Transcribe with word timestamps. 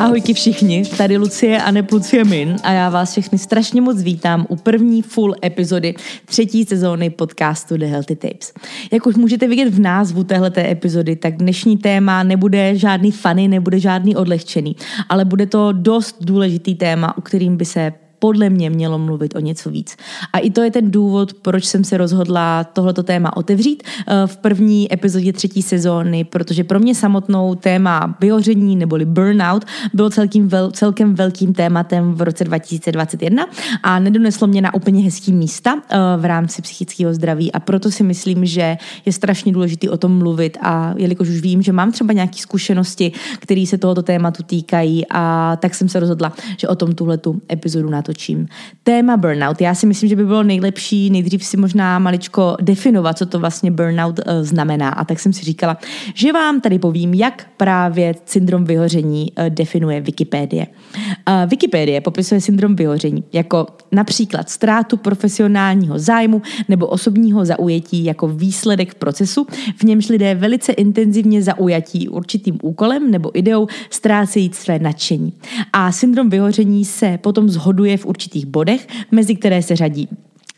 Ahojky 0.00 0.34
všichni, 0.34 0.82
tady 0.96 1.16
Lucie 1.16 1.62
a 1.62 1.70
Neplucie 1.70 2.24
Min 2.24 2.56
a 2.62 2.72
já 2.72 2.88
vás 2.88 3.12
všechny 3.12 3.38
strašně 3.38 3.80
moc 3.80 4.02
vítám 4.02 4.46
u 4.48 4.56
první 4.56 5.02
full 5.02 5.34
epizody 5.44 5.94
třetí 6.24 6.64
sezóny 6.64 7.10
podcastu 7.10 7.76
The 7.76 7.84
Healthy 7.84 8.16
Tapes. 8.16 8.52
Jak 8.92 9.06
už 9.06 9.14
můžete 9.14 9.48
vidět 9.48 9.74
v 9.74 9.80
názvu 9.80 10.24
téhleté 10.24 10.70
epizody, 10.70 11.16
tak 11.16 11.36
dnešní 11.36 11.78
téma 11.78 12.22
nebude 12.22 12.76
žádný 12.76 13.12
funny, 13.12 13.48
nebude 13.48 13.80
žádný 13.80 14.16
odlehčený, 14.16 14.76
ale 15.08 15.24
bude 15.24 15.46
to 15.46 15.72
dost 15.72 16.16
důležitý 16.20 16.74
téma, 16.74 17.18
o 17.18 17.20
kterým 17.20 17.56
by 17.56 17.64
se 17.64 17.92
podle 18.20 18.50
mě 18.50 18.70
mělo 18.70 18.98
mluvit 18.98 19.36
o 19.36 19.40
něco 19.40 19.70
víc. 19.70 19.96
A 20.32 20.38
i 20.38 20.50
to 20.50 20.62
je 20.62 20.70
ten 20.70 20.90
důvod, 20.90 21.34
proč 21.34 21.64
jsem 21.64 21.84
se 21.84 21.96
rozhodla 21.96 22.64
tohleto 22.64 23.02
téma 23.02 23.36
otevřít 23.36 23.82
eh, 23.82 24.26
v 24.26 24.36
první 24.36 24.92
epizodě 24.92 25.32
třetí 25.32 25.62
sezóny, 25.62 26.24
protože 26.24 26.64
pro 26.64 26.80
mě 26.80 26.94
samotnou 26.94 27.54
téma 27.54 28.16
vyhoření 28.20 28.76
neboli 28.76 29.04
burnout 29.04 29.64
bylo 29.94 30.10
celkem, 30.10 30.48
vel, 30.48 30.70
celkem 30.70 31.14
velkým 31.14 31.52
tématem 31.52 32.14
v 32.14 32.22
roce 32.22 32.44
2021 32.44 33.46
a 33.82 33.98
nedoneslo 33.98 34.46
mě 34.46 34.62
na 34.62 34.74
úplně 34.74 35.02
hezký 35.02 35.32
místa 35.32 35.82
eh, 35.88 35.96
v 36.16 36.24
rámci 36.24 36.62
psychického 36.62 37.14
zdraví 37.14 37.52
a 37.52 37.60
proto 37.60 37.90
si 37.90 38.02
myslím, 38.02 38.46
že 38.46 38.76
je 39.06 39.12
strašně 39.12 39.52
důležité 39.52 39.90
o 39.90 39.96
tom 39.96 40.18
mluvit 40.18 40.58
a 40.62 40.94
jelikož 40.96 41.28
už 41.28 41.40
vím, 41.40 41.62
že 41.62 41.72
mám 41.72 41.92
třeba 41.92 42.12
nějaké 42.12 42.38
zkušenosti, 42.38 43.12
které 43.38 43.64
se 43.66 43.78
tohoto 43.78 44.02
tématu 44.02 44.42
týkají 44.42 45.04
a 45.10 45.56
tak 45.56 45.74
jsem 45.74 45.88
se 45.88 46.00
rozhodla, 46.00 46.32
že 46.56 46.68
o 46.68 46.74
tom 46.74 46.94
tuhletu 46.94 47.40
epizodu 47.52 47.90
natočím 47.90 48.09
natočím. 48.10 48.48
Téma 48.82 49.16
burnout. 49.16 49.60
Já 49.60 49.74
si 49.74 49.86
myslím, 49.86 50.08
že 50.08 50.16
by 50.16 50.24
bylo 50.24 50.42
nejlepší 50.42 51.10
nejdřív 51.10 51.44
si 51.44 51.56
možná 51.56 51.98
maličko 51.98 52.56
definovat, 52.60 53.18
co 53.18 53.26
to 53.26 53.38
vlastně 53.38 53.70
burnout 53.70 54.18
uh, 54.18 54.24
znamená. 54.42 54.88
A 54.88 55.04
tak 55.04 55.20
jsem 55.20 55.32
si 55.32 55.44
říkala, 55.44 55.78
že 56.14 56.32
vám 56.32 56.60
tady 56.60 56.78
povím, 56.78 57.14
jak 57.14 57.46
právě 57.56 58.14
syndrom 58.24 58.64
vyhoření 58.64 59.32
uh, 59.38 59.44
definuje 59.48 60.00
Wikipedie. 60.00 60.66
Uh, 60.66 61.50
Wikipedie 61.50 62.00
popisuje 62.00 62.40
syndrom 62.40 62.76
vyhoření 62.76 63.24
jako 63.32 63.66
například 63.92 64.50
ztrátu 64.50 64.96
profesionálního 64.96 65.98
zájmu 65.98 66.42
nebo 66.68 66.86
osobního 66.86 67.44
zaujetí 67.44 68.04
jako 68.04 68.28
výsledek 68.28 68.94
procesu, 68.94 69.46
v 69.76 69.82
němž 69.82 70.08
lidé 70.08 70.34
velice 70.34 70.72
intenzivně 70.72 71.42
zaujatí 71.42 72.08
určitým 72.08 72.58
úkolem 72.62 73.10
nebo 73.10 73.38
ideou 73.38 73.66
ztrácejí 73.90 74.50
své 74.52 74.78
nadšení. 74.78 75.32
A 75.72 75.92
syndrom 75.92 76.30
vyhoření 76.30 76.84
se 76.84 77.18
potom 77.18 77.48
zhoduje 77.48 77.96
v 78.00 78.06
určitých 78.06 78.46
bodech, 78.46 78.86
mezi 79.10 79.36
které 79.36 79.62
se 79.62 79.76
řadí 79.76 80.08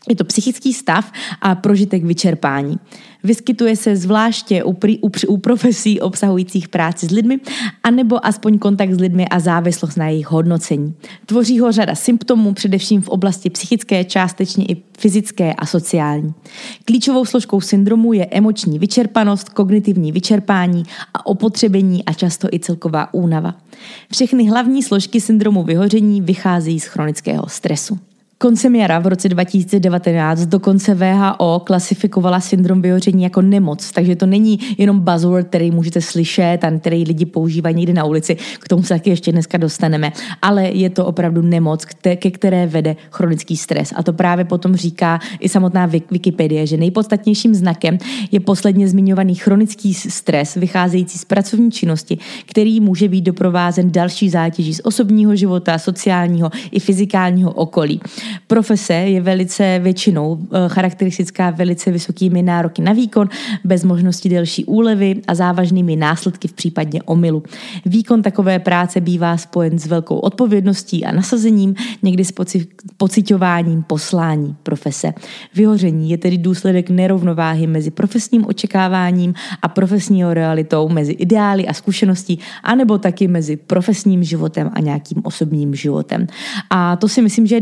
je 0.09 0.15
to 0.15 0.23
psychický 0.23 0.73
stav 0.73 1.11
a 1.41 1.55
prožitek 1.55 2.03
vyčerpání. 2.03 2.79
Vyskytuje 3.23 3.75
se 3.75 3.95
zvláště 3.95 4.63
u, 4.63 4.77
u, 5.01 5.11
u 5.27 5.37
profesí 5.37 6.01
obsahujících 6.01 6.69
práci 6.69 7.07
s 7.07 7.11
lidmi, 7.11 7.39
anebo 7.83 8.25
aspoň 8.25 8.59
kontakt 8.59 8.93
s 8.93 8.99
lidmi 8.99 9.27
a 9.27 9.39
závislost 9.39 9.95
na 9.95 10.07
jejich 10.07 10.31
hodnocení. 10.31 10.93
Tvoří 11.25 11.59
ho 11.59 11.71
řada 11.71 11.95
symptomů, 11.95 12.53
především 12.53 13.01
v 13.01 13.09
oblasti 13.09 13.49
psychické, 13.49 14.03
částečně 14.03 14.65
i 14.65 14.83
fyzické 14.97 15.53
a 15.53 15.65
sociální. 15.65 16.33
Klíčovou 16.85 17.25
složkou 17.25 17.61
syndromu 17.61 18.13
je 18.13 18.25
emoční 18.25 18.79
vyčerpanost, 18.79 19.49
kognitivní 19.49 20.11
vyčerpání 20.11 20.83
a 21.13 21.25
opotřebení 21.25 22.05
a 22.05 22.13
často 22.13 22.47
i 22.51 22.59
celková 22.59 23.13
únava. 23.13 23.55
Všechny 24.11 24.49
hlavní 24.49 24.83
složky 24.83 25.21
syndromu 25.21 25.63
vyhoření 25.63 26.21
vycházejí 26.21 26.79
z 26.79 26.85
chronického 26.85 27.43
stresu. 27.47 27.99
Koncem 28.43 28.75
jara 28.75 28.99
v 28.99 29.07
roce 29.07 29.29
2019 29.29 30.45
dokonce 30.45 30.95
VHO 30.95 31.61
klasifikovala 31.65 32.39
syndrom 32.39 32.81
vyhoření 32.81 33.23
jako 33.23 33.41
nemoc, 33.41 33.91
takže 33.91 34.15
to 34.15 34.25
není 34.25 34.59
jenom 34.77 34.99
buzzword, 34.99 35.47
který 35.47 35.71
můžete 35.71 36.01
slyšet 36.01 36.57
a 36.63 36.71
který 36.79 37.03
lidi 37.03 37.25
používají 37.25 37.75
někde 37.75 37.93
na 37.93 38.03
ulici, 38.03 38.37
k 38.59 38.67
tomu 38.67 38.83
se 38.83 38.93
taky 38.93 39.09
ještě 39.09 39.31
dneska 39.31 39.57
dostaneme, 39.57 40.11
ale 40.41 40.67
je 40.67 40.89
to 40.89 41.05
opravdu 41.05 41.41
nemoc, 41.41 41.85
ke 42.15 42.31
které 42.31 42.67
vede 42.67 42.95
chronický 43.11 43.57
stres. 43.57 43.93
A 43.95 44.03
to 44.03 44.13
právě 44.13 44.45
potom 44.45 44.75
říká 44.75 45.19
i 45.39 45.49
samotná 45.49 45.85
Wikipedie, 45.85 46.67
že 46.67 46.77
nejpodstatnějším 46.77 47.55
znakem 47.55 47.97
je 48.31 48.39
posledně 48.39 48.87
zmiňovaný 48.87 49.35
chronický 49.35 49.93
stres 49.93 50.55
vycházející 50.55 51.17
z 51.17 51.25
pracovní 51.25 51.71
činnosti, 51.71 52.17
který 52.45 52.79
může 52.79 53.07
být 53.07 53.21
doprovázen 53.21 53.91
další 53.91 54.29
zátěží 54.29 54.73
z 54.73 54.81
osobního 54.83 55.35
života, 55.35 55.79
sociálního 55.79 56.49
i 56.71 56.79
fyzikálního 56.79 57.51
okolí. 57.51 58.01
Profese 58.47 58.93
je 58.93 59.21
velice 59.21 59.79
většinou 59.83 60.39
eh, 60.41 60.57
charakteristická 60.67 61.49
velice 61.49 61.91
vysokými 61.91 62.41
nároky 62.41 62.81
na 62.81 62.93
výkon, 62.93 63.29
bez 63.63 63.83
možnosti 63.83 64.29
delší 64.29 64.65
úlevy 64.65 65.21
a 65.27 65.35
závažnými 65.35 65.95
následky 65.95 66.47
v 66.47 66.53
případě 66.53 67.01
omylu. 67.01 67.43
Výkon 67.85 68.21
takové 68.21 68.59
práce 68.59 69.01
bývá 69.01 69.37
spojen 69.37 69.79
s 69.79 69.85
velkou 69.85 70.17
odpovědností 70.17 71.05
a 71.05 71.11
nasazením, 71.11 71.75
někdy 72.03 72.25
s 72.25 72.31
poci- 72.31 72.67
pocitováním 72.97 73.83
poslání 73.83 74.55
profese. 74.63 75.13
Vyhoření 75.55 76.09
je 76.09 76.17
tedy 76.17 76.37
důsledek 76.37 76.89
nerovnováhy 76.89 77.67
mezi 77.67 77.91
profesním 77.91 78.45
očekáváním 78.45 79.33
a 79.61 79.67
profesního 79.67 80.33
realitou, 80.33 80.89
mezi 80.89 81.11
ideály 81.11 81.67
a 81.67 81.73
zkušeností, 81.73 82.39
anebo 82.63 82.97
taky 82.97 83.27
mezi 83.27 83.55
profesním 83.55 84.23
životem 84.23 84.71
a 84.73 84.79
nějakým 84.79 85.21
osobním 85.23 85.75
životem. 85.75 86.27
A 86.69 86.95
to 86.95 87.07
si 87.07 87.21
myslím, 87.21 87.47
že 87.47 87.55
je 87.55 87.61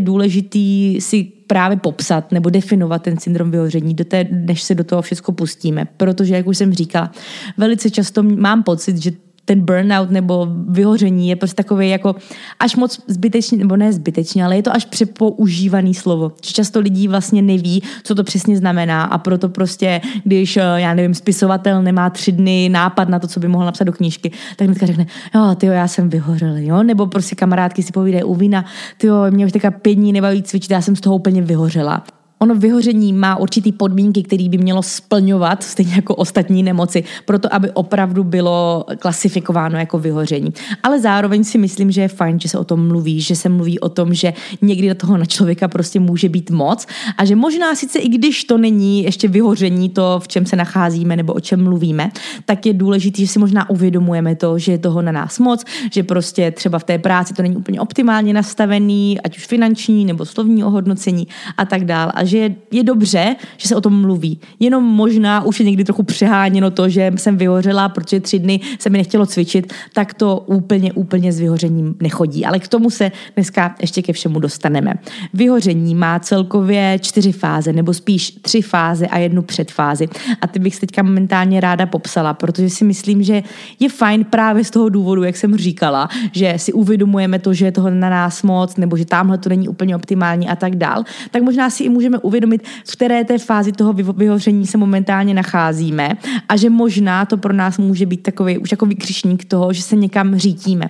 důležité 0.62 1.02
si 1.02 1.24
právě 1.24 1.78
popsat 1.78 2.32
nebo 2.32 2.50
definovat 2.50 3.04
ten 3.04 3.18
syndrom 3.18 3.52
vyhoření, 3.52 3.94
do 3.94 4.06
té, 4.06 4.28
než 4.32 4.64
se 4.64 4.76
do 4.76 4.84
toho 4.84 5.02
všechno 5.02 5.34
pustíme. 5.34 5.88
Protože, 5.98 6.36
jak 6.36 6.48
už 6.48 6.58
jsem 6.58 6.74
říkala, 6.74 7.12
velice 7.58 7.90
často 7.90 8.24
mám 8.24 8.64
pocit, 8.64 8.98
že 8.98 9.12
ten 9.46 9.62
burnout 9.62 10.12
nebo 10.12 10.48
vyhoření 10.68 11.30
je 11.30 11.36
prostě 11.36 11.56
takový 11.56 11.90
jako 11.90 12.16
až 12.60 12.76
moc 12.76 13.02
zbytečný, 13.08 13.58
nebo 13.58 13.76
ne 13.76 13.94
zbytečný, 13.94 14.44
ale 14.44 14.56
je 14.56 14.64
to 14.64 14.76
až 14.76 14.86
přepoužívaný 14.86 15.94
slovo. 15.94 16.32
Často 16.42 16.80
lidí 16.80 17.08
vlastně 17.08 17.42
neví, 17.42 17.84
co 18.04 18.16
to 18.16 18.24
přesně 18.24 18.58
znamená 18.58 19.04
a 19.04 19.18
proto 19.18 19.50
prostě, 19.50 20.02
když, 20.24 20.58
eh, 20.58 20.62
já 20.62 20.94
nevím, 20.94 21.14
spisovatel 21.14 21.84
nemá 21.84 22.10
tři 22.10 22.32
dny 22.32 22.70
nápad 22.70 23.10
na 23.10 23.20
to, 23.20 23.28
co 23.28 23.40
by 23.40 23.48
mohl 23.48 23.66
napsat 23.66 23.84
do 23.84 23.94
knížky, 23.94 24.32
tak 24.56 24.66
hnedka 24.68 24.86
řekne, 24.86 25.06
jo, 25.36 25.56
ty 25.56 25.66
já 25.66 25.88
jsem 25.88 26.10
vyhořel, 26.10 26.58
jo, 26.58 26.84
nebo 26.84 27.08
prostě 27.08 27.36
kamarádky 27.36 27.84
si 27.84 27.92
povídají 27.92 28.24
u 28.24 28.36
vína, 28.36 28.66
ty 28.98 29.08
mě 29.30 29.46
už 29.46 29.52
teďka 29.52 29.72
pět 29.72 29.96
dní 29.96 30.14
nebaví 30.14 30.44
cvičit, 30.44 30.72
já 30.72 30.82
jsem 30.82 30.96
z 30.96 31.02
toho 31.02 31.16
úplně 31.16 31.42
vyhořela. 31.42 32.04
Ono 32.42 32.56
vyhoření 32.56 33.14
má 33.14 33.36
určitý 33.36 33.72
podmínky, 33.72 34.24
které 34.24 34.50
by 34.50 34.58
mělo 34.58 34.84
splňovat, 34.84 35.64
stejně 35.64 35.96
jako 35.96 36.16
ostatní 36.16 36.64
nemoci, 36.64 37.04
proto 37.26 37.54
aby 37.54 37.72
opravdu 37.72 38.24
bylo 38.24 38.86
klasifikováno 39.00 39.78
jako 39.78 40.00
vyhoření. 40.00 40.54
Ale 40.84 41.00
zároveň 41.00 41.44
si 41.44 41.58
myslím, 41.58 41.92
že 41.92 42.02
je 42.02 42.08
fajn, 42.08 42.40
že 42.40 42.50
se 42.50 42.58
o 42.58 42.64
tom 42.64 42.88
mluví, 42.88 43.22
že 43.22 43.36
se 43.36 43.50
mluví 43.50 43.80
o 43.80 43.90
tom, 43.90 44.14
že 44.14 44.34
někdy 44.62 44.88
do 44.90 44.96
toho 44.96 45.18
na 45.18 45.26
člověka 45.26 45.68
prostě 45.68 46.00
může 46.00 46.30
být 46.30 46.52
moc 46.52 46.88
a 47.18 47.26
že 47.26 47.36
možná 47.36 47.76
sice 47.76 48.00
i 48.00 48.10
když 48.10 48.44
to 48.44 48.58
není 48.58 49.04
ještě 49.04 49.28
vyhoření, 49.28 49.90
to, 49.90 50.20
v 50.24 50.28
čem 50.28 50.46
se 50.46 50.56
nacházíme 50.56 51.16
nebo 51.16 51.34
o 51.34 51.40
čem 51.40 51.64
mluvíme, 51.64 52.12
tak 52.46 52.66
je 52.66 52.74
důležité, 52.74 53.22
že 53.22 53.28
si 53.28 53.40
možná 53.40 53.70
uvědomujeme 53.70 54.36
to, 54.36 54.60
že 54.60 54.72
je 54.72 54.78
toho 54.78 55.02
na 55.02 55.12
nás 55.12 55.40
moc, 55.40 55.64
že 55.92 56.04
prostě 56.04 56.52
třeba 56.52 56.80
v 56.80 56.84
té 56.84 56.98
práci 57.00 57.34
to 57.34 57.42
není 57.42 57.58
úplně 57.58 57.82
optimálně 57.82 58.34
nastavený, 58.34 59.22
ať 59.22 59.38
už 59.38 59.46
finanční 59.46 60.06
nebo 60.06 60.26
slovní 60.26 60.64
ohodnocení 60.64 61.28
a 61.58 61.66
tak 61.66 61.86
dále. 61.86 62.12
A 62.16 62.31
že 62.32 62.38
je, 62.38 62.56
je 62.72 62.84
dobře, 62.84 63.36
že 63.58 63.68
se 63.68 63.76
o 63.76 63.82
tom 63.82 64.02
mluví. 64.02 64.40
Jenom 64.60 64.84
možná 64.84 65.44
už 65.44 65.60
je 65.60 65.66
někdy 65.66 65.84
trochu 65.84 66.04
přeháněno 66.04 66.72
to, 66.72 66.90
že 66.90 67.12
jsem 67.16 67.38
vyhořela, 67.38 67.90
protože 67.90 68.20
tři 68.20 68.40
dny 68.40 68.60
se 68.80 68.90
mi 68.90 68.98
nechtělo 68.98 69.26
cvičit, 69.26 69.74
tak 69.94 70.14
to 70.14 70.44
úplně, 70.46 70.94
úplně 70.94 71.34
s 71.34 71.40
vyhořením 71.40 71.96
nechodí. 72.02 72.46
Ale 72.46 72.60
k 72.60 72.68
tomu 72.68 72.90
se 72.90 73.12
dneska 73.36 73.76
ještě 73.82 74.02
ke 74.02 74.14
všemu 74.14 74.40
dostaneme. 74.40 74.94
Vyhoření 75.34 75.96
má 75.96 76.20
celkově 76.20 77.00
čtyři 77.02 77.32
fáze, 77.32 77.74
nebo 77.74 77.94
spíš 77.94 78.32
tři 78.32 78.62
fáze 78.62 79.08
a 79.08 79.18
jednu 79.18 79.42
předfázi. 79.42 80.08
A 80.42 80.48
ty 80.48 80.60
bych 80.60 80.80
teďka 80.80 81.04
momentálně 81.04 81.60
ráda 81.60 81.86
popsala, 81.86 82.34
protože 82.34 82.70
si 82.70 82.86
myslím, 82.86 83.24
že 83.24 83.44
je 83.80 83.90
fajn 83.90 84.24
právě 84.24 84.64
z 84.64 84.70
toho 84.70 84.90
důvodu, 84.90 85.24
jak 85.24 85.38
jsem 85.38 85.58
říkala, 85.58 86.10
že 86.32 86.54
si 86.58 86.74
uvědomujeme 86.74 87.40
to, 87.40 87.54
že 87.54 87.66
je 87.66 87.72
toho 87.72 87.90
na 87.90 88.10
nás 88.10 88.44
moc, 88.44 88.78
nebo 88.78 88.98
že 88.98 89.06
tamhle 89.06 89.38
to 89.38 89.50
není 89.50 89.68
úplně 89.68 89.96
optimální 89.96 90.48
a 90.50 90.56
tak 90.56 90.76
dál, 90.76 91.04
tak 91.32 91.44
možná 91.44 91.70
si 91.70 91.84
i 91.84 91.90
můžeme 91.90 92.18
uvědomit, 92.22 92.64
v 92.86 92.92
které 92.94 93.24
té 93.24 93.38
fázi 93.38 93.72
toho 93.72 93.94
vyhoření 93.94 94.68
se 94.68 94.78
momentálně 94.78 95.34
nacházíme 95.34 96.10
a 96.50 96.58
že 96.58 96.70
možná 96.70 97.26
to 97.26 97.38
pro 97.38 97.54
nás 97.54 97.78
může 97.78 98.06
být 98.06 98.24
takový 98.24 98.58
už 98.58 98.72
jako 98.72 98.86
vykřišník 98.86 99.46
toho, 99.46 99.74
že 99.74 99.82
se 99.82 99.96
někam 99.96 100.36
řítíme. 100.36 100.86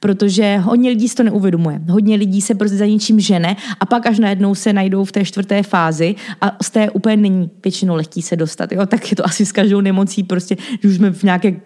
Protože 0.00 0.56
hodně 0.56 0.90
lidí 0.90 1.08
si 1.08 1.14
to 1.14 1.22
neuvědomuje. 1.22 1.80
Hodně 1.88 2.16
lidí 2.16 2.40
se 2.40 2.54
prostě 2.54 2.76
za 2.76 2.86
něčím 2.86 3.20
žene 3.20 3.56
a 3.80 3.86
pak 3.86 4.06
až 4.06 4.18
najednou 4.18 4.54
se 4.54 4.72
najdou 4.72 5.04
v 5.04 5.12
té 5.12 5.24
čtvrté 5.24 5.62
fázi 5.62 6.14
a 6.40 6.56
z 6.62 6.70
té 6.70 6.90
úplně 6.90 7.16
není 7.16 7.50
většinou 7.64 7.94
lehký 7.94 8.22
se 8.22 8.36
dostat. 8.36 8.72
Jo? 8.72 8.86
Tak 8.86 9.10
je 9.10 9.16
to 9.16 9.26
asi 9.26 9.46
s 9.46 9.52
každou 9.52 9.80
nemocí, 9.80 10.22
prostě, 10.22 10.56
že 10.82 10.88
už 10.88 10.94
jsme 10.94 11.10
v 11.10 11.22
nějaké 11.22 11.56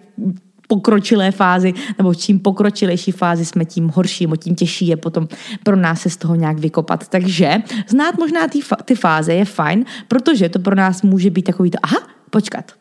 pokročilé 0.70 1.30
fázi, 1.30 1.74
nebo 1.98 2.14
čím 2.14 2.38
pokročilejší 2.38 3.12
fázi 3.12 3.44
jsme, 3.44 3.64
tím 3.64 3.88
horší, 3.88 4.24
nebo 4.24 4.36
tím 4.36 4.54
těžší 4.54 4.86
je 4.86 4.96
potom 4.96 5.28
pro 5.62 5.76
nás 5.76 6.00
se 6.00 6.10
z 6.10 6.16
toho 6.16 6.34
nějak 6.34 6.58
vykopat. 6.58 7.08
Takže 7.08 7.62
znát 7.86 8.18
možná 8.18 8.48
ty, 8.48 8.60
ty 8.84 8.94
fáze 8.94 9.34
je 9.34 9.44
fajn, 9.44 9.84
protože 10.08 10.48
to 10.48 10.58
pro 10.58 10.74
nás 10.74 11.02
může 11.02 11.30
být 11.30 11.42
takový 11.42 11.70
to, 11.70 11.78
aha, 11.82 11.98
počkat, 12.30 12.72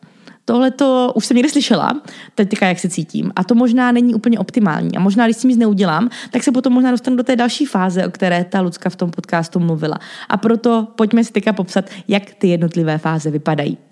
tohle 0.44 0.70
to 0.70 1.12
už 1.14 1.26
jsem 1.26 1.36
někde 1.36 1.50
slyšela, 1.50 2.00
teďka 2.34 2.66
jak 2.66 2.78
se 2.78 2.88
cítím. 2.88 3.32
A 3.36 3.44
to 3.44 3.54
možná 3.54 3.92
není 3.92 4.14
úplně 4.14 4.38
optimální. 4.38 4.96
A 4.96 5.00
možná, 5.00 5.24
když 5.24 5.36
s 5.36 5.40
tím 5.40 5.50
nic 5.50 5.58
neudělám, 5.58 6.08
tak 6.30 6.42
se 6.42 6.52
potom 6.52 6.72
možná 6.72 6.90
dostanu 6.90 7.16
do 7.16 7.22
té 7.22 7.36
další 7.36 7.66
fáze, 7.66 8.06
o 8.06 8.10
které 8.10 8.44
ta 8.44 8.60
Lucka 8.60 8.90
v 8.90 8.96
tom 8.96 9.10
podcastu 9.10 9.58
mluvila. 9.58 9.98
A 10.28 10.36
proto 10.36 10.88
pojďme 10.96 11.24
si 11.24 11.32
teďka 11.32 11.52
popsat, 11.52 11.84
jak 12.08 12.34
ty 12.34 12.48
jednotlivé 12.48 12.98
fáze 12.98 13.30
vypadají 13.30 13.89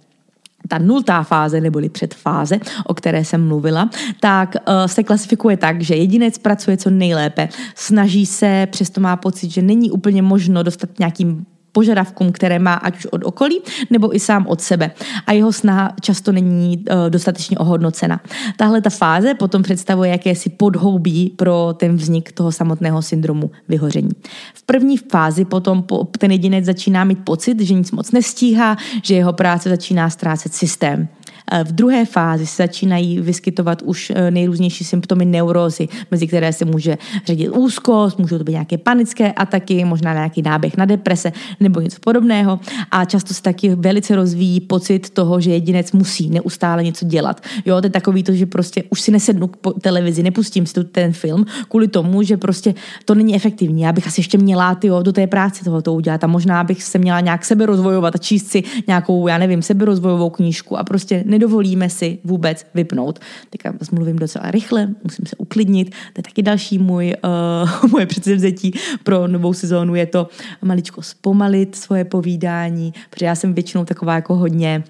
ta 0.68 0.78
nultá 0.78 1.22
fáze, 1.22 1.60
neboli 1.60 1.88
předfáze, 1.88 2.58
o 2.86 2.94
které 2.94 3.24
jsem 3.24 3.48
mluvila, 3.48 3.90
tak 4.20 4.54
uh, 4.54 4.74
se 4.86 5.02
klasifikuje 5.02 5.56
tak, 5.56 5.82
že 5.82 5.94
jedinec 5.94 6.38
pracuje 6.38 6.76
co 6.76 6.90
nejlépe, 6.90 7.48
snaží 7.74 8.26
se, 8.26 8.66
přesto 8.70 9.00
má 9.00 9.16
pocit, 9.16 9.50
že 9.50 9.62
není 9.62 9.90
úplně 9.90 10.22
možno 10.22 10.62
dostat 10.62 10.98
nějakým 10.98 11.46
požadavkům, 11.78 12.32
které 12.32 12.58
má 12.58 12.74
ať 12.74 12.96
už 12.96 13.06
od 13.06 13.24
okolí, 13.24 13.60
nebo 13.90 14.16
i 14.16 14.20
sám 14.20 14.46
od 14.46 14.60
sebe. 14.60 14.90
A 15.26 15.32
jeho 15.32 15.52
snaha 15.52 15.92
často 16.00 16.32
není 16.32 16.78
uh, 16.78 17.10
dostatečně 17.10 17.58
ohodnocena. 17.58 18.20
Tahle 18.56 18.80
ta 18.80 18.90
fáze 18.90 19.34
potom 19.34 19.62
představuje 19.62 20.10
jakési 20.10 20.50
podhoubí 20.50 21.32
pro 21.36 21.74
ten 21.76 21.96
vznik 21.96 22.32
toho 22.32 22.52
samotného 22.52 23.02
syndromu 23.02 23.50
vyhoření. 23.68 24.10
V 24.54 24.62
první 24.62 24.96
fázi 24.96 25.44
potom 25.44 25.84
ten 26.18 26.30
jedinec 26.30 26.64
začíná 26.64 27.04
mít 27.04 27.18
pocit, 27.24 27.60
že 27.60 27.74
nic 27.74 27.92
moc 27.92 28.12
nestíhá, 28.12 28.76
že 29.02 29.14
jeho 29.14 29.32
práce 29.32 29.68
začíná 29.68 30.10
ztrácet 30.10 30.54
systém. 30.54 31.08
Eh, 31.52 31.64
v 31.64 31.72
druhé 31.72 32.04
fázi 32.04 32.46
se 32.46 32.62
začínají 32.62 33.20
vyskytovat 33.20 33.82
už 33.82 34.12
eh, 34.14 34.30
nejrůznější 34.30 34.84
symptomy 34.84 35.24
neurózy, 35.24 35.88
mezi 36.10 36.26
které 36.26 36.52
se 36.52 36.64
může 36.64 36.98
řadit 37.26 37.48
úzkost, 37.48 38.18
můžou 38.18 38.38
to 38.38 38.44
být 38.44 38.52
nějaké 38.52 38.78
panické 38.78 39.32
ataky, 39.32 39.84
možná 39.84 40.12
nějaký 40.14 40.42
náběh 40.42 40.76
na 40.76 40.84
deprese 40.84 41.32
nebo 41.60 41.80
něco 41.80 41.96
podobného. 42.00 42.60
A 42.90 43.04
často 43.04 43.34
se 43.34 43.42
taky 43.42 43.74
velice 43.74 44.16
rozvíjí 44.16 44.60
pocit 44.60 45.10
toho, 45.10 45.40
že 45.40 45.50
jedinec 45.50 45.92
musí 45.92 46.30
neustále 46.30 46.84
něco 46.84 47.06
dělat. 47.06 47.40
Jo, 47.66 47.80
to 47.80 47.86
je 47.86 47.90
takový 47.90 48.22
to, 48.22 48.32
že 48.32 48.46
prostě 48.46 48.84
už 48.90 49.00
si 49.00 49.10
nesednu 49.10 49.48
k 49.48 49.58
televizi, 49.82 50.22
nepustím 50.22 50.66
si 50.66 50.84
ten 50.84 51.12
film 51.12 51.46
kvůli 51.68 51.88
tomu, 51.88 52.22
že 52.22 52.36
prostě 52.36 52.74
to 53.04 53.14
není 53.14 53.34
efektivní. 53.34 53.82
Já 53.82 53.92
bych 53.92 54.06
asi 54.06 54.20
ještě 54.20 54.38
měla 54.38 54.74
tyjo, 54.74 55.02
do 55.02 55.12
té 55.12 55.26
práce 55.26 55.64
tohoto 55.64 55.94
udělat 55.94 56.24
a 56.24 56.26
možná 56.26 56.64
bych 56.64 56.82
se 56.82 56.98
měla 56.98 57.20
nějak 57.20 57.44
sebe 57.44 57.66
rozvojovat 57.66 58.14
a 58.14 58.18
číst 58.18 58.50
si 58.50 58.62
nějakou, 58.86 59.28
já 59.28 59.38
nevím, 59.38 59.62
seberozvojovou 59.62 60.30
knížku 60.30 60.78
a 60.78 60.84
prostě 60.84 61.24
ne 61.26 61.37
nedovolíme 61.38 61.90
si 61.90 62.18
vůbec 62.24 62.66
vypnout. 62.74 63.18
Teďka 63.50 63.72
mluvím 63.92 64.16
docela 64.16 64.50
rychle, 64.50 64.88
musím 65.04 65.26
se 65.26 65.36
uklidnit. 65.36 65.90
To 65.90 66.18
je 66.18 66.22
taky 66.22 66.42
další 66.42 66.78
můj, 66.78 67.14
uh, 67.24 67.90
moje 67.90 68.06
předsevzetí 68.06 68.72
pro 69.04 69.26
novou 69.26 69.52
sezónu. 69.52 69.94
Je 69.94 70.06
to 70.06 70.28
maličko 70.62 71.02
zpomalit 71.02 71.74
svoje 71.74 72.04
povídání, 72.04 72.94
protože 73.10 73.26
já 73.26 73.34
jsem 73.34 73.54
většinou 73.54 73.84
taková 73.84 74.14
jako 74.14 74.34
hodně 74.34 74.84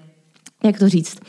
jak 0.63 0.79
to 0.79 0.89
říct, 0.89 1.19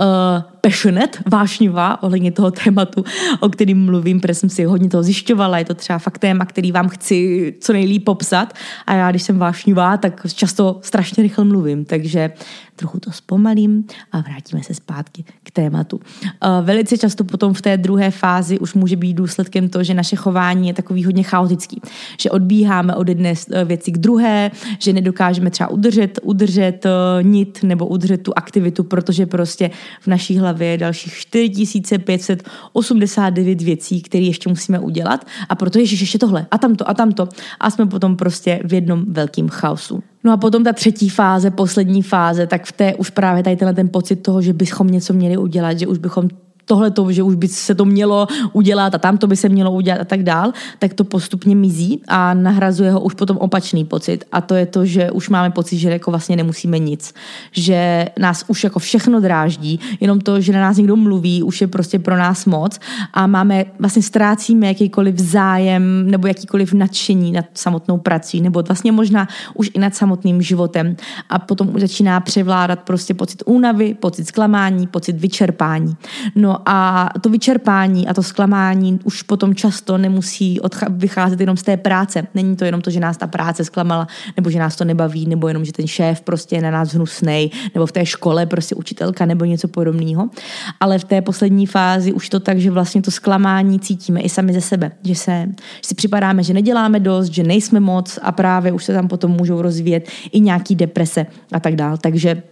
uh, 0.00 0.51
passionate, 0.62 1.18
vášnivá 1.32 2.02
ohledně 2.02 2.32
toho 2.32 2.50
tématu, 2.50 3.04
o 3.40 3.48
kterým 3.48 3.84
mluvím, 3.84 4.20
protože 4.20 4.34
jsem 4.34 4.48
si 4.48 4.64
hodně 4.64 4.88
toho 4.88 5.02
zjišťovala. 5.02 5.58
Je 5.58 5.64
to 5.64 5.74
třeba 5.74 5.98
fakt 5.98 6.18
téma, 6.18 6.44
který 6.44 6.72
vám 6.72 6.88
chci 6.88 7.54
co 7.60 7.72
nejlíp 7.72 8.04
popsat. 8.04 8.54
A 8.86 8.94
já, 8.94 9.10
když 9.10 9.22
jsem 9.22 9.38
vášnivá, 9.38 9.96
tak 9.96 10.26
často 10.34 10.78
strašně 10.82 11.22
rychle 11.22 11.44
mluvím. 11.44 11.84
Takže 11.84 12.30
trochu 12.76 13.00
to 13.00 13.12
zpomalím 13.12 13.84
a 14.12 14.20
vrátíme 14.20 14.62
se 14.62 14.74
zpátky 14.74 15.24
k 15.42 15.50
tématu. 15.50 15.96
Uh, 15.96 16.66
velice 16.66 16.98
často 16.98 17.24
potom 17.24 17.54
v 17.54 17.62
té 17.62 17.76
druhé 17.76 18.10
fázi 18.10 18.58
už 18.58 18.74
může 18.74 18.96
být 18.96 19.14
důsledkem 19.14 19.68
to, 19.68 19.84
že 19.84 19.94
naše 19.94 20.16
chování 20.16 20.68
je 20.68 20.74
takový 20.74 21.04
hodně 21.04 21.22
chaotický. 21.22 21.80
Že 22.20 22.30
odbíháme 22.30 22.94
od 22.94 23.08
jedné 23.08 23.34
eh, 23.50 23.64
věci 23.64 23.92
k 23.92 23.98
druhé, 23.98 24.50
že 24.78 24.92
nedokážeme 24.92 25.50
třeba 25.50 25.70
udržet, 25.70 26.18
udržet 26.22 26.84
uh, 26.84 27.22
nit 27.22 27.58
nebo 27.62 27.86
udržet 27.86 28.22
tu 28.22 28.32
aktivitu, 28.36 28.84
protože 28.84 29.26
prostě 29.26 29.70
v 30.00 30.06
naší 30.06 30.38
hlavě 30.38 30.51
hlavě 30.52 30.78
dalších 30.78 31.14
4589 31.14 33.62
věcí, 33.62 34.02
které 34.02 34.24
ještě 34.24 34.48
musíme 34.48 34.78
udělat. 34.78 35.26
A 35.48 35.54
proto 35.54 35.78
je 35.78 35.84
ještě 35.84 36.18
tohle. 36.18 36.46
A 36.50 36.58
tamto 36.58 36.88
a 36.88 36.94
tamto. 36.94 37.28
A 37.60 37.70
jsme 37.70 37.86
potom 37.86 38.16
prostě 38.16 38.60
v 38.64 38.72
jednom 38.72 39.04
velkým 39.08 39.48
chaosu. 39.48 40.02
No 40.24 40.32
a 40.32 40.36
potom 40.36 40.64
ta 40.64 40.72
třetí 40.72 41.08
fáze, 41.08 41.50
poslední 41.50 42.02
fáze, 42.02 42.46
tak 42.46 42.64
v 42.64 42.72
té 42.72 42.94
už 42.94 43.10
právě 43.10 43.42
tady 43.42 43.56
tenhle 43.56 43.74
ten 43.74 43.88
pocit 43.88 44.16
toho, 44.16 44.42
že 44.42 44.52
bychom 44.52 44.86
něco 44.86 45.12
měli 45.12 45.36
udělat, 45.36 45.78
že 45.78 45.86
už 45.86 45.98
bychom 45.98 46.28
tohle 46.64 46.90
to, 46.90 47.12
že 47.12 47.22
už 47.22 47.34
by 47.34 47.48
se 47.48 47.74
to 47.74 47.84
mělo 47.84 48.26
udělat 48.52 48.94
a 48.94 48.98
tam 48.98 49.18
to 49.18 49.26
by 49.26 49.36
se 49.36 49.48
mělo 49.48 49.70
udělat 49.72 50.00
a 50.00 50.04
tak 50.04 50.22
dál, 50.22 50.52
tak 50.78 50.94
to 50.94 51.04
postupně 51.04 51.56
mizí 51.56 52.02
a 52.08 52.34
nahrazuje 52.34 52.90
ho 52.90 53.00
už 53.00 53.14
potom 53.14 53.36
opačný 53.36 53.84
pocit. 53.84 54.24
A 54.32 54.40
to 54.40 54.54
je 54.54 54.66
to, 54.66 54.84
že 54.86 55.10
už 55.10 55.28
máme 55.28 55.50
pocit, 55.50 55.78
že 55.78 55.90
jako 55.90 56.10
vlastně 56.10 56.36
nemusíme 56.36 56.78
nic. 56.78 57.14
Že 57.52 58.06
nás 58.18 58.44
už 58.48 58.64
jako 58.64 58.78
všechno 58.78 59.20
dráždí, 59.20 59.80
jenom 60.00 60.20
to, 60.20 60.40
že 60.40 60.52
na 60.52 60.60
nás 60.60 60.76
někdo 60.76 60.96
mluví, 60.96 61.42
už 61.42 61.60
je 61.60 61.66
prostě 61.66 61.98
pro 61.98 62.16
nás 62.16 62.46
moc 62.46 62.80
a 63.14 63.26
máme, 63.26 63.64
vlastně 63.78 64.02
ztrácíme 64.02 64.66
jakýkoliv 64.66 65.18
zájem 65.18 66.10
nebo 66.10 66.26
jakýkoliv 66.26 66.72
nadšení 66.72 67.32
nad 67.32 67.44
samotnou 67.54 67.98
prací, 67.98 68.40
nebo 68.40 68.62
vlastně 68.62 68.92
možná 68.92 69.28
už 69.54 69.70
i 69.74 69.78
nad 69.78 69.94
samotným 69.94 70.42
životem. 70.42 70.96
A 71.28 71.38
potom 71.38 71.74
už 71.74 71.80
začíná 71.80 72.20
převládat 72.20 72.78
prostě 72.80 73.14
pocit 73.14 73.42
únavy, 73.46 73.94
pocit 73.94 74.26
zklamání, 74.26 74.86
pocit 74.86 75.16
vyčerpání. 75.20 75.96
No 76.34 76.51
a 76.66 77.08
to 77.20 77.30
vyčerpání 77.30 78.08
a 78.08 78.14
to 78.14 78.22
zklamání 78.22 79.00
už 79.04 79.22
potom 79.22 79.54
často 79.54 79.98
nemusí 79.98 80.60
odcha- 80.60 80.86
vycházet 80.90 81.40
jenom 81.40 81.56
z 81.56 81.62
té 81.62 81.76
práce. 81.76 82.26
Není 82.34 82.56
to 82.56 82.64
jenom 82.64 82.80
to, 82.80 82.90
že 82.90 83.00
nás 83.00 83.16
ta 83.16 83.26
práce 83.26 83.64
zklamala, 83.64 84.06
nebo 84.36 84.50
že 84.50 84.58
nás 84.58 84.76
to 84.76 84.84
nebaví, 84.84 85.26
nebo 85.26 85.48
jenom, 85.48 85.64
že 85.64 85.72
ten 85.72 85.86
šéf 85.86 86.20
prostě 86.20 86.56
je 86.56 86.62
na 86.62 86.70
nás 86.70 86.94
hnusnej, 86.94 87.50
nebo 87.74 87.86
v 87.86 87.92
té 87.92 88.06
škole 88.06 88.46
prostě 88.46 88.74
učitelka 88.74 89.26
nebo 89.26 89.44
něco 89.44 89.68
podobného. 89.68 90.30
Ale 90.80 90.98
v 90.98 91.04
té 91.04 91.22
poslední 91.22 91.66
fázi 91.66 92.12
už 92.12 92.28
to 92.28 92.40
tak, 92.40 92.58
že 92.58 92.70
vlastně 92.70 93.02
to 93.02 93.10
zklamání 93.10 93.80
cítíme 93.80 94.20
i 94.20 94.28
sami 94.28 94.52
ze 94.52 94.60
sebe. 94.60 94.92
Že, 95.04 95.14
se, 95.14 95.46
že 95.56 95.82
si 95.82 95.94
připadáme, 95.94 96.42
že 96.42 96.54
neděláme 96.54 97.00
dost, 97.00 97.28
že 97.28 97.42
nejsme 97.42 97.80
moc 97.80 98.18
a 98.22 98.32
právě 98.32 98.72
už 98.72 98.84
se 98.84 98.92
tam 98.92 99.08
potom 99.08 99.30
můžou 99.30 99.62
rozvíjet 99.62 100.08
i 100.32 100.40
nějaký 100.40 100.74
deprese 100.74 101.26
a 101.52 101.60
tak 101.60 101.76
dál. 101.76 101.96
Takže 101.96 102.42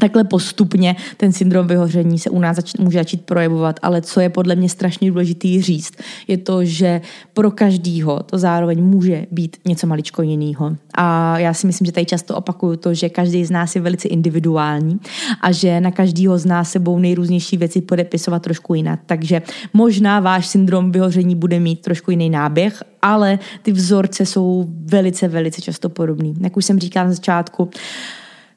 takhle 0.00 0.24
postupně 0.24 0.96
ten 1.16 1.32
syndrom 1.32 1.66
vyhoření 1.66 2.18
se 2.18 2.30
u 2.30 2.38
nás 2.38 2.56
zač- 2.56 2.74
může 2.78 2.98
začít 2.98 3.20
projevovat, 3.20 3.80
ale 3.82 4.02
co 4.02 4.20
je 4.20 4.28
podle 4.28 4.56
mě 4.56 4.68
strašně 4.68 5.10
důležitý 5.10 5.62
říct, 5.62 5.92
je 6.28 6.38
to, 6.38 6.64
že 6.64 7.00
pro 7.34 7.50
každýho 7.50 8.22
to 8.22 8.38
zároveň 8.38 8.84
může 8.84 9.26
být 9.30 9.56
něco 9.64 9.86
maličko 9.86 10.22
jiného. 10.22 10.76
A 10.94 11.38
já 11.38 11.54
si 11.54 11.66
myslím, 11.66 11.86
že 11.86 11.92
tady 11.92 12.06
často 12.06 12.36
opakuju 12.36 12.76
to, 12.76 12.94
že 12.94 13.08
každý 13.08 13.44
z 13.44 13.50
nás 13.50 13.74
je 13.74 13.80
velice 13.80 14.08
individuální 14.08 15.00
a 15.40 15.52
že 15.52 15.80
na 15.80 15.90
každýho 15.90 16.38
z 16.38 16.46
nás 16.46 16.70
sebou 16.70 16.98
nejrůznější 16.98 17.56
věci 17.56 17.80
podepisovat 17.80 18.42
trošku 18.42 18.74
jinak. 18.74 19.00
Takže 19.06 19.42
možná 19.72 20.20
váš 20.20 20.46
syndrom 20.46 20.92
vyhoření 20.92 21.34
bude 21.34 21.60
mít 21.60 21.80
trošku 21.80 22.10
jiný 22.10 22.30
náběh, 22.30 22.82
ale 23.02 23.38
ty 23.62 23.72
vzorce 23.72 24.26
jsou 24.26 24.66
velice, 24.68 25.28
velice 25.28 25.60
často 25.60 25.88
podobný. 25.88 26.34
Jak 26.40 26.56
už 26.56 26.64
jsem 26.64 26.78
říkala 26.78 27.06
na 27.06 27.12
začátku, 27.12 27.70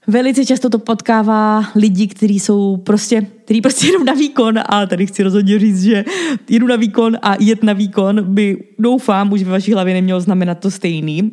Velice 0.08 0.46
často 0.46 0.70
to 0.70 0.80
potkává 0.80 1.64
lidi, 1.76 2.08
kteří 2.08 2.40
jsou 2.40 2.78
prostě 2.78 3.28
který 3.48 3.62
prostě 3.62 3.88
jedu 3.88 4.04
na 4.04 4.14
výkon 4.14 4.60
a 4.66 4.86
tady 4.86 5.08
chci 5.08 5.24
rozhodně 5.24 5.60
říct, 5.60 5.84
že 5.84 6.06
jedu 6.50 6.68
na 6.68 6.76
výkon 6.76 7.18
a 7.22 7.36
jet 7.40 7.64
na 7.64 7.74
výkon 7.74 8.24
by 8.24 8.58
doufám 8.80 9.32
už 9.32 9.44
ve 9.44 9.52
vaší 9.52 9.74
hlavě 9.74 9.94
nemělo 9.94 10.22
znamenat 10.22 10.60
to 10.60 10.72
stejný. 10.72 11.24
Uh, 11.24 11.30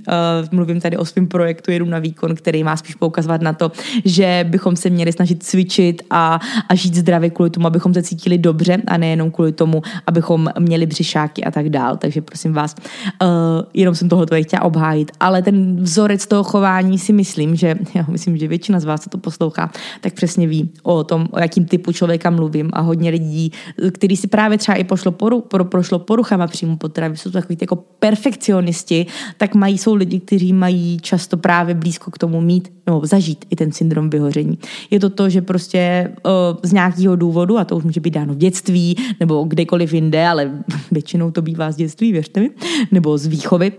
mluvím 0.53 0.81
tady 0.81 0.97
o 0.97 1.05
svém 1.05 1.27
projektu 1.27 1.71
Jedu 1.71 1.85
na 1.85 1.99
výkon, 1.99 2.35
který 2.35 2.65
má 2.65 2.77
spíš 2.77 2.95
poukazovat 2.95 3.43
na 3.43 3.53
to, 3.53 3.73
že 4.05 4.47
bychom 4.49 4.77
se 4.77 4.91
měli 4.91 5.13
snažit 5.13 5.43
cvičit 5.43 6.03
a, 6.11 6.41
a 6.69 6.75
žít 6.75 6.95
zdravě 6.95 7.31
kvůli 7.31 7.51
tomu, 7.51 7.67
abychom 7.67 7.95
se 7.95 8.03
cítili 8.03 8.39
dobře 8.39 8.83
a 8.87 8.97
nejenom 8.97 9.31
kvůli 9.31 9.53
tomu, 9.53 9.83
abychom 10.07 10.51
měli 10.59 10.87
břišáky 10.87 11.45
a 11.45 11.51
tak 11.51 11.69
dál. 11.69 11.97
Takže 11.97 12.23
prosím 12.23 12.53
vás, 12.53 12.75
uh, 13.23 13.29
jenom 13.75 13.95
jsem 13.95 14.09
tohoto 14.09 14.43
chtěla 14.43 14.63
obhájit. 14.63 15.13
Ale 15.21 15.43
ten 15.43 15.77
vzorec 15.83 16.27
toho 16.27 16.45
chování 16.45 16.99
si 16.99 17.13
myslím, 17.13 17.57
že 17.57 17.75
já 17.95 18.05
myslím, 18.09 18.37
že 18.37 18.49
většina 18.49 18.81
z 18.81 18.85
vás, 18.85 19.01
co 19.01 19.11
to 19.11 19.19
poslouchá, 19.19 19.71
tak 20.01 20.15
přesně 20.15 20.47
ví 20.47 20.71
o 20.83 21.05
tom, 21.05 21.29
o 21.31 21.41
jakým 21.41 21.65
typu 21.65 21.93
člověka 21.93 22.04
mluvím 22.31 22.71
a 22.73 22.81
hodně 22.81 23.11
lidí, 23.11 23.53
kteří 23.93 24.17
si 24.17 24.27
právě 24.27 24.59
třeba 24.59 24.77
i 24.77 24.85
pošlo 24.85 25.13
poru, 25.13 25.41
pro, 25.41 25.65
prošlo 25.65 25.99
poruchama 25.99 26.47
příjmu 26.47 26.77
potravy, 26.77 27.17
jsou 27.17 27.31
to 27.31 27.39
takový 27.39 27.59
jako 27.61 27.77
perfekcionisti, 27.77 29.07
tak 29.37 29.55
mají, 29.55 29.79
jsou 29.79 29.95
lidi, 29.95 30.21
kteří 30.21 30.53
mají 30.53 30.99
často 31.01 31.37
právě 31.37 31.75
blízko 31.75 32.11
k 32.11 32.19
tomu 32.19 32.41
mít 32.41 32.73
nebo 32.87 33.07
zažít 33.07 33.45
i 33.51 33.57
ten 33.57 33.73
syndrom 33.73 34.11
vyhoření. 34.11 34.59
Je 34.91 35.01
to 35.01 35.11
to, 35.11 35.29
že 35.29 35.43
prostě 35.43 36.13
uh, 36.25 36.33
z 36.63 36.73
nějakého 36.73 37.17
důvodu, 37.17 37.59
a 37.59 37.65
to 37.65 37.77
už 37.77 37.85
může 37.85 38.01
být 38.01 38.15
dáno 38.15 38.35
v 38.35 38.37
dětství 38.37 38.97
nebo 39.21 39.45
kdekoliv 39.45 39.93
jinde, 39.93 40.29
ale 40.29 40.51
většinou 40.91 41.31
to 41.31 41.43
bývá 41.43 41.73
z 41.73 41.77
dětství, 41.77 42.13
věřte 42.13 42.41
mi, 42.41 42.51
nebo 42.93 43.19
z 43.19 43.27
výchovy, 43.27 43.73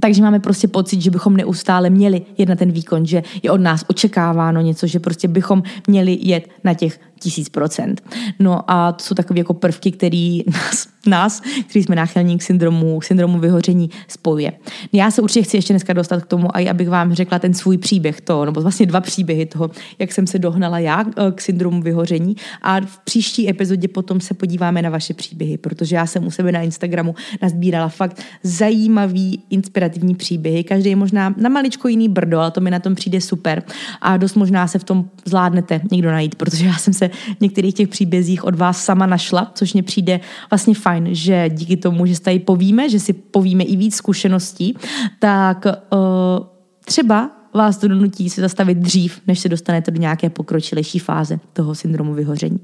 takže 0.00 0.22
máme 0.22 0.40
prostě 0.40 0.68
pocit, 0.68 1.02
že 1.02 1.10
bychom 1.10 1.36
neustále 1.36 1.90
měli 1.90 2.22
jet 2.38 2.48
na 2.48 2.56
ten 2.56 2.72
výkon, 2.72 3.06
že 3.06 3.22
je 3.42 3.50
od 3.50 3.60
nás 3.60 3.84
očekáváno 3.88 4.60
něco, 4.60 4.86
že 4.86 5.00
prostě 5.00 5.28
bychom 5.28 5.62
měli 5.86 6.18
jet 6.20 6.48
na 6.64 6.74
těch 6.74 7.00
tisíc 7.22 7.48
procent. 7.48 8.02
No 8.38 8.70
a 8.70 8.92
to 8.92 9.04
jsou 9.04 9.14
takové 9.14 9.40
jako 9.40 9.54
prvky, 9.54 9.92
které 9.92 10.38
nás, 10.46 10.88
nás, 11.06 11.40
kteří 11.40 11.82
jsme 11.82 11.96
náchylní 11.96 12.38
k 12.38 12.42
syndromu, 12.42 12.98
k 12.98 13.04
syndromu 13.04 13.38
vyhoření, 13.38 13.90
spojuje. 14.08 14.52
Já 14.92 15.10
se 15.10 15.22
určitě 15.22 15.42
chci 15.42 15.56
ještě 15.56 15.72
dneska 15.72 15.92
dostat 15.92 16.22
k 16.22 16.26
tomu, 16.26 16.56
a 16.56 16.70
abych 16.70 16.88
vám 16.88 17.14
řekla 17.14 17.38
ten 17.38 17.54
svůj 17.54 17.78
příběh 17.78 18.20
toho, 18.20 18.44
nebo 18.44 18.60
vlastně 18.60 18.86
dva 18.86 19.00
příběhy 19.00 19.46
toho, 19.46 19.70
jak 19.98 20.12
jsem 20.12 20.26
se 20.26 20.38
dohnala 20.38 20.78
já 20.78 21.04
eh, 21.04 21.32
k 21.32 21.40
syndromu 21.40 21.82
vyhoření 21.82 22.36
a 22.62 22.80
v 22.80 22.98
příští 22.98 23.50
epizodě 23.50 23.88
potom 23.88 24.20
se 24.20 24.34
podíváme 24.34 24.82
na 24.82 24.90
vaše 24.90 25.14
příběhy, 25.14 25.58
protože 25.58 25.96
já 25.96 26.06
jsem 26.06 26.26
u 26.26 26.30
sebe 26.30 26.52
na 26.52 26.60
Instagramu 26.60 27.14
nazbírala 27.42 27.88
fakt 27.88 28.22
zajímavý, 28.42 29.42
inspirativní 29.50 30.14
příběhy. 30.14 30.64
Každý 30.64 30.90
je 30.90 30.96
možná 30.96 31.34
na 31.36 31.48
maličko 31.48 31.88
jiný 31.88 32.08
brdo, 32.08 32.38
ale 32.38 32.50
to 32.50 32.60
mi 32.60 32.70
na 32.70 32.78
tom 32.78 32.94
přijde 32.94 33.20
super 33.20 33.62
a 34.00 34.16
dost 34.16 34.34
možná 34.34 34.66
se 34.66 34.78
v 34.78 34.84
tom 34.84 35.04
zvládnete 35.24 35.80
někdo 35.90 36.10
najít, 36.10 36.34
protože 36.34 36.66
já 36.66 36.74
jsem 36.74 36.94
se 36.94 37.10
v 37.38 37.40
některých 37.40 37.74
těch 37.74 37.88
příbězích 37.88 38.44
od 38.44 38.54
vás 38.54 38.84
sama 38.84 39.06
našla, 39.06 39.52
což 39.54 39.72
mě 39.72 39.82
přijde 39.82 40.20
vlastně 40.50 40.74
fajn, 40.74 41.08
že 41.10 41.48
díky 41.48 41.76
tomu, 41.76 42.06
že 42.06 42.16
se 42.16 42.22
tady 42.22 42.38
povíme, 42.38 42.88
že 42.88 43.00
si 43.00 43.12
povíme 43.12 43.64
i 43.64 43.76
víc 43.76 43.96
zkušeností, 43.96 44.76
tak 45.18 45.66
uh, 45.66 46.46
třeba 46.84 47.30
vás 47.54 47.76
to 47.76 47.88
donutí 47.88 48.30
se 48.30 48.40
zastavit 48.40 48.78
dřív, 48.78 49.20
než 49.26 49.38
se 49.38 49.48
dostanete 49.48 49.90
do 49.90 50.00
nějaké 50.00 50.30
pokročilejší 50.30 50.98
fáze 50.98 51.40
toho 51.52 51.74
syndromu 51.74 52.14
vyhoření. 52.14 52.58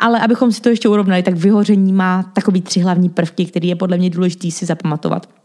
Ale 0.00 0.20
abychom 0.20 0.52
si 0.52 0.60
to 0.60 0.68
ještě 0.68 0.88
urovnali, 0.88 1.22
tak 1.22 1.34
vyhoření 1.34 1.92
má 1.92 2.22
takový 2.22 2.60
tři 2.60 2.80
hlavní 2.80 3.08
prvky, 3.08 3.46
které 3.46 3.66
je 3.66 3.76
podle 3.76 3.98
mě 3.98 4.10
důležité 4.10 4.50
si 4.50 4.66
zapamatovat 4.66 5.37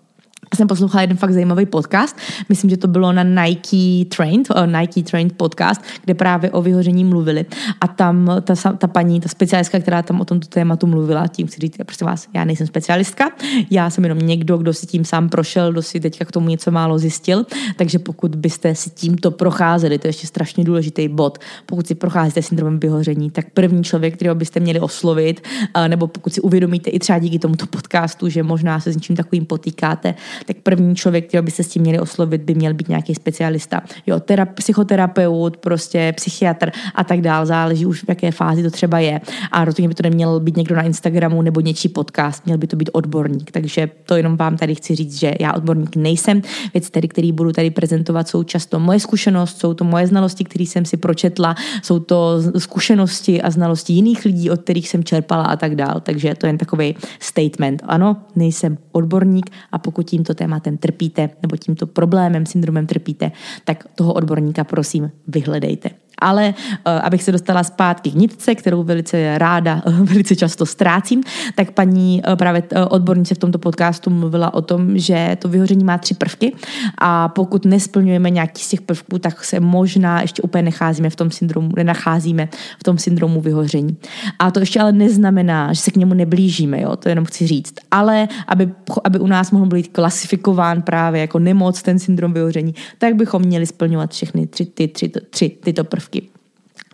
jsem 0.55 0.67
poslouchala 0.67 1.01
jeden 1.01 1.17
fakt 1.17 1.33
zajímavý 1.33 1.65
podcast, 1.65 2.17
myslím, 2.49 2.69
že 2.69 2.77
to 2.77 2.87
bylo 2.87 3.11
na 3.11 3.23
Nike 3.23 4.15
Trained, 4.15 4.49
uh, 4.49 4.67
Nike 4.67 5.03
Trained 5.03 5.33
podcast, 5.33 5.81
kde 6.03 6.13
právě 6.13 6.51
o 6.51 6.61
vyhoření 6.61 7.05
mluvili. 7.05 7.45
A 7.81 7.87
tam 7.87 8.31
ta, 8.41 8.55
ta 8.77 8.87
paní, 8.87 9.19
ta 9.19 9.29
specialistka, 9.29 9.79
která 9.79 10.01
tam 10.01 10.21
o 10.21 10.25
tomto 10.25 10.47
tématu 10.47 10.87
mluvila, 10.87 11.27
tím 11.27 11.47
chci 11.47 11.61
říct, 11.61 11.75
prostě 11.85 12.05
vás, 12.05 12.27
já 12.33 12.45
nejsem 12.45 12.67
specialistka, 12.67 13.31
já 13.71 13.89
jsem 13.89 14.03
jenom 14.03 14.19
někdo, 14.19 14.57
kdo 14.57 14.73
si 14.73 14.85
tím 14.85 15.05
sám 15.05 15.29
prošel, 15.29 15.71
kdo 15.71 15.81
si 15.81 15.99
teďka 15.99 16.25
k 16.25 16.31
tomu 16.31 16.49
něco 16.49 16.71
málo 16.71 16.99
zjistil, 16.99 17.45
takže 17.75 17.99
pokud 17.99 18.35
byste 18.35 18.75
si 18.75 18.89
tímto 18.89 19.31
procházeli, 19.31 19.99
to 19.99 20.07
je 20.07 20.09
ještě 20.09 20.27
strašně 20.27 20.63
důležitý 20.63 21.07
bod, 21.07 21.37
pokud 21.65 21.87
si 21.87 21.95
procházíte 21.95 22.41
syndromem 22.41 22.79
vyhoření, 22.79 23.31
tak 23.31 23.45
první 23.53 23.83
člověk, 23.83 24.13
kterého 24.13 24.35
byste 24.35 24.59
měli 24.59 24.79
oslovit, 24.79 25.41
uh, 25.75 25.87
nebo 25.87 26.07
pokud 26.07 26.33
si 26.33 26.41
uvědomíte 26.41 26.89
i 26.89 26.99
třeba 26.99 27.19
díky 27.19 27.39
tomuto 27.39 27.65
podcastu, 27.65 28.29
že 28.29 28.43
možná 28.43 28.79
se 28.79 28.91
s 28.91 28.95
něčím 28.95 29.15
takovým 29.15 29.45
potýkáte, 29.45 30.15
tak 30.45 30.57
první 30.57 30.95
člověk, 30.95 31.27
který 31.27 31.43
by 31.43 31.51
se 31.51 31.63
s 31.63 31.67
tím 31.67 31.81
měli 31.81 31.99
oslovit, 31.99 32.41
by 32.41 32.55
měl 32.55 32.73
být 32.73 32.89
nějaký 32.89 33.15
specialista. 33.15 33.81
Jo, 34.07 34.19
terap, 34.19 34.49
psychoterapeut, 34.49 35.57
prostě 35.57 36.13
psychiatr 36.15 36.71
a 36.95 37.03
tak 37.03 37.21
dál, 37.21 37.45
záleží 37.45 37.85
už 37.85 38.03
v 38.03 38.09
jaké 38.09 38.31
fázi 38.31 38.63
to 38.63 38.71
třeba 38.71 38.99
je. 38.99 39.21
A 39.51 39.65
rozhodně 39.65 39.87
by 39.87 39.93
to 39.93 40.03
neměl 40.03 40.39
být 40.39 40.57
někdo 40.57 40.75
na 40.75 40.81
Instagramu 40.81 41.41
nebo 41.41 41.59
něčí 41.59 41.89
podcast, 41.89 42.45
měl 42.45 42.57
by 42.57 42.67
to 42.67 42.75
být 42.75 42.89
odborník. 42.93 43.51
Takže 43.51 43.89
to 44.05 44.15
jenom 44.15 44.37
vám 44.37 44.57
tady 44.57 44.75
chci 44.75 44.95
říct, 44.95 45.19
že 45.19 45.33
já 45.39 45.53
odborník 45.53 45.95
nejsem. 45.95 46.41
Věci 46.73 46.91
tedy, 46.91 47.07
který 47.07 47.31
budu 47.31 47.51
tady 47.51 47.71
prezentovat, 47.71 48.27
jsou 48.27 48.43
často 48.43 48.79
moje 48.79 48.99
zkušenost, 48.99 49.59
jsou 49.59 49.73
to 49.73 49.83
moje 49.83 50.07
znalosti, 50.07 50.43
které 50.43 50.65
jsem 50.65 50.85
si 50.85 50.97
pročetla, 50.97 51.55
jsou 51.83 51.99
to 51.99 52.41
zkušenosti 52.57 53.41
a 53.41 53.51
znalosti 53.51 53.93
jiných 53.93 54.25
lidí, 54.25 54.49
od 54.49 54.61
kterých 54.61 54.89
jsem 54.89 55.03
čerpala 55.03 55.43
a 55.43 55.55
tak 55.55 55.75
dál. 55.75 56.01
Takže 56.03 56.35
to 56.35 56.45
je 56.45 56.49
jen 56.49 56.57
takový 56.57 56.95
statement. 57.19 57.83
Ano, 57.85 58.17
nejsem 58.35 58.77
odborník 58.91 59.49
a 59.71 59.77
pokud 59.77 60.03
tímto 60.03 60.22
tímto 60.23 60.33
tématem 60.33 60.77
trpíte 60.77 61.29
nebo 61.41 61.57
tímto 61.57 61.87
problémem, 61.87 62.45
syndromem 62.45 62.87
trpíte, 62.87 63.31
tak 63.65 63.87
toho 63.95 64.13
odborníka 64.13 64.63
prosím 64.63 65.11
vyhledejte. 65.27 65.89
Ale 66.19 66.53
uh, 66.53 66.99
abych 67.03 67.23
se 67.23 67.31
dostala 67.31 67.63
zpátky 67.63 68.11
k 68.11 68.15
nitce, 68.15 68.55
kterou 68.55 68.83
velice 68.83 69.37
ráda, 69.37 69.81
uh, 69.85 69.99
velice 70.09 70.35
často 70.35 70.65
ztrácím, 70.65 71.23
tak 71.55 71.71
paní 71.71 72.21
uh, 72.27 72.35
právě 72.35 72.63
odbornice 72.89 73.35
v 73.35 73.37
tomto 73.37 73.59
podcastu 73.59 74.09
mluvila 74.09 74.53
o 74.53 74.61
tom, 74.61 74.97
že 74.97 75.37
to 75.39 75.49
vyhoření 75.49 75.83
má 75.83 75.97
tři 75.97 76.13
prvky 76.13 76.55
a 76.97 77.29
pokud 77.29 77.65
nesplňujeme 77.65 78.29
nějaký 78.29 78.63
z 78.63 78.69
těch 78.69 78.81
prvků, 78.81 79.19
tak 79.19 79.43
se 79.43 79.59
možná 79.59 80.21
ještě 80.21 80.41
úplně 80.41 80.61
necházíme 80.61 81.09
v 81.09 81.15
tom 81.15 81.31
syndromu, 81.31 81.69
nenacházíme 81.75 82.49
v 82.79 82.83
tom 82.83 82.97
syndromu 82.97 83.41
vyhoření. 83.41 83.97
A 84.39 84.51
to 84.51 84.59
ještě 84.59 84.79
ale 84.79 84.91
neznamená, 84.91 85.73
že 85.73 85.81
se 85.81 85.91
k 85.91 85.95
němu 85.95 86.13
neblížíme, 86.13 86.81
jo? 86.81 86.95
to 86.95 87.09
jenom 87.09 87.25
chci 87.25 87.47
říct. 87.47 87.73
Ale 87.91 88.27
aby, 88.47 88.71
aby 89.03 89.19
u 89.19 89.27
nás 89.27 89.51
mohl 89.51 89.65
být 89.65 89.87
klasifikován 89.87 90.81
právě 90.81 91.21
jako 91.21 91.39
nemoc, 91.39 91.81
ten 91.81 91.99
syndrom 91.99 92.33
vyhoření, 92.33 92.75
tak 92.97 93.15
bychom 93.15 93.41
měli 93.41 93.65
splňovat 93.65 94.11
všechny 94.11 94.47
tři, 94.47 94.65
ty, 94.65 94.87
tři, 94.87 95.11
tři 95.29 95.49
tyto 95.63 95.83
prvky 95.83 96.02
prvky. 96.03 96.32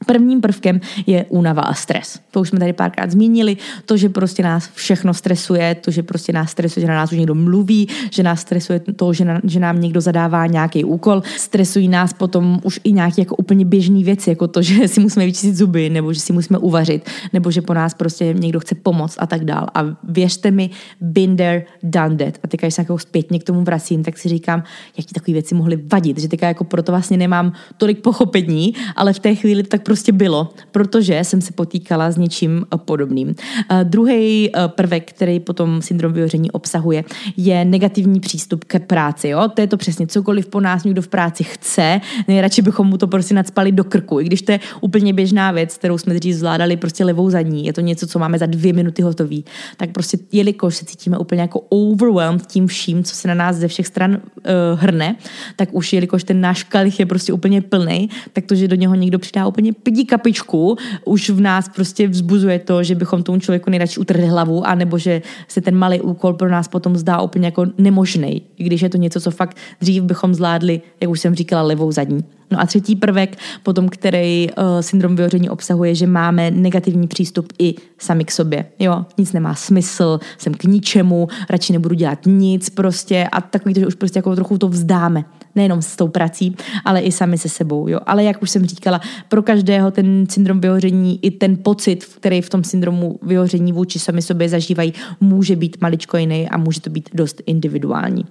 Prvním 0.06 0.42
prvkem 0.42 0.82
je 1.08 1.26
únava 1.30 1.62
a 1.62 1.74
stres. 1.74 2.20
To 2.32 2.42
už 2.42 2.50
jsme 2.50 2.60
tady 2.60 2.74
párkrát 2.74 3.12
zmínili. 3.12 3.58
To, 3.86 3.98
že 3.98 4.10
prostě 4.10 4.44
nás 4.44 4.70
všechno 4.74 5.14
stresuje, 5.14 5.76
to, 5.76 5.92
že 5.92 6.04
prostě 6.04 6.34
nás 6.34 6.52
stresuje, 6.52 6.82
že 6.82 6.88
na 6.88 6.96
nás 6.96 7.12
už 7.12 7.18
někdo 7.18 7.36
mluví, 7.36 7.88
že 8.12 8.24
nás 8.24 8.42
stresuje 8.42 8.80
to, 8.80 9.14
že, 9.14 9.26
na, 9.26 9.42
že 9.44 9.60
nám 9.60 9.82
někdo 9.82 10.02
zadává 10.02 10.46
nějaký 10.46 10.84
úkol. 10.84 11.24
Stresují 11.38 11.88
nás 11.88 12.14
potom 12.14 12.60
už 12.64 12.80
i 12.84 12.92
nějaké 12.92 13.22
jako 13.22 13.36
úplně 13.36 13.66
běžné 13.66 14.04
věci, 14.04 14.30
jako 14.30 14.48
to, 14.48 14.62
že 14.62 14.88
si 14.88 15.00
musíme 15.00 15.26
vyčistit 15.26 15.56
zuby, 15.56 15.90
nebo 15.90 16.14
že 16.14 16.20
si 16.20 16.34
musíme 16.34 16.60
uvařit, 16.60 17.10
nebo 17.34 17.52
že 17.52 17.62
po 17.62 17.74
nás 17.74 17.94
prostě 17.94 18.34
někdo 18.34 18.60
chce 18.60 18.76
pomoct 18.76 19.16
a 19.20 19.28
tak 19.28 19.46
dál. 19.46 19.68
A 19.76 19.86
věřte 20.04 20.52
mi, 20.52 20.70
been 21.02 21.36
there, 21.36 21.66
done 21.84 22.16
that. 22.16 22.40
A 22.44 22.48
teďka, 22.48 22.68
když 22.68 22.76
se 22.76 22.82
jako 22.82 22.98
zpětně 22.98 23.40
k 23.40 23.44
tomu 23.44 23.62
vracím, 23.62 24.04
tak 24.04 24.18
si 24.18 24.30
říkám, 24.30 24.64
jak 24.98 25.06
ti 25.06 25.14
takové 25.14 25.34
věci 25.34 25.56
mohly 25.56 25.80
vadit, 25.92 26.20
že 26.20 26.28
teďka 26.28 26.48
jako 26.48 26.64
proto 26.64 26.92
vlastně 26.92 27.18
nemám 27.18 27.54
tolik 27.78 28.02
pochopení, 28.02 28.74
ale 28.96 29.14
v 29.14 29.20
té 29.20 29.36
chvíli 29.36 29.64
tak 29.64 29.84
prostě 29.90 30.12
bylo, 30.12 30.50
protože 30.72 31.20
jsem 31.24 31.42
se 31.42 31.52
potýkala 31.52 32.12
s 32.12 32.18
něčím 32.18 32.66
eh, 32.74 32.78
podobným. 32.78 33.28
Uh, 33.28 33.84
Druhý 33.84 34.52
uh, 34.52 34.68
prvek, 34.68 35.10
který 35.10 35.40
potom 35.40 35.82
syndrom 35.82 36.14
vyhoření 36.14 36.52
obsahuje, 36.52 37.04
je 37.38 37.66
negativní 37.66 38.20
přístup 38.20 38.66
k 38.66 38.80
práci. 38.80 39.30
Jo? 39.30 39.50
To 39.54 39.62
je 39.62 39.68
to 39.68 39.78
přesně 39.78 40.08
cokoliv 40.08 40.48
po 40.48 40.60
nás 40.60 40.84
někdo 40.84 41.02
v 41.02 41.08
práci 41.08 41.44
chce, 41.44 42.02
nejradši 42.28 42.62
bychom 42.62 42.88
mu 42.88 42.98
to 42.98 43.08
prostě 43.08 43.34
nadspali 43.34 43.72
do 43.72 43.84
krku, 43.84 44.20
i 44.20 44.24
když 44.24 44.42
to 44.42 44.52
je 44.52 44.60
úplně 44.82 45.14
běžná 45.14 45.52
věc, 45.52 45.78
kterou 45.78 45.98
jsme 45.98 46.14
dřív 46.14 46.36
zvládali 46.36 46.78
prostě 46.78 47.06
levou 47.06 47.30
zadní, 47.30 47.66
je 47.66 47.74
to 47.74 47.82
něco, 47.82 48.08
co 48.08 48.20
máme 48.20 48.38
za 48.38 48.46
dvě 48.46 48.74
minuty 48.74 49.02
hotový, 49.02 49.46
tak 49.78 49.92
prostě 49.92 50.18
jelikož 50.32 50.76
se 50.76 50.86
cítíme 50.86 51.18
úplně 51.18 51.42
jako 51.42 51.60
overwhelmed 51.70 52.46
tím 52.46 52.68
vším, 52.68 53.04
co 53.04 53.16
se 53.16 53.28
na 53.28 53.34
nás 53.34 53.56
ze 53.56 53.68
všech 53.68 53.88
stran 53.88 54.12
uh, 54.12 54.80
hrne, 54.80 55.16
tak 55.56 55.70
už 55.72 55.94
jelikož 55.94 56.24
ten 56.24 56.42
náš 56.42 56.64
kalich 56.64 57.00
je 57.00 57.06
prostě 57.06 57.34
úplně 57.34 57.62
plný, 57.62 58.10
tak 58.34 58.46
to, 58.46 58.56
že 58.56 58.68
do 58.68 58.76
něho 58.76 58.96
někdo 58.96 59.20
přidá 59.20 59.48
úplně 59.48 59.74
pidí 59.84 60.06
kapičku, 60.06 60.78
už 61.06 61.30
v 61.30 61.42
nás 61.42 61.70
prostě 61.70 62.08
vzbuzuje 62.08 62.60
to, 62.60 62.84
že 62.84 62.96
bychom 62.96 63.24
tomu 63.24 63.40
člověku 63.40 63.70
nejradši 63.70 64.00
utrhli 64.00 64.28
hlavu, 64.28 64.68
anebo 64.68 64.98
že 64.98 65.22
se 65.48 65.62
ten 65.62 65.76
malý 65.76 66.02
úkol 66.02 66.34
pro 66.34 66.50
nás 66.50 66.68
potom 66.68 66.98
zdá 66.98 67.22
úplně 67.22 67.48
jako 67.48 67.66
nemožný, 67.78 68.42
když 68.58 68.82
je 68.82 68.90
to 68.90 68.98
něco, 68.98 69.22
co 69.22 69.32
fakt 69.32 69.58
dřív 69.82 70.04
bychom 70.04 70.34
zvládli, 70.34 70.82
jak 71.02 71.12
už 71.12 71.20
jsem 71.20 71.36
říkala, 71.36 71.62
levou 71.62 71.92
zadní. 71.92 72.24
No 72.52 72.62
a 72.62 72.66
třetí 72.66 72.96
prvek, 72.96 73.38
potom, 73.64 73.90
který 73.90 74.48
uh, 74.50 74.64
syndrom 74.82 75.16
vyhoření 75.16 75.50
obsahuje, 75.50 75.96
že 75.96 76.08
máme 76.08 76.52
negativní 76.52 77.08
přístup 77.08 77.54
i 77.60 77.76
sami 77.98 78.26
k 78.26 78.32
sobě. 78.32 78.66
Jo, 78.80 79.06
nic 79.18 79.34
nemá 79.34 79.56
smysl, 79.56 80.20
jsem 80.38 80.54
k 80.54 80.64
ničemu, 80.64 81.28
radši 81.50 81.74
nebudu 81.74 81.96
dělat 81.96 82.20
nic 82.26 82.70
prostě 82.70 83.28
a 83.32 83.42
takový 83.42 83.74
to, 83.74 83.80
že 83.80 83.88
už 83.88 83.96
prostě 83.96 84.20
jako 84.20 84.36
trochu 84.36 84.58
to 84.58 84.68
vzdáme. 84.68 85.26
Nejenom 85.56 85.82
s 85.82 85.96
tou 85.96 86.08
prací, 86.08 86.56
ale 86.86 87.00
i 87.00 87.12
sami 87.12 87.38
se 87.38 87.50
sebou. 87.50 87.88
Jo. 87.88 88.00
Ale 88.06 88.24
jak 88.24 88.42
už 88.42 88.50
jsem 88.50 88.66
říkala, 88.66 89.02
pro 89.28 89.44
každého 89.70 89.92
ten 89.92 90.26
syndrom 90.30 90.62
vyhoření 90.62 91.20
i 91.22 91.32
ten 91.32 91.58
pocit, 91.58 92.06
který 92.06 92.42
v 92.42 92.50
tom 92.50 92.64
syndromu 92.64 93.20
vyhoření 93.22 93.74
vůči 93.74 94.00
sami 94.00 94.22
sobě 94.22 94.50
zažívají, 94.50 94.94
může 95.22 95.56
být 95.56 95.78
maličko 95.82 96.18
jiný 96.18 96.50
a 96.50 96.58
může 96.58 96.82
to 96.82 96.90
být 96.90 97.10
dost 97.14 97.42
individuální 97.46 98.26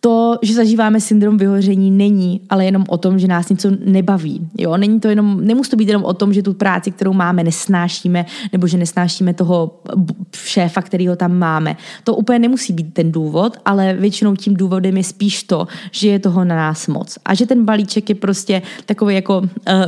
to, 0.00 0.38
že 0.42 0.54
zažíváme 0.54 1.00
syndrom 1.00 1.36
vyhoření, 1.36 1.90
není 1.90 2.40
ale 2.50 2.64
jenom 2.64 2.84
o 2.88 2.98
tom, 2.98 3.18
že 3.18 3.28
nás 3.28 3.48
něco 3.48 3.70
nebaví. 3.84 4.48
Jo? 4.58 4.76
Není 4.76 5.00
to 5.00 5.08
jenom, 5.08 5.44
nemusí 5.44 5.70
to 5.70 5.76
být 5.76 5.88
jenom 5.88 6.04
o 6.04 6.14
tom, 6.14 6.32
že 6.32 6.42
tu 6.42 6.54
práci, 6.54 6.90
kterou 6.90 7.12
máme, 7.12 7.44
nesnášíme, 7.44 8.26
nebo 8.52 8.66
že 8.66 8.78
nesnášíme 8.78 9.34
toho 9.34 9.80
šéfa, 10.36 10.82
kterýho 10.82 11.16
tam 11.16 11.38
máme. 11.38 11.76
To 12.04 12.16
úplně 12.16 12.38
nemusí 12.38 12.72
být 12.72 12.94
ten 12.94 13.12
důvod, 13.12 13.56
ale 13.64 13.94
většinou 13.94 14.36
tím 14.36 14.54
důvodem 14.54 14.96
je 14.96 15.04
spíš 15.04 15.42
to, 15.42 15.66
že 15.92 16.08
je 16.08 16.18
toho 16.18 16.44
na 16.44 16.56
nás 16.56 16.86
moc. 16.86 17.18
A 17.24 17.34
že 17.34 17.46
ten 17.46 17.64
balíček 17.64 18.08
je 18.08 18.14
prostě 18.14 18.62
takový 18.86 19.14
jako 19.14 19.38
uh, 19.38 19.46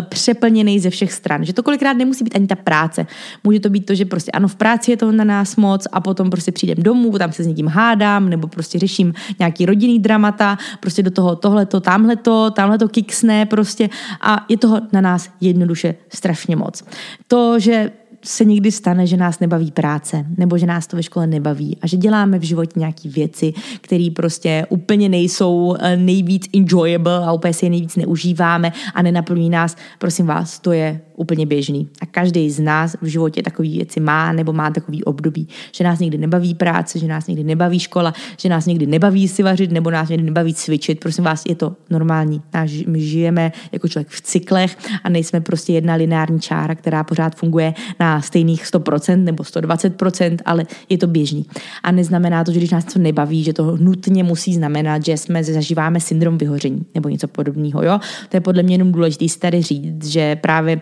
přeplněný 0.09 0.81
ze 0.81 0.91
všech 0.91 1.13
stran. 1.13 1.45
Že 1.45 1.53
to 1.53 1.63
kolikrát 1.63 1.93
nemusí 1.93 2.25
být 2.25 2.37
ani 2.37 2.47
ta 2.47 2.57
práce. 2.57 3.07
Může 3.45 3.61
to 3.61 3.71
být 3.71 3.87
to, 3.87 3.95
že 3.95 4.05
prostě 4.05 4.31
ano, 4.31 4.49
v 4.49 4.55
práci 4.55 4.91
je 4.91 4.97
toho 4.97 5.13
na 5.13 5.25
nás 5.25 5.57
moc 5.57 5.87
a 5.93 6.01
potom 6.01 6.31
prostě 6.31 6.53
přijdem 6.53 6.83
domů, 6.83 7.19
tam 7.19 7.33
se 7.33 7.45
s 7.45 7.47
někým 7.47 7.67
hádám, 7.67 8.29
nebo 8.29 8.49
prostě 8.49 8.79
řeším 8.79 9.15
nějaký 9.39 9.67
rodinný 9.67 10.00
dramata, 10.01 10.59
prostě 10.81 11.03
do 11.03 11.11
toho 11.11 11.37
tohleto, 11.37 11.81
tamhleto, 11.81 12.51
tamhleto 12.51 12.89
kiksne 12.89 13.47
prostě 13.47 13.89
a 14.21 14.45
je 14.49 14.57
toho 14.57 14.81
na 14.93 15.01
nás 15.01 15.31
jednoduše 15.41 15.95
strašně 16.15 16.57
moc. 16.57 16.85
To, 17.29 17.59
že 17.59 17.91
se 18.25 18.45
někdy 18.45 18.73
stane, 18.73 19.07
že 19.07 19.17
nás 19.17 19.41
nebaví 19.41 19.71
práce, 19.71 20.27
nebo 20.37 20.59
že 20.59 20.67
nás 20.67 20.87
to 20.87 20.97
ve 20.97 21.03
škole 21.03 21.27
nebaví 21.27 21.77
a 21.83 21.87
že 21.87 21.97
děláme 21.97 22.39
v 22.39 22.43
životě 22.43 22.81
nějaké 22.81 23.09
věci, 23.09 23.53
které 23.81 24.09
prostě 24.17 24.67
úplně 24.69 25.09
nejsou 25.09 25.77
eh, 25.79 25.97
nejvíc 25.97 26.49
enjoyable 26.55 27.27
a 27.27 27.33
úplně 27.33 27.55
si 27.55 27.67
je 27.67 27.71
nejvíc 27.71 27.97
neužíváme 27.97 28.73
a 28.95 29.03
nenaplní 29.03 29.51
nás, 29.51 29.77
prosím 29.99 30.27
vás, 30.27 30.59
to 30.59 30.73
je 30.73 31.01
úplně 31.17 31.47
běžný. 31.47 31.89
A 32.03 32.07
každý 32.07 32.51
z 32.51 32.61
nás 32.61 32.97
v 33.03 33.07
životě 33.07 33.43
takové 33.43 33.69
věci 33.69 34.01
má 34.01 34.33
nebo 34.33 34.53
má 34.53 34.71
takový 34.71 35.05
období, 35.05 35.49
že 35.73 35.85
nás 35.85 35.99
někdy 35.99 36.19
nebaví 36.19 36.55
práce, 36.55 36.99
že 36.99 37.07
nás 37.07 37.27
někdy 37.27 37.45
nebaví 37.45 37.79
škola, 37.79 38.15
že 38.39 38.49
nás 38.49 38.67
někdy 38.67 38.87
nebaví 38.87 39.29
si 39.29 39.43
vařit 39.43 39.73
nebo 39.73 39.91
nás 39.91 40.09
někdy 40.09 40.25
nebaví 40.25 40.55
cvičit. 40.55 41.01
Prosím 41.01 41.25
vás, 41.25 41.43
je 41.49 41.55
to 41.55 41.77
normální. 41.91 42.43
My 42.87 43.01
žijeme 43.01 43.53
jako 43.73 43.89
člověk 43.89 44.09
v 44.09 44.21
cyklech 44.21 44.77
a 45.05 45.09
nejsme 45.09 45.41
prostě 45.41 45.73
jedna 45.73 45.95
lineární 45.95 46.41
čára, 46.41 46.75
která 46.75 47.05
pořád 47.05 47.37
funguje 47.37 47.75
na 48.01 48.10
stejných 48.19 48.65
100% 48.65 49.25
nebo 49.25 49.43
120%, 49.43 50.37
ale 50.45 50.67
je 50.89 50.99
to 50.99 51.07
běžný. 51.07 51.47
A 51.83 51.93
neznamená 51.93 52.45
to, 52.45 52.53
že 52.53 52.59
když 52.59 52.71
nás 52.71 52.85
něco 52.85 52.99
nebaví, 52.99 53.45
že 53.45 53.53
to 53.53 53.77
nutně 53.77 54.25
musí 54.25 54.55
znamenat, 54.55 55.05
že 55.05 55.17
jsme 55.17 55.45
zažíváme 55.45 56.01
syndrom 56.01 56.39
vyhoření 56.39 56.87
nebo 56.95 57.09
něco 57.09 57.29
podobného. 57.29 57.83
Jo? 57.83 58.01
To 58.29 58.37
je 58.37 58.41
podle 58.41 58.63
mě 58.63 58.75
jenom 58.75 58.93
důležité 58.93 59.29
si 59.29 59.39
tady 59.39 59.63
říct, 59.63 60.07
že 60.07 60.37
právě 60.37 60.81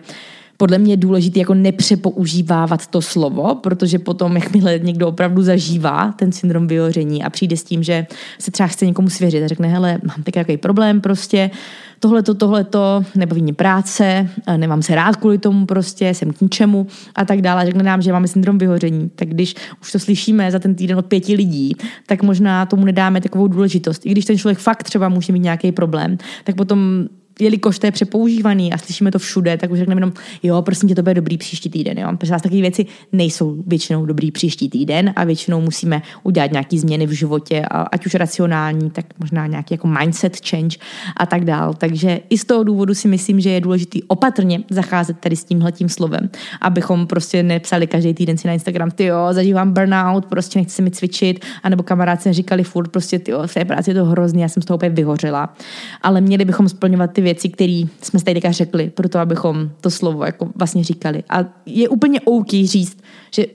podle 0.59 0.77
mě 0.77 0.93
je 0.93 0.97
důležité 0.97 1.39
jako 1.39 1.53
nepřepoužívávat 1.53 2.87
to 2.87 3.01
slovo, 3.01 3.55
protože 3.55 3.99
potom, 3.99 4.35
jakmile 4.35 4.79
někdo 4.79 5.07
opravdu 5.07 5.41
zažívá 5.41 6.11
ten 6.11 6.31
syndrom 6.31 6.67
vyhoření 6.67 7.23
a 7.23 7.29
přijde 7.29 7.57
s 7.57 7.63
tím, 7.63 7.83
že 7.83 8.07
se 8.39 8.51
třeba 8.51 8.67
chce 8.67 8.85
někomu 8.85 9.09
svěřit 9.09 9.43
a 9.43 9.47
řekne, 9.47 9.67
hele, 9.67 9.99
mám 10.03 10.23
takový 10.23 10.57
problém 10.57 11.01
prostě, 11.01 11.51
tohleto, 11.99 12.33
tohleto, 12.33 13.03
nebaví 13.15 13.41
mě 13.41 13.53
práce, 13.53 14.29
nemám 14.57 14.81
se 14.81 14.95
rád 14.95 15.15
kvůli 15.15 15.37
tomu 15.37 15.65
prostě, 15.65 16.13
jsem 16.13 16.33
k 16.33 16.41
ničemu 16.41 16.87
a 17.15 17.25
tak 17.25 17.41
dále. 17.41 17.65
Řekne 17.65 17.83
nám, 17.83 18.01
že 18.01 18.11
máme 18.11 18.27
syndrom 18.27 18.57
vyhoření. 18.57 19.09
Tak 19.15 19.29
když 19.29 19.55
už 19.81 19.91
to 19.91 19.99
slyšíme 19.99 20.51
za 20.51 20.59
ten 20.59 20.75
týden 20.75 20.97
od 20.97 21.05
pěti 21.05 21.35
lidí, 21.35 21.75
tak 22.05 22.23
možná 22.23 22.65
tomu 22.65 22.85
nedáme 22.85 23.21
takovou 23.21 23.47
důležitost. 23.47 24.05
I 24.05 24.11
když 24.11 24.25
ten 24.25 24.37
člověk 24.37 24.57
fakt 24.57 24.83
třeba 24.83 25.09
může 25.09 25.33
mít 25.33 25.39
nějaký 25.39 25.71
problém, 25.71 26.17
tak 26.43 26.55
potom 26.55 27.07
jelikož 27.39 27.79
to 27.79 27.87
je 27.87 27.91
přepoužívaný 27.91 28.73
a 28.73 28.77
slyšíme 28.77 29.11
to 29.11 29.19
všude, 29.19 29.57
tak 29.57 29.71
už 29.71 29.79
řekneme 29.79 30.01
jenom, 30.01 30.13
jo, 30.43 30.61
prosím 30.61 30.89
tě, 30.89 30.95
to 30.95 31.01
bude 31.01 31.13
dobrý 31.13 31.37
příští 31.37 31.69
týden. 31.69 31.99
Jo? 31.99 32.09
Protože 32.17 32.31
takové 32.31 32.61
věci 32.61 32.85
nejsou 33.11 33.63
většinou 33.67 34.05
dobrý 34.05 34.31
příští 34.31 34.69
týden 34.69 35.13
a 35.15 35.23
většinou 35.23 35.61
musíme 35.61 36.01
udělat 36.23 36.51
nějaké 36.51 36.77
změny 36.77 37.05
v 37.05 37.11
životě, 37.11 37.65
ať 37.91 38.05
už 38.05 38.15
racionální, 38.15 38.89
tak 38.89 39.05
možná 39.19 39.47
nějaký 39.47 39.73
jako 39.73 39.87
mindset 39.87 40.37
change 40.49 40.77
a 41.17 41.25
tak 41.25 41.45
dál. 41.45 41.73
Takže 41.73 42.19
i 42.29 42.37
z 42.37 42.45
toho 42.45 42.63
důvodu 42.63 42.93
si 42.93 43.07
myslím, 43.07 43.39
že 43.39 43.49
je 43.49 43.61
důležité 43.61 43.99
opatrně 44.07 44.63
zacházet 44.69 45.17
tady 45.19 45.35
s 45.35 45.43
tímhletím 45.43 45.89
slovem, 45.89 46.29
abychom 46.61 47.07
prostě 47.07 47.43
nepsali 47.43 47.87
každý 47.87 48.13
týden 48.13 48.37
si 48.37 48.47
na 48.47 48.53
Instagram, 48.53 48.91
ty 48.91 49.05
jo, 49.05 49.27
zažívám 49.31 49.73
burnout, 49.73 50.25
prostě 50.25 50.59
nechci 50.59 50.81
mi 50.81 50.91
cvičit, 50.91 51.45
anebo 51.63 51.83
kamaráci 51.83 52.33
říkali 52.33 52.63
furt, 52.63 52.87
prostě 52.87 53.19
ty 53.19 53.31
jo, 53.31 53.41
v 53.45 53.53
té 53.53 53.65
práci 53.65 53.89
je 53.89 53.93
to 53.93 54.05
hrozný, 54.05 54.41
já 54.41 54.47
jsem 54.47 54.63
z 54.63 54.65
toho 54.65 54.77
úplně 54.77 54.89
vyhořela. 54.89 55.53
Ale 56.01 56.21
měli 56.21 56.45
bychom 56.45 56.69
splňovat 56.69 57.11
ty 57.11 57.21
věci, 57.29 57.49
které 57.49 57.83
jsme 58.01 58.19
tady 58.19 58.33
teďka 58.33 58.51
řekli, 58.51 58.89
proto 58.89 59.19
abychom 59.19 59.69
to 59.81 59.89
slovo 59.89 60.25
jako 60.25 60.49
vlastně 60.55 60.83
říkali. 60.83 61.23
A 61.29 61.45
je 61.65 61.89
úplně 61.89 62.21
OK 62.21 62.49
říct, 62.49 62.97
že 63.31 63.45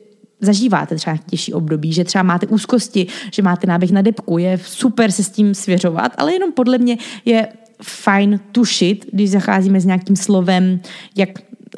zažíváte 0.41 0.97
třeba 0.97 1.17
těžší 1.17 1.53
období, 1.53 1.93
že 1.93 2.05
třeba 2.05 2.23
máte 2.23 2.47
úzkosti, 2.47 3.07
že 3.33 3.43
máte 3.43 3.67
náběh 3.67 3.91
na 3.91 4.03
depku, 4.03 4.39
je 4.39 4.59
super 4.63 5.11
se 5.11 5.23
s 5.23 5.31
tím 5.31 5.55
svěřovat, 5.55 6.13
ale 6.19 6.33
jenom 6.33 6.53
podle 6.53 6.79
mě 6.79 6.99
je 7.25 7.49
fajn 7.83 8.41
tušit, 8.53 9.07
když 9.13 9.31
zacházíme 9.31 9.81
s 9.81 9.85
nějakým 9.85 10.17
slovem, 10.17 10.81
jak 11.17 11.29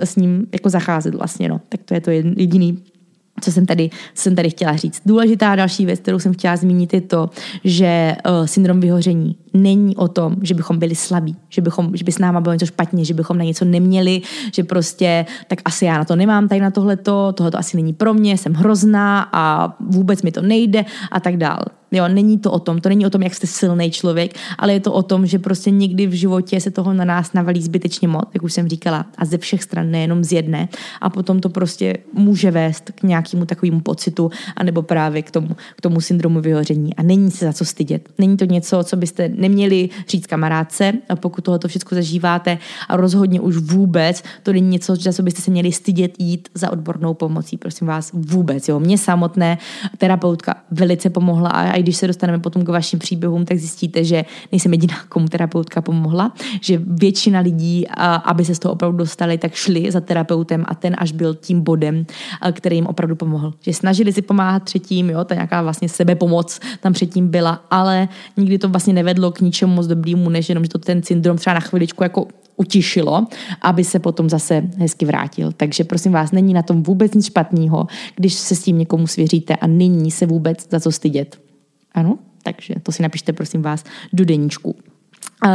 s 0.00 0.17
ním 0.17 0.47
jako 0.53 0.69
zacházet 0.71 1.15
vlastně, 1.15 1.49
no. 1.49 1.61
Tak 1.69 1.81
to 1.85 1.95
je 1.95 2.00
to 2.00 2.11
jediný 2.11 2.83
co 3.41 3.53
jsem 3.53 3.67
tady, 3.67 3.91
co 4.15 4.23
jsem 4.23 4.37
tady 4.37 4.50
chtěla 4.50 4.76
říct. 4.76 5.03
Důležitá 5.07 5.57
další 5.57 5.87
věc, 5.87 6.00
kterou 6.00 6.19
jsem 6.19 6.33
chtěla 6.33 6.57
zmínit, 6.57 6.95
je 6.95 7.00
to, 7.00 7.31
že 7.65 8.17
uh, 8.29 8.47
syndrom 8.47 8.81
vyhoření 8.81 9.37
není 9.63 9.97
o 9.97 10.09
tom, 10.09 10.37
že 10.43 10.55
bychom 10.55 10.79
byli 10.79 10.95
slabí, 10.95 11.37
že, 11.49 11.63
bychom, 11.63 11.97
že 11.97 12.05
by 12.05 12.13
s 12.13 12.19
náma 12.19 12.41
bylo 12.41 12.53
něco 12.53 12.67
špatně, 12.67 13.05
že 13.05 13.15
bychom 13.15 13.39
na 13.39 13.45
něco 13.45 13.65
neměli, 13.65 14.23
že 14.53 14.65
prostě 14.65 15.27
tak 15.49 15.59
asi 15.65 15.85
já 15.85 15.99
na 15.99 16.05
to 16.05 16.17
nemám 16.17 16.49
tady 16.49 16.61
na 16.61 16.71
tohleto, 16.71 17.33
tohle 17.33 17.51
asi 17.55 17.77
není 17.77 17.93
pro 17.93 18.15
mě, 18.15 18.39
jsem 18.39 18.55
hrozná 18.55 19.29
a 19.33 19.75
vůbec 19.81 20.23
mi 20.23 20.33
to 20.33 20.43
nejde 20.43 20.85
a 21.11 21.21
tak 21.21 21.37
dál. 21.37 21.63
Jo, 21.93 22.09
není 22.09 22.39
to 22.39 22.53
o 22.53 22.59
tom, 22.59 22.81
to 22.81 22.89
není 22.89 23.07
o 23.07 23.11
tom, 23.11 23.23
jak 23.23 23.35
jste 23.35 23.47
silný 23.47 23.91
člověk, 23.91 24.35
ale 24.59 24.73
je 24.73 24.81
to 24.81 24.93
o 24.93 25.03
tom, 25.03 25.27
že 25.27 25.39
prostě 25.39 25.71
někdy 25.71 26.07
v 26.07 26.13
životě 26.13 26.61
se 26.61 26.71
toho 26.71 26.93
na 26.93 27.05
nás 27.05 27.33
navalí 27.33 27.63
zbytečně 27.63 28.09
moc, 28.09 28.25
jak 28.35 28.43
už 28.43 28.53
jsem 28.53 28.69
říkala, 28.69 29.07
a 29.19 29.25
ze 29.25 29.39
všech 29.39 29.63
stran, 29.63 29.91
nejenom 29.91 30.25
z 30.25 30.33
jedné, 30.33 30.69
a 31.01 31.11
potom 31.11 31.41
to 31.41 31.49
prostě 31.49 31.97
může 32.13 32.51
vést 32.51 32.91
k 32.95 33.03
nějakému 33.03 33.47
takovému 33.47 33.81
pocitu, 33.81 34.31
anebo 34.57 34.83
právě 34.83 35.23
k 35.23 35.31
tomu, 35.31 35.49
k 35.77 35.81
tomu 35.81 36.01
syndromu 36.01 36.41
vyhoření. 36.41 36.95
A 36.97 37.02
není 37.02 37.30
se 37.30 37.45
za 37.47 37.52
co 37.52 37.65
stydět. 37.65 38.09
Není 38.19 38.37
to 38.37 38.45
něco, 38.45 38.85
co 38.85 38.97
byste 38.97 39.28
neměli 39.49 39.89
říct 40.09 40.26
kamarádce, 40.26 40.93
pokud 41.21 41.45
tohoto 41.45 41.69
všechno 41.69 41.95
zažíváte, 41.95 42.59
a 42.89 42.97
rozhodně 42.97 43.41
už 43.41 43.56
vůbec 43.56 44.23
to 44.43 44.52
není 44.52 44.69
něco, 44.69 44.97
za 44.97 45.13
co 45.13 45.23
byste 45.23 45.43
se 45.43 45.50
měli 45.50 45.73
stydět 45.73 46.15
jít 46.19 46.49
za 46.54 46.73
odbornou 46.73 47.15
pomocí. 47.15 47.56
Prosím 47.56 47.87
vás, 47.87 48.11
vůbec. 48.13 48.69
Jo. 48.69 48.80
Mně 48.80 48.99
samotné 48.99 49.59
terapeutka 49.99 50.54
velice 50.71 51.11
pomohla 51.11 51.50
a 51.50 51.73
i 51.73 51.82
když 51.82 51.97
se 51.97 52.06
dostaneme 52.06 52.39
potom 52.39 52.65
k 52.65 52.69
vašim 52.69 52.99
příběhům, 52.99 53.45
tak 53.45 53.59
zjistíte, 53.59 54.04
že 54.04 54.25
nejsem 54.52 54.73
jediná, 54.73 54.95
komu 55.09 55.28
terapeutka 55.28 55.82
pomohla, 55.82 56.32
že 56.61 56.80
většina 56.87 57.41
lidí, 57.41 57.89
aby 58.25 58.45
se 58.45 58.54
z 58.54 58.59
toho 58.59 58.73
opravdu 58.73 58.99
dostali, 58.99 59.39
tak 59.39 59.54
šli 59.54 59.93
za 59.93 60.00
terapeutem 60.00 60.65
a 60.69 60.75
ten 60.75 60.97
až 60.99 61.13
byl 61.13 61.35
tím 61.35 61.61
bodem, 61.61 62.06
který 62.52 62.76
jim 62.76 62.87
opravdu 62.87 63.17
pomohl. 63.17 63.54
Že 63.61 63.73
snažili 63.73 64.13
si 64.13 64.23
pomáhat 64.23 64.63
třetím, 64.63 65.11
jo, 65.11 65.25
ta 65.25 65.35
nějaká 65.35 65.63
vlastně 65.63 65.89
sebepomoc 65.89 66.61
tam 66.80 66.93
předtím 66.93 67.28
byla, 67.28 67.65
ale 67.71 68.09
nikdy 68.37 68.59
to 68.59 68.69
vlastně 68.69 68.93
nevedlo 68.93 69.30
k 69.37 69.41
ničemu 69.41 69.75
moc 69.75 69.87
dobrýmu, 69.87 70.31
než 70.31 70.49
jenom, 70.49 70.65
že 70.65 70.69
to 70.69 70.79
ten 70.79 71.03
syndrom 71.03 71.37
třeba 71.37 71.55
na 71.55 71.61
chviličku 71.61 72.03
jako 72.03 72.27
utišilo, 72.57 73.27
aby 73.63 73.85
se 73.85 73.99
potom 73.99 74.31
zase 74.31 74.63
hezky 74.79 75.07
vrátil. 75.07 75.53
Takže 75.53 75.85
prosím 75.85 76.13
vás, 76.13 76.33
není 76.33 76.55
na 76.55 76.63
tom 76.63 76.83
vůbec 76.83 77.15
nic 77.15 77.27
špatného, 77.27 77.87
když 78.17 78.35
se 78.35 78.55
s 78.55 78.63
tím 78.63 78.79
někomu 78.79 79.07
svěříte 79.07 79.57
a 79.57 79.67
není 79.67 80.11
se 80.11 80.27
vůbec 80.27 80.67
za 80.71 80.81
co 80.81 80.93
stydět. 80.93 81.41
Ano, 81.95 82.19
takže 82.43 82.75
to 82.83 82.93
si 82.93 83.03
napište 83.03 83.33
prosím 83.33 83.63
vás 83.63 83.85
do 84.13 84.25
deníčku. 84.25 84.77
Uh, 85.45 85.51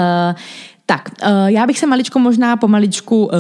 tak, 0.92 1.10
uh, 1.24 1.48
já 1.48 1.68
bych 1.68 1.80
se 1.80 1.88
maličko 1.88 2.20
možná 2.20 2.58
pomaličku, 2.58 3.26
uh, 3.26 3.32
uh, 3.32 3.40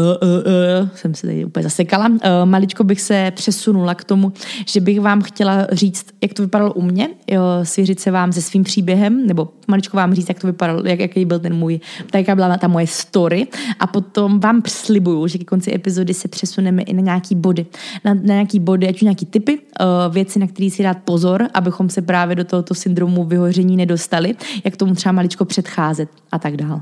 uh, 0.83 0.89
jsem 0.95 1.15
se 1.15 1.27
tady 1.27 1.45
úplně 1.45 1.63
zasekala, 1.63 2.07
uh, 2.07 2.17
maličko 2.45 2.83
bych 2.83 3.01
se 3.01 3.31
přesunula 3.35 3.95
k 3.95 4.03
tomu, 4.03 4.33
že 4.67 4.81
bych 4.81 5.01
vám 5.01 5.21
chtěla 5.21 5.67
říct, 5.71 6.05
jak 6.21 6.33
to 6.33 6.43
vypadalo 6.43 6.73
u 6.73 6.81
mě, 6.81 7.09
jo, 7.31 7.41
svěřit 7.63 7.99
se 7.99 8.11
vám 8.11 8.31
se 8.31 8.41
svým 8.41 8.63
příběhem, 8.63 9.27
nebo 9.27 9.49
maličko 9.67 9.97
vám 9.97 10.13
říct, 10.13 10.29
jak 10.29 10.39
to 10.39 10.47
vypadalo, 10.47 10.83
jak, 10.85 10.99
jaký 10.99 11.25
byl 11.25 11.39
ten 11.39 11.53
můj, 11.53 11.79
tak 12.11 12.19
jaká 12.19 12.35
byla 12.35 12.57
ta 12.57 12.67
moje 12.67 12.87
story 12.87 13.47
a 13.79 13.87
potom 13.87 14.39
vám 14.39 14.61
slibuju, 14.67 15.27
že 15.27 15.37
ke 15.37 15.45
konci 15.45 15.75
epizody 15.75 16.13
se 16.13 16.27
přesuneme 16.27 16.81
i 16.81 16.93
na 16.93 17.01
nějaký 17.01 17.35
body, 17.35 17.65
na, 18.05 18.13
na 18.13 18.33
nějaký 18.33 18.59
body, 18.59 18.87
ať 18.87 18.95
už 18.95 19.01
nějaký 19.01 19.25
typy, 19.25 19.59
uh, 19.59 20.13
věci, 20.13 20.39
na 20.39 20.47
které 20.47 20.69
si 20.69 20.83
dát 20.83 20.97
pozor, 21.05 21.47
abychom 21.53 21.89
se 21.89 22.01
právě 22.01 22.35
do 22.35 22.43
tohoto 22.43 22.73
syndromu 22.73 23.23
vyhoření 23.23 23.77
nedostali, 23.77 24.35
jak 24.63 24.77
tomu 24.77 24.95
třeba 24.95 25.11
maličko 25.11 25.45
předcházet 25.45 26.09
a 26.31 26.39
tak 26.39 26.57
dále. 26.57 26.81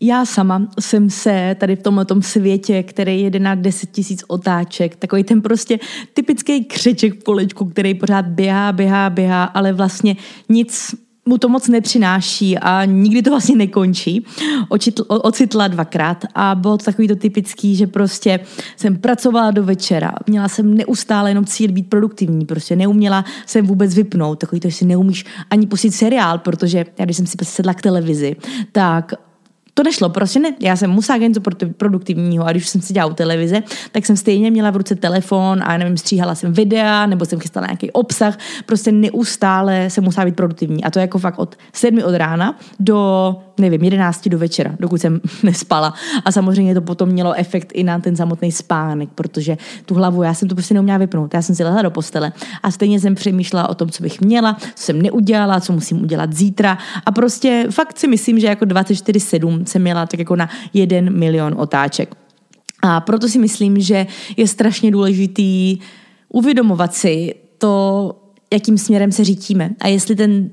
Já 0.00 0.26
sama 0.26 0.68
jsem 0.80 1.10
se 1.10 1.56
tady 1.60 1.76
v 1.76 1.82
tomhle 1.82 2.06
světě, 2.20 2.82
který 2.82 3.20
jede 3.20 3.38
na 3.38 3.54
10 3.54 3.90
tisíc 3.90 4.24
otáček, 4.28 4.96
takový 4.96 5.24
ten 5.24 5.42
prostě 5.42 5.78
typický 6.14 6.64
křeček 6.64 7.20
v 7.20 7.24
kolečku, 7.24 7.64
který 7.64 7.94
pořád 7.94 8.26
běhá, 8.26 8.72
běhá, 8.72 9.10
běhá, 9.10 9.44
ale 9.44 9.72
vlastně 9.72 10.16
nic 10.48 10.94
mu 11.26 11.38
to 11.38 11.48
moc 11.48 11.68
nepřináší 11.68 12.58
a 12.58 12.84
nikdy 12.84 13.22
to 13.22 13.30
vlastně 13.30 13.56
nekončí. 13.56 14.26
Očitl, 14.68 15.04
ocitla 15.08 15.68
dvakrát 15.68 16.24
a 16.34 16.54
bylo 16.54 16.78
to 16.78 16.84
takový 16.84 17.08
to 17.08 17.16
typický, 17.16 17.76
že 17.76 17.86
prostě 17.86 18.40
jsem 18.76 18.96
pracovala 18.96 19.50
do 19.50 19.64
večera, 19.64 20.12
měla 20.26 20.48
jsem 20.48 20.74
neustále 20.74 21.30
jenom 21.30 21.44
cíl 21.44 21.72
být 21.72 21.90
produktivní, 21.90 22.46
prostě 22.46 22.76
neuměla 22.76 23.24
jsem 23.46 23.66
vůbec 23.66 23.94
vypnout, 23.94 24.38
takový 24.38 24.60
to, 24.60 24.68
že 24.68 24.76
si 24.76 24.84
neumíš 24.84 25.24
ani 25.50 25.66
pustit 25.66 25.90
seriál, 25.90 26.38
protože 26.38 26.84
já 26.98 27.04
když 27.04 27.16
jsem 27.16 27.26
si 27.26 27.36
sedla 27.42 27.74
k 27.74 27.82
televizi, 27.82 28.36
tak 28.72 29.12
to 29.80 29.84
nešlo, 29.84 30.08
prostě 30.08 30.40
ne. 30.40 30.54
Já 30.60 30.76
jsem 30.76 30.90
musela 30.90 31.16
něco 31.16 31.40
produktivního 31.76 32.46
a 32.46 32.50
když 32.50 32.68
jsem 32.68 32.80
si 32.80 32.92
dělala 32.92 33.14
televize, 33.14 33.62
tak 33.92 34.06
jsem 34.06 34.16
stejně 34.16 34.50
měla 34.50 34.70
v 34.70 34.76
ruce 34.76 34.94
telefon 34.94 35.62
a 35.64 35.76
nevím, 35.78 35.96
stříhala 35.96 36.34
jsem 36.34 36.52
videa 36.52 37.06
nebo 37.06 37.24
jsem 37.24 37.40
chystala 37.40 37.66
nějaký 37.66 37.90
obsah. 37.90 38.38
Prostě 38.66 38.92
neustále 38.92 39.90
jsem 39.90 40.04
musela 40.04 40.24
být 40.24 40.36
produktivní. 40.36 40.84
A 40.84 40.90
to 40.90 40.98
jako 40.98 41.18
fakt 41.18 41.38
od 41.38 41.56
sedmi 41.72 42.04
od 42.04 42.14
rána 42.14 42.58
do 42.80 43.36
nevím, 43.60 43.84
11 43.84 44.28
do 44.28 44.38
večera, 44.38 44.74
dokud 44.80 45.00
jsem 45.00 45.20
nespala. 45.42 45.94
A 46.24 46.32
samozřejmě 46.32 46.74
to 46.74 46.80
potom 46.80 47.08
mělo 47.08 47.32
efekt 47.32 47.72
i 47.74 47.84
na 47.84 47.98
ten 47.98 48.16
samotný 48.16 48.52
spánek, 48.52 49.08
protože 49.14 49.58
tu 49.86 49.94
hlavu 49.94 50.22
já 50.22 50.34
jsem 50.34 50.48
to 50.48 50.54
prostě 50.54 50.74
neuměla 50.74 50.98
vypnout. 50.98 51.34
Já 51.34 51.42
jsem 51.42 51.54
si 51.54 51.64
lehla 51.64 51.82
do 51.82 51.90
postele 51.90 52.32
a 52.62 52.70
stejně 52.70 53.00
jsem 53.00 53.14
přemýšlela 53.14 53.68
o 53.68 53.74
tom, 53.74 53.90
co 53.90 54.02
bych 54.02 54.20
měla, 54.20 54.54
co 54.54 54.84
jsem 54.84 55.02
neudělala, 55.02 55.60
co 55.60 55.72
musím 55.72 56.02
udělat 56.02 56.32
zítra. 56.32 56.78
A 57.06 57.12
prostě 57.12 57.66
fakt 57.70 57.98
si 57.98 58.08
myslím, 58.08 58.38
že 58.40 58.46
jako 58.46 58.64
24-7 58.64 59.64
jsem 59.70 59.82
měla 59.82 60.06
tak 60.06 60.18
jako 60.18 60.36
na 60.36 60.48
jeden 60.74 61.18
milion 61.18 61.54
otáček. 61.58 62.14
A 62.82 63.00
proto 63.00 63.28
si 63.28 63.38
myslím, 63.38 63.80
že 63.80 64.06
je 64.36 64.48
strašně 64.48 64.90
důležitý 64.90 65.78
uvědomovat 66.28 66.94
si 66.94 67.34
to, 67.58 68.14
jakým 68.52 68.78
směrem 68.78 69.12
se 69.12 69.24
řítíme 69.24 69.70
a 69.80 69.88
jestli 69.88 70.16
ten 70.16 70.50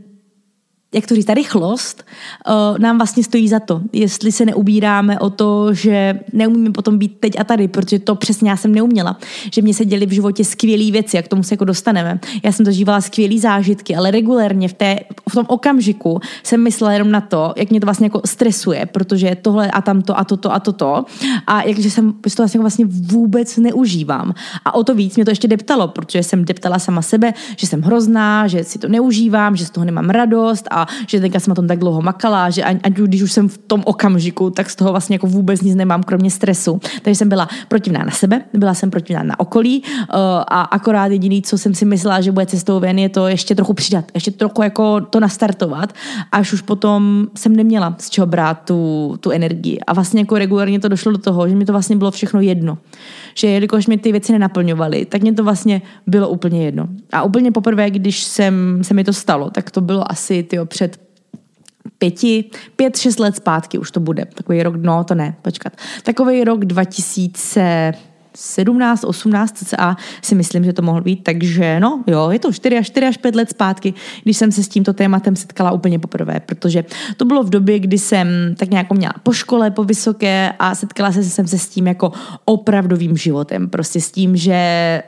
jak 0.98 1.08
to 1.08 1.16
říct, 1.16 1.26
ta 1.26 1.34
rychlost 1.34 2.04
uh, 2.48 2.80
nám 2.80 2.98
vlastně 2.98 3.24
stojí 3.24 3.48
za 3.48 3.60
to. 3.60 3.82
Jestli 3.94 4.32
se 4.32 4.46
neubíráme 4.46 5.20
o 5.20 5.30
to, 5.30 5.74
že 5.74 6.20
neumíme 6.34 6.72
potom 6.72 6.98
být 6.98 7.20
teď 7.20 7.40
a 7.40 7.44
tady, 7.44 7.68
protože 7.68 8.00
to 8.00 8.16
přesně 8.16 8.50
já 8.50 8.58
jsem 8.58 8.72
neuměla. 8.72 9.18
Že 9.54 9.62
mě 9.62 9.74
se 9.74 9.86
děly 9.86 10.06
v 10.06 10.12
životě 10.12 10.44
skvělé 10.44 10.92
věci, 10.92 11.18
jak 11.18 11.28
tomu 11.28 11.44
se 11.44 11.54
jako 11.54 11.66
dostaneme. 11.66 12.20
Já 12.44 12.52
jsem 12.52 12.66
zažívala 12.66 13.02
skvělé 13.02 13.40
zážitky, 13.40 13.96
ale 13.96 14.12
regulérně 14.12 14.68
v, 14.68 14.74
té, 14.74 15.00
v 15.30 15.34
tom 15.34 15.46
okamžiku 15.48 16.20
jsem 16.44 16.64
myslela 16.64 16.94
jenom 16.94 17.12
na 17.12 17.22
to, 17.22 17.54
jak 17.58 17.70
mě 17.70 17.80
to 17.80 17.86
vlastně 17.86 18.06
jako 18.06 18.22
stresuje, 18.26 18.86
protože 18.86 19.38
tohle 19.42 19.72
a 19.72 19.82
tamto 19.82 20.20
a 20.20 20.24
toto 20.24 20.54
a 20.54 20.60
toto. 20.60 21.06
A 21.48 21.64
jakže 21.64 21.90
jsem 21.90 22.14
to 22.14 22.30
vlastně, 22.44 22.60
vlastně 22.60 22.86
vůbec 22.90 23.58
neužívám. 23.58 24.34
A 24.66 24.74
o 24.74 24.84
to 24.84 24.96
víc 24.96 25.16
mě 25.16 25.26
to 25.26 25.32
ještě 25.32 25.48
deptalo, 25.48 25.88
protože 25.88 26.24
jsem 26.24 26.46
deptala 26.46 26.80
sama 26.80 27.02
sebe, 27.02 27.34
že 27.58 27.68
jsem 27.68 27.82
hrozná, 27.82 28.48
že 28.48 28.64
si 28.64 28.80
to 28.80 28.88
neužívám, 28.88 29.56
že 29.56 29.66
z 29.66 29.70
toho 29.70 29.86
nemám 29.86 30.10
radost 30.10 30.68
a 30.72 30.87
že 31.08 31.20
teďka 31.20 31.40
jsem 31.40 31.52
na 31.52 31.56
tom 31.56 31.68
tak 31.68 31.80
dlouho 31.80 32.02
makala, 32.02 32.50
že 32.50 32.64
ať 32.64 32.94
když 32.94 33.22
už 33.22 33.32
jsem 33.32 33.50
v 33.50 33.58
tom 33.58 33.84
okamžiku, 33.86 34.50
tak 34.50 34.70
z 34.70 34.76
toho 34.76 34.92
vlastně 34.92 35.16
jako 35.16 35.28
vůbec 35.28 35.62
nic 35.62 35.76
nemám, 35.76 36.04
kromě 36.04 36.32
stresu. 36.32 36.80
Takže 37.02 37.16
jsem 37.16 37.30
byla 37.30 37.48
protivná 37.68 38.04
na 38.04 38.12
sebe, 38.12 38.42
byla 38.54 38.74
jsem 38.74 38.92
protivná 38.92 39.24
na 39.24 39.40
okolí 39.40 39.84
uh, 39.84 40.16
a 40.48 40.62
akorát 40.62 41.06
jediný, 41.06 41.42
co 41.42 41.58
jsem 41.58 41.74
si 41.74 41.86
myslela, 41.86 42.22
že 42.22 42.32
bude 42.32 42.46
cestou 42.46 42.80
ven, 42.80 43.00
je 43.00 43.10
to 43.10 43.28
ještě 43.28 43.56
trochu 43.56 43.74
přidat, 43.74 44.06
ještě 44.14 44.32
trochu 44.32 44.62
jako 44.62 45.02
to 45.02 45.20
nastartovat, 45.20 45.94
až 46.32 46.54
už 46.54 46.62
potom 46.62 47.28
jsem 47.36 47.56
neměla 47.56 47.96
z 48.00 48.10
čeho 48.10 48.28
brát 48.28 48.60
tu, 48.66 49.16
tu 49.20 49.32
energii. 49.32 49.80
A 49.80 49.94
vlastně 49.94 50.22
jako 50.22 50.38
regulárně 50.38 50.80
to 50.80 50.88
došlo 50.88 51.12
do 51.12 51.18
toho, 51.18 51.50
že 51.50 51.56
mi 51.56 51.66
to 51.66 51.72
vlastně 51.72 51.96
bylo 51.96 52.12
všechno 52.12 52.42
jedno. 52.42 52.78
Že 53.38 53.48
jelikož 53.48 53.88
mi 53.88 53.98
ty 53.98 54.12
věci 54.12 54.32
nenaplňovaly, 54.32 55.06
tak 55.06 55.22
mě 55.22 55.34
to 55.34 55.44
vlastně 55.44 55.82
bylo 56.08 56.30
úplně 56.30 56.66
jedno. 56.66 56.88
A 57.12 57.24
úplně 57.24 57.52
poprvé, 57.52 57.90
když 57.90 58.24
jsem, 58.24 58.80
se 58.84 58.94
mi 58.94 59.04
to 59.04 59.14
stalo, 59.14 59.50
tak 59.50 59.72
to 59.72 59.82
bylo 59.82 60.12
asi 60.12 60.44
tyjo, 60.44 60.66
před 60.66 61.00
pěti, 61.98 62.46
pět, 62.76 62.98
šest 62.98 63.20
let 63.20 63.36
zpátky 63.36 63.78
už 63.78 63.92
to 63.92 64.00
bude. 64.00 64.26
Takový 64.26 64.64
rok, 64.64 64.76
no 64.76 65.04
to 65.04 65.16
ne, 65.16 65.36
počkat. 65.42 65.74
Takový 66.04 66.44
rok 66.44 66.66
2000, 66.66 67.94
17, 68.40 69.04
18 69.04 69.58
cca 69.58 69.98
si 70.22 70.36
myslím, 70.36 70.64
že 70.64 70.74
to 70.74 70.82
mohl 70.82 71.02
být, 71.02 71.24
takže 71.24 71.80
no 71.80 72.04
jo, 72.08 72.30
je 72.30 72.40
to 72.40 72.54
4 72.54 72.78
až 72.78 72.88
4 72.88 73.08
až 73.08 73.18
5 73.18 73.36
let 73.36 73.50
zpátky, 73.50 73.94
když 74.24 74.38
jsem 74.38 74.52
se 74.52 74.64
s 74.64 74.68
tímto 74.68 74.94
tématem 74.94 75.36
setkala 75.36 75.72
úplně 75.72 76.00
poprvé, 76.00 76.40
protože 76.46 76.86
to 77.18 77.26
bylo 77.26 77.44
v 77.44 77.50
době, 77.50 77.80
kdy 77.80 77.98
jsem 77.98 78.28
tak 78.58 78.70
nějak 78.70 78.94
měla 78.94 79.14
po 79.24 79.34
škole, 79.34 79.72
po 79.72 79.84
vysoké 79.84 80.54
a 80.60 80.76
setkala 80.76 81.12
se, 81.12 81.24
jsem 81.24 81.48
se 81.48 81.58
s 81.58 81.68
tím 81.68 81.88
jako 81.88 82.12
opravdovým 82.46 83.18
životem, 83.18 83.70
prostě 83.70 84.02
s 84.02 84.12
tím, 84.12 84.36
že 84.36 84.58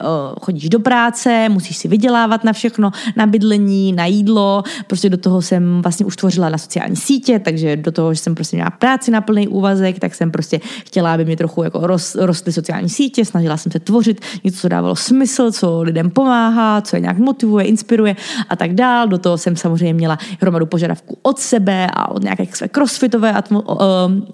uh, 0.01 0.07
chodíš 0.41 0.69
do 0.69 0.79
práce, 0.79 1.49
musíš 1.49 1.77
si 1.77 1.87
vydělávat 1.87 2.43
na 2.43 2.53
všechno, 2.53 2.91
na 3.15 3.25
bydlení, 3.25 3.93
na 3.93 4.05
jídlo, 4.05 4.63
prostě 4.87 5.09
do 5.09 5.17
toho 5.17 5.41
jsem 5.41 5.81
vlastně 5.81 6.05
už 6.05 6.15
tvořila 6.15 6.49
na 6.49 6.57
sociální 6.57 6.95
sítě, 6.95 7.39
takže 7.39 7.77
do 7.77 7.91
toho, 7.91 8.13
že 8.13 8.19
jsem 8.19 8.35
prostě 8.35 8.57
měla 8.57 8.69
práci 8.69 9.11
na 9.11 9.21
plný 9.21 9.47
úvazek, 9.47 9.99
tak 9.99 10.15
jsem 10.15 10.31
prostě 10.31 10.59
chtěla, 10.85 11.13
aby 11.13 11.25
mi 11.25 11.35
trochu 11.35 11.63
jako 11.63 11.87
rost, 11.87 12.15
rostly 12.15 12.53
sociální 12.53 12.89
sítě, 12.89 13.18
sítě, 13.19 13.25
snažila 13.25 13.57
jsem 13.57 13.71
se 13.71 13.79
tvořit 13.79 14.21
něco, 14.43 14.59
co 14.59 14.67
dávalo 14.69 14.95
smysl, 14.95 15.51
co 15.51 15.81
lidem 15.81 16.09
pomáhá, 16.09 16.81
co 16.81 16.95
je 16.95 17.01
nějak 17.01 17.17
motivuje, 17.17 17.65
inspiruje 17.65 18.15
a 18.49 18.55
tak 18.55 18.73
dál. 18.73 19.07
Do 19.07 19.17
toho 19.17 19.37
jsem 19.37 19.55
samozřejmě 19.55 19.93
měla 19.93 20.17
hromadu 20.41 20.65
požadavků 20.65 21.17
od 21.21 21.39
sebe 21.39 21.87
a 21.93 22.11
od 22.11 22.23
nějaké 22.23 22.45
své 22.53 22.67
crossfitové, 22.67 23.33
atmo, 23.33 23.61
uh, 23.61 23.77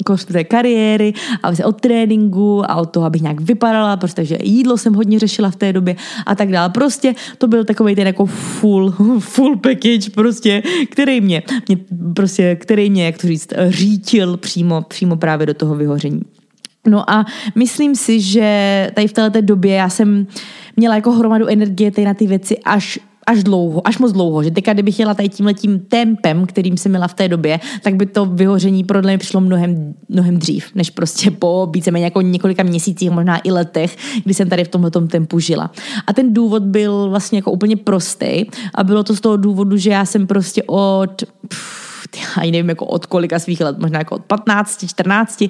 crossfitové 0.05 0.43
kariéry 0.43 1.13
a 1.43 1.49
od 1.65 1.81
tréninku 1.81 2.63
a 2.71 2.75
od 2.75 2.89
toho, 2.89 3.05
abych 3.05 3.21
nějak 3.21 3.41
vypadala, 3.41 3.97
protože 3.97 4.37
jídlo 4.43 4.77
jsem 4.77 4.93
hodně 4.93 5.19
řešila 5.19 5.51
v 5.51 5.55
té 5.55 5.73
době 5.73 5.95
a 6.25 6.35
tak 6.35 6.51
dále. 6.51 6.69
Prostě 6.69 7.15
to 7.37 7.47
byl 7.47 7.65
takový 7.65 7.95
ten 7.95 8.07
jako 8.07 8.25
full, 8.25 8.91
full 9.19 9.57
package, 9.57 10.09
prostě, 10.13 10.63
který 10.91 11.21
mě, 11.21 11.43
mě 11.67 11.77
prostě, 12.15 12.55
který 12.55 12.89
mě, 12.89 13.05
jak 13.05 13.17
to 13.17 13.27
říct, 13.27 13.53
řítil 13.67 14.37
přímo, 14.37 14.81
přímo 14.81 15.17
právě 15.17 15.47
do 15.47 15.53
toho 15.53 15.75
vyhoření. 15.75 16.34
No 16.87 17.09
a 17.09 17.25
myslím 17.55 17.95
si, 17.95 18.21
že 18.21 18.91
tady 18.95 19.07
v 19.07 19.13
této 19.13 19.41
době 19.41 19.75
já 19.75 19.89
jsem 19.89 20.27
měla 20.75 20.95
jako 20.95 21.11
hromadu 21.11 21.47
energie 21.47 21.91
tady 21.91 22.05
na 22.05 22.13
ty 22.13 22.27
věci 22.27 22.57
až 22.65 22.99
až 23.27 23.43
dlouho, 23.43 23.87
až 23.87 23.97
moc 23.97 24.11
dlouho, 24.11 24.43
že 24.43 24.51
teďka 24.51 24.73
kdybych 24.73 24.99
jela 24.99 25.13
tady 25.13 25.29
tímhletím 25.29 25.79
tempem, 25.79 26.45
kterým 26.45 26.77
jsem 26.77 26.91
měla 26.91 27.07
v 27.07 27.13
té 27.13 27.27
době, 27.27 27.59
tak 27.81 27.95
by 27.95 28.05
to 28.05 28.25
vyhoření 28.25 28.83
pro 28.83 29.01
mě 29.01 29.17
přišlo 29.17 29.41
mnohem, 29.41 29.93
mnohem 30.09 30.37
dřív, 30.37 30.75
než 30.75 30.89
prostě 30.89 31.31
po 31.31 31.69
víceméně 31.73 32.05
jako 32.05 32.21
několika 32.21 32.63
měsících, 32.63 33.11
možná 33.11 33.39
i 33.43 33.51
letech, 33.51 33.97
kdy 34.23 34.33
jsem 34.33 34.49
tady 34.49 34.63
v 34.63 34.67
tomhle 34.67 34.91
tempu 34.91 35.39
žila. 35.39 35.71
A 36.07 36.13
ten 36.13 36.33
důvod 36.33 36.63
byl 36.63 37.09
vlastně 37.09 37.37
jako 37.37 37.51
úplně 37.51 37.75
prostý 37.75 38.45
a 38.75 38.83
bylo 38.83 39.03
to 39.03 39.15
z 39.15 39.21
toho 39.21 39.37
důvodu, 39.37 39.77
že 39.77 39.89
já 39.89 40.05
jsem 40.05 40.27
prostě 40.27 40.63
od 40.67 41.23
pff, 41.47 41.84
já 42.37 42.51
nevím, 42.51 42.69
jako 42.69 42.85
od 42.85 43.05
kolika 43.05 43.39
svých 43.39 43.61
let, 43.61 43.79
možná 43.79 43.99
jako 43.99 44.15
od 44.15 44.25
15, 44.25 44.85
14, 44.89 45.43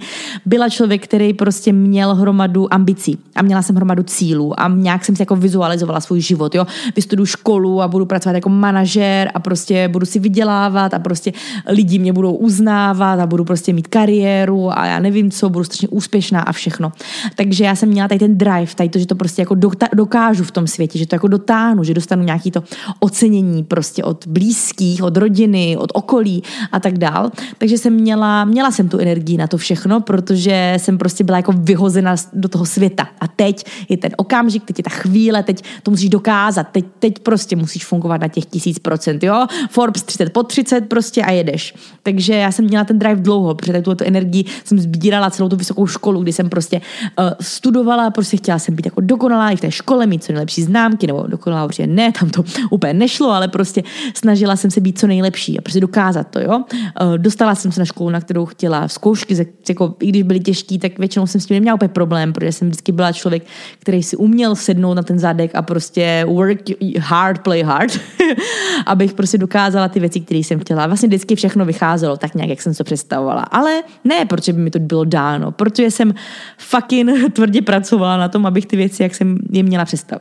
byla 0.45 0.69
člověk, 0.69 1.03
který 1.03 1.33
prostě 1.33 1.73
měl 1.73 2.15
hromadu 2.15 2.73
ambicí 2.73 3.17
a 3.35 3.41
měla 3.41 3.61
jsem 3.61 3.75
hromadu 3.75 4.03
cílů 4.03 4.59
a 4.59 4.67
nějak 4.67 5.05
jsem 5.05 5.15
si 5.15 5.21
jako 5.21 5.35
vizualizovala 5.35 5.99
svůj 5.99 6.21
život, 6.21 6.55
jo. 6.55 6.65
Vystuduju 6.95 7.25
školu 7.25 7.81
a 7.81 7.87
budu 7.87 8.05
pracovat 8.05 8.35
jako 8.35 8.49
manažer 8.49 9.31
a 9.33 9.39
prostě 9.39 9.87
budu 9.87 10.05
si 10.05 10.19
vydělávat 10.19 10.93
a 10.93 10.99
prostě 10.99 11.33
lidi 11.69 11.99
mě 11.99 12.13
budou 12.13 12.33
uznávat 12.33 13.19
a 13.19 13.27
budu 13.27 13.45
prostě 13.45 13.73
mít 13.73 13.87
kariéru 13.87 14.79
a 14.79 14.85
já 14.85 14.99
nevím 14.99 15.31
co, 15.31 15.49
budu 15.49 15.65
strašně 15.65 15.87
úspěšná 15.87 16.41
a 16.41 16.51
všechno. 16.51 16.91
Takže 17.35 17.63
já 17.63 17.75
jsem 17.75 17.89
měla 17.89 18.07
tady 18.07 18.19
ten 18.19 18.37
drive, 18.37 18.75
tady 18.75 18.89
to, 18.89 18.99
že 18.99 19.05
to 19.05 19.15
prostě 19.15 19.41
jako 19.41 19.55
dokážu 19.93 20.43
v 20.43 20.51
tom 20.51 20.67
světě, 20.67 20.99
že 20.99 21.07
to 21.07 21.15
jako 21.15 21.27
dotáhnu, 21.27 21.83
že 21.83 21.93
dostanu 21.93 22.23
nějaký 22.23 22.51
to 22.51 22.63
ocenění 22.99 23.63
prostě 23.63 24.03
od 24.03 24.27
blízkých, 24.27 25.03
od 25.03 25.17
rodiny, 25.17 25.77
od 25.77 25.91
okolí 25.93 26.43
a 26.71 26.79
tak 26.79 26.97
dál. 26.97 27.31
Takže 27.57 27.77
jsem 27.77 27.93
měla, 27.93 28.45
měla 28.45 28.71
jsem 28.71 28.89
tu 28.89 28.97
energii 28.97 29.37
na 29.37 29.47
to 29.47 29.57
všechno, 29.57 30.01
protože 30.01 30.73
jsem 30.77 30.97
prostě 30.97 31.23
byla 31.23 31.37
jako 31.37 31.53
vyhozena 31.57 32.15
do 32.33 32.49
toho 32.49 32.65
světa. 32.65 33.07
A 33.21 33.27
teď 33.27 33.65
je 33.89 33.97
ten 33.97 34.11
okamžik, 34.17 34.63
teď 34.63 34.79
je 34.79 34.83
ta 34.83 34.89
chvíle, 34.89 35.43
teď 35.43 35.63
to 35.83 35.91
musíš 35.91 36.09
dokázat, 36.09 36.67
teď, 36.71 36.85
teď 36.99 37.19
prostě 37.19 37.55
musíš 37.55 37.85
fungovat 37.85 38.21
na 38.21 38.27
těch 38.27 38.45
tisíc 38.45 38.79
procent, 38.79 39.23
jo? 39.23 39.47
Forbes 39.69 40.03
30 40.03 40.33
po 40.33 40.43
30 40.43 40.81
prostě 40.81 41.21
a 41.23 41.31
jedeš. 41.31 41.75
Takže 42.03 42.33
já 42.33 42.51
jsem 42.51 42.65
měla 42.65 42.83
ten 42.83 42.99
drive 42.99 43.21
dlouho, 43.21 43.55
protože 43.55 43.81
tu 43.81 43.95
energii 44.03 44.45
jsem 44.63 44.79
sbírala 44.79 45.29
celou 45.29 45.49
tu 45.49 45.55
vysokou 45.55 45.87
školu, 45.87 46.23
kdy 46.23 46.33
jsem 46.33 46.49
prostě 46.49 46.81
uh, 47.19 47.29
studovala, 47.41 48.11
prostě 48.11 48.37
chtěla 48.37 48.59
jsem 48.59 48.75
být 48.75 48.85
jako 48.85 49.01
dokonalá 49.01 49.49
i 49.49 49.55
v 49.55 49.61
té 49.61 49.71
škole, 49.71 50.05
mít 50.05 50.23
co 50.23 50.33
nejlepší 50.33 50.63
známky, 50.63 51.07
nebo 51.07 51.27
dokonalá 51.27 51.65
určitě 51.65 51.87
ne, 51.87 52.11
tam 52.11 52.29
to 52.29 52.43
úplně 52.69 52.93
nešlo, 52.93 53.31
ale 53.31 53.47
prostě 53.47 53.83
snažila 54.13 54.55
jsem 54.55 54.71
se 54.71 54.81
být 54.81 54.99
co 54.99 55.07
nejlepší 55.07 55.59
a 55.59 55.61
prostě 55.61 55.79
dokázat 55.79 56.34
to, 56.35 56.41
jo. 56.41 56.63
Eh, 56.69 57.17
dostala 57.17 57.55
jsem 57.55 57.71
se 57.71 57.79
na 57.79 57.85
školu, 57.85 58.09
na 58.09 58.21
kterou 58.21 58.45
chtěla. 58.45 58.87
Zkoušky, 58.87 59.35
jako, 59.69 59.95
i 59.99 60.07
když 60.07 60.23
byly 60.23 60.39
těžké, 60.39 60.77
tak 60.77 60.99
většinou 60.99 61.27
jsem 61.27 61.41
s 61.41 61.45
tím 61.45 61.55
neměla 61.55 61.75
úplně 61.75 61.89
problém, 61.89 62.33
protože 62.33 62.51
jsem 62.51 62.67
vždycky 62.67 62.91
byla 62.91 63.11
člověk, 63.11 63.43
který 63.79 64.03
si 64.03 64.15
uměl 64.15 64.55
sednout 64.55 64.93
na 64.93 65.03
ten 65.03 65.19
zadek 65.19 65.51
a 65.55 65.61
prostě 65.61 66.25
work 66.27 66.59
hard, 66.99 67.41
play 67.41 67.63
hard, 67.63 67.99
abych 68.85 69.13
prostě 69.13 69.37
dokázala 69.37 69.87
ty 69.87 69.99
věci, 69.99 70.19
které 70.19 70.39
jsem 70.39 70.59
chtěla. 70.59 70.87
Vlastně 70.87 71.07
vždycky 71.07 71.35
všechno 71.35 71.65
vycházelo 71.65 72.17
tak 72.17 72.35
nějak, 72.35 72.49
jak 72.49 72.61
jsem 72.61 72.73
to 72.73 72.83
představovala. 72.83 73.41
Ale 73.41 73.83
ne, 74.03 74.25
protože 74.25 74.53
by 74.53 74.61
mi 74.61 74.71
to 74.71 74.79
bylo 74.79 75.03
dáno, 75.03 75.51
protože 75.51 75.91
jsem 75.91 76.13
fucking 76.57 77.33
tvrdě 77.33 77.61
pracovala 77.61 78.17
na 78.17 78.27
tom, 78.27 78.45
abych 78.45 78.65
ty 78.65 78.77
věci, 78.77 79.03
jak 79.03 79.15
jsem 79.15 79.37
je 79.51 79.63
měla 79.63 79.85
představ, 79.85 80.19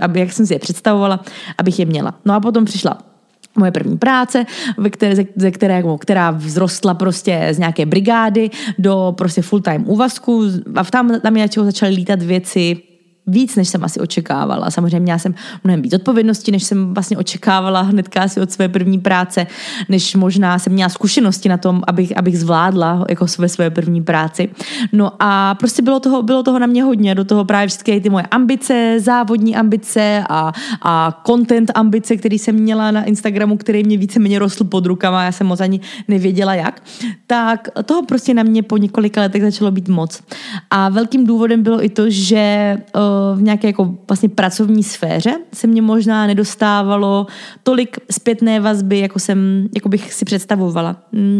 aby, 0.00 0.20
jak 0.20 0.32
jsem 0.32 0.46
si 0.46 0.54
je 0.54 0.58
představovala, 0.58 1.20
abych 1.58 1.78
je 1.78 1.86
měla. 1.86 2.14
No 2.24 2.34
a 2.34 2.40
potom 2.40 2.64
přišla 2.64 3.15
moje 3.56 3.70
první 3.70 3.98
práce, 3.98 4.46
ve 4.76 4.90
které, 4.90 5.14
ze 5.36 5.50
které, 5.50 5.82
která 6.00 6.38
vzrostla 6.38 6.94
prostě 6.94 7.48
z 7.52 7.58
nějaké 7.58 7.86
brigády 7.86 8.50
do 8.78 9.14
prostě 9.18 9.42
full-time 9.42 9.84
úvazku. 9.86 10.44
A 10.74 10.84
tam, 10.84 11.20
tam 11.20 11.32
mě 11.32 11.48
začaly 11.64 11.94
lítat 11.94 12.22
věci 12.22 12.95
víc, 13.26 13.56
než 13.56 13.68
jsem 13.68 13.84
asi 13.84 14.00
očekávala. 14.00 14.70
Samozřejmě 14.70 15.00
měla 15.00 15.18
jsem 15.18 15.34
mnohem 15.64 15.82
víc 15.82 15.94
odpovědnosti, 15.94 16.52
než 16.52 16.62
jsem 16.62 16.94
vlastně 16.94 17.18
očekávala 17.18 17.80
hnedka 17.80 18.22
asi 18.22 18.40
od 18.40 18.50
své 18.50 18.68
první 18.68 18.98
práce, 18.98 19.46
než 19.88 20.14
možná 20.14 20.58
jsem 20.58 20.72
měla 20.72 20.88
zkušenosti 20.88 21.48
na 21.48 21.56
tom, 21.56 21.82
abych, 21.86 22.16
abych 22.16 22.38
zvládla 22.38 23.04
jako 23.08 23.26
své 23.26 23.48
své 23.48 23.70
první 23.70 24.02
práci. 24.02 24.48
No 24.92 25.12
a 25.20 25.54
prostě 25.54 25.82
bylo 25.82 26.00
toho, 26.00 26.22
bylo 26.22 26.42
toho 26.42 26.58
na 26.58 26.66
mě 26.66 26.82
hodně, 26.82 27.14
do 27.14 27.24
toho 27.24 27.44
právě 27.44 27.68
všechny 27.68 28.00
ty 28.00 28.10
moje 28.10 28.24
ambice, 28.30 28.96
závodní 29.00 29.56
ambice 29.56 30.24
a, 30.28 30.52
a 30.82 31.22
content 31.26 31.70
ambice, 31.74 32.16
který 32.16 32.38
jsem 32.38 32.54
měla 32.54 32.90
na 32.90 33.04
Instagramu, 33.04 33.56
který 33.56 33.84
mě 33.84 33.96
víceméně 33.96 34.38
rostl 34.38 34.64
pod 34.64 34.86
rukama, 34.86 35.24
já 35.24 35.32
jsem 35.32 35.46
moc 35.46 35.60
ani 35.60 35.80
nevěděla 36.08 36.54
jak, 36.54 36.82
tak 37.26 37.68
toho 37.84 38.02
prostě 38.02 38.34
na 38.34 38.42
mě 38.42 38.62
po 38.62 38.76
několika 38.76 39.20
letech 39.20 39.42
začalo 39.42 39.70
být 39.70 39.88
moc. 39.88 40.22
A 40.70 40.88
velkým 40.88 41.26
důvodem 41.26 41.62
bylo 41.62 41.84
i 41.84 41.88
to, 41.88 42.10
že 42.10 42.76
uh, 42.94 43.15
v 43.34 43.42
nějaké 43.42 43.66
jako 43.66 43.94
vlastně 44.08 44.28
pracovní 44.28 44.82
sféře 44.82 45.34
se 45.54 45.66
mě 45.66 45.82
možná 45.82 46.26
nedostávalo 46.26 47.26
tolik 47.62 47.96
zpětné 48.10 48.60
vazby, 48.60 48.98
jako 48.98 49.18
jsem, 49.18 49.68
jako 49.74 49.88
bych 49.88 50.12
si 50.12 50.24
představovala. 50.24 50.96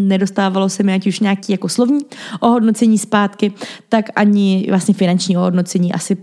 Nedostávalo 0.06 0.68
se 0.68 0.82
mi 0.82 0.94
ať 0.94 1.06
už 1.06 1.20
nějaký 1.20 1.52
jako 1.52 1.68
slovní 1.68 2.00
ohodnocení 2.40 2.98
zpátky, 2.98 3.52
tak 3.88 4.04
ani 4.16 4.66
vlastně 4.70 4.94
finanční 4.94 5.36
ohodnocení 5.36 5.92
asi, 5.92 6.16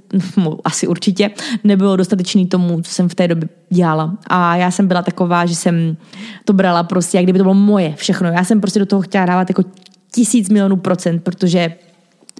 asi 0.64 0.88
určitě 0.88 1.30
nebylo 1.64 1.96
dostatečný 1.96 2.48
tomu, 2.48 2.82
co 2.82 2.92
jsem 2.92 3.10
v 3.10 3.16
té 3.16 3.28
době 3.28 3.50
dělala. 3.70 4.18
A 4.28 4.56
já 4.56 4.72
jsem 4.72 4.88
byla 4.88 5.02
taková, 5.02 5.46
že 5.46 5.56
jsem 5.56 5.98
to 6.46 6.54
brala 6.54 6.84
prostě, 6.84 7.18
jak 7.18 7.26
kdyby 7.26 7.40
to 7.40 7.44
bylo 7.44 7.54
moje 7.54 7.94
všechno. 7.96 8.28
Já 8.28 8.44
jsem 8.44 8.62
prostě 8.62 8.80
do 8.80 8.86
toho 8.86 9.02
chtěla 9.02 9.26
dávat 9.26 9.50
jako 9.50 9.64
tisíc 10.12 10.50
milionů 10.50 10.78
procent, 10.78 11.24
protože 11.24 11.76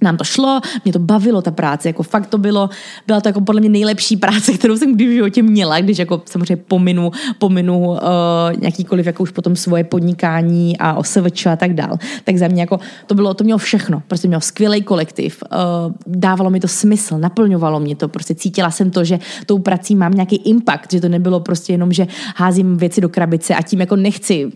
nám 0.02 0.16
to 0.16 0.24
šlo, 0.24 0.60
mě 0.84 0.92
to 0.92 0.98
bavilo 0.98 1.42
ta 1.42 1.50
práce, 1.50 1.88
jako 1.88 2.02
fakt 2.02 2.26
to 2.26 2.38
bylo, 2.38 2.70
byla 3.06 3.20
to 3.20 3.28
jako 3.28 3.40
podle 3.40 3.60
mě 3.60 3.70
nejlepší 3.70 4.16
práce, 4.16 4.52
kterou 4.58 4.76
jsem 4.76 4.94
kdy 4.94 5.06
v 5.06 5.12
životě 5.12 5.42
měla, 5.42 5.80
když 5.80 5.98
jako 5.98 6.22
samozřejmě 6.24 6.56
pominu, 6.56 7.12
pominu 7.38 7.88
uh, 7.88 7.98
nějakýkoliv 8.58 9.06
jako 9.06 9.22
už 9.22 9.30
potom 9.30 9.56
svoje 9.56 9.84
podnikání 9.84 10.78
a 10.78 10.94
OSVČ 10.94 11.46
a 11.46 11.56
tak 11.56 11.74
dál. 11.74 11.98
Tak 12.24 12.36
za 12.36 12.48
mě 12.48 12.62
jako 12.62 12.80
to 13.06 13.14
bylo, 13.14 13.34
to 13.34 13.44
mělo 13.44 13.58
všechno, 13.58 14.02
prostě 14.08 14.28
mělo 14.28 14.40
skvělý 14.40 14.82
kolektiv, 14.82 15.42
uh, 15.52 15.92
dávalo 16.06 16.50
mi 16.50 16.60
to 16.60 16.68
smysl, 16.68 17.18
naplňovalo 17.18 17.80
mě 17.80 17.96
to, 17.96 18.08
prostě 18.08 18.34
cítila 18.34 18.70
jsem 18.70 18.90
to, 18.90 19.04
že 19.04 19.18
tou 19.46 19.58
prací 19.58 19.96
mám 19.96 20.12
nějaký 20.12 20.36
impact, 20.36 20.92
že 20.92 21.00
to 21.00 21.08
nebylo 21.08 21.40
prostě 21.40 21.72
jenom, 21.72 21.92
že 21.92 22.06
házím 22.36 22.76
věci 22.76 23.00
do 23.00 23.08
krabice 23.08 23.54
a 23.54 23.62
tím 23.62 23.80
jako 23.80 23.96
nechci, 23.96 24.46
uh, 24.46 24.52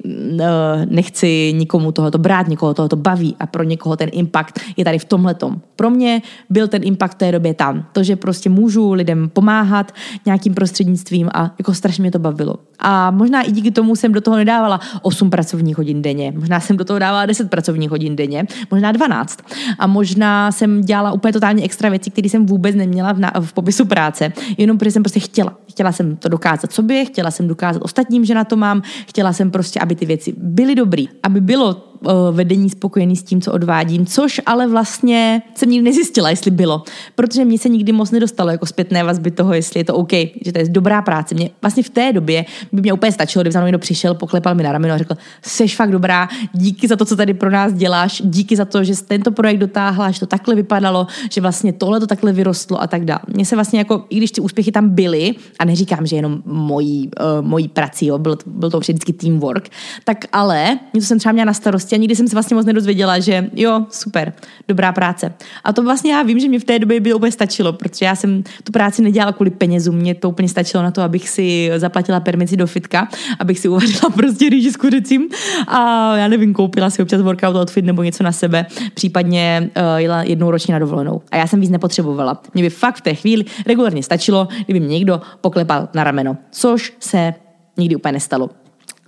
nechci 0.87 1.53
nikomu 1.57 1.93
tohoto 1.93 2.19
brát, 2.19 2.49
někoho 2.49 2.75
tohoto 2.75 2.97
baví 2.97 3.37
a 3.41 3.47
pro 3.47 3.63
někoho 3.63 3.97
ten 3.97 4.09
impact 4.13 4.61
je 4.77 4.85
tady 4.85 4.99
v 4.99 5.05
tomhle 5.05 5.28
tom. 5.35 5.61
Pro 5.77 5.91
mě 5.91 6.23
byl 6.51 6.69
ten 6.69 6.83
impact 6.85 7.19
té 7.19 7.33
době 7.33 7.55
tam. 7.55 7.87
To, 7.93 8.03
že 8.03 8.17
prostě 8.17 8.51
můžu 8.51 8.93
lidem 8.93 9.29
pomáhat 9.29 9.93
nějakým 10.27 10.55
prostřednictvím 10.55 11.29
a 11.35 11.55
jako 11.59 11.75
strašně 11.75 12.03
mě 12.03 12.11
to 12.11 12.19
bavilo. 12.19 12.55
A 12.79 13.11
možná 13.11 13.43
i 13.43 13.53
díky 13.53 13.71
tomu 13.71 13.97
jsem 13.97 14.13
do 14.13 14.21
toho 14.21 14.37
nedávala 14.37 14.81
8 15.03 15.31
pracovních 15.31 15.79
hodin 15.79 16.03
denně. 16.03 16.33
Možná 16.37 16.61
jsem 16.61 16.77
do 16.77 16.85
toho 16.85 16.99
dávala 16.99 17.27
10 17.27 17.51
pracovních 17.51 17.91
hodin 17.91 18.17
denně, 18.17 18.47
možná 18.71 18.93
12. 18.93 19.39
A 19.79 19.87
možná 19.87 20.53
jsem 20.53 20.81
dělala 20.81 21.13
úplně 21.13 21.33
totálně 21.33 21.65
extra 21.65 21.89
věci, 21.89 22.11
které 22.11 22.29
jsem 22.29 22.47
vůbec 22.47 22.77
neměla 22.77 23.13
v, 23.13 23.19
na, 23.19 23.33
v 23.41 23.53
popisu 23.53 23.85
práce, 23.85 24.33
jenom 24.59 24.79
protože 24.79 24.91
jsem 24.91 25.03
prostě 25.03 25.21
chtěla. 25.21 25.55
Chtěla 25.71 25.93
jsem 25.93 26.17
to 26.17 26.29
dokázat 26.29 26.73
sobě, 26.73 27.05
chtěla 27.05 27.31
jsem 27.31 27.49
dokázat 27.49 27.83
ostatním, 27.83 28.25
že 28.25 28.35
na 28.35 28.45
to 28.45 28.57
mám, 28.57 28.83
chtěla 29.07 29.33
jsem 29.33 29.51
prostě, 29.51 29.81
aby 29.81 29.95
ty 29.95 30.07
věci 30.07 30.35
byly 30.37 30.75
dobrý, 30.75 31.09
aby 31.23 31.41
bylo 31.41 31.88
vedení 32.33 32.71
spokojený 32.71 33.17
s 33.17 33.23
tím, 33.23 33.41
co 33.41 33.53
odvádím, 33.53 34.07
což 34.07 34.41
ale 34.47 34.67
vlastně 34.67 35.43
jsem 35.55 35.71
nikdy 35.71 35.85
nezjistila, 35.85 36.31
jestli 36.31 36.51
bylo, 36.51 36.83
protože 37.15 37.45
mě 37.45 37.59
se 37.59 37.69
nikdy 37.69 37.93
moc 37.93 38.11
nedostalo 38.11 38.51
jako 38.51 38.67
zpětné 38.67 39.05
vazby 39.05 39.31
toho, 39.31 39.55
jestli 39.55 39.81
je 39.81 39.85
to 39.85 39.95
OK, 39.95 40.13
že 40.45 40.53
to 40.53 40.59
je 40.59 40.69
dobrá 40.69 41.03
práce. 41.03 41.35
Mě 41.35 41.51
vlastně 41.63 41.83
v 41.83 41.91
té 41.91 42.13
době 42.13 42.45
by 42.73 42.81
mě 42.83 42.93
úplně 42.93 43.13
stačilo, 43.13 43.43
kdyby 43.43 43.53
za 43.53 43.61
mnou 43.61 43.67
někdo 43.67 43.79
přišel, 43.79 44.15
poklepal 44.15 44.55
mi 44.55 44.63
na 44.63 44.73
rameno 44.73 44.95
a 44.95 44.99
řekl, 44.99 45.15
jsi 45.43 45.69
fakt 45.69 45.91
dobrá, 45.91 46.29
díky 46.53 46.89
za 46.89 46.97
to, 46.97 47.05
co 47.05 47.17
tady 47.17 47.35
pro 47.35 47.51
nás 47.51 47.73
děláš, 47.73 48.23
díky 48.25 48.57
za 48.57 48.65
to, 48.65 48.85
že 48.85 48.95
jsi 48.95 49.05
tento 49.05 49.31
projekt 49.31 49.59
dotáhla, 49.59 50.11
že 50.11 50.21
to 50.21 50.27
takhle 50.27 50.55
vypadalo, 50.55 51.07
že 51.33 51.41
vlastně 51.41 51.73
tohle 51.73 52.01
to 52.01 52.07
takhle 52.07 52.33
vyrostlo 52.33 52.83
a 52.83 52.87
tak 52.87 53.05
dále. 53.05 53.21
Mně 53.35 53.47
se 53.47 53.55
vlastně 53.55 53.79
jako, 53.79 54.05
i 54.11 54.17
když 54.17 54.31
ty 54.31 54.41
úspěchy 54.41 54.73
tam 54.73 54.89
byly, 54.89 55.35
a 55.59 55.65
neříkám, 55.65 56.07
že 56.07 56.17
jenom 56.17 56.43
mojí, 56.47 57.11
uh, 57.41 57.47
mojí 57.47 57.69
prací, 57.69 58.07
jo, 58.07 58.19
byl, 58.19 58.37
byl 58.47 58.71
to 58.71 58.81
vždycky 58.81 59.13
teamwork, 59.13 59.69
tak 60.05 60.25
ale 60.33 60.79
mě 60.93 61.01
to 61.01 61.07
jsem 61.07 61.19
třeba 61.19 61.33
měla 61.33 61.45
na 61.45 61.55
starosti 61.55 61.88
a 61.97 61.99
nikdy 61.99 62.17
jsem 62.17 62.29
se 62.29 62.37
vlastně 62.37 62.55
moc 62.55 62.67
nedozvěděla, 62.67 63.19
že 63.19 63.51
jo, 63.55 63.87
super, 63.91 64.33
dobrá 64.69 64.93
práce. 64.93 65.33
A 65.65 65.73
to 65.73 65.83
vlastně 65.83 66.13
já 66.13 66.23
vím, 66.23 66.41
že 66.41 66.49
mi 66.49 66.59
v 66.59 66.65
té 66.65 66.79
době 66.79 67.01
by 67.01 67.15
úplně 67.15 67.33
stačilo, 67.33 67.73
protože 67.73 68.05
já 68.05 68.17
jsem 68.17 68.43
tu 68.65 68.73
práci 68.73 69.03
nedělala 69.03 69.33
kvůli 69.33 69.51
penězům, 69.51 69.97
mě 69.97 70.15
to 70.15 70.29
úplně 70.29 70.49
stačilo 70.49 70.83
na 70.83 70.91
to, 70.91 71.03
abych 71.03 71.29
si 71.29 71.71
zaplatila 71.77 72.21
permici 72.21 72.57
do 72.57 72.67
fitka, 72.67 73.09
abych 73.39 73.59
si 73.59 73.69
uvařila 73.69 74.11
prostě 74.15 74.49
rýži 74.49 74.73
s 74.73 74.77
kuřecím 74.77 75.29
a 75.69 76.17
já 76.17 76.29
nevím, 76.29 76.55
koupila 76.55 76.91
si 76.91 77.03
občas 77.03 77.23
workout 77.23 77.57
outfit 77.57 77.85
nebo 77.85 78.03
něco 78.03 78.25
na 78.25 78.33
sebe, 78.33 78.67
případně 78.95 79.71
uh, 79.77 79.97
jela 79.97 80.23
jednou 80.23 80.51
ročně 80.51 80.73
na 80.73 80.79
dovolenou. 80.79 81.23
A 81.31 81.37
já 81.37 81.47
jsem 81.47 81.61
víc 81.61 81.71
nepotřebovala. 81.71 82.43
Mě 82.55 82.63
by 82.63 82.71
fakt 82.71 82.97
v 82.97 83.01
té 83.01 83.15
chvíli 83.15 83.45
regulárně 83.67 84.03
stačilo, 84.03 84.49
kdyby 84.65 84.81
mě 84.81 84.89
někdo 84.89 85.21
poklepal 85.41 85.89
na 85.95 86.05
rameno, 86.05 86.37
což 86.51 86.93
se 87.01 87.35
nikdy 87.77 87.97
úplně 87.97 88.13
nestalo. 88.13 88.51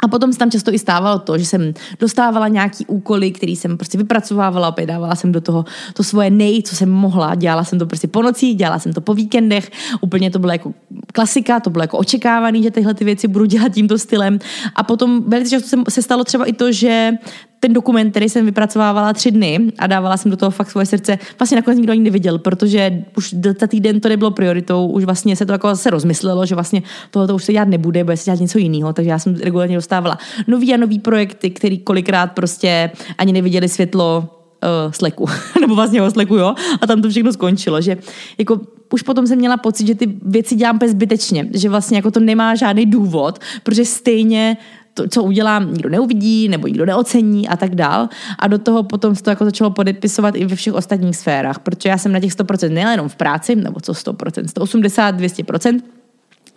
A 0.02 0.08
potom 0.08 0.32
se 0.32 0.38
tam 0.38 0.50
často 0.50 0.74
i 0.74 0.78
stávalo 0.78 1.18
to, 1.18 1.38
že 1.38 1.46
jsem 1.46 1.74
dostávala 2.00 2.48
nějaký 2.48 2.86
úkoly, 2.86 3.30
který 3.30 3.56
jsem 3.56 3.76
prostě 3.76 3.98
vypracovávala, 3.98 4.68
opět 4.68 4.86
dávala 4.86 5.14
jsem 5.14 5.32
do 5.32 5.40
toho 5.40 5.64
to 5.94 6.04
svoje 6.04 6.30
nej, 6.30 6.62
co 6.62 6.76
jsem 6.76 6.90
mohla, 6.90 7.34
dělala 7.34 7.64
jsem 7.64 7.78
to 7.78 7.86
prostě 7.86 8.08
po 8.08 8.22
nocích, 8.22 8.56
dělala 8.56 8.78
jsem 8.78 8.92
to 8.92 9.00
po 9.00 9.14
víkendech, 9.14 9.70
úplně 10.00 10.30
to 10.30 10.38
bylo 10.38 10.52
jako 10.52 10.74
klasika, 11.12 11.60
to 11.60 11.70
bylo 11.70 11.84
jako 11.84 11.98
očekávaný, 11.98 12.62
že 12.62 12.70
tyhle 12.70 12.94
ty 12.94 13.04
věci 13.04 13.28
budu 13.28 13.44
dělat 13.44 13.72
tímto 13.72 13.98
stylem. 13.98 14.38
A 14.74 14.82
potom 14.82 15.22
velice 15.26 15.50
často 15.50 15.82
se 15.88 16.02
stalo 16.02 16.24
třeba 16.24 16.44
i 16.44 16.52
to, 16.52 16.72
že 16.72 17.12
ten 17.60 17.72
dokument, 17.72 18.10
který 18.10 18.28
jsem 18.28 18.46
vypracovávala 18.46 19.12
tři 19.12 19.30
dny 19.30 19.60
a 19.78 19.86
dávala 19.86 20.16
jsem 20.16 20.30
do 20.30 20.36
toho 20.36 20.50
fakt 20.50 20.70
svoje 20.70 20.86
srdce, 20.86 21.18
vlastně 21.38 21.56
nakonec 21.56 21.78
nikdo 21.78 21.92
ani 21.92 22.00
neviděl, 22.00 22.38
protože 22.38 23.04
už 23.16 23.34
za 23.60 23.66
týden 23.66 24.00
to 24.00 24.08
nebylo 24.08 24.30
prioritou, 24.30 24.86
už 24.86 25.04
vlastně 25.04 25.36
se 25.36 25.46
to 25.46 25.52
jako 25.52 25.76
se 25.76 25.90
rozmyslelo, 25.90 26.46
že 26.46 26.54
vlastně 26.54 26.82
tohle 27.10 27.34
už 27.34 27.44
se 27.44 27.52
dělat 27.52 27.68
nebude, 27.68 28.04
bude 28.04 28.16
se 28.16 28.24
dělat 28.24 28.40
něco 28.40 28.58
jiného, 28.58 28.92
takže 28.92 29.10
já 29.10 29.18
jsem 29.18 29.34
regulárně 29.34 29.76
dostávala 29.76 30.18
nový 30.46 30.74
a 30.74 30.76
nový 30.76 30.98
projekty, 30.98 31.50
který 31.50 31.78
kolikrát 31.78 32.32
prostě 32.32 32.90
ani 33.18 33.32
neviděli 33.32 33.68
světlo 33.68 34.28
uh, 34.62 34.92
sleku, 34.92 35.26
nebo 35.60 35.74
vlastně 35.74 36.02
o 36.02 36.10
sleku, 36.10 36.36
jo, 36.36 36.54
a 36.80 36.86
tam 36.86 37.02
to 37.02 37.10
všechno 37.10 37.32
skončilo, 37.32 37.80
že 37.80 37.96
jako 38.38 38.60
už 38.92 39.02
potom 39.02 39.26
jsem 39.26 39.38
měla 39.38 39.56
pocit, 39.56 39.86
že 39.86 39.94
ty 39.94 40.14
věci 40.22 40.54
dělám 40.54 40.78
bezbytečně, 40.78 41.48
že 41.54 41.68
vlastně 41.68 41.98
jako 41.98 42.10
to 42.10 42.20
nemá 42.20 42.54
žádný 42.54 42.86
důvod, 42.86 43.38
protože 43.62 43.84
stejně 43.84 44.56
to, 44.94 45.08
co 45.08 45.22
udělám, 45.22 45.72
nikdo 45.72 45.88
neuvidí, 45.88 46.48
nebo 46.48 46.66
nikdo 46.66 46.86
neocení 46.86 47.48
a 47.48 47.56
tak 47.56 47.74
dál. 47.74 48.08
A 48.38 48.46
do 48.46 48.58
toho 48.58 48.82
potom 48.82 49.14
se 49.14 49.22
to 49.22 49.30
jako 49.30 49.44
začalo 49.44 49.70
podepisovat 49.70 50.36
i 50.36 50.44
ve 50.44 50.56
všech 50.56 50.74
ostatních 50.74 51.16
sférách, 51.16 51.58
protože 51.58 51.88
já 51.88 51.98
jsem 51.98 52.12
na 52.12 52.20
těch 52.20 52.32
100% 52.32 52.72
nejenom 52.72 53.08
v 53.08 53.16
práci, 53.16 53.56
nebo 53.56 53.80
co 53.80 53.92
100%, 53.92 54.46
180, 54.46 55.20
200%, 55.20 55.80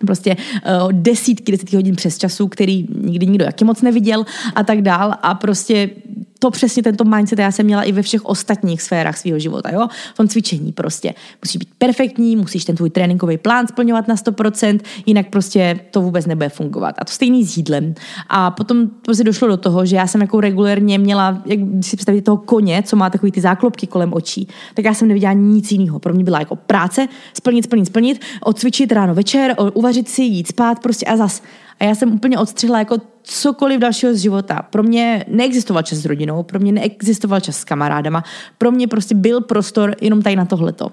prostě 0.05 0.35
uh, 0.35 0.93
desítky, 0.93 1.51
desítky 1.51 1.75
hodin 1.75 1.95
přes 1.95 2.17
času, 2.17 2.47
který 2.47 2.87
nikdy 3.01 3.27
nikdo 3.27 3.45
jaký 3.45 3.65
moc 3.65 3.81
neviděl 3.81 4.25
a 4.55 4.63
tak 4.63 4.81
dál 4.81 5.13
a 5.21 5.33
prostě 5.33 5.89
to 6.43 6.51
přesně 6.51 6.83
tento 6.83 7.03
mindset 7.03 7.39
já 7.39 7.51
jsem 7.51 7.65
měla 7.65 7.83
i 7.83 7.91
ve 7.91 8.01
všech 8.01 8.25
ostatních 8.25 8.81
sférách 8.81 9.17
svého 9.17 9.39
života, 9.39 9.69
jo? 9.71 9.87
V 10.13 10.17
tom 10.17 10.27
cvičení 10.27 10.71
prostě. 10.71 11.13
Musíš 11.43 11.57
být 11.57 11.69
perfektní, 11.77 12.35
musíš 12.35 12.65
ten 12.65 12.75
tvůj 12.75 12.89
tréninkový 12.89 13.37
plán 13.37 13.67
splňovat 13.67 14.07
na 14.07 14.15
100%, 14.15 14.79
jinak 15.05 15.29
prostě 15.29 15.79
to 15.91 16.01
vůbec 16.01 16.25
nebude 16.25 16.49
fungovat. 16.49 16.95
A 16.97 17.05
to 17.05 17.11
stejný 17.11 17.45
s 17.45 17.57
jídlem. 17.57 17.93
A 18.29 18.51
potom 18.51 18.89
prostě 19.05 19.23
došlo 19.23 19.47
do 19.47 19.57
toho, 19.57 19.85
že 19.85 19.95
já 19.95 20.07
jsem 20.07 20.21
jako 20.21 20.41
regulérně 20.41 20.97
měla, 20.97 21.41
jak 21.45 21.59
si 21.81 21.95
představit 21.95 22.21
toho 22.21 22.37
koně, 22.37 22.83
co 22.85 22.95
má 22.95 23.09
takový 23.09 23.31
ty 23.31 23.41
záklopky 23.41 23.87
kolem 23.87 24.13
očí, 24.13 24.47
tak 24.73 24.85
já 24.85 24.93
jsem 24.93 25.07
neviděla 25.07 25.33
nic 25.33 25.71
jiného. 25.71 25.99
Pro 25.99 26.13
mě 26.13 26.23
byla 26.23 26.39
jako 26.39 26.55
práce, 26.55 27.07
splnit, 27.33 27.63
splnit, 27.63 27.85
splnit, 27.85 28.21
odcvičit 28.43 28.91
ráno 28.91 29.15
večer, 29.15 29.55
uvařit 29.73 30.09
si, 30.09 30.23
jít 30.23 30.47
spát 30.47 30.79
prostě 30.79 31.05
a 31.05 31.17
zas. 31.17 31.41
A 31.79 31.83
já 31.83 31.95
jsem 31.95 32.13
úplně 32.13 32.39
odstřihla 32.39 32.79
jako 32.79 32.97
cokoliv 33.23 33.79
dalšího 33.79 34.13
z 34.13 34.17
života. 34.17 34.61
Pro 34.69 34.83
mě 34.83 35.25
neexistoval 35.27 35.83
čas 35.83 35.99
s 35.99 36.05
rodinou, 36.05 36.43
pro 36.43 36.59
mě 36.59 36.71
neexistoval 36.71 37.39
čas 37.39 37.57
s 37.57 37.63
kamarádama, 37.63 38.23
pro 38.57 38.71
mě 38.71 38.87
prostě 38.87 39.15
byl 39.15 39.41
prostor 39.41 39.95
jenom 40.01 40.21
tady 40.21 40.35
na 40.35 40.45
tohleto. 40.45 40.91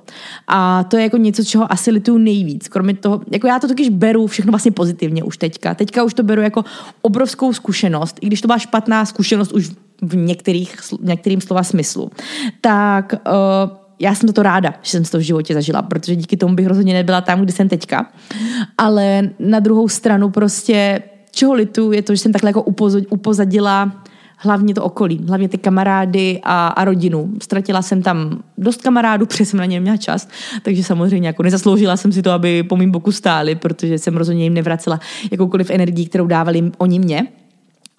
A 0.48 0.84
to 0.84 0.96
je 0.96 1.02
jako 1.02 1.16
něco, 1.16 1.44
čeho 1.44 1.72
asi 1.72 1.90
lituju 1.90 2.18
nejvíc. 2.18 2.68
Kromě 2.68 2.94
toho, 2.94 3.20
jako 3.32 3.46
já 3.46 3.58
to 3.58 3.68
totiž 3.68 3.88
beru 3.88 4.26
všechno 4.26 4.52
vlastně 4.52 4.72
pozitivně 4.72 5.22
už 5.24 5.36
teďka. 5.36 5.74
Teďka 5.74 6.02
už 6.02 6.14
to 6.14 6.22
beru 6.22 6.42
jako 6.42 6.64
obrovskou 7.02 7.52
zkušenost, 7.52 8.18
i 8.20 8.26
když 8.26 8.40
to 8.40 8.46
byla 8.46 8.58
špatná 8.58 9.04
zkušenost 9.04 9.52
už 9.52 9.70
v 10.02 10.16
některých, 10.16 10.76
některým 11.00 11.40
slova 11.40 11.62
smyslu. 11.62 12.10
Tak 12.60 13.12
uh, 13.12 13.79
já 14.00 14.14
jsem 14.14 14.32
to 14.32 14.42
ráda, 14.42 14.74
že 14.82 14.90
jsem 14.90 15.04
to 15.04 15.18
v 15.18 15.20
životě 15.20 15.54
zažila, 15.54 15.82
protože 15.82 16.16
díky 16.16 16.36
tomu 16.36 16.54
bych 16.54 16.66
rozhodně 16.66 16.94
nebyla 16.94 17.20
tam, 17.20 17.40
kde 17.40 17.52
jsem 17.52 17.68
teďka. 17.68 18.06
Ale 18.78 19.30
na 19.38 19.60
druhou 19.60 19.88
stranu 19.88 20.30
prostě, 20.30 21.02
čeho 21.30 21.52
litu, 21.52 21.92
je 21.92 22.02
to, 22.02 22.14
že 22.14 22.18
jsem 22.18 22.32
takhle 22.32 22.48
jako 22.48 22.62
upozadila 23.10 23.92
hlavně 24.42 24.74
to 24.74 24.84
okolí, 24.84 25.24
hlavně 25.28 25.48
ty 25.48 25.58
kamarády 25.58 26.40
a, 26.42 26.68
a 26.68 26.84
rodinu. 26.84 27.30
Ztratila 27.42 27.82
jsem 27.82 28.02
tam 28.02 28.42
dost 28.58 28.82
kamarádů, 28.82 29.26
protože 29.30 29.46
jsem 29.46 29.58
na 29.58 29.64
ně 29.64 29.80
měla 29.80 29.96
čas, 29.96 30.28
takže 30.62 30.84
samozřejmě 30.84 31.28
jako 31.28 31.42
nezasloužila 31.42 31.96
jsem 31.96 32.12
si 32.12 32.22
to, 32.22 32.30
aby 32.30 32.62
po 32.62 32.76
mým 32.76 32.90
boku 32.90 33.12
stáli, 33.12 33.54
protože 33.54 33.98
jsem 33.98 34.16
rozhodně 34.16 34.44
jim 34.44 34.54
nevracela 34.54 35.00
jakoukoliv 35.30 35.70
energii, 35.70 36.06
kterou 36.06 36.26
dávali 36.26 36.70
oni 36.78 36.98
mě. 36.98 37.26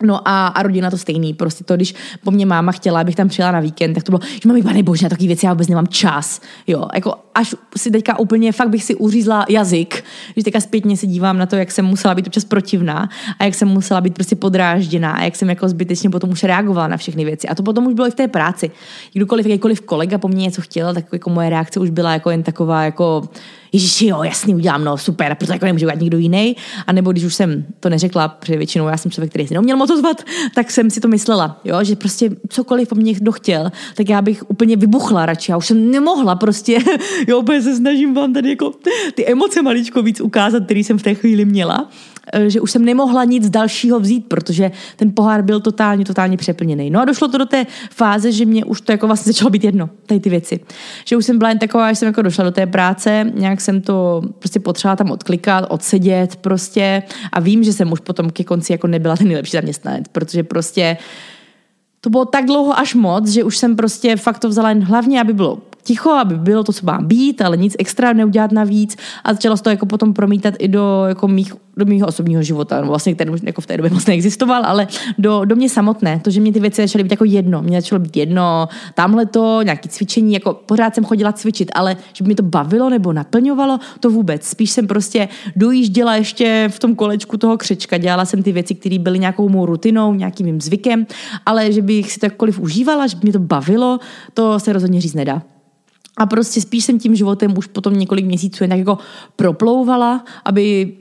No 0.03 0.27
a, 0.27 0.47
a 0.47 0.63
rodina 0.63 0.91
to 0.91 0.97
stejný, 0.97 1.33
prostě 1.33 1.63
to, 1.63 1.75
když 1.75 1.95
po 2.23 2.31
mně 2.31 2.45
máma 2.45 2.71
chtěla, 2.71 3.01
abych 3.01 3.15
tam 3.15 3.27
přijela 3.27 3.51
na 3.51 3.59
víkend, 3.59 3.93
tak 3.93 4.03
to 4.03 4.11
bylo, 4.11 4.19
že 4.43 4.49
mami, 4.49 4.63
pane 4.63 4.83
bože, 4.83 5.05
na 5.05 5.09
takové 5.09 5.27
věci 5.27 5.45
já 5.45 5.53
vůbec 5.53 5.67
nemám 5.67 5.87
čas, 5.87 6.41
jo, 6.67 6.87
jako 6.93 7.13
až 7.36 7.56
si 7.78 7.91
teďka 7.91 8.20
úplně 8.20 8.52
fakt 8.52 8.70
bych 8.70 8.84
si 8.84 8.96
uřízla 8.96 9.46
jazyk, 9.50 10.04
že 10.38 10.44
teďka 10.44 10.60
zpětně 10.60 10.98
se 10.98 11.08
dívám 11.08 11.38
na 11.38 11.46
to, 11.46 11.56
jak 11.56 11.72
jsem 11.72 11.86
musela 11.86 12.15
být 12.15 12.28
občas 12.28 12.46
protivná 12.46 13.10
a 13.39 13.44
jak 13.44 13.56
jsem 13.56 13.67
musela 13.67 14.02
být 14.02 14.13
prostě 14.13 14.36
podrážděná 14.36 15.12
a 15.12 15.24
jak 15.24 15.36
jsem 15.36 15.50
jako 15.50 15.70
zbytečně 15.70 16.10
potom 16.10 16.30
už 16.30 16.44
reagovala 16.44 16.88
na 16.88 16.98
všechny 16.98 17.26
věci. 17.26 17.48
A 17.48 17.56
to 17.56 17.63
potom 17.63 17.88
už 17.88 17.94
bylo 17.94 18.08
i 18.08 18.12
v 18.12 18.15
té 18.15 18.28
práci. 18.28 18.72
Kdokoliv, 19.13 19.46
jakýkoliv 19.46 19.82
kolega 19.82 20.17
po 20.17 20.28
mně 20.28 20.41
něco 20.41 20.62
chtěl, 20.62 20.94
tak 20.94 21.06
jako 21.13 21.30
moje 21.30 21.50
reakce 21.50 21.80
už 21.80 21.89
byla 21.89 22.13
jako 22.13 22.30
jen 22.30 22.44
taková 22.44 22.84
jako 22.84 23.30
Ježíši, 23.74 24.08
jo, 24.08 24.24
jasný, 24.24 24.56
udělám, 24.56 24.84
no 24.84 24.98
super, 24.98 25.36
protože 25.36 25.54
jako 25.54 25.65
nemůže 25.65 25.86
udělat 25.86 26.00
nikdo 26.00 26.17
jiný. 26.17 26.56
A 26.88 26.94
nebo 26.94 27.12
když 27.12 27.24
už 27.24 27.36
jsem 27.36 27.65
to 27.80 27.89
neřekla, 27.89 28.28
protože 28.28 28.58
většinou 28.58 28.88
já 28.88 28.98
jsem 28.98 29.12
člověk, 29.12 29.30
který 29.30 29.48
si 29.48 29.54
neměl 29.54 29.78
moc 29.78 29.91
ozvat, 29.91 30.24
tak 30.56 30.72
jsem 30.72 30.89
si 30.89 31.00
to 31.00 31.08
myslela, 31.08 31.60
jo, 31.63 31.84
že 31.84 31.96
prostě 31.96 32.30
cokoliv 32.50 32.89
po 32.89 32.96
mně 32.96 33.13
kdo 33.13 33.32
chtěl, 33.32 33.72
tak 33.96 34.10
já 34.10 34.22
bych 34.22 34.50
úplně 34.50 34.76
vybuchla 34.76 35.26
radši. 35.26 35.52
Já 35.52 35.58
už 35.58 35.67
jsem 35.67 35.91
nemohla 35.91 36.36
prostě, 36.36 36.80
jo, 37.27 37.39
úplně 37.39 37.62
se 37.62 37.75
snažím 37.75 38.13
vám 38.13 38.34
tady 38.34 38.49
jako 38.49 38.71
ty 39.15 39.27
emoce 39.27 39.62
maličko 39.62 40.01
víc 40.01 40.21
ukázat, 40.21 40.65
který 40.65 40.84
jsem 40.84 40.97
v 40.97 41.03
té 41.03 41.13
chvíli 41.13 41.45
měla. 41.45 41.89
Eh, 42.34 42.49
že 42.49 42.62
už 42.62 42.71
jsem 42.71 42.86
nemohla 42.86 43.23
nic 43.23 43.49
dalšího 43.49 43.99
vzít, 43.99 44.25
protože 44.27 44.71
ten 44.95 45.12
pohár 45.12 45.41
byl 45.41 45.60
totálně, 45.60 46.05
totálně 46.05 46.38
přeplněný. 46.38 46.89
No 46.89 47.01
a 47.01 47.05
došlo 47.05 47.27
to 47.27 47.38
do 47.38 47.45
té 47.45 47.65
fáze, 47.91 48.31
že 48.31 48.45
mě 48.45 48.65
už 48.65 48.81
to 48.81 48.91
jako 48.91 49.07
vlastně 49.07 49.34
začalo 49.34 49.49
být 49.49 49.63
jedno, 49.63 49.89
tady 50.05 50.19
ty 50.19 50.29
věci. 50.29 50.60
Že 51.05 51.17
už 51.17 51.25
jsem 51.25 51.38
byla 51.38 51.49
jen 51.49 51.60
taková, 51.60 51.91
že 51.91 51.95
jsem 51.95 52.05
jako 52.05 52.21
došla 52.21 52.43
do 52.43 52.51
té 52.51 52.67
práce, 52.67 53.31
nějak 53.34 53.62
jsem 53.62 53.81
to 53.81 54.21
prostě 54.39 54.60
potřebovala 54.60 54.95
tam 54.95 55.12
odklikat, 55.12 55.65
odsedět 55.69 56.36
prostě 56.36 57.03
a 57.31 57.39
vím, 57.39 57.63
že 57.63 57.73
jsem 57.73 57.91
už 57.91 57.99
potom 57.99 58.29
ke 58.29 58.43
konci 58.43 58.71
jako 58.71 58.88
nebyla 58.88 59.17
ten 59.17 59.27
nejlepší 59.27 59.51
zaměstnanec, 59.51 60.05
protože 60.12 60.43
prostě 60.43 60.97
to 62.01 62.10
bylo 62.10 62.25
tak 62.25 62.45
dlouho 62.45 62.79
až 62.79 62.95
moc, 62.95 63.29
že 63.29 63.43
už 63.43 63.57
jsem 63.57 63.75
prostě 63.75 64.15
fakt 64.15 64.39
to 64.39 64.49
vzala 64.49 64.69
jen 64.69 64.84
hlavně, 64.84 65.21
aby 65.21 65.34
bylo 65.34 65.57
ticho, 65.84 66.10
aby 66.10 66.36
bylo 66.36 66.63
to, 66.63 66.74
co 66.74 66.86
má 66.86 67.02
být, 67.02 67.41
ale 67.41 67.58
nic 67.58 67.76
extra 67.80 68.13
neudělat 68.13 68.52
navíc. 68.52 68.98
A 69.24 69.34
začala 69.34 69.58
se 69.58 69.63
to 69.63 69.70
jako 69.70 69.86
potom 69.86 70.13
promítat 70.13 70.54
i 70.60 70.67
do 70.67 71.04
jako 71.08 71.28
mých 71.28 71.54
do 71.78 71.86
mého 71.86 72.08
osobního 72.08 72.44
života, 72.44 72.82
no 72.82 72.88
vlastně, 72.88 73.15
který 73.15 73.32
jako 73.44 73.62
v 73.62 73.65
té 73.65 73.78
době 73.78 73.91
moc 73.91 74.06
neexistoval, 74.06 74.65
ale 74.65 74.88
do, 75.17 75.46
do 75.46 75.56
mě 75.56 75.70
samotné, 75.70 76.20
to, 76.20 76.30
že 76.30 76.41
mě 76.41 76.54
ty 76.54 76.60
věci 76.60 76.82
začaly 76.82 77.04
být 77.04 77.12
jako 77.12 77.26
jedno, 77.26 77.62
mě 77.62 77.82
začalo 77.82 78.00
být 78.00 78.17
jedno, 78.17 78.70
tamhle 78.94 79.26
to, 79.26 79.62
nějaké 79.62 79.89
cvičení, 79.89 80.34
jako 80.34 80.54
pořád 80.54 80.96
jsem 80.96 81.06
chodila 81.06 81.32
cvičit, 81.32 81.72
ale 81.76 81.98
že 82.13 82.24
by 82.24 82.28
mě 82.28 82.36
to 82.36 82.44
bavilo 82.44 82.89
nebo 82.89 83.13
naplňovalo, 83.13 83.80
to 84.00 84.10
vůbec. 84.10 84.46
Spíš 84.46 84.72
jsem 84.72 84.88
prostě 84.88 85.28
dojížděla 85.56 86.15
ještě 86.15 86.70
v 86.72 86.80
tom 86.80 86.96
kolečku 86.96 87.38
toho 87.38 87.58
křečka, 87.58 87.98
dělala 87.98 88.26
jsem 88.26 88.44
ty 88.44 88.52
věci, 88.52 88.76
které 88.76 89.00
byly 89.00 89.20
nějakou 89.20 89.50
mou 89.50 89.65
rutinou, 89.65 90.13
nějakým 90.13 90.46
mým 90.46 90.62
zvykem, 90.62 91.06
ale 91.46 91.72
že 91.72 91.82
bych 91.82 92.12
si 92.12 92.20
to 92.20 92.26
jakkoliv 92.26 92.60
užívala, 92.60 93.08
že 93.08 93.15
by 93.15 93.22
mě 93.24 93.34
to 93.34 93.39
bavilo, 93.39 94.00
to 94.34 94.60
se 94.60 94.74
rozhodně 94.74 95.02
říct 95.02 95.13
nedá. 95.13 95.41
A 96.17 96.26
prostě 96.26 96.62
spíš 96.62 96.86
jsem 96.86 97.00
tím 97.00 97.15
životem 97.15 97.58
už 97.58 97.67
potom 97.67 98.00
několik 98.00 98.26
měsíců 98.26 98.63
jen 98.63 98.69
tak 98.69 98.80
jako 98.80 98.97
proplouvala, 99.36 100.26
aby 100.45 100.93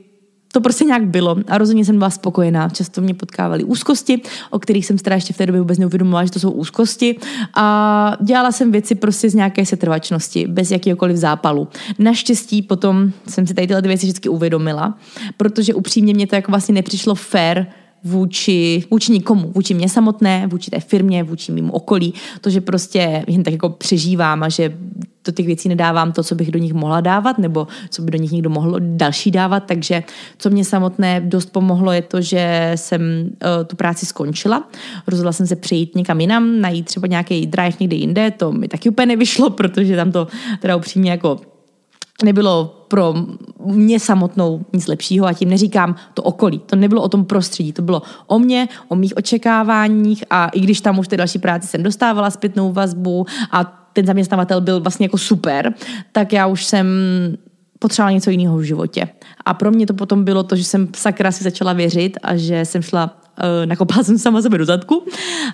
to 0.53 0.61
prostě 0.61 0.85
nějak 0.85 1.05
bylo 1.07 1.35
a 1.47 1.57
rozhodně 1.57 1.85
jsem 1.85 1.97
byla 1.97 2.09
spokojená. 2.09 2.69
Často 2.69 3.01
mě 3.01 3.13
potkávaly 3.13 3.63
úzkosti, 3.63 4.21
o 4.49 4.59
kterých 4.59 4.85
jsem 4.85 4.97
teda 4.97 5.15
ještě 5.15 5.33
v 5.33 5.37
té 5.37 5.45
době 5.45 5.61
vůbec 5.61 5.79
neuvědomovala, 5.79 6.25
že 6.25 6.31
to 6.31 6.39
jsou 6.39 6.51
úzkosti. 6.51 7.15
A 7.55 8.17
dělala 8.21 8.51
jsem 8.51 8.71
věci 8.71 8.95
prostě 8.95 9.29
z 9.29 9.35
nějaké 9.35 9.65
setrvačnosti, 9.65 10.47
bez 10.47 10.71
jakýkoliv 10.71 11.17
zápalu. 11.17 11.67
Naštěstí 11.99 12.61
potom 12.61 13.11
jsem 13.27 13.47
si 13.47 13.53
tady 13.53 13.67
tyhle 13.67 13.81
věci 13.81 14.05
vždycky 14.05 14.29
uvědomila, 14.29 14.97
protože 15.37 15.73
upřímně 15.73 16.13
mě 16.13 16.27
to 16.27 16.35
jako 16.35 16.51
vlastně 16.51 16.73
nepřišlo 16.73 17.15
fair 17.15 17.65
vůči, 18.03 18.83
vůči 18.91 19.11
nikomu, 19.11 19.51
vůči 19.55 19.73
mě 19.73 19.89
samotné, 19.89 20.47
vůči 20.47 20.71
té 20.71 20.79
firmě, 20.79 21.23
vůči 21.23 21.51
mému 21.51 21.73
okolí, 21.73 22.13
to, 22.41 22.49
že 22.49 22.61
prostě 22.61 23.23
jen 23.27 23.43
tak 23.43 23.53
jako 23.53 23.69
přežívám 23.69 24.43
a 24.43 24.49
že 24.49 24.77
do 25.25 25.31
těch 25.31 25.45
věcí 25.45 25.69
nedávám 25.69 26.11
to, 26.11 26.23
co 26.23 26.35
bych 26.35 26.51
do 26.51 26.59
nich 26.59 26.73
mohla 26.73 27.01
dávat, 27.01 27.37
nebo 27.37 27.67
co 27.89 28.01
by 28.01 28.11
do 28.11 28.17
nich 28.17 28.31
někdo 28.31 28.49
mohl 28.49 28.75
další 28.79 29.31
dávat, 29.31 29.59
takže 29.59 30.03
co 30.37 30.49
mě 30.49 30.65
samotné 30.65 31.21
dost 31.21 31.49
pomohlo 31.49 31.91
je 31.91 32.01
to, 32.01 32.21
že 32.21 32.71
jsem 32.75 33.01
uh, 33.01 33.65
tu 33.67 33.75
práci 33.75 34.05
skončila. 34.05 34.69
Rozhodla 35.07 35.31
jsem 35.31 35.47
se 35.47 35.55
přejít 35.55 35.95
někam 35.95 36.21
jinam, 36.21 36.61
najít 36.61 36.85
třeba 36.85 37.07
nějaký 37.07 37.45
drive 37.45 37.77
někde 37.79 37.95
jinde, 37.95 38.31
to 38.31 38.51
mi 38.51 38.67
taky 38.67 38.89
úplně 38.89 39.05
nevyšlo, 39.05 39.49
protože 39.59 39.95
tam 39.95 40.11
to 40.11 40.27
teda 40.59 40.75
upřímně 40.75 41.11
jako 41.11 41.39
nebylo 42.23 42.85
pro 42.87 43.13
mě 43.65 43.99
samotnou 43.99 44.65
nic 44.73 44.87
lepšího 44.87 45.25
a 45.25 45.33
tím 45.33 45.49
neříkám 45.49 45.95
to 46.13 46.23
okolí. 46.23 46.61
To 46.65 46.75
nebylo 46.75 47.01
o 47.01 47.09
tom 47.09 47.25
prostředí, 47.25 47.73
to 47.73 47.81
bylo 47.81 48.01
o 48.27 48.39
mě, 48.39 48.67
o 48.87 48.95
mých 48.95 49.17
očekáváních 49.17 50.23
a 50.29 50.47
i 50.47 50.59
když 50.59 50.81
tam 50.81 50.99
už 50.99 51.07
té 51.07 51.17
další 51.17 51.39
práci 51.39 51.67
jsem 51.67 51.83
dostávala 51.83 52.29
zpětnou 52.29 52.73
vazbu 52.73 53.25
a 53.51 53.63
ten 53.93 54.05
zaměstnavatel 54.05 54.61
byl 54.61 54.79
vlastně 54.79 55.05
jako 55.05 55.17
super, 55.17 55.73
tak 56.11 56.33
já 56.33 56.47
už 56.47 56.65
jsem 56.65 56.87
potřebovala 57.79 58.11
něco 58.11 58.29
jiného 58.29 58.57
v 58.57 58.63
životě. 58.63 59.07
A 59.45 59.53
pro 59.53 59.71
mě 59.71 59.87
to 59.87 59.93
potom 59.93 60.23
bylo 60.23 60.43
to, 60.43 60.55
že 60.55 60.63
jsem 60.63 60.87
sakra 60.95 61.31
si 61.31 61.43
začala 61.43 61.73
věřit 61.73 62.17
a 62.23 62.35
že 62.35 62.65
jsem 62.65 62.81
šla 62.81 63.20
nakopala 63.65 64.03
jsem 64.03 64.17
sama 64.17 64.41
sebe 64.41 64.57
do 64.57 64.65
zadku 64.65 65.05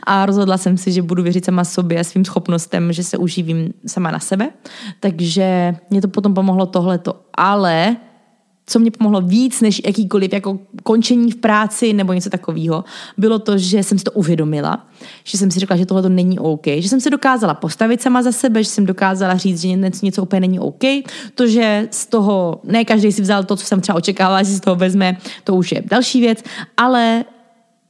a 0.04 0.26
rozhodla 0.26 0.58
jsem 0.58 0.78
si, 0.78 0.92
že 0.92 1.02
budu 1.02 1.24
věřit 1.24 1.46
sama 1.46 1.64
sobě 1.64 2.00
a 2.00 2.04
svým 2.04 2.26
schopnostem, 2.26 2.94
že 2.94 3.04
se 3.04 3.18
uživím 3.18 3.74
sama 3.88 4.12
na 4.12 4.20
sebe. 4.20 4.50
Takže 5.00 5.76
mě 5.90 6.02
to 6.02 6.08
potom 6.08 6.34
pomohlo 6.34 6.66
tohleto. 6.66 7.16
Ale 7.34 7.98
co 8.70 8.80
mě 8.80 8.92
pomohlo 8.92 9.22
víc 9.22 9.62
než 9.62 9.82
jakýkoliv 9.86 10.34
jako 10.34 10.60
končení 10.84 11.32
v 11.32 11.36
práci 11.36 11.94
nebo 11.94 12.14
něco 12.14 12.30
takového, 12.30 12.84
bylo 13.18 13.40
to, 13.40 13.58
že 13.58 13.84
jsem 13.84 13.98
si 13.98 14.04
to 14.04 14.12
uvědomila, 14.12 14.88
že 15.24 15.38
jsem 15.38 15.52
si 15.52 15.60
řekla, 15.60 15.76
že 15.76 15.86
tohle 15.86 16.02
to 16.02 16.10
není 16.10 16.40
OK, 16.40 16.68
že 16.78 16.90
jsem 16.90 17.02
se 17.02 17.10
dokázala 17.10 17.54
postavit 17.54 18.02
sama 18.02 18.22
za 18.22 18.32
sebe, 18.32 18.64
že 18.64 18.70
jsem 18.70 18.86
dokázala 18.86 19.38
říct, 19.38 19.62
že 19.62 19.68
něco, 19.68 20.06
něco 20.06 20.24
úplně 20.24 20.40
není 20.40 20.60
OK, 20.60 20.84
to, 21.36 21.48
že 21.48 21.88
z 21.92 22.06
toho, 22.06 22.62
ne 22.64 22.86
každý 22.86 23.12
si 23.12 23.22
vzal 23.22 23.44
to, 23.44 23.56
co 23.56 23.66
jsem 23.66 23.82
třeba 23.82 23.96
očekávala, 23.96 24.44
že 24.44 24.50
si 24.50 24.56
z 24.56 24.62
toho 24.62 24.76
vezme, 24.76 25.18
to 25.44 25.56
už 25.56 25.72
je 25.72 25.84
další 25.86 26.22
věc, 26.22 26.44
ale 26.78 27.26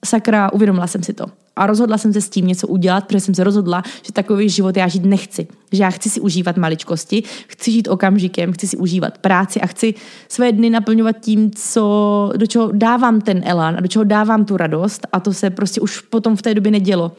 sakra, 0.05 0.53
uvědomila 0.53 0.87
jsem 0.87 1.03
si 1.03 1.13
to. 1.13 1.25
A 1.55 1.67
rozhodla 1.67 1.97
jsem 1.97 2.13
se 2.13 2.21
s 2.21 2.29
tím 2.29 2.47
něco 2.47 2.67
udělat, 2.67 3.05
protože 3.07 3.19
jsem 3.19 3.35
se 3.35 3.43
rozhodla, 3.43 3.83
že 4.03 4.13
takový 4.13 4.49
život 4.49 4.77
já 4.77 4.87
žít 4.87 5.05
nechci. 5.05 5.47
Že 5.71 5.83
já 5.83 5.89
chci 5.89 6.09
si 6.09 6.19
užívat 6.19 6.57
maličkosti, 6.57 7.23
chci 7.47 7.71
žít 7.71 7.87
okamžikem, 7.87 8.53
chci 8.53 8.67
si 8.67 8.77
užívat 8.77 9.17
práci 9.17 9.61
a 9.61 9.67
chci 9.67 9.93
své 10.29 10.51
dny 10.51 10.69
naplňovat 10.69 11.15
tím, 11.19 11.51
co, 11.51 12.31
do 12.37 12.47
čeho 12.47 12.71
dávám 12.73 13.21
ten 13.21 13.41
elán 13.45 13.75
a 13.77 13.81
do 13.81 13.87
čeho 13.87 14.03
dávám 14.03 14.45
tu 14.45 14.57
radost 14.57 15.07
a 15.11 15.19
to 15.19 15.33
se 15.33 15.49
prostě 15.49 15.81
už 15.81 15.99
potom 15.99 16.35
v 16.35 16.41
té 16.41 16.53
době 16.53 16.71
nedělo. 16.71 17.11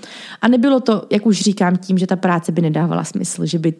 A 0.43 0.49
nebylo 0.49 0.81
to, 0.81 1.03
jak 1.11 1.27
už 1.27 1.41
říkám, 1.41 1.77
tím, 1.77 1.99
že 1.99 2.07
ta 2.07 2.17
práce 2.17 2.53
by 2.53 2.62
nedávala 2.62 3.05
smysl, 3.05 3.47
že 3.47 3.59
by 3.59 3.75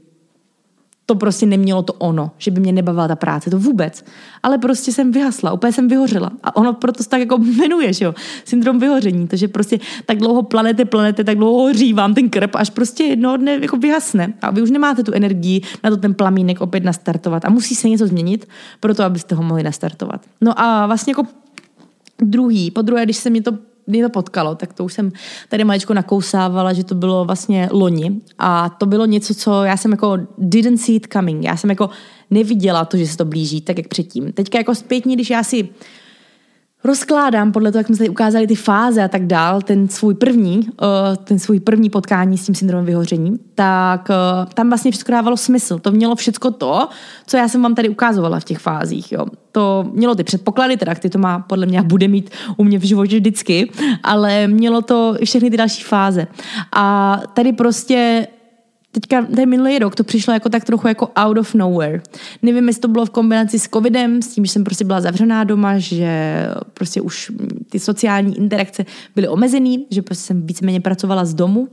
to 1.09 1.15
prostě 1.15 1.47
nemělo 1.47 1.83
to 1.83 1.93
ono, 1.93 2.31
že 2.39 2.51
by 2.51 2.61
mě 2.61 2.73
nebavila 2.73 3.09
ta 3.09 3.17
práce, 3.17 3.51
to 3.51 3.59
vůbec. 3.59 4.05
Ale 4.43 4.59
prostě 4.59 4.93
jsem 4.93 5.13
vyhasla, 5.13 5.53
úplně 5.53 5.73
jsem 5.73 5.89
vyhořela. 5.89 6.31
A 6.43 6.57
ono 6.57 6.73
proto 6.73 7.03
se 7.03 7.09
tak 7.09 7.21
jako 7.21 7.39
jmenuje, 7.39 7.93
že 7.93 8.05
jo, 8.05 8.15
syndrom 8.45 8.79
vyhoření, 8.79 9.29
takže 9.29 9.49
prostě 9.49 9.79
tak 10.07 10.19
dlouho 10.19 10.43
planete, 10.43 10.85
planete, 10.85 11.25
tak 11.25 11.37
dlouho 11.37 11.63
hoří 11.63 11.93
vám 11.93 12.15
ten 12.15 12.29
krp, 12.29 12.51
až 12.55 12.71
prostě 12.71 13.05
jednoho 13.05 13.37
dne 13.37 13.59
jako 13.63 13.77
vyhasne. 13.77 14.35
A 14.43 14.51
vy 14.51 14.63
už 14.63 14.71
nemáte 14.71 15.03
tu 15.03 15.13
energii 15.13 15.63
na 15.85 15.91
to 15.91 15.97
ten 15.97 16.15
plamínek 16.15 16.61
opět 16.61 16.85
nastartovat. 16.85 17.45
A 17.45 17.51
musí 17.51 17.75
se 17.75 17.89
něco 17.89 18.07
změnit, 18.07 18.49
proto 18.81 19.05
abyste 19.05 19.35
ho 19.35 19.43
mohli 19.43 19.63
nastartovat. 19.63 20.27
No 20.41 20.61
a 20.61 20.87
vlastně 20.87 21.11
jako 21.11 21.23
druhý, 22.19 22.71
po 22.71 22.83
druhé, 22.83 23.05
když 23.05 23.17
se 23.17 23.31
mi 23.31 23.41
to 23.41 23.53
mě 23.89 24.03
to 24.03 24.11
potkalo, 24.11 24.55
tak 24.55 24.73
to 24.73 24.85
už 24.85 24.93
jsem 24.93 25.13
tady 25.49 25.65
maličko 25.65 25.95
nakousávala, 25.95 26.73
že 26.73 26.85
to 26.85 26.95
bylo 26.95 27.25
vlastně 27.25 27.69
loni 27.73 28.21
a 28.39 28.69
to 28.69 28.87
bylo 28.87 29.07
něco, 29.07 29.35
co 29.35 29.65
já 29.65 29.77
jsem 29.77 29.91
jako 29.91 30.19
didn't 30.39 30.81
see 30.81 30.97
it 30.97 31.07
coming. 31.13 31.45
Já 31.45 31.57
jsem 31.57 31.71
jako 31.71 31.91
neviděla 32.31 32.85
to, 32.85 32.97
že 32.97 33.07
se 33.07 33.17
to 33.17 33.25
blíží, 33.25 33.61
tak 33.61 33.79
jak 33.79 33.89
předtím. 33.89 34.33
Teďka 34.33 34.59
jako 34.59 34.75
zpětně, 34.75 35.15
když 35.15 35.31
já 35.31 35.43
si 35.43 35.69
rozkládám 36.85 37.53
podle 37.53 37.73
toho, 37.73 37.81
jak 37.81 37.87
jsme 37.87 37.97
tady 37.97 38.09
ukázali 38.09 38.47
ty 38.47 38.55
fáze 38.55 39.03
a 39.03 39.09
tak 39.09 39.27
dál, 39.27 39.63
ten 39.63 39.89
svůj 39.89 40.15
první, 40.15 40.59
uh, 40.59 40.67
ten 41.25 41.39
svůj 41.39 41.61
první 41.61 41.91
potkání 41.91 42.39
s 42.39 42.47
tím 42.47 42.55
syndromem 42.55 42.87
vyhoření, 42.87 43.39
tak 43.55 44.09
uh, 44.09 44.53
tam 44.53 44.69
vlastně 44.69 44.91
všechno 44.91 45.13
dávalo 45.13 45.37
smysl. 45.37 45.79
To 45.79 45.91
mělo 45.93 46.17
všechno 46.17 46.51
to, 46.51 46.89
co 47.27 47.37
já 47.37 47.49
jsem 47.49 47.63
vám 47.63 47.75
tady 47.75 47.89
ukázovala 47.89 48.41
v 48.41 48.45
těch 48.45 48.59
fázích. 48.59 49.13
Jo. 49.13 49.27
To 49.53 49.91
mělo 49.93 50.15
ty 50.15 50.25
předpoklady, 50.25 50.77
teda 50.77 50.95
ty 50.95 51.11
to 51.11 51.19
má 51.19 51.39
podle 51.39 51.67
mě 51.67 51.83
bude 51.83 52.09
mít 52.09 52.31
u 52.57 52.65
mě 52.65 52.79
v 52.79 52.83
životě 52.83 53.17
vždycky, 53.17 53.71
ale 54.03 54.49
mělo 54.49 54.83
to 54.83 55.15
i 55.19 55.27
všechny 55.27 55.51
ty 55.51 55.57
další 55.57 55.83
fáze. 55.83 56.27
A 56.73 57.21
tady 57.35 57.53
prostě 57.53 58.27
teďka 58.93 59.23
ten 59.23 59.49
minulý 59.49 59.79
rok 59.79 59.95
to 59.95 60.05
přišlo 60.05 60.33
jako 60.33 60.49
tak 60.49 60.65
trochu 60.65 60.89
jako 60.89 61.11
out 61.17 61.39
of 61.39 61.55
nowhere. 61.55 62.03
Nevím, 62.43 62.69
jestli 62.69 62.81
to 62.81 62.89
bylo 62.89 63.07
v 63.07 63.11
kombinaci 63.11 63.59
s 63.59 63.69
covidem, 63.69 64.23
s 64.23 64.29
tím, 64.29 64.45
že 64.45 64.53
jsem 64.53 64.65
prostě 64.65 64.85
byla 64.85 65.01
zavřená 65.01 65.45
doma, 65.45 65.79
že 65.79 66.43
prostě 66.75 67.01
už 67.01 67.33
ty 67.71 67.79
sociální 67.79 68.39
interakce 68.39 68.85
byly 69.15 69.29
omezený, 69.29 69.87
že 69.91 70.03
prostě 70.03 70.25
jsem 70.25 70.47
víceméně 70.47 70.81
pracovala 70.81 71.25
z 71.25 71.35
domu. 71.35 71.69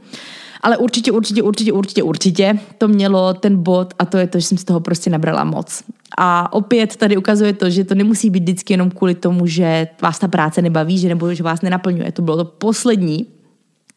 Ale 0.61 0.77
určitě, 0.77 1.11
určitě, 1.11 1.43
určitě, 1.43 1.71
určitě, 1.71 2.03
určitě 2.03 2.59
to 2.77 2.87
mělo 2.87 3.33
ten 3.33 3.63
bod 3.63 3.93
a 3.99 4.05
to 4.05 4.17
je 4.17 4.27
to, 4.27 4.39
že 4.39 4.45
jsem 4.45 4.57
z 4.57 4.63
toho 4.63 4.79
prostě 4.79 5.09
nabrala 5.09 5.43
moc. 5.43 5.83
A 6.17 6.53
opět 6.53 6.95
tady 6.95 7.17
ukazuje 7.17 7.53
to, 7.53 7.69
že 7.69 7.83
to 7.83 7.95
nemusí 7.95 8.29
být 8.29 8.43
vždycky 8.43 8.73
jenom 8.73 8.91
kvůli 8.91 9.15
tomu, 9.15 9.47
že 9.47 9.87
vás 10.01 10.19
ta 10.19 10.27
práce 10.27 10.61
nebaví, 10.61 10.97
že 10.97 11.09
nebo 11.09 11.33
že 11.33 11.43
vás 11.43 11.61
nenaplňuje. 11.61 12.11
To 12.11 12.21
bylo 12.21 12.37
to 12.37 12.45
poslední, 12.45 13.25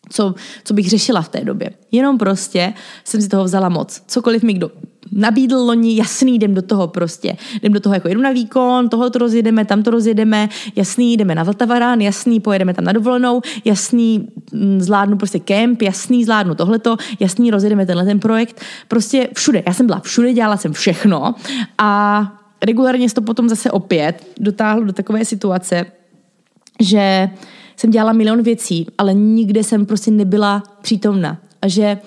co, 0.09 0.35
co 0.65 0.75
bych 0.75 0.91
řešila 0.91 1.23
v 1.23 1.29
té 1.29 1.45
době. 1.45 1.71
Jenom 1.93 2.19
prostě 2.19 2.73
jsem 3.05 3.23
si 3.23 3.29
toho 3.29 3.45
vzala 3.45 3.69
moc. 3.69 4.03
Cokoliv 4.07 4.43
mi 4.43 4.53
kdo 4.53 4.71
nabídl 5.13 5.57
loni, 5.57 5.97
jasný, 5.97 6.35
jdem 6.35 6.55
do 6.55 6.63
toho 6.63 6.89
prostě. 6.89 7.37
Jdem 7.55 7.73
do 7.73 7.81
toho 7.81 7.95
jako 7.95 8.09
jedu 8.09 8.21
na 8.21 8.31
výkon, 8.31 8.89
tohle 8.89 9.11
to 9.11 9.19
rozjedeme, 9.19 9.65
tam 9.65 9.83
to 9.83 9.91
rozjedeme, 9.91 10.49
jasný, 10.77 11.17
jdeme 11.17 11.35
na 11.35 11.43
Vltavarán, 11.43 12.01
jasný, 12.01 12.41
pojedeme 12.41 12.75
tam 12.75 12.85
na 12.85 12.93
dovolenou, 12.93 13.41
jasný, 13.65 14.29
mm, 14.53 14.81
zvládnu 14.81 15.17
prostě 15.17 15.39
kemp, 15.39 15.83
jasný, 15.83 16.25
zvládnu 16.25 16.55
tohleto, 16.55 16.97
jasný, 17.21 17.51
rozjedeme 17.51 17.87
tenhle 17.87 18.05
ten 18.05 18.21
projekt. 18.21 18.61
Prostě 18.89 19.29
všude, 19.35 19.63
já 19.67 19.75
jsem 19.75 19.87
byla 19.87 20.01
všude, 20.01 20.33
dělala 20.33 20.57
jsem 20.57 20.73
všechno 20.73 21.35
a 21.79 22.23
regulárně 22.63 23.09
se 23.09 23.15
to 23.15 23.23
potom 23.23 23.49
zase 23.49 23.71
opět 23.71 24.27
dotáhlo 24.41 24.85
do 24.85 24.93
takové 24.93 25.25
situace, 25.25 25.87
že 26.81 27.31
jsem 27.79 27.91
dělala 27.91 28.13
milion 28.13 28.43
věcí, 28.43 28.87
ale 28.99 29.15
nikde 29.15 29.65
jsem 29.65 29.87
prostě 29.87 30.11
nebyla 30.11 30.63
přítomna. 30.83 31.39
A 31.63 31.69
že 31.69 31.99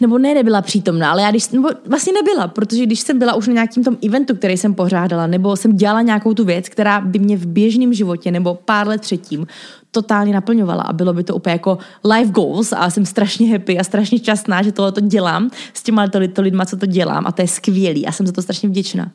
nebo 0.00 0.18
ne, 0.18 0.34
nebyla 0.34 0.62
přítomná, 0.62 1.10
ale 1.10 1.22
já 1.22 1.30
když, 1.30 1.48
nebo 1.48 1.68
vlastně 1.86 2.12
nebyla, 2.12 2.48
protože 2.48 2.86
když 2.86 3.00
jsem 3.00 3.18
byla 3.18 3.34
už 3.34 3.46
na 3.48 3.54
nějakým 3.54 3.84
tom 3.84 3.96
eventu, 4.06 4.34
který 4.34 4.56
jsem 4.56 4.74
pořádala, 4.74 5.26
nebo 5.26 5.56
jsem 5.56 5.76
dělala 5.76 6.02
nějakou 6.02 6.34
tu 6.34 6.44
věc, 6.44 6.68
která 6.68 7.00
by 7.00 7.18
mě 7.18 7.36
v 7.36 7.46
běžném 7.46 7.94
životě 7.94 8.30
nebo 8.30 8.54
pár 8.54 8.88
let 8.88 9.00
předtím 9.00 9.46
totálně 9.94 10.32
naplňovala 10.32 10.82
a 10.82 10.92
bylo 10.92 11.12
by 11.12 11.24
to 11.24 11.34
úplně 11.34 11.52
jako 11.52 11.78
life 12.04 12.32
goals 12.32 12.72
a 12.72 12.90
jsem 12.90 13.06
strašně 13.06 13.52
happy 13.52 13.78
a 13.78 13.84
strašně 13.84 14.18
šťastná, 14.18 14.62
že 14.62 14.72
tohle 14.72 14.92
to 14.92 15.00
dělám 15.00 15.50
s 15.74 15.82
těma 15.82 16.08
to, 16.08 16.18
to 16.28 16.42
lidma, 16.42 16.66
co 16.66 16.76
to 16.76 16.86
dělám 16.86 17.26
a 17.26 17.32
to 17.32 17.42
je 17.42 17.48
skvělý 17.48 18.06
a 18.06 18.12
jsem 18.12 18.26
za 18.26 18.32
to 18.32 18.42
strašně 18.42 18.68
vděčná. 18.68 19.10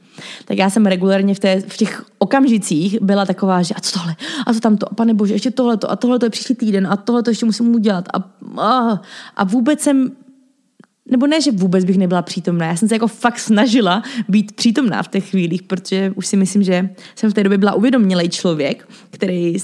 Tak 0.45 0.57
já 0.57 0.69
jsem 0.69 0.85
regulárně 0.85 1.35
v, 1.35 1.39
té, 1.39 1.61
v 1.67 1.77
těch 1.77 2.05
okamžicích 2.17 3.01
byla 3.01 3.25
taková, 3.25 3.61
že 3.61 3.73
a 3.73 3.79
co 3.79 3.99
tohle, 3.99 4.15
a 4.45 4.53
co 4.53 4.59
tamto, 4.59 4.91
a 4.91 4.95
pane 4.95 5.13
bože, 5.13 5.33
ještě 5.33 5.51
tohle 5.51 5.77
a 5.87 5.95
tohle 5.95 6.19
to 6.19 6.25
je 6.25 6.29
příští 6.29 6.55
týden 6.55 6.87
a 6.87 6.97
tohle 6.97 7.23
to 7.23 7.29
ještě 7.29 7.45
musím 7.45 7.75
udělat 7.75 8.05
a, 8.13 8.17
a, 8.61 9.01
a 9.35 9.43
vůbec 9.43 9.81
jsem 9.81 10.11
nebo 11.09 11.27
ne, 11.27 11.41
že 11.41 11.51
vůbec 11.51 11.85
bych 11.85 11.97
nebyla 11.97 12.21
přítomná. 12.21 12.65
Já 12.65 12.75
jsem 12.75 12.87
se 12.87 12.95
jako 12.95 13.07
fakt 13.07 13.39
snažila 13.39 14.03
být 14.27 14.51
přítomná 14.51 15.03
v 15.03 15.07
těch 15.07 15.29
chvílích, 15.29 15.63
protože 15.63 16.11
už 16.15 16.27
si 16.27 16.37
myslím, 16.37 16.63
že 16.63 16.89
jsem 17.15 17.31
v 17.31 17.33
té 17.33 17.43
době 17.43 17.57
byla 17.57 17.73
uvědomělej 17.73 18.29
člověk, 18.29 18.89
který 19.11 19.55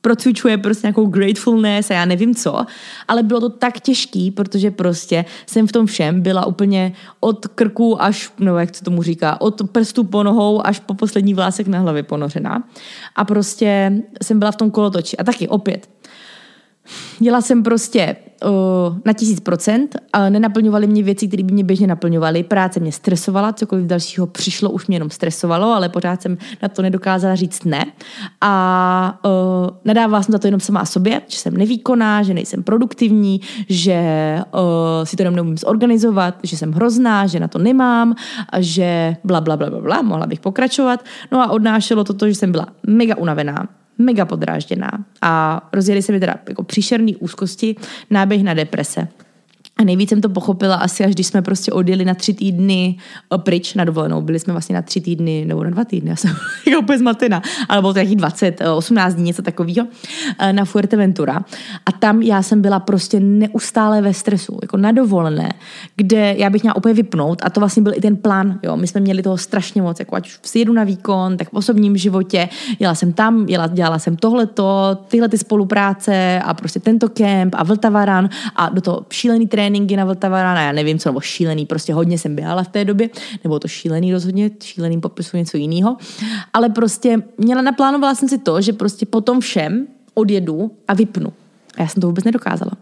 procvičuje 0.00 0.58
prostě 0.58 0.86
nějakou 0.86 1.06
gratefulness 1.06 1.90
a 1.90 1.94
já 1.94 2.04
nevím 2.04 2.34
co, 2.34 2.66
ale 3.08 3.22
bylo 3.22 3.40
to 3.40 3.48
tak 3.48 3.80
těžký, 3.80 4.30
protože 4.30 4.70
prostě 4.70 5.24
jsem 5.46 5.66
v 5.66 5.72
tom 5.72 5.86
všem 5.86 6.20
byla 6.20 6.46
úplně 6.46 6.92
od 7.20 7.46
krku 7.46 8.02
až, 8.02 8.32
no 8.38 8.58
jak 8.58 8.74
se 8.74 8.84
tomu 8.84 9.02
říká, 9.02 9.40
od 9.40 9.70
prstu 9.70 10.04
po 10.04 10.22
nohou 10.22 10.66
až 10.66 10.80
po 10.80 10.94
poslední 10.94 11.34
vlásek 11.34 11.66
na 11.66 11.78
hlavě 11.78 12.02
ponořená. 12.02 12.64
A 13.16 13.24
prostě 13.24 13.92
jsem 14.22 14.38
byla 14.38 14.50
v 14.50 14.56
tom 14.56 14.70
kolotoči. 14.70 15.16
A 15.16 15.24
taky 15.24 15.48
opět, 15.48 15.88
Jela 17.20 17.40
jsem 17.40 17.62
prostě 17.62 18.16
uh, 18.44 18.98
na 19.04 19.12
tisíc 19.12 19.40
procent, 19.40 19.96
ale 20.12 20.30
nenaplňovaly 20.30 20.86
mě 20.86 21.02
věci, 21.02 21.28
které 21.28 21.42
by 21.42 21.52
mě 21.52 21.64
běžně 21.64 21.86
naplňovaly. 21.86 22.42
Práce 22.42 22.80
mě 22.80 22.92
stresovala, 22.92 23.52
cokoliv 23.52 23.86
dalšího 23.86 24.26
přišlo, 24.26 24.70
už 24.70 24.86
mě 24.86 24.96
jenom 24.96 25.10
stresovalo, 25.10 25.66
ale 25.66 25.88
pořád 25.88 26.22
jsem 26.22 26.38
na 26.62 26.68
to 26.68 26.82
nedokázala 26.82 27.34
říct 27.34 27.64
ne. 27.64 27.86
A 28.40 29.20
uh, 29.24 29.30
nadávala 29.84 30.22
jsem 30.22 30.32
za 30.32 30.38
to 30.38 30.46
jenom 30.46 30.60
sama 30.60 30.84
sobě, 30.84 31.22
že 31.28 31.38
jsem 31.38 31.56
nevýkonná, 31.56 32.22
že 32.22 32.34
nejsem 32.34 32.62
produktivní, 32.62 33.40
že 33.68 34.00
uh, 34.54 34.60
si 35.04 35.16
to 35.16 35.22
jenom 35.22 35.36
neumím 35.36 35.58
zorganizovat, 35.58 36.34
že 36.42 36.56
jsem 36.56 36.72
hrozná, 36.72 37.26
že 37.26 37.40
na 37.40 37.48
to 37.48 37.58
nemám, 37.58 38.14
a 38.50 38.60
že 38.60 39.16
bla, 39.24 39.40
bla, 39.40 39.56
bla, 39.56 39.70
bla, 39.70 39.80
bla, 39.80 40.02
mohla 40.02 40.26
bych 40.26 40.40
pokračovat. 40.40 41.04
No 41.32 41.40
a 41.40 41.50
odnášelo 41.50 42.04
to 42.04 42.14
to, 42.14 42.28
že 42.28 42.34
jsem 42.34 42.52
byla 42.52 42.66
mega 42.86 43.16
unavená, 43.16 43.68
mega 43.98 44.24
podrážděná 44.24 44.90
a 45.22 45.62
rozjeli 45.72 46.02
se 46.02 46.12
mi 46.12 46.20
teda 46.20 46.34
jako 46.48 46.62
příšerný 46.62 47.16
úzkosti, 47.16 47.76
náběh 48.10 48.44
na 48.44 48.54
deprese. 48.54 49.08
A 49.78 49.84
nejvíc 49.84 50.08
jsem 50.08 50.20
to 50.20 50.28
pochopila 50.28 50.74
asi, 50.74 51.04
až 51.04 51.14
když 51.14 51.26
jsme 51.26 51.42
prostě 51.42 51.72
odjeli 51.72 52.04
na 52.04 52.14
tři 52.14 52.34
týdny 52.34 52.96
eh, 53.34 53.38
pryč 53.38 53.74
na 53.74 53.84
dovolenou. 53.84 54.20
Byli 54.22 54.38
jsme 54.38 54.52
vlastně 54.52 54.74
na 54.74 54.82
tři 54.82 55.00
týdny, 55.00 55.44
nebo 55.44 55.64
na 55.64 55.70
dva 55.70 55.84
týdny, 55.84 56.10
já 56.10 56.16
jsem 56.16 56.30
jako 56.66 56.80
úplně 56.80 56.98
zmatená, 56.98 57.42
ale 57.68 57.80
bylo 57.80 57.92
to 57.92 57.98
nějakých 57.98 58.16
20, 58.16 58.60
18 58.74 59.12
eh, 59.12 59.16
dní, 59.16 59.24
něco 59.24 59.42
takového, 59.42 59.86
eh, 60.38 60.52
na 60.52 60.64
Fuerteventura. 60.64 61.44
A 61.86 61.92
tam 61.92 62.22
já 62.22 62.42
jsem 62.42 62.62
byla 62.62 62.80
prostě 62.80 63.20
neustále 63.20 64.02
ve 64.02 64.14
stresu, 64.14 64.58
jako 64.62 64.76
na 64.76 64.92
dovolené, 64.92 65.52
kde 65.96 66.34
já 66.38 66.50
bych 66.50 66.62
měla 66.62 66.76
úplně 66.76 66.94
vypnout 66.94 67.42
a 67.44 67.50
to 67.50 67.60
vlastně 67.60 67.82
byl 67.82 67.92
i 67.96 68.00
ten 68.00 68.16
plán, 68.16 68.58
jo. 68.62 68.76
My 68.76 68.86
jsme 68.86 69.00
měli 69.00 69.22
toho 69.22 69.38
strašně 69.38 69.82
moc, 69.82 69.98
jako 69.98 70.16
ať 70.16 70.30
si 70.42 70.58
jedu 70.58 70.72
na 70.72 70.84
výkon, 70.84 71.36
tak 71.36 71.48
v 71.48 71.54
osobním 71.54 71.96
životě, 71.96 72.48
jela 72.78 72.94
jsem 72.94 73.12
tam, 73.12 73.46
jela, 73.48 73.66
dělala 73.66 73.98
jsem 73.98 74.16
tohleto, 74.16 74.98
tyhle 75.08 75.28
ty 75.28 75.38
spolupráce 75.38 76.40
a 76.44 76.54
prostě 76.54 76.80
tento 76.80 77.08
kemp 77.08 77.54
a 77.58 77.64
Vltavaran 77.64 78.28
a 78.56 78.68
do 78.68 78.80
toho 78.80 79.06
šílený 79.10 79.46
trénink 79.46 79.67
tréninky 79.68 79.96
na 79.96 80.04
Vltavarana, 80.04 80.62
já 80.62 80.72
nevím 80.72 80.98
co, 80.98 81.08
nebo 81.08 81.20
šílený, 81.20 81.66
prostě 81.66 81.94
hodně 81.94 82.18
jsem 82.18 82.36
běhala 82.36 82.62
v 82.62 82.68
té 82.68 82.84
době, 82.84 83.10
nebo 83.44 83.58
to 83.58 83.68
šílený 83.68 84.12
rozhodně, 84.12 84.50
šílený 84.62 85.00
popisu 85.00 85.36
něco 85.36 85.56
jiného, 85.56 85.96
ale 86.52 86.68
prostě 86.68 87.22
měla, 87.38 87.62
naplánovala 87.62 88.14
jsem 88.14 88.28
si 88.28 88.38
to, 88.38 88.60
že 88.60 88.72
prostě 88.72 89.06
potom 89.06 89.40
všem 89.40 89.86
odjedu 90.14 90.70
a 90.88 90.94
vypnu. 90.94 91.32
A 91.76 91.82
já 91.82 91.88
jsem 91.88 92.00
to 92.00 92.06
vůbec 92.06 92.24
nedokázala. 92.24 92.72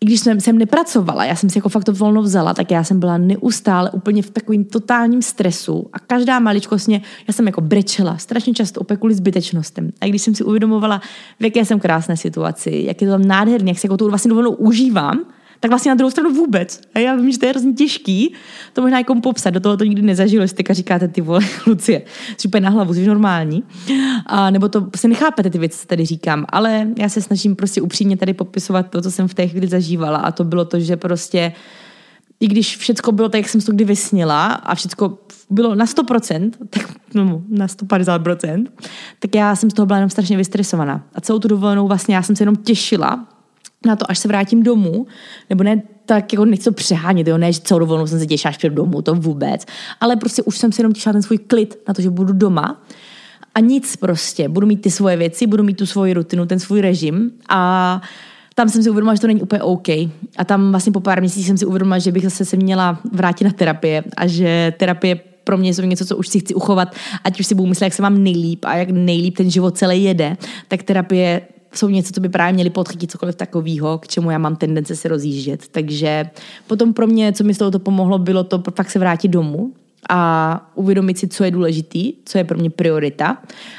I 0.00 0.06
když 0.06 0.20
jsem, 0.20 0.40
jsem 0.40 0.58
nepracovala, 0.58 1.24
já 1.24 1.36
jsem 1.36 1.50
si 1.50 1.58
jako 1.58 1.68
fakt 1.68 1.84
to 1.84 1.92
volno 1.92 2.22
vzala, 2.22 2.54
tak 2.54 2.70
já 2.70 2.84
jsem 2.84 3.00
byla 3.00 3.18
neustále 3.18 3.90
úplně 3.90 4.22
v 4.22 4.30
takovým 4.30 4.64
totálním 4.64 5.22
stresu 5.22 5.86
a 5.92 5.98
každá 5.98 6.38
maličkost 6.38 6.88
mě, 6.88 7.02
já 7.28 7.34
jsem 7.34 7.46
jako 7.46 7.60
brečela, 7.60 8.18
strašně 8.18 8.54
často 8.54 8.80
opět 8.80 8.96
kvůli 8.96 9.14
zbytečnostem. 9.14 9.90
A 10.00 10.06
když 10.06 10.22
jsem 10.22 10.34
si 10.34 10.44
uvědomovala, 10.44 11.02
v 11.40 11.44
jaké 11.44 11.64
jsem 11.64 11.80
krásné 11.80 12.16
situaci, 12.16 12.82
jak 12.86 13.02
je 13.02 13.08
to 13.08 13.12
tam 13.12 13.24
nádherně, 13.24 13.70
jak 13.70 13.78
se 13.78 13.86
jako 13.86 13.96
tu 13.96 14.08
vlastně 14.08 14.28
dovolenou 14.28 14.54
užívám, 14.54 15.24
tak 15.60 15.70
vlastně 15.70 15.90
na 15.90 15.94
druhou 15.94 16.10
stranu 16.10 16.34
vůbec. 16.34 16.80
A 16.94 16.98
já 16.98 17.14
vím, 17.14 17.32
že 17.32 17.38
to 17.38 17.46
je 17.46 17.50
hrozně 17.50 17.72
těžký, 17.72 18.34
to 18.72 18.82
možná 18.82 18.98
jako 18.98 19.14
popsat, 19.20 19.54
do 19.54 19.60
toho 19.60 19.76
to 19.76 19.84
nikdy 19.84 20.02
nezažilo, 20.02 20.42
jestli 20.42 20.56
teďka 20.56 20.74
říkáte 20.74 21.08
ty 21.08 21.20
vole, 21.20 21.40
Lucie, 21.66 22.02
jsi 22.36 22.48
úplně 22.48 22.60
na 22.60 22.70
hlavu, 22.70 22.94
jsi 22.94 23.06
normální. 23.06 23.62
A, 24.26 24.50
nebo 24.50 24.68
to 24.68 24.86
se 24.96 25.08
nechápete 25.08 25.50
ty 25.50 25.58
věci, 25.58 25.78
co 25.78 25.86
tady 25.86 26.04
říkám, 26.04 26.46
ale 26.48 26.88
já 26.98 27.08
se 27.08 27.22
snažím 27.22 27.56
prostě 27.56 27.82
upřímně 27.82 28.16
tady 28.16 28.34
popisovat 28.34 28.90
to, 28.90 29.02
co 29.02 29.10
jsem 29.10 29.28
v 29.28 29.34
té 29.34 29.46
chvíli 29.46 29.66
zažívala 29.66 30.18
a 30.18 30.32
to 30.32 30.44
bylo 30.44 30.64
to, 30.64 30.80
že 30.80 30.96
prostě 30.96 31.52
i 32.40 32.48
když 32.48 32.76
všechno 32.76 33.12
bylo 33.12 33.28
tak, 33.28 33.38
jak 33.38 33.48
jsem 33.48 33.60
to 33.60 33.72
kdy 33.72 33.84
vysnila 33.84 34.46
a 34.46 34.74
všechno 34.74 35.18
bylo 35.50 35.74
na 35.74 35.84
100%, 35.84 36.50
tak 36.70 36.94
no, 37.14 37.42
na 37.48 37.66
150%, 37.66 38.66
tak 39.18 39.34
já 39.34 39.56
jsem 39.56 39.70
z 39.70 39.74
toho 39.74 39.86
byla 39.86 39.96
jenom 39.96 40.10
strašně 40.10 40.36
vystresovaná. 40.36 41.04
A 41.14 41.20
celou 41.20 41.38
tu 41.38 41.48
dovolenou 41.48 41.88
vlastně 41.88 42.14
já 42.14 42.22
jsem 42.22 42.36
se 42.36 42.42
jenom 42.42 42.56
těšila, 42.56 43.26
na 43.86 43.96
to, 43.96 44.10
až 44.10 44.18
se 44.18 44.28
vrátím 44.28 44.62
domů, 44.62 45.06
nebo 45.50 45.64
ne, 45.64 45.82
tak 46.06 46.32
jako 46.32 46.44
nechci 46.44 46.70
přehánět, 46.70 47.28
jo, 47.28 47.38
ne, 47.38 47.52
že 47.52 47.60
celou 47.60 47.78
dovolenou 47.78 48.06
jsem 48.06 48.18
se 48.18 48.26
těšila 48.26 48.50
až 48.50 48.56
před 48.56 48.72
domů, 48.72 49.02
to 49.02 49.14
vůbec, 49.14 49.66
ale 50.00 50.16
prostě 50.16 50.42
už 50.42 50.58
jsem 50.58 50.72
si 50.72 50.80
jenom 50.80 50.92
těšila 50.92 51.12
ten 51.12 51.22
svůj 51.22 51.38
klid 51.38 51.78
na 51.88 51.94
to, 51.94 52.02
že 52.02 52.10
budu 52.10 52.32
doma 52.32 52.82
a 53.54 53.60
nic 53.60 53.96
prostě, 53.96 54.48
budu 54.48 54.66
mít 54.66 54.80
ty 54.80 54.90
svoje 54.90 55.16
věci, 55.16 55.46
budu 55.46 55.62
mít 55.62 55.76
tu 55.76 55.86
svoji 55.86 56.14
rutinu, 56.14 56.46
ten 56.46 56.58
svůj 56.58 56.80
režim 56.80 57.30
a 57.48 58.02
tam 58.54 58.68
jsem 58.68 58.82
si 58.82 58.90
uvědomila, 58.90 59.14
že 59.14 59.20
to 59.20 59.26
není 59.26 59.42
úplně 59.42 59.62
OK. 59.62 59.88
A 60.36 60.44
tam 60.44 60.70
vlastně 60.70 60.92
po 60.92 61.00
pár 61.00 61.20
měsících 61.20 61.46
jsem 61.46 61.58
si 61.58 61.66
uvědomila, 61.66 61.98
že 61.98 62.12
bych 62.12 62.22
zase 62.22 62.44
se 62.44 62.56
měla 62.56 63.00
vrátit 63.12 63.44
na 63.44 63.50
terapie 63.50 64.04
a 64.16 64.26
že 64.26 64.72
terapie 64.78 65.20
pro 65.44 65.58
mě 65.58 65.70
je 65.78 65.86
něco, 65.86 66.04
co 66.06 66.16
už 66.16 66.28
si 66.28 66.40
chci 66.40 66.54
uchovat, 66.54 66.94
ať 67.24 67.40
už 67.40 67.46
si 67.46 67.54
budu 67.54 67.68
myslet, 67.68 67.86
jak 67.86 67.94
se 67.94 68.02
mám 68.02 68.22
nejlíp 68.22 68.64
a 68.64 68.76
jak 68.76 68.90
nejlíp 68.90 69.36
ten 69.36 69.50
život 69.50 69.78
celý 69.78 70.04
jede, 70.04 70.36
tak 70.68 70.82
terapie 70.82 71.40
jsou 71.74 71.88
něco, 71.88 72.12
co 72.12 72.20
by 72.20 72.28
právě 72.28 72.52
měli 72.52 72.70
podchytit 72.70 73.10
cokoliv 73.10 73.36
takového, 73.36 73.98
k 73.98 74.08
čemu 74.08 74.30
já 74.30 74.38
mám 74.38 74.56
tendence 74.56 74.96
se 74.96 75.08
rozjíždět. 75.08 75.68
Takže 75.68 76.30
potom 76.66 76.94
pro 76.94 77.06
mě, 77.06 77.32
co 77.32 77.44
mi 77.44 77.54
z 77.54 77.58
toho 77.58 77.70
to 77.70 77.78
pomohlo, 77.78 78.18
bylo 78.18 78.44
to 78.44 78.62
fakt 78.74 78.90
se 78.90 78.98
vrátit 78.98 79.28
domů, 79.28 79.72
a 80.08 80.70
uvědomit 80.74 81.18
si, 81.18 81.28
co 81.28 81.44
je 81.44 81.50
důležitý, 81.50 82.12
co 82.24 82.38
je 82.38 82.44
pro 82.44 82.58
mě 82.58 82.70
priorita. 82.70 83.38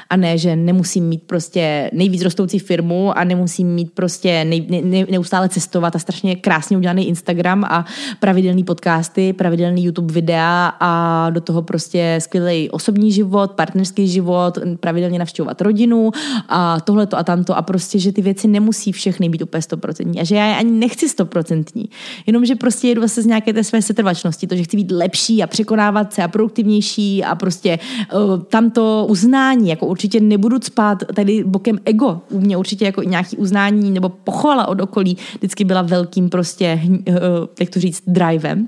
A 0.10 0.16
ne, 0.16 0.38
že 0.38 0.56
nemusím 0.56 1.08
mít 1.08 1.24
prostě 1.24 1.92
nejvíc 1.94 2.22
rostoucí 2.22 2.60
firmu 2.60 3.18
a 3.18 3.24
nemusím 3.24 3.68
mít 3.68 3.92
prostě 3.94 4.46
nej, 4.46 4.68
ne, 4.84 5.06
neustále 5.12 5.50
cestovat 5.50 5.96
a 5.96 6.00
strašně 6.00 6.36
krásně 6.36 6.78
udělaný 6.78 7.08
Instagram 7.08 7.64
a 7.64 7.86
pravidelný 8.20 8.64
podcasty, 8.64 9.34
pravidelný 9.34 9.84
YouTube 9.84 10.14
videa 10.14 10.74
a 10.80 11.30
do 11.30 11.42
toho 11.42 11.62
prostě 11.62 12.18
skvělý 12.20 12.70
osobní 12.70 13.12
život, 13.12 13.52
partnerský 13.52 14.08
život, 14.08 14.58
pravidelně 14.80 15.20
navštěvovat 15.20 15.62
rodinu 15.62 16.12
a 16.50 16.80
tohleto 16.80 17.18
a 17.18 17.24
tamto. 17.24 17.58
A 17.58 17.62
prostě, 17.62 18.00
že 18.00 18.12
ty 18.12 18.22
věci 18.22 18.48
nemusí 18.48 18.92
všechny 18.92 19.30
být 19.30 19.42
úplně 19.42 19.62
stoprocentní 19.62 20.22
a 20.22 20.24
že 20.24 20.36
já 20.36 20.46
je 20.46 20.56
ani 20.56 20.72
nechci 20.72 21.10
stoprocentní, 21.10 21.90
jenom, 22.28 22.46
že 22.46 22.56
prostě 22.56 22.88
jedu 22.88 23.02
zase 23.02 23.22
z 23.22 23.26
nějaké 23.26 23.54
té 23.54 23.64
své 23.64 23.82
setrvačnosti, 23.82 24.48
to, 24.48 24.56
že 24.56 24.64
chci 24.64 24.78
být 24.78 24.92
lepší 24.92 25.44
a 25.44 25.48
překonávat 25.48 26.09
motivace 26.10 26.24
a 26.24 26.28
produktivnější 26.28 27.24
a 27.24 27.36
prostě 27.36 27.80
uh, 28.14 28.44
tam 28.44 28.72
to 28.72 29.06
uznání, 29.10 29.70
jako 29.70 29.86
určitě 29.86 30.20
nebudu 30.20 30.58
spát 30.62 31.04
tady 31.14 31.44
bokem 31.44 31.80
ego. 31.86 32.22
U 32.30 32.40
mě 32.40 32.58
určitě 32.58 32.86
jako 32.86 33.04
nějaký 33.04 33.38
uznání 33.38 33.92
nebo 33.92 34.10
pochvala 34.10 34.68
od 34.68 34.82
okolí 34.82 35.18
vždycky 35.38 35.64
byla 35.66 35.82
velkým 35.82 36.30
prostě, 36.30 36.82
uh, 36.84 37.16
jak 37.60 37.70
to 37.70 37.80
říct, 37.80 38.04
drivem. 38.08 38.68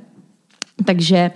Takže 0.85 1.31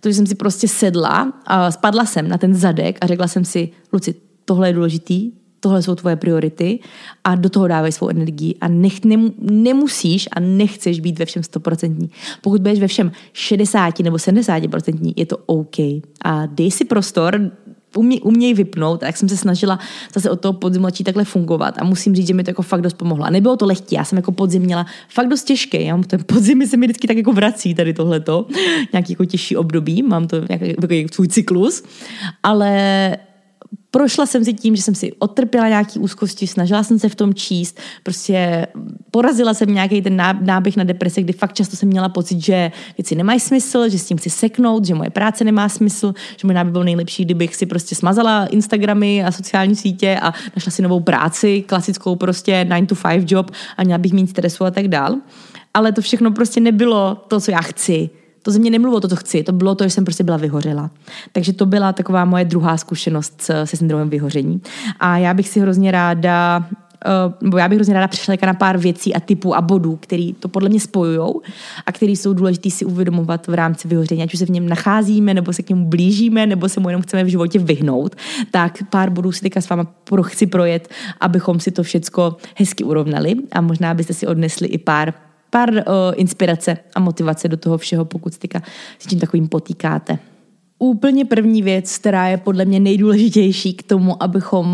to, 0.00 0.08
že 0.08 0.14
jsem 0.14 0.26
si 0.26 0.34
prostě 0.34 0.68
sedla 0.68 1.32
a 1.46 1.70
spadla 1.70 2.04
jsem 2.04 2.28
na 2.28 2.38
ten 2.38 2.54
zadek 2.54 2.98
a 3.00 3.06
řekla 3.06 3.28
jsem 3.28 3.44
si, 3.44 3.72
Luci, 3.92 4.14
tohle 4.44 4.68
je 4.68 4.72
důležitý, 4.72 5.32
tohle 5.66 5.82
jsou 5.82 5.94
tvoje 5.94 6.16
priority 6.16 6.78
a 7.24 7.34
do 7.34 7.50
toho 7.50 7.68
dávej 7.68 7.92
svou 7.92 8.08
energii 8.08 8.54
a 8.60 8.68
nech, 8.68 9.04
nem, 9.04 9.32
nemusíš 9.40 10.28
a 10.32 10.40
nechceš 10.40 11.00
být 11.00 11.18
ve 11.18 11.24
všem 11.24 11.42
stoprocentní. 11.42 12.10
Pokud 12.40 12.60
budeš 12.60 12.80
ve 12.80 12.88
všem 12.88 13.12
60 13.32 13.98
nebo 13.98 14.16
70%, 14.16 15.12
je 15.16 15.26
to 15.26 15.36
OK. 15.46 15.78
A 16.24 16.46
dej 16.46 16.70
si 16.70 16.84
prostor, 16.84 17.50
umě, 17.96 18.20
uměj 18.20 18.54
vypnout, 18.54 19.00
tak 19.00 19.16
jsem 19.16 19.28
se 19.28 19.36
snažila 19.36 19.78
zase 20.14 20.30
od 20.30 20.40
toho 20.40 20.52
podzimu 20.52 20.86
začít 20.86 21.04
takhle 21.04 21.24
fungovat. 21.24 21.74
A 21.78 21.84
musím 21.84 22.14
říct, 22.14 22.26
že 22.26 22.34
mi 22.34 22.44
to 22.44 22.50
jako 22.50 22.62
fakt 22.62 22.80
dost 22.80 22.94
pomohlo. 22.94 23.24
A 23.24 23.30
nebylo 23.30 23.56
to 23.56 23.66
lehké, 23.66 23.96
já 23.96 24.04
jsem 24.04 24.16
jako 24.16 24.32
podzim 24.32 24.62
měla 24.62 24.86
fakt 25.08 25.28
dost 25.28 25.44
těžké, 25.44 25.82
já 25.82 25.94
mám 25.94 26.04
ten 26.04 26.20
podzim 26.26 26.66
se 26.66 26.76
mi 26.76 26.86
vždycky 26.86 27.06
tak 27.06 27.16
jako 27.16 27.32
vrací 27.32 27.74
tady 27.74 27.94
tohleto, 27.94 28.46
nějaký 28.92 29.12
jako 29.12 29.24
těžší 29.24 29.56
období, 29.56 30.02
mám 30.02 30.26
to 30.26 30.36
nějaký 30.48 30.68
jako 30.90 31.14
svůj 31.14 31.28
cyklus, 31.28 31.82
ale 32.42 33.16
prošla 33.96 34.26
jsem 34.26 34.44
si 34.44 34.52
tím, 34.52 34.76
že 34.76 34.82
jsem 34.82 34.94
si 34.94 35.12
odtrpěla 35.12 35.68
nějaký 35.68 35.98
úzkosti, 35.98 36.46
snažila 36.46 36.82
jsem 36.82 36.98
se 36.98 37.08
v 37.08 37.14
tom 37.14 37.34
číst, 37.34 37.80
prostě 38.02 38.66
porazila 39.10 39.54
jsem 39.54 39.74
nějaký 39.74 40.02
ten 40.02 40.16
náběh 40.40 40.76
na 40.76 40.84
deprese, 40.84 41.22
kdy 41.22 41.32
fakt 41.32 41.52
často 41.52 41.76
jsem 41.76 41.88
měla 41.88 42.08
pocit, 42.08 42.40
že 42.40 42.72
věci 42.98 43.14
nemají 43.14 43.40
smysl, 43.40 43.88
že 43.88 43.98
s 43.98 44.06
tím 44.06 44.16
chci 44.16 44.30
seknout, 44.30 44.84
že 44.84 44.94
moje 44.94 45.10
práce 45.10 45.44
nemá 45.44 45.68
smysl, 45.68 46.14
že 46.36 46.46
možná 46.46 46.64
by 46.64 46.70
bylo 46.70 46.84
nejlepší, 46.84 47.24
kdybych 47.24 47.56
si 47.56 47.66
prostě 47.66 47.94
smazala 47.94 48.46
Instagramy 48.46 49.24
a 49.24 49.32
sociální 49.32 49.76
sítě 49.76 50.18
a 50.22 50.32
našla 50.56 50.72
si 50.72 50.82
novou 50.82 51.00
práci, 51.00 51.64
klasickou 51.66 52.16
prostě 52.16 52.66
9 52.68 52.86
to 52.86 52.94
5 52.94 53.32
job 53.32 53.50
a 53.76 53.84
měla 53.84 53.98
bych 53.98 54.12
mít 54.12 54.30
stresu 54.30 54.64
a 54.64 54.70
tak 54.70 54.88
dál. 54.88 55.16
Ale 55.74 55.92
to 55.92 56.00
všechno 56.00 56.30
prostě 56.30 56.60
nebylo 56.60 57.24
to, 57.28 57.40
co 57.40 57.50
já 57.50 57.60
chci 57.60 58.10
to 58.46 58.52
ze 58.52 58.58
mě 58.58 58.70
nemluvilo 58.70 59.00
to, 59.00 59.08
co 59.08 59.16
chci, 59.16 59.42
to 59.42 59.52
bylo 59.52 59.74
to, 59.74 59.84
že 59.84 59.90
jsem 59.90 60.04
prostě 60.04 60.24
byla 60.24 60.36
vyhořela. 60.36 60.90
Takže 61.32 61.52
to 61.52 61.66
byla 61.66 61.92
taková 61.92 62.24
moje 62.24 62.44
druhá 62.44 62.76
zkušenost 62.76 63.42
se 63.42 63.76
syndromem 63.76 64.10
vyhoření. 64.10 64.60
A 65.00 65.18
já 65.18 65.34
bych 65.34 65.48
si 65.48 65.60
hrozně 65.60 65.90
ráda 65.90 66.66
eh, 67.06 67.10
nebo 67.40 67.58
já 67.58 67.68
bych 67.68 67.76
hrozně 67.76 67.94
ráda 67.94 68.08
přišla 68.08 68.34
na 68.46 68.54
pár 68.54 68.78
věcí 68.78 69.14
a 69.14 69.20
typů 69.20 69.56
a 69.56 69.60
bodů, 69.60 69.96
který 69.96 70.34
to 70.34 70.48
podle 70.48 70.68
mě 70.68 70.80
spojují 70.80 71.34
a 71.86 71.92
který 71.92 72.16
jsou 72.16 72.32
důležité 72.32 72.70
si 72.70 72.84
uvědomovat 72.84 73.46
v 73.46 73.54
rámci 73.54 73.88
vyhoření, 73.88 74.22
ať 74.22 74.34
už 74.34 74.38
se 74.38 74.46
v 74.46 74.50
něm 74.50 74.68
nacházíme, 74.68 75.34
nebo 75.34 75.52
se 75.52 75.62
k 75.62 75.68
němu 75.68 75.86
blížíme, 75.86 76.46
nebo 76.46 76.68
se 76.68 76.80
mu 76.80 76.88
jenom 76.88 77.02
chceme 77.02 77.24
v 77.24 77.28
životě 77.28 77.58
vyhnout, 77.58 78.16
tak 78.50 78.78
pár 78.90 79.10
bodů 79.10 79.32
si 79.32 79.40
teďka 79.40 79.60
s 79.60 79.68
váma 79.68 79.86
chci 80.22 80.46
projet, 80.46 80.88
abychom 81.20 81.60
si 81.60 81.70
to 81.70 81.82
všecko 81.82 82.36
hezky 82.54 82.84
urovnali 82.84 83.34
a 83.52 83.60
možná 83.60 83.94
byste 83.94 84.14
si 84.14 84.26
odnesli 84.26 84.68
i 84.68 84.78
pár 84.78 85.25
pár 85.50 85.70
uh, 85.70 85.82
inspirace 86.14 86.76
a 86.94 87.00
motivace 87.00 87.48
do 87.48 87.56
toho 87.56 87.78
všeho, 87.78 88.04
pokud 88.04 88.34
se 88.34 88.40
s 88.98 89.06
tím 89.06 89.20
takovým 89.20 89.48
potýkáte. 89.48 90.18
Úplně 90.78 91.24
první 91.24 91.62
věc, 91.62 91.98
která 91.98 92.28
je 92.28 92.36
podle 92.36 92.64
mě 92.64 92.80
nejdůležitější 92.80 93.74
k 93.74 93.82
tomu, 93.82 94.22
abychom 94.22 94.66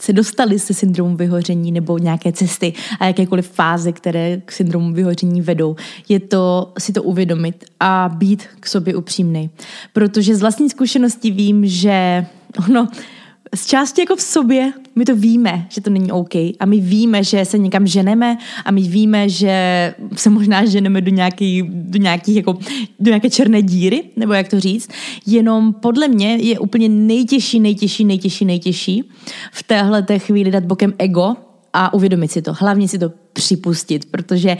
se 0.00 0.12
dostali 0.12 0.58
se 0.58 0.74
syndromu 0.74 1.16
vyhoření 1.16 1.72
nebo 1.72 1.98
nějaké 1.98 2.32
cesty 2.32 2.72
a 3.00 3.06
jakékoliv 3.06 3.48
fáze, 3.48 3.92
které 3.92 4.40
k 4.44 4.52
syndromu 4.52 4.92
vyhoření 4.92 5.42
vedou, 5.42 5.76
je 6.08 6.20
to 6.20 6.72
si 6.78 6.92
to 6.92 7.02
uvědomit 7.02 7.64
a 7.80 8.10
být 8.16 8.44
k 8.60 8.66
sobě 8.66 8.96
upřímný. 8.96 9.50
Protože 9.92 10.36
z 10.36 10.40
vlastní 10.40 10.70
zkušenosti 10.70 11.30
vím, 11.30 11.66
že 11.66 12.26
ono, 12.68 12.88
z 13.56 13.66
části 13.66 14.00
jako 14.00 14.16
v 14.16 14.22
sobě 14.22 14.72
my 14.96 15.04
to 15.04 15.16
víme, 15.16 15.66
že 15.68 15.80
to 15.80 15.90
není 15.90 16.12
OK. 16.12 16.34
A 16.34 16.66
my 16.66 16.80
víme, 16.80 17.24
že 17.24 17.44
se 17.44 17.58
někam 17.58 17.86
ženeme 17.86 18.38
a 18.64 18.70
my 18.70 18.82
víme, 18.82 19.28
že 19.28 19.94
se 20.16 20.30
možná 20.30 20.64
ženeme 20.64 21.00
do, 21.00 21.10
nějaký, 21.10 21.62
do, 21.72 21.98
nějakých 21.98 22.36
jako, 22.36 22.52
do 23.00 23.10
nějaké 23.10 23.30
černé 23.30 23.62
díry, 23.62 24.04
nebo 24.16 24.32
jak 24.32 24.48
to 24.48 24.60
říct, 24.60 24.90
jenom 25.26 25.72
podle 25.72 26.08
mě 26.08 26.36
je 26.36 26.58
úplně 26.58 26.88
nejtěžší, 26.88 27.60
nejtěžší, 27.60 28.04
nejtěžší, 28.04 28.44
nejtěžší 28.44 29.04
v 29.52 29.62
téhle 29.62 30.02
té 30.02 30.18
chvíli 30.18 30.50
dát 30.50 30.64
bokem 30.64 30.94
ego 30.98 31.36
a 31.72 31.94
uvědomit 31.94 32.32
si 32.32 32.42
to. 32.42 32.52
Hlavně 32.52 32.88
si 32.88 32.98
to 32.98 33.12
připustit, 33.32 34.10
protože 34.10 34.56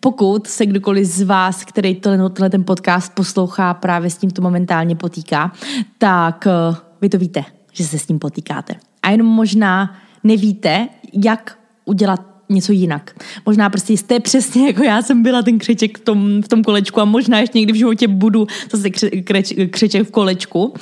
pokud 0.00 0.46
se 0.46 0.66
kdokoliv 0.66 1.06
z 1.06 1.22
vás, 1.22 1.64
který 1.64 1.94
tohle, 1.94 2.30
tohle 2.30 2.50
ten 2.50 2.64
podcast 2.64 3.14
poslouchá, 3.14 3.74
právě 3.74 4.10
s 4.10 4.16
tímto 4.16 4.42
momentálně 4.42 4.96
potýká, 4.96 5.52
tak 5.98 6.46
uh, 6.70 6.76
vy 7.00 7.08
to 7.08 7.18
víte 7.18 7.44
že 7.74 7.84
se 7.84 7.98
s 7.98 8.06
tím 8.06 8.18
potýkáte. 8.18 8.74
A 9.02 9.10
jenom 9.10 9.26
možná 9.26 9.96
nevíte, 10.24 10.88
jak 11.24 11.58
udělat 11.84 12.34
něco 12.48 12.72
jinak. 12.72 13.16
Možná 13.46 13.70
prostě 13.70 13.92
jste 13.92 14.20
přesně 14.20 14.66
jako 14.66 14.82
já 14.82 15.02
jsem 15.02 15.22
byla 15.22 15.42
ten 15.42 15.58
křeček 15.58 15.98
v 15.98 16.00
tom, 16.00 16.42
v 16.42 16.48
tom 16.48 16.64
kolečku 16.64 17.00
a 17.00 17.04
možná 17.04 17.38
ještě 17.40 17.58
někdy 17.58 17.72
v 17.72 17.76
životě 17.76 18.08
budu 18.08 18.46
zase 18.70 18.90
kře, 18.90 19.10
křeč, 19.10 19.54
křeček 19.70 20.08
v 20.08 20.10
kolečku. 20.10 20.64
Uh, 20.64 20.74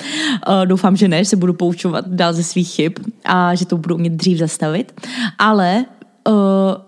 doufám, 0.65 0.95
že 0.95 1.07
ne, 1.07 1.23
že 1.23 1.29
se 1.29 1.35
budu 1.35 1.53
poučovat 1.53 2.07
dál 2.07 2.33
ze 2.33 2.43
svých 2.43 2.69
chyb 2.69 2.93
a 3.25 3.55
že 3.55 3.65
to 3.65 3.77
budu 3.77 3.95
umět 3.95 4.13
dřív 4.13 4.37
zastavit. 4.37 5.01
Ale 5.39 5.85
uh, 6.27 6.33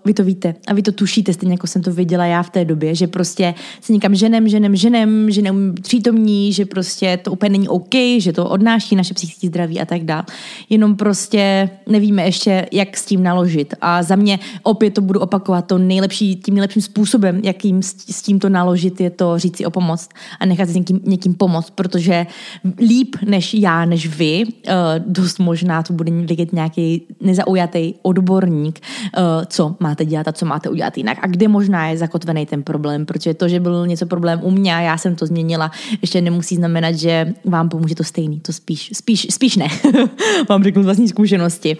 vy 0.04 0.14
to 0.14 0.24
víte 0.24 0.54
a 0.66 0.74
vy 0.74 0.82
to 0.82 0.92
tušíte, 0.92 1.32
stejně 1.32 1.54
jako 1.54 1.66
jsem 1.66 1.82
to 1.82 1.92
věděla 1.92 2.26
já 2.26 2.42
v 2.42 2.50
té 2.50 2.64
době, 2.64 2.94
že 2.94 3.06
prostě 3.06 3.54
se 3.80 3.92
někam 3.92 4.14
ženem, 4.14 4.48
ženem, 4.48 4.76
ženem, 4.76 5.30
že 5.30 5.42
neumím 5.42 5.74
přítomní, 5.74 6.52
že 6.52 6.64
prostě 6.64 7.18
to 7.22 7.32
úplně 7.32 7.50
není 7.50 7.68
OK, 7.68 7.94
že 8.18 8.32
to 8.32 8.48
odnáší 8.48 8.96
naše 8.96 9.14
psychické 9.14 9.46
zdraví 9.46 9.80
a 9.80 9.84
tak 9.84 10.04
dále. 10.04 10.24
Jenom 10.70 10.96
prostě 10.96 11.70
nevíme 11.88 12.24
ještě, 12.24 12.66
jak 12.72 12.96
s 12.96 13.06
tím 13.06 13.22
naložit. 13.22 13.74
A 13.80 14.02
za 14.02 14.16
mě 14.16 14.38
opět 14.62 14.94
to 14.94 15.00
budu 15.00 15.20
opakovat, 15.20 15.66
to 15.66 15.78
nejlepší, 15.78 16.36
tím 16.36 16.54
nejlepším 16.54 16.82
způsobem, 16.82 17.40
jakým 17.44 17.82
s 17.82 18.22
tímto 18.22 18.48
naložit, 18.48 19.00
je 19.00 19.10
to 19.10 19.38
říct 19.38 19.56
si 19.56 19.66
o 19.66 19.70
pomoc 19.70 20.08
a 20.40 20.46
nechat 20.46 20.68
si 20.68 20.78
někým, 20.78 21.00
někým 21.04 21.34
pomoct, 21.34 21.70
protože 21.70 22.26
líp 22.78 23.16
než 23.24 23.54
já, 23.54 23.84
než 23.84 24.16
vy, 24.16 24.44
uh, 24.46 24.72
dost 25.06 25.38
možná 25.38 25.82
to 25.82 25.92
bude 25.92 26.10
vidět 26.10 26.52
nějaký 26.52 27.02
nezaujatý 27.20 27.94
odborník, 28.02 28.80
uh, 29.18 29.25
co 29.46 29.76
máte 29.80 30.04
dělat 30.04 30.28
a 30.28 30.32
co 30.32 30.46
máte 30.46 30.68
udělat 30.68 30.98
jinak 30.98 31.18
a 31.22 31.26
kde 31.26 31.48
možná 31.48 31.88
je 31.88 31.98
zakotvený 31.98 32.46
ten 32.46 32.62
problém, 32.62 33.06
protože 33.06 33.34
to, 33.34 33.48
že 33.48 33.60
byl 33.60 33.86
něco 33.86 34.06
problém 34.06 34.40
u 34.42 34.50
mě 34.50 34.74
a 34.74 34.80
já 34.80 34.98
jsem 34.98 35.16
to 35.16 35.26
změnila, 35.26 35.70
ještě 36.02 36.20
nemusí 36.20 36.56
znamenat, 36.56 36.94
že 36.94 37.34
vám 37.44 37.68
pomůže 37.68 37.94
to 37.94 38.04
stejný, 38.04 38.40
to 38.40 38.52
spíš, 38.52 38.90
spíš, 38.92 39.26
spíš 39.30 39.56
ne, 39.56 39.68
vám 40.48 40.64
řeknu 40.64 40.82
vlastní 40.82 41.08
zkušenosti. 41.08 41.76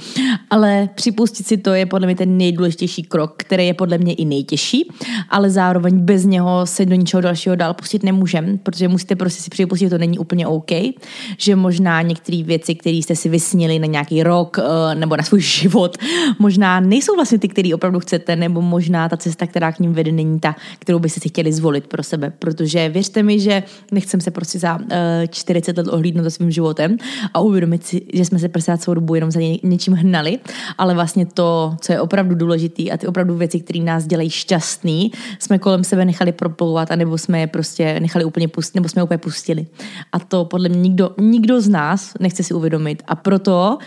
Ale 0.50 0.88
připustit 0.94 1.46
si 1.46 1.56
to 1.56 1.74
je 1.74 1.86
podle 1.86 2.06
mě 2.06 2.16
ten 2.16 2.38
nejdůležitější 2.38 3.02
krok, 3.02 3.34
který 3.36 3.66
je 3.66 3.74
podle 3.74 3.98
mě 3.98 4.14
i 4.14 4.24
nejtěžší, 4.24 4.90
ale 5.30 5.50
zároveň 5.50 5.98
bez 5.98 6.24
něho 6.24 6.66
se 6.66 6.86
do 6.86 6.94
ničeho 6.94 7.20
dalšího 7.20 7.56
dál 7.56 7.74
pustit 7.74 8.02
nemůžeme, 8.02 8.58
protože 8.62 8.88
musíte 8.88 9.16
prostě 9.16 9.42
si 9.42 9.50
připustit, 9.50 9.86
že 9.86 9.90
to 9.90 9.98
není 9.98 10.18
úplně 10.18 10.46
OK, 10.46 10.70
že 11.38 11.56
možná 11.56 12.02
některé 12.02 12.42
věci, 12.42 12.74
které 12.74 12.96
jste 12.96 13.16
si 13.16 13.28
vysnili 13.28 13.78
na 13.78 13.86
nějaký 13.86 14.22
rok 14.22 14.58
eh, 14.58 14.94
nebo 14.94 15.16
na 15.16 15.22
svůj 15.22 15.40
život, 15.40 15.98
možná 16.38 16.80
nejsou 16.80 17.14
vlastně 17.14 17.35
vlastně 17.36 17.48
ty, 17.48 17.52
který 17.52 17.74
opravdu 17.74 18.00
chcete, 18.00 18.36
nebo 18.36 18.62
možná 18.62 19.08
ta 19.08 19.16
cesta, 19.16 19.46
která 19.46 19.72
k 19.72 19.80
ním 19.80 19.92
vede, 19.92 20.12
není 20.12 20.40
ta, 20.40 20.56
kterou 20.78 20.98
byste 20.98 21.20
si 21.20 21.28
chtěli 21.28 21.52
zvolit 21.52 21.86
pro 21.86 22.02
sebe. 22.02 22.32
Protože 22.38 22.88
věřte 22.88 23.22
mi, 23.22 23.40
že 23.40 23.62
nechcem 23.92 24.20
se 24.20 24.30
prostě 24.30 24.58
za 24.58 24.76
uh, 24.76 24.86
eh, 24.90 25.28
40 25.28 25.76
let 25.76 25.88
ohlídnout 25.88 26.24
za 26.24 26.30
svým 26.30 26.50
životem 26.50 26.96
a 27.34 27.40
uvědomit 27.40 27.86
si, 27.86 28.02
že 28.12 28.24
jsme 28.24 28.38
se 28.38 28.48
prostě 28.48 28.78
celou 28.78 28.94
dobu 28.94 29.14
jenom 29.14 29.30
za 29.30 29.40
ně, 29.40 29.58
něčím 29.62 29.94
hnali, 29.94 30.38
ale 30.78 30.94
vlastně 30.94 31.26
to, 31.26 31.76
co 31.80 31.92
je 31.92 32.00
opravdu 32.00 32.34
důležité 32.34 32.82
a 32.90 32.96
ty 32.96 33.06
opravdu 33.06 33.36
věci, 33.36 33.60
které 33.60 33.80
nás 33.80 34.06
dělají 34.06 34.30
šťastný, 34.30 35.12
jsme 35.38 35.58
kolem 35.58 35.84
sebe 35.84 36.04
nechali 36.04 36.32
proplouvat, 36.32 36.90
anebo 36.90 37.18
jsme 37.18 37.40
je 37.40 37.46
prostě 37.46 38.00
nechali 38.00 38.24
úplně 38.24 38.48
pustit, 38.48 38.74
nebo 38.74 38.88
jsme 38.88 39.00
je 39.00 39.04
úplně 39.04 39.18
pustili. 39.18 39.66
A 40.12 40.18
to 40.18 40.44
podle 40.44 40.68
mě 40.68 40.80
nikdo, 40.80 41.10
nikdo 41.20 41.60
z 41.60 41.68
nás 41.68 42.14
nechce 42.20 42.42
si 42.42 42.54
uvědomit. 42.54 43.02
A 43.06 43.14
proto 43.14 43.78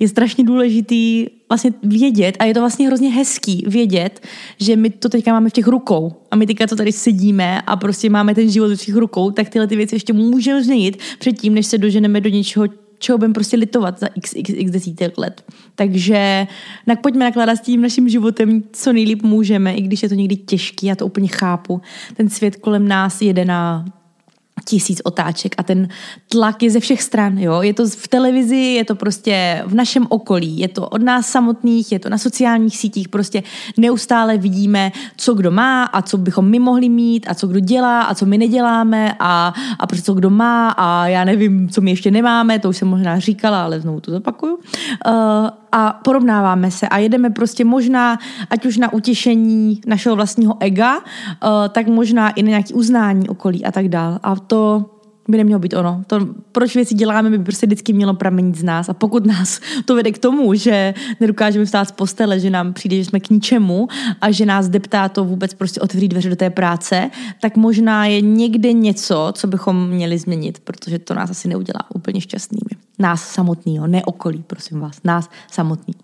je 0.00 0.08
strašně 0.08 0.44
důležitý 0.44 1.26
vlastně 1.54 1.72
vědět 1.82 2.36
a 2.38 2.44
je 2.44 2.54
to 2.54 2.60
vlastně 2.60 2.86
hrozně 2.86 3.10
hezký 3.10 3.64
vědět, 3.66 4.20
že 4.60 4.76
my 4.76 4.90
to 4.90 5.08
teďka 5.08 5.32
máme 5.32 5.50
v 5.50 5.52
těch 5.52 5.66
rukou 5.66 6.12
a 6.30 6.36
my 6.36 6.46
teďka 6.46 6.66
to 6.66 6.76
tady 6.76 6.92
sedíme 6.92 7.60
a 7.60 7.76
prostě 7.76 8.10
máme 8.10 8.34
ten 8.34 8.50
život 8.50 8.68
v 8.68 8.84
těch 8.86 8.96
rukou, 8.96 9.30
tak 9.30 9.48
tyhle 9.48 9.66
ty 9.66 9.76
věci 9.76 9.94
ještě 9.94 10.12
můžeme 10.12 10.64
změnit 10.64 10.98
předtím, 11.18 11.54
než 11.54 11.66
se 11.66 11.78
doženeme 11.78 12.20
do 12.20 12.28
něčeho, 12.28 12.66
čeho 12.98 13.18
budeme 13.18 13.34
prostě 13.34 13.56
litovat 13.56 14.00
za 14.00 14.06
x, 14.14 14.32
x, 14.36 14.70
desítek 14.70 15.18
let. 15.18 15.42
Takže 15.74 16.46
tak 16.86 17.00
pojďme 17.00 17.24
nakládat 17.24 17.56
s 17.56 17.60
tím 17.60 17.82
naším 17.82 18.08
životem, 18.08 18.62
co 18.72 18.92
nejlíp 18.92 19.22
můžeme, 19.22 19.74
i 19.74 19.80
když 19.80 20.02
je 20.02 20.08
to 20.08 20.14
někdy 20.14 20.36
těžký, 20.36 20.86
já 20.86 20.94
to 20.94 21.06
úplně 21.06 21.28
chápu. 21.28 21.80
Ten 22.16 22.28
svět 22.28 22.56
kolem 22.56 22.88
nás 22.88 23.22
jede 23.22 23.44
na 23.44 23.84
tisíc 24.64 25.00
otáček 25.04 25.54
a 25.58 25.62
ten 25.62 25.88
tlak 26.28 26.62
je 26.62 26.70
ze 26.70 26.80
všech 26.80 27.02
stran. 27.02 27.38
Jo? 27.38 27.62
Je 27.62 27.74
to 27.74 27.88
v 27.88 28.08
televizi, 28.08 28.56
je 28.56 28.84
to 28.84 28.94
prostě 28.94 29.62
v 29.66 29.74
našem 29.74 30.06
okolí, 30.08 30.58
je 30.58 30.68
to 30.68 30.88
od 30.88 31.02
nás 31.02 31.26
samotných, 31.26 31.92
je 31.92 31.98
to 31.98 32.08
na 32.08 32.18
sociálních 32.18 32.76
sítích, 32.76 33.08
prostě 33.08 33.42
neustále 33.76 34.38
vidíme, 34.38 34.92
co 35.16 35.34
kdo 35.34 35.50
má 35.50 35.84
a 35.84 36.02
co 36.02 36.18
bychom 36.18 36.50
my 36.50 36.58
mohli 36.58 36.88
mít 36.88 37.26
a 37.28 37.34
co 37.34 37.46
kdo 37.46 37.60
dělá 37.60 38.02
a 38.02 38.14
co 38.14 38.26
my 38.26 38.38
neděláme 38.38 39.16
a, 39.18 39.54
a 39.78 39.86
prostě 39.86 40.04
co 40.04 40.14
kdo 40.14 40.30
má 40.30 40.68
a 40.68 41.06
já 41.06 41.24
nevím, 41.24 41.68
co 41.68 41.80
my 41.80 41.90
ještě 41.90 42.10
nemáme, 42.10 42.58
to 42.58 42.68
už 42.68 42.76
jsem 42.76 42.88
možná 42.88 43.18
říkala, 43.18 43.64
ale 43.64 43.80
znovu 43.80 44.00
to 44.00 44.10
zopakuju. 44.10 44.54
Uh, 44.54 45.12
a 45.76 45.92
porovnáváme 46.04 46.70
se 46.70 46.88
a 46.88 46.98
jedeme 46.98 47.30
prostě 47.30 47.64
možná, 47.64 48.18
ať 48.50 48.66
už 48.66 48.76
na 48.76 48.92
utěšení 48.92 49.80
našeho 49.86 50.16
vlastního 50.16 50.56
ega, 50.60 50.96
uh, 50.96 51.02
tak 51.68 51.86
možná 51.86 52.30
i 52.30 52.42
na 52.42 52.48
nějaké 52.48 52.74
uznání 52.74 53.28
okolí 53.28 53.64
a 53.64 53.72
tak 53.72 53.88
dál. 53.88 54.18
A 54.22 54.36
to 54.36 54.90
by 55.28 55.36
nemělo 55.36 55.58
být 55.58 55.74
ono. 55.74 56.04
To, 56.06 56.28
proč 56.52 56.74
věci 56.74 56.94
děláme, 56.94 57.30
by 57.30 57.38
prostě 57.38 57.66
vždycky 57.66 57.92
mělo 57.92 58.14
pramenit 58.14 58.56
z 58.56 58.62
nás. 58.62 58.88
A 58.88 58.94
pokud 58.94 59.26
nás 59.26 59.60
to 59.84 59.94
vede 59.94 60.12
k 60.12 60.18
tomu, 60.18 60.54
že 60.54 60.94
nedokážeme 61.20 61.64
vstát 61.64 61.88
z 61.88 61.92
postele, 61.92 62.40
že 62.40 62.50
nám 62.50 62.72
přijde, 62.72 62.96
že 62.96 63.04
jsme 63.04 63.20
k 63.20 63.30
ničemu 63.30 63.88
a 64.20 64.30
že 64.30 64.46
nás 64.46 64.68
deptá 64.68 65.08
to 65.08 65.24
vůbec 65.24 65.54
prostě 65.54 65.80
otevřít 65.80 66.08
dveře 66.08 66.30
do 66.30 66.36
té 66.36 66.50
práce, 66.50 67.10
tak 67.40 67.56
možná 67.56 68.06
je 68.06 68.20
někde 68.20 68.72
něco, 68.72 69.32
co 69.34 69.46
bychom 69.46 69.88
měli 69.88 70.18
změnit, 70.18 70.58
protože 70.64 70.98
to 70.98 71.14
nás 71.14 71.30
asi 71.30 71.48
neudělá 71.48 71.80
úplně 71.94 72.20
šťastnými. 72.20 72.84
Nás 72.98 73.28
samotného, 73.28 73.86
ne 73.86 74.02
okolí, 74.04 74.44
prosím 74.46 74.80
vás, 74.80 75.00
nás 75.04 75.30
samotný. 75.50 75.94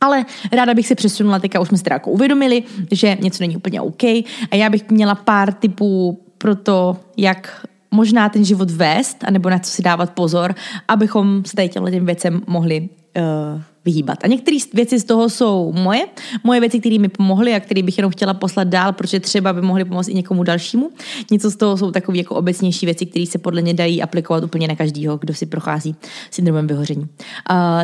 Ale 0.00 0.24
ráda 0.52 0.74
bych 0.74 0.86
se 0.86 0.94
přesunula, 0.94 1.38
teďka 1.38 1.60
už 1.60 1.68
jsme 1.68 1.78
si 1.78 1.84
teda 1.84 1.94
jako 1.94 2.10
uvědomili, 2.10 2.62
že 2.92 3.16
něco 3.20 3.42
není 3.42 3.56
úplně 3.56 3.80
OK 3.80 4.02
a 4.50 4.56
já 4.56 4.70
bych 4.70 4.90
měla 4.90 5.14
pár 5.14 5.52
typů 5.52 6.20
pro 6.38 6.56
to, 6.56 6.96
jak 7.16 7.66
možná 7.94 8.28
ten 8.28 8.44
život 8.44 8.70
vést, 8.70 9.24
anebo 9.24 9.50
na 9.50 9.58
co 9.58 9.70
si 9.70 9.82
dávat 9.82 10.10
pozor, 10.10 10.54
abychom 10.88 11.44
se 11.44 11.56
tady 11.56 11.68
těm 11.68 12.06
věcem 12.06 12.42
mohli 12.46 12.88
uh, 13.16 13.62
vyhýbat. 13.84 14.18
A 14.24 14.26
některé 14.26 14.56
věci 14.74 15.00
z 15.00 15.04
toho 15.04 15.28
jsou 15.28 15.72
moje, 15.72 16.06
moje 16.44 16.60
věci, 16.60 16.80
které 16.80 16.98
mi 16.98 17.08
pomohly 17.08 17.54
a 17.54 17.60
které 17.60 17.82
bych 17.82 17.98
jenom 17.98 18.12
chtěla 18.12 18.34
poslat 18.34 18.68
dál, 18.68 18.92
protože 18.92 19.20
třeba 19.20 19.52
by 19.52 19.62
mohly 19.62 19.84
pomoct 19.84 20.08
i 20.08 20.14
někomu 20.14 20.42
dalšímu. 20.42 20.90
Něco 21.30 21.50
z 21.50 21.56
toho 21.56 21.76
jsou 21.76 21.90
takové 21.90 22.18
jako 22.18 22.34
obecnější 22.34 22.86
věci, 22.86 23.06
které 23.06 23.26
se 23.26 23.38
podle 23.38 23.62
mě 23.62 23.74
dají 23.74 24.02
aplikovat 24.02 24.44
úplně 24.44 24.68
na 24.68 24.76
každého, 24.76 25.16
kdo 25.16 25.34
si 25.34 25.46
prochází 25.46 25.96
syndromem 26.30 26.66
vyhoření. 26.66 27.02
Uh, 27.02 27.06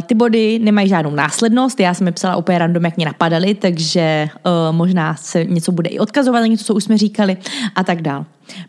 ty 0.06 0.14
body 0.14 0.58
nemají 0.58 0.88
žádnou 0.88 1.10
následnost, 1.10 1.80
já 1.80 1.94
jsem 1.94 2.06
je 2.06 2.12
psala 2.12 2.36
úplně 2.36 2.58
random, 2.58 2.84
jak 2.84 2.96
mě 2.96 3.06
napadaly, 3.06 3.54
takže 3.54 4.28
uh, 4.46 4.76
možná 4.76 5.14
se 5.14 5.44
něco 5.44 5.72
bude 5.72 5.88
i 5.88 5.98
odkazovat 5.98 6.44
něco, 6.44 6.64
co 6.64 6.74
už 6.74 6.84
jsme 6.84 6.98
říkali 6.98 7.36
a 7.74 7.84
tak 7.84 8.02
dál. 8.02 8.24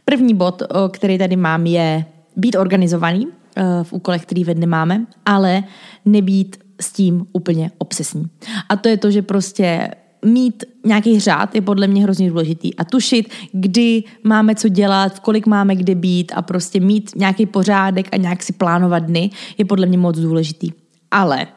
První 0.05 0.33
bod, 0.33 0.63
který 0.91 1.17
tady 1.17 1.35
mám, 1.35 1.65
je 1.65 2.05
být 2.35 2.55
organizovaný 2.55 3.27
v 3.83 3.93
úkolech, 3.93 4.21
který 4.21 4.43
ve 4.43 4.53
dne 4.53 4.65
máme, 4.65 5.05
ale 5.25 5.63
nebýt 6.05 6.60
s 6.81 6.91
tím 6.91 7.25
úplně 7.33 7.71
obsesní. 7.77 8.25
A 8.69 8.75
to 8.75 8.89
je 8.89 8.97
to, 8.97 9.11
že 9.11 9.21
prostě 9.21 9.89
mít 10.25 10.63
nějaký 10.85 11.19
řád 11.19 11.55
je 11.55 11.61
podle 11.61 11.87
mě 11.87 12.03
hrozně 12.03 12.29
důležitý 12.29 12.75
a 12.75 12.83
tušit, 12.83 13.29
kdy 13.51 14.03
máme 14.23 14.55
co 14.55 14.67
dělat, 14.67 15.19
kolik 15.19 15.47
máme 15.47 15.75
kdy 15.75 15.95
být 15.95 16.31
a 16.35 16.41
prostě 16.41 16.79
mít 16.79 17.11
nějaký 17.15 17.45
pořádek 17.45 18.07
a 18.11 18.17
nějak 18.17 18.43
si 18.43 18.53
plánovat 18.53 19.03
dny 19.03 19.29
je 19.57 19.65
podle 19.65 19.85
mě 19.85 19.97
moc 19.97 20.19
důležitý. 20.19 20.71
Ale 21.11 21.47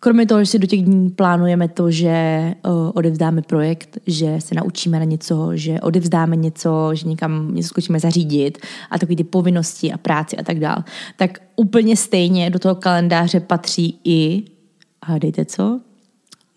Kromě 0.00 0.26
toho, 0.26 0.40
že 0.40 0.46
si 0.46 0.58
do 0.58 0.66
těch 0.66 0.82
dní 0.82 1.10
plánujeme 1.10 1.68
to, 1.68 1.90
že 1.90 2.54
uh, 2.66 2.72
odevzdáme 2.94 3.42
projekt, 3.42 3.98
že 4.06 4.36
se 4.38 4.54
naučíme 4.54 4.98
na 4.98 5.04
něco, 5.04 5.50
že 5.54 5.80
odevzdáme 5.80 6.36
něco, 6.36 6.90
že 6.94 7.08
někam 7.08 7.54
něco 7.54 7.68
zkusíme 7.68 8.00
zařídit 8.00 8.58
a 8.90 8.98
takové 8.98 9.16
ty 9.16 9.24
povinnosti 9.24 9.92
a 9.92 9.98
práci 9.98 10.36
a 10.36 10.42
tak 10.42 10.58
dál, 10.58 10.84
tak 11.16 11.42
úplně 11.56 11.96
stejně 11.96 12.50
do 12.50 12.58
toho 12.58 12.74
kalendáře 12.74 13.40
patří 13.40 14.00
i, 14.04 14.42
hádejte 15.04 15.44
co, 15.44 15.80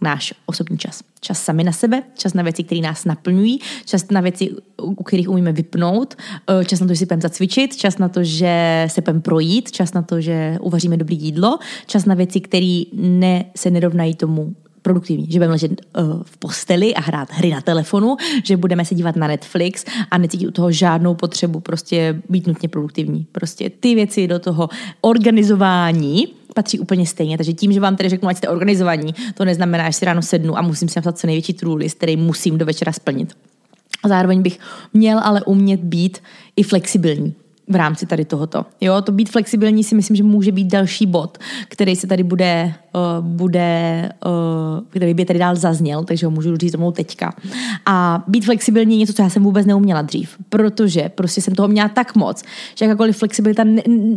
náš 0.02 0.34
osobní 0.46 0.78
čas. 0.78 1.04
Čas 1.20 1.44
sami 1.44 1.64
na 1.64 1.72
sebe, 1.72 2.04
čas 2.18 2.34
na 2.34 2.44
věci, 2.44 2.64
které 2.64 2.82
nás 2.82 3.06
naplňují, 3.06 3.60
čas 3.86 4.06
na 4.12 4.22
věci, 4.22 4.50
u 4.82 5.04
kterých 5.04 5.30
umíme 5.30 5.52
vypnout, 5.52 6.16
eh, 6.50 6.66
čas 6.66 6.80
na 6.80 6.88
to, 6.88 6.94
že 6.94 6.98
si 6.98 7.06
půjdeme 7.06 7.22
zacvičit, 7.22 7.76
čas 7.76 7.98
na 7.98 8.10
to, 8.10 8.24
že 8.24 8.86
se 8.88 9.02
půjdeme 9.02 9.22
projít, 9.22 9.72
čas 9.72 9.94
na 9.94 10.02
to, 10.02 10.22
že 10.22 10.58
uvaříme 10.62 10.98
dobrý 10.98 11.18
jídlo, 11.18 11.60
čas 11.86 12.06
na 12.06 12.16
věci, 12.16 12.39
které 12.39 12.84
ne, 12.94 13.46
se 13.56 13.72
nerovnají 13.72 14.16
tomu 14.16 14.56
produktivní, 14.82 15.28
že 15.30 15.39
budeme 15.39 15.52
ležet 15.52 15.72
uh, 15.72 16.24
v 16.24 16.38
posteli 16.38 16.94
a 16.94 17.02
hrát 17.02 17.32
hry 17.32 17.50
na 17.50 17.62
telefonu, 17.62 18.16
že 18.44 18.58
budeme 18.58 18.86
se 18.86 18.96
dívat 18.96 19.16
na 19.16 19.28
Netflix 19.28 19.86
a 20.12 20.18
necítit 20.18 20.48
u 20.48 20.52
toho 20.52 20.72
žádnou 20.72 21.16
potřebu 21.16 21.60
prostě 21.60 22.22
být 22.30 22.48
nutně 22.48 22.70
produktivní. 22.70 23.28
Prostě 23.32 23.70
ty 23.70 23.96
věci 23.96 24.28
do 24.28 24.39
toho 24.39 24.70
organizování 25.02 26.28
patří 26.54 26.80
úplně 26.80 27.06
stejně. 27.06 27.38
Takže 27.38 27.54
tím, 27.54 27.72
že 27.72 27.80
vám 27.80 27.95
tady 27.95 28.10
řeknu, 28.10 28.30
ať 28.30 28.38
jste 28.38 28.49
organizovaní, 28.49 29.16
to 29.34 29.45
neznamená, 29.45 29.89
že 29.89 29.93
si 29.93 30.06
ráno 30.06 30.22
sednu 30.22 30.58
a 30.58 30.62
musím 30.62 30.89
si 30.89 30.93
napsat 30.97 31.18
co 31.18 31.28
největší 31.28 31.56
list, 31.76 31.97
který 31.97 32.18
musím 32.18 32.58
do 32.58 32.66
večera 32.66 32.91
splnit. 32.91 33.34
Zároveň 34.08 34.41
bych 34.41 34.60
měl 34.93 35.20
ale 35.24 35.41
umět 35.41 35.80
být 35.80 36.18
i 36.56 36.64
flexibilní 36.64 37.36
v 37.68 37.76
rámci 37.76 38.05
tady 38.05 38.26
tohoto. 38.26 38.66
Jo, 38.82 39.01
to 39.01 39.12
být 39.12 39.30
flexibilní 39.30 39.84
si 39.84 39.95
myslím, 39.95 40.16
že 40.16 40.24
může 40.24 40.51
být 40.51 40.68
další 40.68 41.05
bod, 41.05 41.38
který 41.68 41.95
se 41.95 42.07
tady 42.07 42.24
bude, 42.24 42.74
uh, 42.93 43.26
bude 43.26 44.09
uh, 44.26 44.88
který 44.89 45.14
by 45.14 45.26
tady 45.26 45.39
dál 45.39 45.55
zazněl, 45.55 46.03
takže 46.03 46.26
ho 46.26 46.32
můžu 46.32 46.57
říct 46.57 46.74
rovnou 46.74 46.91
teďka. 46.91 47.34
A 47.86 48.24
být 48.28 48.45
flexibilní 48.45 48.93
je 48.93 48.99
něco, 48.99 49.14
co 49.14 49.22
já 49.22 49.30
jsem 49.30 49.43
vůbec 49.43 49.66
neuměla 49.66 50.01
dřív, 50.01 50.38
protože 50.49 51.09
prostě 51.09 51.41
jsem 51.41 51.55
toho 51.55 51.68
měla 51.68 51.89
tak 51.89 52.16
moc, 52.16 52.43
že 52.76 52.86
jakákoliv 52.86 53.18
flexibilita, 53.18 53.64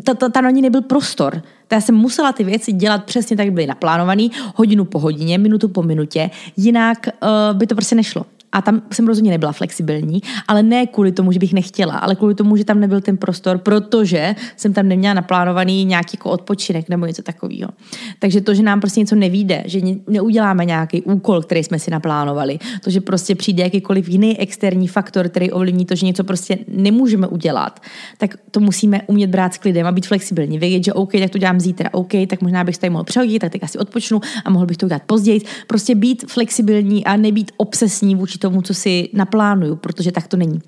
ta, 0.04 0.14
ta, 0.14 0.28
ta 0.28 0.40
na 0.40 0.50
ní 0.50 0.62
nebyl 0.62 0.82
prostor. 0.82 1.42
Já 1.72 1.80
jsem 1.80 1.94
musela 1.94 2.32
ty 2.32 2.44
věci 2.44 2.72
dělat 2.72 3.04
přesně 3.04 3.36
tak, 3.36 3.46
jak 3.46 3.54
byly 3.54 3.66
naplánované, 3.66 4.28
hodinu 4.54 4.84
po 4.84 4.98
hodině, 4.98 5.38
minutu 5.38 5.68
po 5.68 5.82
minutě, 5.82 6.30
jinak 6.56 6.98
uh, 7.06 7.58
by 7.58 7.66
to 7.66 7.74
prostě 7.74 7.94
nešlo. 7.94 8.26
A 8.54 8.62
tam 8.62 8.82
jsem 8.92 9.06
rozhodně 9.06 9.30
nebyla 9.30 9.52
flexibilní, 9.52 10.22
ale 10.48 10.62
ne 10.62 10.86
kvůli 10.86 11.12
tomu, 11.12 11.32
že 11.32 11.38
bych 11.38 11.52
nechtěla, 11.52 11.94
ale 11.94 12.14
kvůli 12.14 12.34
tomu, 12.34 12.56
že 12.56 12.64
tam 12.64 12.80
nebyl 12.80 13.00
ten 13.00 13.16
prostor, 13.16 13.58
protože 13.58 14.34
jsem 14.56 14.72
tam 14.72 14.88
neměla 14.88 15.14
naplánovaný 15.14 15.84
nějaký 15.84 16.16
jako 16.18 16.30
odpočinek 16.30 16.88
nebo 16.88 17.06
něco 17.06 17.22
takového. 17.22 17.70
Takže 18.18 18.40
to, 18.40 18.54
že 18.54 18.62
nám 18.62 18.80
prostě 18.80 19.00
něco 19.00 19.14
nevíde, 19.14 19.62
že 19.66 19.80
neuděláme 20.06 20.64
nějaký 20.64 21.02
úkol, 21.02 21.42
který 21.42 21.64
jsme 21.64 21.78
si 21.78 21.90
naplánovali, 21.90 22.58
to, 22.84 22.90
že 22.90 23.00
prostě 23.00 23.34
přijde 23.34 23.62
jakýkoliv 23.62 24.08
jiný 24.08 24.38
externí 24.38 24.88
faktor, 24.88 25.28
který 25.28 25.50
ovlivní 25.50 25.84
to, 25.84 25.94
že 25.94 26.06
něco 26.06 26.24
prostě 26.24 26.58
nemůžeme 26.68 27.26
udělat, 27.26 27.80
tak 28.18 28.36
to 28.50 28.60
musíme 28.60 29.00
umět 29.06 29.30
brát 29.30 29.54
s 29.54 29.58
klidem 29.58 29.86
a 29.86 29.92
být 29.92 30.06
flexibilní. 30.06 30.58
Vědět, 30.58 30.84
že 30.84 30.92
OK, 30.92 31.12
tak 31.12 31.30
to 31.30 31.38
dělám 31.38 31.60
zítra, 31.60 31.90
OK, 31.92 32.12
tak 32.28 32.42
možná 32.42 32.64
bych 32.64 32.78
tady 32.78 32.90
mohl 32.90 33.04
přehodit, 33.04 33.40
tak 33.40 33.52
teď 33.52 33.62
asi 33.62 33.78
odpočnu 33.78 34.20
a 34.44 34.50
mohl 34.50 34.66
bych 34.66 34.76
to 34.76 34.86
udělat 34.86 35.02
později. 35.06 35.40
Prostě 35.66 35.94
být 35.94 36.24
flexibilní 36.28 37.04
a 37.04 37.16
nebýt 37.16 37.52
obsesní 37.56 38.14
vůči 38.14 38.38
tomu, 38.44 38.62
co 38.62 38.74
si 38.74 39.08
naplánuju, 39.12 39.76
protože 39.76 40.12
tak 40.12 40.28
to 40.28 40.36
není. 40.36 40.60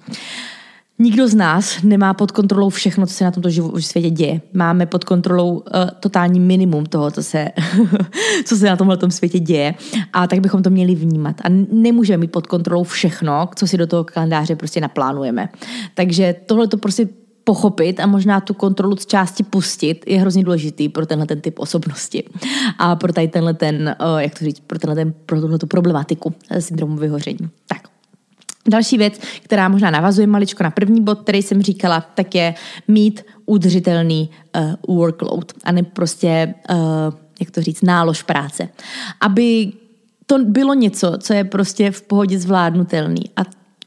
Nikdo 0.98 1.28
z 1.28 1.34
nás 1.34 1.82
nemá 1.82 2.14
pod 2.14 2.32
kontrolou 2.32 2.68
všechno, 2.68 3.06
co 3.06 3.14
se 3.14 3.24
na 3.24 3.30
tomto 3.30 3.50
světě 3.80 4.10
děje. 4.10 4.40
Máme 4.52 4.86
pod 4.86 5.04
kontrolou 5.04 5.52
uh, 5.52 5.62
totální 6.00 6.40
minimum 6.40 6.86
toho, 6.86 7.10
co 7.10 7.22
se, 7.22 7.48
co 8.44 8.56
se 8.56 8.66
na 8.66 8.76
tomhle 8.76 8.98
světě 9.08 9.38
děje. 9.38 9.74
A 10.12 10.26
tak 10.26 10.40
bychom 10.40 10.62
to 10.62 10.70
měli 10.70 10.94
vnímat. 10.94 11.36
A 11.44 11.48
nemůžeme 11.72 12.20
mít 12.20 12.32
pod 12.32 12.46
kontrolou 12.46 12.84
všechno, 12.84 13.48
co 13.54 13.66
si 13.66 13.76
do 13.76 13.86
toho 13.86 14.04
kalendáře 14.04 14.56
prostě 14.56 14.80
naplánujeme. 14.80 15.48
Takže 15.94 16.34
tohle 16.46 16.68
to 16.68 16.76
prostě 16.76 17.08
pochopit 17.46 18.00
a 18.00 18.06
možná 18.06 18.40
tu 18.40 18.54
kontrolu 18.54 18.96
z 18.96 19.06
části 19.06 19.42
pustit 19.42 20.04
je 20.06 20.20
hrozně 20.20 20.44
důležitý 20.44 20.88
pro 20.88 21.06
tenhle 21.06 21.26
ten 21.26 21.40
typ 21.40 21.58
osobnosti 21.58 22.24
a 22.78 22.96
pro 22.96 23.12
tady 23.12 23.28
tenhle 23.28 23.54
ten, 23.54 23.96
uh, 24.00 24.18
jak 24.18 24.38
to 24.38 24.44
říct, 24.44 24.60
pro 24.60 24.78
tenhle 24.78 24.94
ten, 24.94 25.14
pro 25.26 25.40
tuhle 25.40 25.58
tu 25.58 25.66
problematiku 25.66 26.34
eh, 26.50 26.62
syndromu 26.62 26.96
vyhoření. 26.96 27.48
Tak. 27.66 27.88
Další 28.68 28.98
věc, 28.98 29.20
která 29.42 29.68
možná 29.68 29.90
navazuje 29.90 30.26
maličko 30.26 30.64
na 30.64 30.70
první 30.70 31.00
bod, 31.00 31.20
který 31.20 31.42
jsem 31.42 31.62
říkala, 31.62 32.00
tak 32.00 32.34
je 32.34 32.54
mít 32.88 33.22
udržitelný 33.46 34.30
uh, 34.88 34.96
workload 34.96 35.52
a 35.64 35.72
ne 35.72 35.82
prostě, 35.82 36.54
uh, 36.70 36.76
jak 37.40 37.50
to 37.50 37.62
říct, 37.62 37.82
nálož 37.82 38.22
práce. 38.22 38.68
Aby 39.20 39.72
to 40.26 40.38
bylo 40.38 40.74
něco, 40.74 41.18
co 41.18 41.32
je 41.32 41.44
prostě 41.44 41.90
v 41.90 42.02
pohodě 42.02 42.38
zvládnutelný. 42.38 43.30
A 43.36 43.42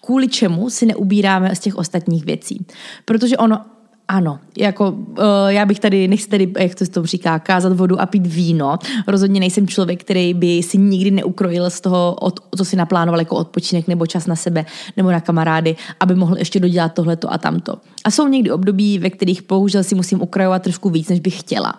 kvůli 0.10 0.28
čemu 0.28 0.70
si 0.70 0.86
neubíráme 0.86 1.56
z 1.56 1.60
těch 1.60 1.76
ostatních 1.76 2.26
věcí. 2.26 2.66
Protože 3.06 3.38
ono, 3.38 3.62
ano, 4.08 4.40
jako 4.58 4.92
uh, 4.92 5.18
já 5.48 5.66
bych 5.66 5.80
tady, 5.80 6.08
nechci 6.08 6.30
tady, 6.30 6.54
jak 6.60 6.76
to 6.76 6.86
se 6.86 6.92
to 6.92 7.06
říká, 7.06 7.40
kázat 7.40 7.74
vodu 7.74 8.02
a 8.02 8.06
pít 8.06 8.28
víno. 8.28 8.78
Rozhodně 9.08 9.40
nejsem 9.40 9.68
člověk, 9.68 10.02
který 10.02 10.34
by 10.34 10.64
si 10.64 10.78
nikdy 10.78 11.12
neukrojil 11.12 11.70
z 11.70 11.82
toho, 11.82 12.16
od, 12.22 12.40
co 12.58 12.66
si 12.66 12.76
naplánoval 12.76 13.20
jako 13.20 13.36
odpočinek 13.36 13.88
nebo 13.88 14.06
čas 14.06 14.26
na 14.26 14.36
sebe 14.36 14.66
nebo 14.98 15.12
na 15.12 15.22
kamarády, 15.22 15.76
aby 16.00 16.16
mohl 16.16 16.38
ještě 16.38 16.60
dodělat 16.60 16.94
tohleto 16.94 17.34
a 17.34 17.38
tamto. 17.38 17.78
A 18.06 18.12
jsou 18.12 18.28
někdy 18.28 18.52
období, 18.52 19.00
ve 19.00 19.10
kterých 19.10 19.48
bohužel 19.48 19.84
si 19.84 19.96
musím 19.96 20.22
ukrajovat 20.22 20.62
trošku 20.62 20.90
víc, 20.90 21.10
než 21.10 21.20
bych 21.20 21.40
chtěla. 21.40 21.74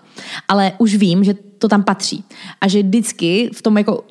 Ale 0.49 0.73
už 0.79 0.95
vím, 0.95 1.25
že 1.25 1.35
to 1.61 1.69
tam 1.69 1.83
patří. 1.83 2.25
A 2.61 2.69
že 2.69 2.83
vždycky 2.83 3.51
v 3.55 3.63
tom, 3.63 3.79
jako, 3.79 4.05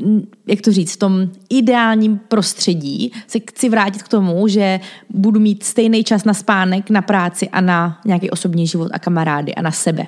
jak 0.48 0.62
to 0.62 0.72
říct, 0.72 0.94
v 0.94 0.98
tom 0.98 1.30
ideálním 1.50 2.20
prostředí 2.28 3.12
se 3.28 3.40
chci 3.40 3.70
vrátit 3.70 4.04
k 4.04 4.08
tomu, 4.08 4.48
že 4.48 4.80
budu 5.10 5.40
mít 5.40 5.64
stejný 5.64 6.04
čas 6.04 6.26
na 6.26 6.34
spánek, 6.34 6.90
na 6.90 7.02
práci 7.02 7.50
a 7.50 7.62
na 7.62 8.02
nějaký 8.06 8.30
osobní 8.30 8.68
život 8.68 8.90
a 8.94 9.00
kamarády 9.00 9.56
a 9.56 9.62
na 9.62 9.72
sebe. 9.72 10.08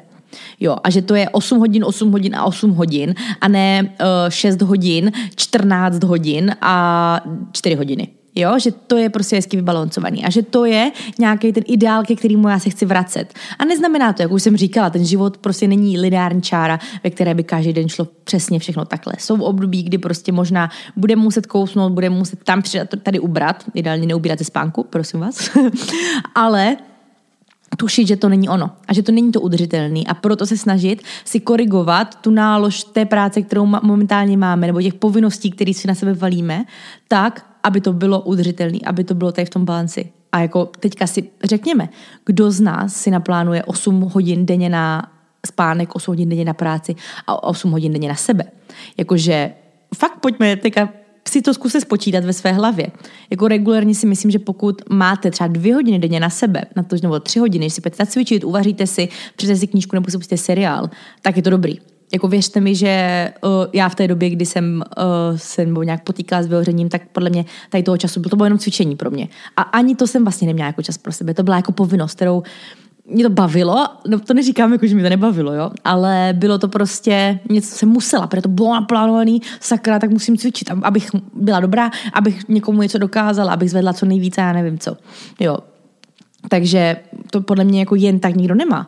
Jo, 0.60 0.76
a 0.84 0.90
že 0.90 1.02
to 1.02 1.16
je 1.16 1.30
8 1.30 1.60
hodin, 1.60 1.86
8 1.86 2.12
hodin 2.12 2.36
a 2.36 2.46
8 2.46 2.72
hodin 2.72 3.16
a 3.42 3.48
ne 3.48 3.84
uh, 3.84 4.08
eh, 4.28 4.32
6 4.32 4.62
hodin, 4.62 5.12
14 5.36 6.04
hodin 6.04 6.56
a 6.62 7.20
4 7.52 7.76
hodiny. 7.76 8.21
Jo, 8.36 8.60
že 8.60 8.72
to 8.72 8.98
je 8.98 9.10
prostě 9.10 9.36
hezky 9.36 9.58
vybalancovaný 9.58 10.26
a 10.26 10.30
že 10.30 10.42
to 10.42 10.66
je 10.66 10.92
nějaký 11.20 11.54
ten 11.54 11.64
ideál, 11.68 12.04
ke 12.04 12.16
kterému 12.16 12.48
já 12.48 12.60
se 12.60 12.70
chci 12.70 12.86
vracet. 12.86 13.34
A 13.60 13.66
neznamená 13.66 14.14
to, 14.14 14.22
jak 14.22 14.32
už 14.32 14.44
jsem 14.44 14.58
říkala, 14.58 14.90
ten 14.90 15.06
život 15.06 15.38
prostě 15.38 15.68
není 15.68 16.00
lineární 16.00 16.42
čára, 16.42 16.80
ve 17.04 17.10
které 17.10 17.34
by 17.34 17.44
každý 17.44 17.74
den 17.74 17.90
šlo 17.90 18.08
přesně 18.24 18.60
všechno 18.60 18.86
takhle. 18.86 19.14
Jsou 19.20 19.42
období, 19.42 19.84
kdy 19.84 19.98
prostě 19.98 20.32
možná 20.32 20.70
bude 20.96 21.16
muset 21.16 21.46
kousnout, 21.46 21.92
bude 21.92 22.10
muset 22.10 22.44
tam 22.44 22.62
přidat, 22.62 22.90
tady 23.04 23.20
ubrat, 23.20 23.64
ideálně 23.74 24.08
neubírat 24.08 24.40
ze 24.40 24.46
spánku, 24.46 24.84
prosím 24.84 25.20
vás. 25.20 25.50
Ale 26.36 26.78
tušit, 27.78 28.08
že 28.08 28.16
to 28.16 28.30
není 28.30 28.50
ono 28.50 28.70
a 28.88 28.94
že 28.94 29.04
to 29.04 29.12
není 29.12 29.32
to 29.32 29.42
udržitelný 29.42 30.08
a 30.08 30.14
proto 30.14 30.46
se 30.46 30.58
snažit 30.58 31.04
si 31.26 31.40
korigovat 31.40 32.16
tu 32.16 32.32
nálož 32.32 32.84
té 32.84 33.06
práce, 33.06 33.42
kterou 33.42 33.66
momentálně 33.66 34.38
máme, 34.38 34.68
nebo 34.68 34.82
těch 34.82 34.94
povinností, 34.94 35.52
které 35.52 35.74
si 35.74 35.88
na 35.88 35.96
sebe 35.96 36.14
valíme, 36.14 36.66
tak, 37.08 37.46
aby 37.64 37.82
to 37.82 37.94
bylo 37.94 38.22
udržitelné, 38.22 38.78
aby 38.86 39.04
to 39.04 39.16
bylo 39.16 39.32
tady 39.32 39.46
v 39.46 39.50
tom 39.50 39.66
balanci. 39.66 40.12
A 40.32 40.40
jako 40.40 40.66
teďka 40.66 41.08
si 41.08 41.30
řekněme, 41.44 41.90
kdo 42.26 42.52
z 42.52 42.62
nás 42.62 42.96
si 42.96 43.12
naplánuje 43.12 43.64
8 43.64 44.02
hodin 44.02 44.46
denně 44.46 44.70
na 44.70 45.12
spánek, 45.48 45.96
8 45.96 46.12
hodin 46.12 46.30
denně 46.30 46.46
na 46.46 46.54
práci 46.54 46.96
a 47.28 47.44
8 47.44 47.72
hodin 47.72 47.94
denně 47.94 48.10
na 48.10 48.16
sebe. 48.16 48.44
Jakože 48.98 49.52
fakt 49.98 50.20
pojďme 50.20 50.56
teďka 50.56 50.90
si 51.28 51.42
to 51.42 51.54
zkuste 51.54 51.82
spočítat 51.82 52.26
ve 52.26 52.34
své 52.34 52.52
hlavě. 52.52 52.88
Jako 53.30 53.48
regulárně 53.48 53.96
si 53.96 54.08
myslím, 54.08 54.32
že 54.32 54.40
pokud 54.40 54.82
máte 54.90 55.32
třeba 55.32 55.48
dvě 55.48 55.76
hodiny 55.76 56.00
denně 56.00 56.20
na 56.20 56.30
sebe, 56.30 56.62
na 56.76 56.84
to, 56.84 56.96
nebo 57.04 57.20
tři 57.20 57.40
hodiny, 57.40 57.70
si 57.70 57.82
budete 57.82 58.06
cvičit, 58.06 58.44
uvaříte 58.44 58.88
si, 58.88 59.10
přečte 59.36 59.56
si 59.56 59.68
knížku 59.68 59.96
nebo 59.96 60.12
si 60.12 60.18
pustíte 60.18 60.38
seriál, 60.38 60.90
tak 61.22 61.38
je 61.38 61.44
to 61.44 61.50
dobrý. 61.50 61.80
Jako 62.14 62.28
věřte 62.28 62.60
mi, 62.60 62.76
že 62.76 63.34
uh, 63.44 63.50
já 63.74 63.90
v 63.90 63.96
té 63.96 64.08
době, 64.08 64.30
kdy 64.30 64.46
jsem 64.46 64.84
uh, 64.98 65.04
se 65.38 65.66
nebo 65.66 65.84
nějak 65.84 66.04
potýkala 66.04 66.44
s 66.44 66.48
vyhořením, 66.48 66.90
tak 66.90 67.02
podle 67.12 67.30
mě 67.30 67.46
tady 67.70 67.84
toho 67.84 67.98
času 67.98 68.20
bylo 68.20 68.30
to 68.30 68.36
bylo 68.36 68.46
jenom 68.46 68.60
cvičení 68.60 68.96
pro 68.96 69.12
mě. 69.12 69.28
A 69.58 69.62
ani 69.62 69.96
to 69.96 70.08
jsem 70.08 70.24
vlastně 70.24 70.48
neměla 70.48 70.68
jako 70.68 70.82
čas 70.82 70.98
pro 70.98 71.12
sebe. 71.12 71.34
To 71.34 71.44
byla 71.44 71.58
jako 71.58 71.72
povinnost, 71.72 72.16
kterou 72.16 72.44
mě 73.12 73.24
to 73.24 73.30
bavilo, 73.30 73.88
no 74.08 74.20
to 74.20 74.34
neříkám 74.34 74.74
jako, 74.74 74.88
že 74.88 74.96
mi 74.96 75.04
to 75.04 75.10
nebavilo, 75.10 75.54
jo, 75.54 75.72
ale 75.84 76.30
bylo 76.38 76.58
to 76.58 76.68
prostě 76.68 77.40
něco, 77.50 77.70
co 77.70 77.76
jsem 77.76 77.90
musela, 77.90 78.28
protože 78.28 78.42
to 78.42 78.50
bylo 78.50 78.74
naplánovaný, 78.74 79.42
sakra, 79.60 80.00
tak 80.00 80.10
musím 80.10 80.38
cvičit, 80.38 80.72
abych 80.82 81.10
byla 81.34 81.60
dobrá, 81.60 81.92
abych 82.14 82.48
někomu 82.48 82.82
něco 82.82 82.98
dokázala, 82.98 83.54
abych 83.54 83.70
zvedla 83.70 83.94
co 83.94 84.06
nejvíce, 84.06 84.42
já 84.42 84.54
nevím 84.54 84.80
co, 84.80 84.98
jo. 85.40 85.58
Takže 86.50 86.96
to 87.32 87.42
podle 87.42 87.64
mě 87.64 87.80
jako 87.80 87.96
jen 87.96 88.20
tak 88.20 88.36
nikdo 88.36 88.56
nemá. 88.56 88.88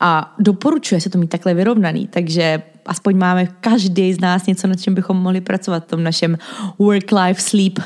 A 0.00 0.34
doporučuje 0.38 1.00
se 1.00 1.10
to 1.10 1.18
mít 1.18 1.30
takhle 1.30 1.54
vyrovnaný, 1.54 2.06
takže 2.06 2.62
aspoň 2.86 3.18
máme 3.18 3.46
každý 3.46 4.12
z 4.12 4.20
nás 4.20 4.46
něco, 4.46 4.66
nad 4.66 4.80
čím 4.80 4.94
bychom 4.94 5.16
mohli 5.16 5.40
pracovat 5.40 5.84
v 5.84 5.86
tom 5.86 6.02
našem 6.02 6.38
work-life-sleep 6.78 7.78
uh, 7.78 7.84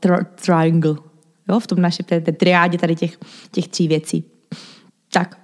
tri- 0.00 0.26
triangle, 0.44 0.94
jo, 1.48 1.60
v 1.60 1.66
tom 1.66 1.80
našem 1.80 2.06
triádě 2.36 2.78
tady 2.78 2.96
těch, 2.96 3.18
těch 3.52 3.68
tří 3.68 3.88
věcí. 3.88 4.37
Tak, 5.12 5.38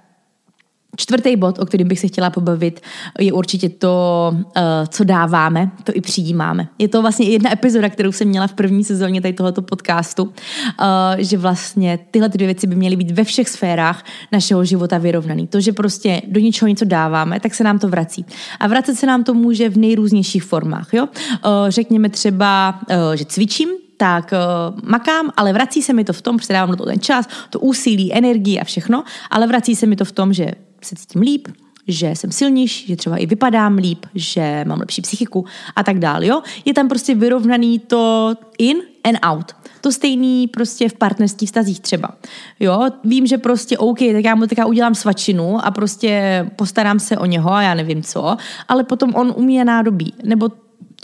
Čtvrtý 0.97 1.35
bod, 1.35 1.59
o 1.59 1.65
kterým 1.65 1.87
bych 1.87 1.99
se 1.99 2.07
chtěla 2.07 2.29
pobavit, 2.29 2.81
je 3.19 3.33
určitě 3.33 3.69
to, 3.69 4.35
eh, 4.55 4.61
co 4.89 5.03
dáváme, 5.03 5.71
to 5.83 5.91
i 5.95 6.01
přijímáme. 6.01 6.67
Je 6.79 6.87
to 6.87 7.01
vlastně 7.01 7.29
jedna 7.29 7.53
epizoda, 7.53 7.89
kterou 7.89 8.11
jsem 8.11 8.27
měla 8.27 8.47
v 8.47 8.53
první 8.53 8.83
sezóně 8.83 9.21
tady 9.21 9.33
tohoto 9.33 9.61
podcastu, 9.61 10.33
eh, 10.81 11.23
že 11.23 11.37
vlastně 11.37 11.99
tyhle 12.11 12.29
dvě 12.29 12.47
věci 12.47 12.67
by 12.67 12.75
měly 12.75 12.95
být 12.95 13.11
ve 13.11 13.23
všech 13.23 13.49
sférách 13.49 14.05
našeho 14.31 14.65
života 14.65 14.97
vyrovnaný. 14.97 15.47
To, 15.47 15.61
že 15.61 15.73
prostě 15.73 16.21
do 16.27 16.39
něčeho 16.39 16.69
něco 16.69 16.85
dáváme, 16.85 17.39
tak 17.39 17.53
se 17.53 17.63
nám 17.63 17.79
to 17.79 17.89
vrací. 17.89 18.25
A 18.59 18.67
vracet 18.67 18.95
se 18.95 19.05
nám 19.05 19.23
to 19.23 19.33
může 19.33 19.69
v 19.69 19.77
nejrůznějších 19.77 20.43
formách. 20.43 20.93
Jo? 20.93 21.07
Eh, 21.33 21.71
řekněme 21.71 22.09
třeba, 22.09 22.79
že 23.15 23.25
cvičím, 23.25 23.69
tak 23.97 24.33
uh, 24.33 24.79
makám, 24.89 25.31
ale 25.37 25.53
vrací 25.53 25.81
se 25.81 25.93
mi 25.93 26.03
to 26.03 26.13
v 26.13 26.21
tom, 26.21 26.39
že 26.39 26.53
dávám 26.53 26.77
to 26.77 26.85
ten 26.85 26.99
čas, 26.99 27.27
to 27.49 27.59
úsilí, 27.59 28.13
energii 28.13 28.59
a 28.59 28.63
všechno, 28.63 29.03
ale 29.29 29.47
vrací 29.47 29.75
se 29.75 29.85
mi 29.85 29.95
to 29.95 30.05
v 30.05 30.11
tom, 30.11 30.33
že 30.33 30.51
se 30.81 30.95
cítím 30.95 31.21
líp, 31.21 31.47
že 31.87 32.09
jsem 32.09 32.31
silnější, 32.31 32.87
že 32.87 32.95
třeba 32.95 33.17
i 33.17 33.25
vypadám 33.25 33.77
líp, 33.77 34.05
že 34.15 34.63
mám 34.67 34.79
lepší 34.79 35.01
psychiku 35.01 35.45
a 35.75 35.83
tak 35.83 35.99
dále. 35.99 36.27
Jo? 36.27 36.41
Je 36.65 36.73
tam 36.73 36.87
prostě 36.87 37.15
vyrovnaný 37.15 37.79
to 37.79 38.33
in 38.57 38.77
and 39.03 39.19
out. 39.25 39.55
To 39.81 39.91
stejný 39.91 40.47
prostě 40.47 40.89
v 40.89 40.93
partnerských 40.93 41.49
vztazích 41.49 41.79
třeba. 41.79 42.09
Jo, 42.59 42.89
vím, 43.03 43.27
že 43.27 43.37
prostě 43.37 43.77
OK, 43.77 43.99
tak 43.99 44.23
já 44.25 44.35
mu 44.35 44.47
teďka 44.47 44.65
udělám 44.65 44.95
svačinu 44.95 45.65
a 45.65 45.71
prostě 45.71 46.45
postarám 46.55 46.99
se 46.99 47.17
o 47.17 47.25
něho 47.25 47.51
a 47.51 47.61
já 47.61 47.73
nevím 47.73 48.03
co, 48.03 48.37
ale 48.67 48.83
potom 48.83 49.15
on 49.15 49.33
umí 49.37 49.63
nádobí. 49.63 50.13
Nebo 50.23 50.49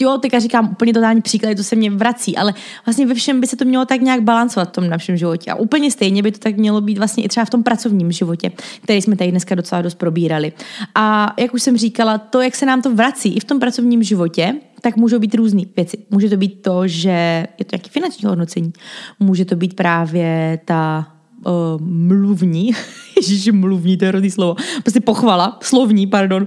jo, 0.02 0.18
teďka 0.18 0.38
říkám 0.38 0.68
úplně 0.72 0.92
totální 0.92 1.22
příklad, 1.22 1.56
to 1.56 1.62
se 1.62 1.76
mě 1.76 1.90
vrací, 1.90 2.36
ale 2.36 2.54
vlastně 2.86 3.06
ve 3.06 3.14
všem 3.14 3.40
by 3.40 3.46
se 3.46 3.56
to 3.56 3.64
mělo 3.64 3.84
tak 3.84 4.00
nějak 4.00 4.22
balancovat 4.22 4.68
v 4.68 4.72
tom 4.72 4.88
našem 4.88 5.16
životě. 5.16 5.50
A 5.50 5.54
úplně 5.54 5.90
stejně 5.90 6.22
by 6.22 6.32
to 6.32 6.38
tak 6.38 6.56
mělo 6.56 6.80
být 6.80 6.98
vlastně 6.98 7.24
i 7.24 7.28
třeba 7.28 7.44
v 7.44 7.50
tom 7.50 7.62
pracovním 7.62 8.12
životě, 8.12 8.52
který 8.82 9.02
jsme 9.02 9.16
tady 9.16 9.30
dneska 9.30 9.54
docela 9.54 9.82
dost 9.82 9.94
probírali. 9.94 10.52
A 10.94 11.34
jak 11.38 11.54
už 11.54 11.62
jsem 11.62 11.76
říkala, 11.76 12.18
to, 12.18 12.40
jak 12.40 12.54
se 12.54 12.66
nám 12.66 12.82
to 12.82 12.94
vrací 12.94 13.36
i 13.36 13.40
v 13.40 13.44
tom 13.44 13.60
pracovním 13.60 14.02
životě, 14.02 14.54
tak 14.80 14.96
můžou 14.96 15.18
být 15.18 15.34
různé 15.34 15.62
věci. 15.76 15.98
Může 16.10 16.28
to 16.30 16.36
být 16.36 16.62
to, 16.62 16.88
že 16.88 17.46
je 17.58 17.64
to 17.64 17.76
nějaké 17.76 17.90
finanční 17.90 18.28
hodnocení. 18.28 18.72
Může 19.20 19.44
to 19.44 19.56
být 19.56 19.74
právě 19.74 20.58
ta 20.64 21.11
uh, 21.46 21.52
mluvní, 21.80 22.70
ježiši, 23.16 23.52
mluvní, 23.52 23.96
to 23.96 24.04
je 24.04 24.08
hrozný 24.08 24.30
slovo, 24.30 24.56
prostě 24.82 25.00
pochvala, 25.00 25.58
slovní, 25.62 26.06
pardon, 26.06 26.46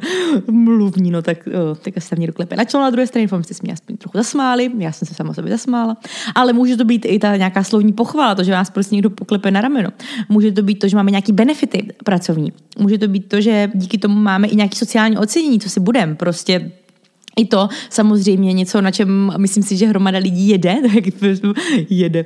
mluvní, 0.52 1.12
no 1.12 1.22
tak, 1.22 1.48
uh, 1.48 1.78
tak 1.78 2.04
se 2.04 2.16
mě 2.16 2.28
doklepe 2.28 2.56
na 2.56 2.64
čelo 2.64 2.84
na 2.84 2.90
druhé 2.90 3.08
straně, 3.08 3.28
jste 3.28 3.54
se 3.54 3.64
mě 3.64 3.74
aspoň 3.74 3.98
trochu 3.98 4.18
zasmáli, 4.18 4.72
já 4.78 4.92
jsem 4.92 5.08
se 5.08 5.14
sama 5.14 5.34
sobě 5.34 5.52
zasmála, 5.52 5.98
ale 6.36 6.54
může 6.54 6.78
to 6.78 6.86
být 6.86 7.06
i 7.06 7.20
ta 7.20 7.36
nějaká 7.36 7.64
slovní 7.64 7.94
pochvala, 7.94 8.36
to, 8.36 8.44
že 8.44 8.52
vás 8.52 8.70
prostě 8.70 8.96
někdo 8.96 9.10
poklepe 9.10 9.52
na 9.52 9.62
rameno. 9.62 9.90
Může 10.30 10.52
to 10.52 10.62
být 10.62 10.80
to, 10.80 10.88
že 10.88 10.96
máme 10.96 11.12
nějaký 11.12 11.34
benefity 11.34 11.88
pracovní. 12.04 12.54
Může 12.80 12.98
to 12.98 13.08
být 13.08 13.30
to, 13.30 13.42
že 13.42 13.72
díky 13.76 13.98
tomu 13.98 14.20
máme 14.20 14.48
i 14.48 14.56
nějaký 14.56 14.78
sociální 14.78 15.18
ocenění, 15.18 15.60
co 15.60 15.70
si 15.70 15.80
budem, 15.80 16.16
prostě 16.16 16.72
i 17.36 17.46
to 17.46 17.70
samozřejmě 17.90 18.54
něco, 18.54 18.82
na 18.82 18.92
čem 18.92 19.32
myslím 19.38 19.64
si, 19.64 19.78
že 19.78 19.88
hromada 19.88 20.18
lidí 20.18 20.50
jede, 20.50 20.76
tak 20.94 21.04
jede. 21.90 22.26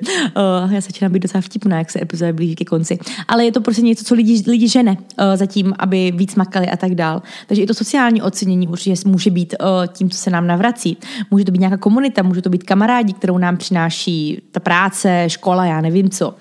Uh, 0.68 0.74
já 0.74 0.82
začínám 0.82 1.12
být 1.12 1.20
docela 1.20 1.42
vtipná, 1.42 1.78
jak 1.78 1.92
se 1.92 2.02
epizoda 2.02 2.34
blíží 2.34 2.56
ke 2.56 2.66
konci. 2.66 3.00
Ale 3.28 3.46
je 3.46 3.52
to 3.52 3.62
prostě 3.62 3.82
něco, 3.82 4.04
co 4.04 4.16
lidi, 4.16 4.44
lidi 4.48 4.68
žene 4.68 4.92
uh, 4.92 5.26
zatím, 5.36 5.74
aby 5.80 6.12
víc 6.16 6.36
makali 6.36 6.68
a 6.68 6.78
tak 6.78 6.96
dál. 6.96 7.22
Takže 7.48 7.64
i 7.64 7.66
to 7.66 7.74
sociální 7.74 8.22
ocenění 8.22 8.68
určitě 8.68 8.96
může 9.06 9.32
být 9.32 9.56
uh, 9.60 9.68
tím, 9.88 10.10
co 10.10 10.18
se 10.18 10.30
nám 10.30 10.48
navrací. 10.48 10.98
Může 11.32 11.46
to 11.46 11.52
být 11.52 11.60
nějaká 11.60 11.78
komunita, 11.78 12.24
může 12.24 12.42
to 12.42 12.50
být 12.50 12.64
kamarádi, 12.64 13.14
kterou 13.14 13.38
nám 13.38 13.58
přináší 13.58 14.42
ta 14.52 14.60
práce, 14.60 15.24
škola, 15.28 15.66
já 15.66 15.82
nevím 15.82 16.10
co. 16.10 16.36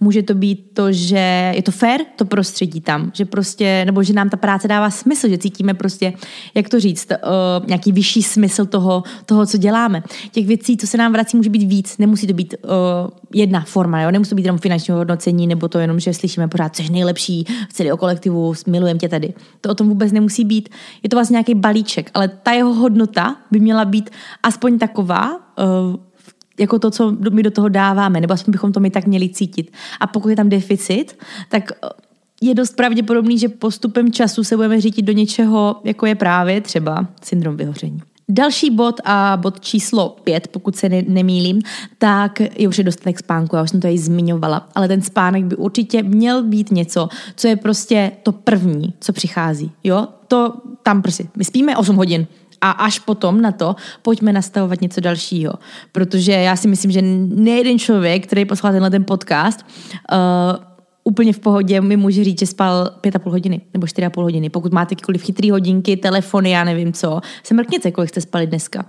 Může 0.00 0.22
to 0.22 0.34
být 0.34 0.70
to, 0.74 0.92
že 0.92 1.52
je 1.56 1.62
to 1.62 1.70
fair, 1.72 2.00
to 2.16 2.24
prostředí 2.24 2.80
tam, 2.80 3.10
že 3.14 3.24
prostě, 3.24 3.84
nebo 3.84 4.02
že 4.02 4.12
nám 4.12 4.30
ta 4.30 4.36
práce 4.36 4.68
dává 4.68 4.90
smysl, 4.90 5.28
že 5.28 5.38
cítíme 5.38 5.74
prostě, 5.74 6.12
jak 6.54 6.68
to 6.68 6.80
říct, 6.80 7.08
uh, 7.10 7.66
nějaký 7.66 7.92
vyšší 7.92 8.11
vyšší 8.12 8.22
smysl 8.22 8.66
toho, 8.66 9.02
toho, 9.26 9.46
co 9.46 9.58
děláme. 9.58 10.02
Těch 10.32 10.46
věcí, 10.46 10.76
co 10.76 10.86
se 10.86 10.96
nám 10.96 11.12
vrací, 11.12 11.36
může 11.36 11.50
být 11.50 11.62
víc. 11.62 11.98
Nemusí 11.98 12.26
to 12.26 12.32
být 12.32 12.54
uh, 12.64 12.70
jedna 13.34 13.60
forma, 13.60 14.00
jo? 14.00 14.10
nemusí 14.10 14.30
to 14.30 14.36
být 14.36 14.44
jenom 14.44 14.58
finanční 14.58 14.94
hodnocení, 14.94 15.46
nebo 15.46 15.68
to 15.68 15.78
jenom, 15.78 16.00
že 16.00 16.14
slyšíme 16.14 16.48
pořád, 16.48 16.76
což 16.76 16.90
nejlepší 16.90 17.44
v 17.68 17.72
celého 17.72 17.96
kolektivu, 17.96 18.52
milujem 18.66 18.98
tě 18.98 19.08
tady. 19.08 19.34
To 19.60 19.70
o 19.70 19.74
tom 19.74 19.88
vůbec 19.88 20.12
nemusí 20.12 20.44
být. 20.44 20.68
Je 21.02 21.08
to 21.08 21.16
vlastně 21.16 21.34
nějaký 21.34 21.54
balíček, 21.54 22.10
ale 22.14 22.28
ta 22.28 22.52
jeho 22.52 22.74
hodnota 22.74 23.36
by 23.50 23.60
měla 23.60 23.84
být 23.84 24.10
aspoň 24.42 24.78
taková, 24.78 25.36
uh, 25.36 25.96
jako 26.60 26.78
to, 26.78 26.90
co 26.90 27.16
my 27.30 27.42
do 27.42 27.50
toho 27.50 27.68
dáváme, 27.68 28.20
nebo 28.20 28.34
aspoň 28.34 28.52
bychom 28.52 28.72
to 28.72 28.80
my 28.80 28.90
tak 28.90 29.06
měli 29.06 29.28
cítit. 29.28 29.72
A 30.00 30.06
pokud 30.06 30.28
je 30.28 30.36
tam 30.36 30.48
deficit, 30.48 31.18
tak 31.48 31.72
je 32.42 32.54
dost 32.54 32.76
pravděpodobný, 32.76 33.38
že 33.38 33.48
postupem 33.48 34.12
času 34.12 34.44
se 34.44 34.56
budeme 34.56 34.80
řídit 34.80 35.02
do 35.02 35.12
něčeho, 35.12 35.76
jako 35.84 36.06
je 36.06 36.14
právě 36.14 36.60
třeba 36.60 37.06
syndrom 37.22 37.56
vyhoření. 37.56 38.00
Další 38.28 38.70
bod 38.70 39.00
a 39.04 39.36
bod 39.36 39.60
číslo 39.60 40.16
pět, 40.24 40.48
pokud 40.48 40.76
se 40.76 40.88
ne- 40.88 41.02
nemýlím, 41.08 41.62
tak 41.98 42.40
je 42.40 42.68
už 42.68 42.78
je 42.78 42.84
dostatek 42.84 43.18
spánku, 43.18 43.56
já 43.56 43.62
už 43.62 43.70
jsem 43.70 43.80
to 43.80 43.88
i 43.88 43.98
zmiňovala, 43.98 44.68
ale 44.74 44.88
ten 44.88 45.02
spánek 45.02 45.44
by 45.44 45.56
určitě 45.56 46.02
měl 46.02 46.42
být 46.42 46.70
něco, 46.70 47.08
co 47.36 47.48
je 47.48 47.56
prostě 47.56 48.12
to 48.22 48.32
první, 48.32 48.92
co 49.00 49.12
přichází. 49.12 49.70
Jo, 49.84 50.08
to 50.28 50.54
tam 50.82 51.02
prostě, 51.02 51.24
my 51.36 51.44
spíme 51.44 51.76
8 51.76 51.96
hodin, 51.96 52.26
a 52.60 52.70
až 52.70 52.98
potom 52.98 53.42
na 53.42 53.52
to 53.52 53.76
pojďme 54.02 54.32
nastavovat 54.32 54.80
něco 54.80 55.00
dalšího. 55.00 55.52
Protože 55.92 56.32
já 56.32 56.56
si 56.56 56.68
myslím, 56.68 56.90
že 56.90 57.02
nejeden 57.02 57.78
člověk, 57.78 58.26
který 58.26 58.44
poslouchá 58.44 58.72
tenhle 58.72 58.90
ten 58.90 59.04
podcast, 59.04 59.66
uh, 60.12 60.71
úplně 61.04 61.32
v 61.32 61.38
pohodě 61.38 61.80
mi 61.80 61.96
může 61.96 62.24
říct, 62.24 62.38
že 62.38 62.46
spal 62.46 62.90
pět 63.00 63.16
a 63.16 63.18
půl 63.18 63.32
hodiny 63.32 63.60
nebo 63.74 63.86
čtyři 63.86 64.06
a 64.06 64.10
půl 64.10 64.24
hodiny. 64.24 64.50
Pokud 64.50 64.72
máte 64.72 64.92
jakýkoliv 64.92 65.22
chytrý 65.22 65.50
hodinky, 65.50 65.96
telefony, 65.96 66.50
já 66.50 66.64
nevím 66.64 66.92
co, 66.92 67.20
se 67.42 67.54
mrkněte, 67.54 67.90
kolik 67.90 68.10
jste 68.10 68.20
spali 68.20 68.46
dneska. 68.46 68.84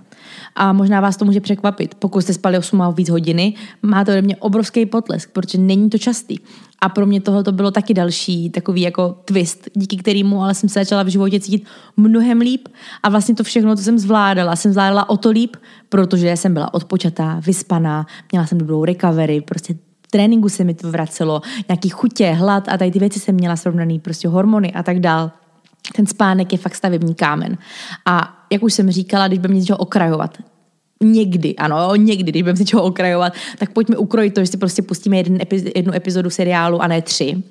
A 0.56 0.72
možná 0.72 1.00
vás 1.00 1.16
to 1.16 1.24
může 1.24 1.40
překvapit. 1.40 1.94
Pokud 1.94 2.20
jste 2.20 2.34
spali 2.34 2.58
8 2.58 2.82
a 2.82 2.90
víc 2.90 3.08
hodiny, 3.08 3.54
má 3.82 4.04
to 4.04 4.10
ode 4.10 4.22
mě 4.22 4.36
obrovský 4.36 4.86
potlesk, 4.86 5.30
protože 5.30 5.58
není 5.58 5.90
to 5.90 5.98
častý. 5.98 6.38
A 6.80 6.88
pro 6.88 7.06
mě 7.06 7.20
tohle 7.20 7.44
to 7.44 7.52
bylo 7.52 7.70
taky 7.70 7.94
další 7.94 8.50
takový 8.50 8.80
jako 8.80 9.16
twist, 9.24 9.68
díky 9.74 9.96
kterému 9.96 10.42
ale 10.42 10.54
jsem 10.54 10.68
se 10.68 10.80
začala 10.80 11.02
v 11.02 11.08
životě 11.08 11.40
cítit 11.40 11.64
mnohem 11.96 12.40
líp. 12.40 12.68
A 13.02 13.08
vlastně 13.08 13.34
to 13.34 13.44
všechno, 13.44 13.76
co 13.76 13.82
jsem 13.82 13.98
zvládala, 13.98 14.56
jsem 14.56 14.72
zvládala 14.72 15.10
o 15.10 15.16
to 15.16 15.30
líp, 15.30 15.56
protože 15.88 16.36
jsem 16.36 16.54
byla 16.54 16.74
odpočatá, 16.74 17.40
vyspaná, 17.46 18.06
měla 18.32 18.46
jsem 18.46 18.58
dobrou 18.58 18.84
recovery, 18.84 19.40
prostě 19.40 19.74
tréninku 20.14 20.48
se 20.48 20.64
mi 20.64 20.74
to 20.74 20.90
vracelo, 20.90 21.42
nějaký 21.68 21.88
chutě, 21.88 22.30
hlad 22.30 22.68
a 22.68 22.78
tady 22.78 22.90
ty 22.90 22.98
věci 22.98 23.20
jsem 23.20 23.34
měla 23.34 23.56
srovnaný, 23.56 23.98
prostě 23.98 24.28
hormony 24.28 24.72
a 24.72 24.82
tak 24.82 25.00
dál. 25.00 25.30
Ten 25.96 26.06
spánek 26.06 26.52
je 26.52 26.58
fakt 26.58 26.74
stavební 26.74 27.14
kámen. 27.14 27.58
A 28.06 28.44
jak 28.52 28.62
už 28.62 28.74
jsem 28.74 28.90
říkala, 28.90 29.28
když 29.28 29.38
budeme 29.38 29.58
něco 29.58 29.76
okrajovat, 29.76 30.38
někdy, 31.02 31.56
ano, 31.56 31.96
někdy, 31.96 32.32
když 32.32 32.42
budeme 32.42 32.56
si 32.56 32.62
něčeho 32.62 32.82
okrajovat, 32.82 33.32
tak 33.58 33.72
pojďme 33.72 33.96
ukrojit 33.96 34.34
to, 34.34 34.40
že 34.40 34.46
si 34.46 34.56
prostě 34.56 34.82
pustíme 34.82 35.16
jeden 35.16 35.36
epiz- 35.36 35.72
jednu 35.76 35.94
epizodu 35.94 36.30
seriálu 36.30 36.82
a 36.82 36.86
ne 36.86 37.02
tři. 37.02 37.42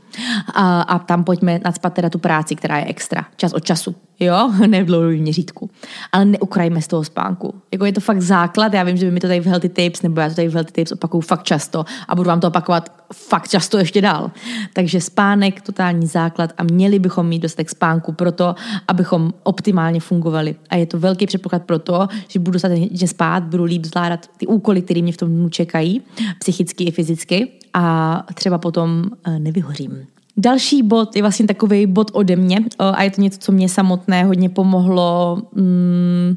A, 0.53 0.82
a 0.82 0.99
tam 0.99 1.24
pojďme 1.24 1.59
nadspat 1.66 1.93
teda 1.93 2.09
tu 2.09 2.20
práci, 2.20 2.55
která 2.55 2.78
je 2.78 2.86
extra, 2.86 3.26
čas 3.36 3.53
od 3.53 3.64
času, 3.64 3.95
jo, 4.24 4.51
ne 4.67 4.84
v 4.84 4.86
dlouhodobém 4.86 5.19
měřítku. 5.19 5.69
Ale 6.11 6.26
neukrajme 6.26 6.82
z 6.82 6.88
toho 6.88 7.03
spánku. 7.03 7.53
Jako 7.71 7.86
je 7.86 7.93
to 7.93 8.01
fakt 8.01 8.21
základ, 8.21 8.74
já 8.74 8.84
vím, 8.84 8.97
že 8.97 9.05
by 9.05 9.11
mi 9.11 9.19
to 9.19 9.28
tady 9.28 9.39
v 9.39 9.45
Healthy 9.45 9.69
Tapes, 9.69 10.01
nebo 10.01 10.21
já 10.21 10.30
to 10.30 10.36
tady 10.36 10.47
v 10.47 10.53
Healthy 10.53 10.71
Tapes 10.71 10.91
opakuju 10.91 11.21
fakt 11.21 11.43
často 11.43 11.86
a 12.07 12.15
budu 12.15 12.28
vám 12.28 12.39
to 12.39 12.47
opakovat 12.47 13.03
fakt 13.13 13.49
často 13.49 13.78
ještě 13.78 14.01
dál. 14.01 14.32
Takže 14.74 15.01
spánek, 15.01 15.61
totální 15.61 16.07
základ 16.07 16.53
a 16.57 16.63
měli 16.63 16.99
bychom 16.99 17.28
mít 17.28 17.39
dostatek 17.39 17.69
spánku 17.69 18.11
pro 18.11 18.32
to, 18.32 18.55
abychom 18.88 19.34
optimálně 19.43 19.99
fungovali. 19.99 20.55
A 20.69 20.76
je 20.76 20.86
to 20.86 20.99
velký 20.99 21.26
předpoklad 21.26 21.63
pro 21.63 21.80
to, 21.80 22.07
že 22.28 22.39
budu 22.39 22.51
dostatečně 22.51 23.07
spát, 23.07 23.43
budu 23.43 23.63
líp 23.63 23.86
zvládat 23.86 24.28
ty 24.38 24.47
úkoly, 24.47 24.82
které 24.82 25.01
mě 25.01 25.13
v 25.13 25.17
tom 25.17 25.30
dnu 25.30 25.49
čekají, 25.49 26.01
psychicky 26.39 26.84
i 26.84 26.91
fyzicky 26.91 27.51
a 27.74 28.26
třeba 28.34 28.57
potom 28.57 29.03
eh, 29.28 29.39
nevyhořím. 29.39 30.12
Další 30.38 30.84
bod 30.84 31.15
je 31.15 31.21
vlastně 31.21 31.47
takový 31.47 31.88
bod 31.88 32.11
ode 32.13 32.36
mě 32.36 32.59
a 32.79 33.03
je 33.03 33.11
to 33.11 33.21
něco, 33.21 33.39
co 33.39 33.51
mě 33.51 33.69
samotné 33.69 34.23
hodně 34.23 34.49
pomohlo, 34.49 35.38
mm, 35.55 36.36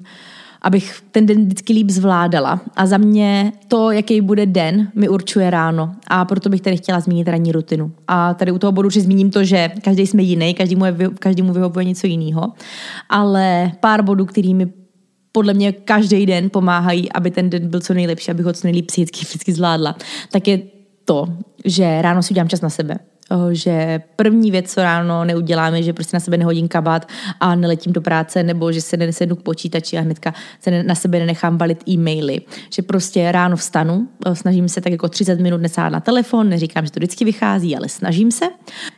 abych 0.62 1.02
ten 1.10 1.26
den 1.26 1.44
vždycky 1.44 1.72
líp 1.72 1.90
zvládala. 1.90 2.60
A 2.76 2.86
za 2.86 2.98
mě 2.98 3.52
to, 3.68 3.90
jaký 3.90 4.20
bude 4.20 4.46
den, 4.46 4.90
mi 4.94 5.08
určuje 5.08 5.50
ráno. 5.50 5.92
A 6.06 6.24
proto 6.24 6.48
bych 6.48 6.60
tady 6.60 6.76
chtěla 6.76 7.00
zmínit 7.00 7.28
ranní 7.28 7.52
rutinu. 7.52 7.92
A 8.08 8.34
tady 8.34 8.52
u 8.52 8.58
toho 8.58 8.72
bodu 8.72 8.86
už 8.86 8.94
zmíním 8.94 9.30
to, 9.30 9.44
že 9.44 9.70
každý 9.82 10.06
jsme 10.06 10.22
jiný, 10.22 10.54
každému, 10.54 10.84
je, 10.84 10.94
každému 11.18 11.52
vyhovuje 11.52 11.84
něco 11.84 12.06
jiného. 12.06 12.52
Ale 13.08 13.72
pár 13.80 14.02
bodů, 14.02 14.26
kterými 14.26 14.72
podle 15.32 15.54
mě 15.54 15.72
každý 15.72 16.26
den 16.26 16.50
pomáhají, 16.50 17.12
aby 17.12 17.30
ten 17.30 17.50
den 17.50 17.68
byl 17.68 17.80
co 17.80 17.94
nejlepší, 17.94 18.30
abych 18.30 18.46
ho 18.46 18.52
co 18.52 18.66
nejlíp 18.66 18.86
psychicky, 18.86 19.24
fyzicky 19.24 19.52
zvládla, 19.52 19.96
tak 20.32 20.48
je 20.48 20.60
to, 21.04 21.26
že 21.64 22.02
ráno 22.02 22.22
si 22.22 22.30
udělám 22.34 22.48
čas 22.48 22.60
na 22.60 22.70
sebe 22.70 22.98
že 23.52 24.00
první 24.16 24.50
věc, 24.50 24.72
co 24.72 24.82
ráno 24.82 25.24
neuděláme, 25.24 25.82
že 25.82 25.92
prostě 25.92 26.16
na 26.16 26.20
sebe 26.20 26.36
nehodím 26.36 26.68
kabát 26.68 27.08
a 27.40 27.54
neletím 27.54 27.92
do 27.92 28.00
práce, 28.00 28.42
nebo 28.42 28.72
že 28.72 28.80
se 28.80 28.96
nesednu 28.96 29.36
k 29.36 29.42
počítači 29.42 29.98
a 29.98 30.00
hnedka 30.00 30.34
se 30.60 30.82
na 30.82 30.94
sebe 30.94 31.18
nenechám 31.18 31.56
balit 31.56 31.88
e-maily. 31.88 32.40
Že 32.74 32.82
prostě 32.82 33.32
ráno 33.32 33.56
vstanu, 33.56 34.08
snažím 34.32 34.68
se 34.68 34.80
tak 34.80 34.92
jako 34.92 35.08
30 35.08 35.40
minut 35.40 35.60
nesát 35.60 35.92
na 35.92 36.00
telefon, 36.00 36.48
neříkám, 36.48 36.84
že 36.84 36.92
to 36.92 37.00
vždycky 37.00 37.24
vychází, 37.24 37.76
ale 37.76 37.88
snažím 37.88 38.30
se. 38.30 38.44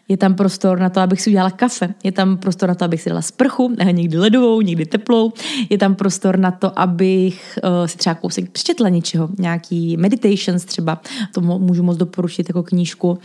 Je 0.09 0.17
tam 0.17 0.35
prostor 0.35 0.79
na 0.79 0.91
to, 0.91 1.01
abych 1.01 1.21
si 1.21 1.31
udělala 1.31 1.51
kafe, 1.51 1.95
je 2.05 2.13
tam 2.13 2.37
prostor 2.37 2.69
na 2.69 2.75
to, 2.75 2.85
abych 2.85 3.03
si 3.03 3.09
dala 3.09 3.23
sprchu, 3.23 3.77
někdy 3.93 4.19
ledovou, 4.19 4.61
někdy 4.61 4.87
teplou, 4.87 5.33
je 5.71 5.79
tam 5.79 5.95
prostor 5.95 6.39
na 6.39 6.51
to, 6.51 6.79
abych 6.79 7.59
si 7.87 7.99
třeba 7.99 8.15
kousek 8.15 8.51
přečetla 8.51 8.89
něčeho, 8.89 9.29
nějaký 9.39 9.97
meditations 9.97 10.65
třeba, 10.65 11.01
to 11.35 11.41
můžu 11.41 11.83
moc 11.83 11.97
doporučit 11.97 12.49
jako 12.49 12.63
knížku. 12.63 13.19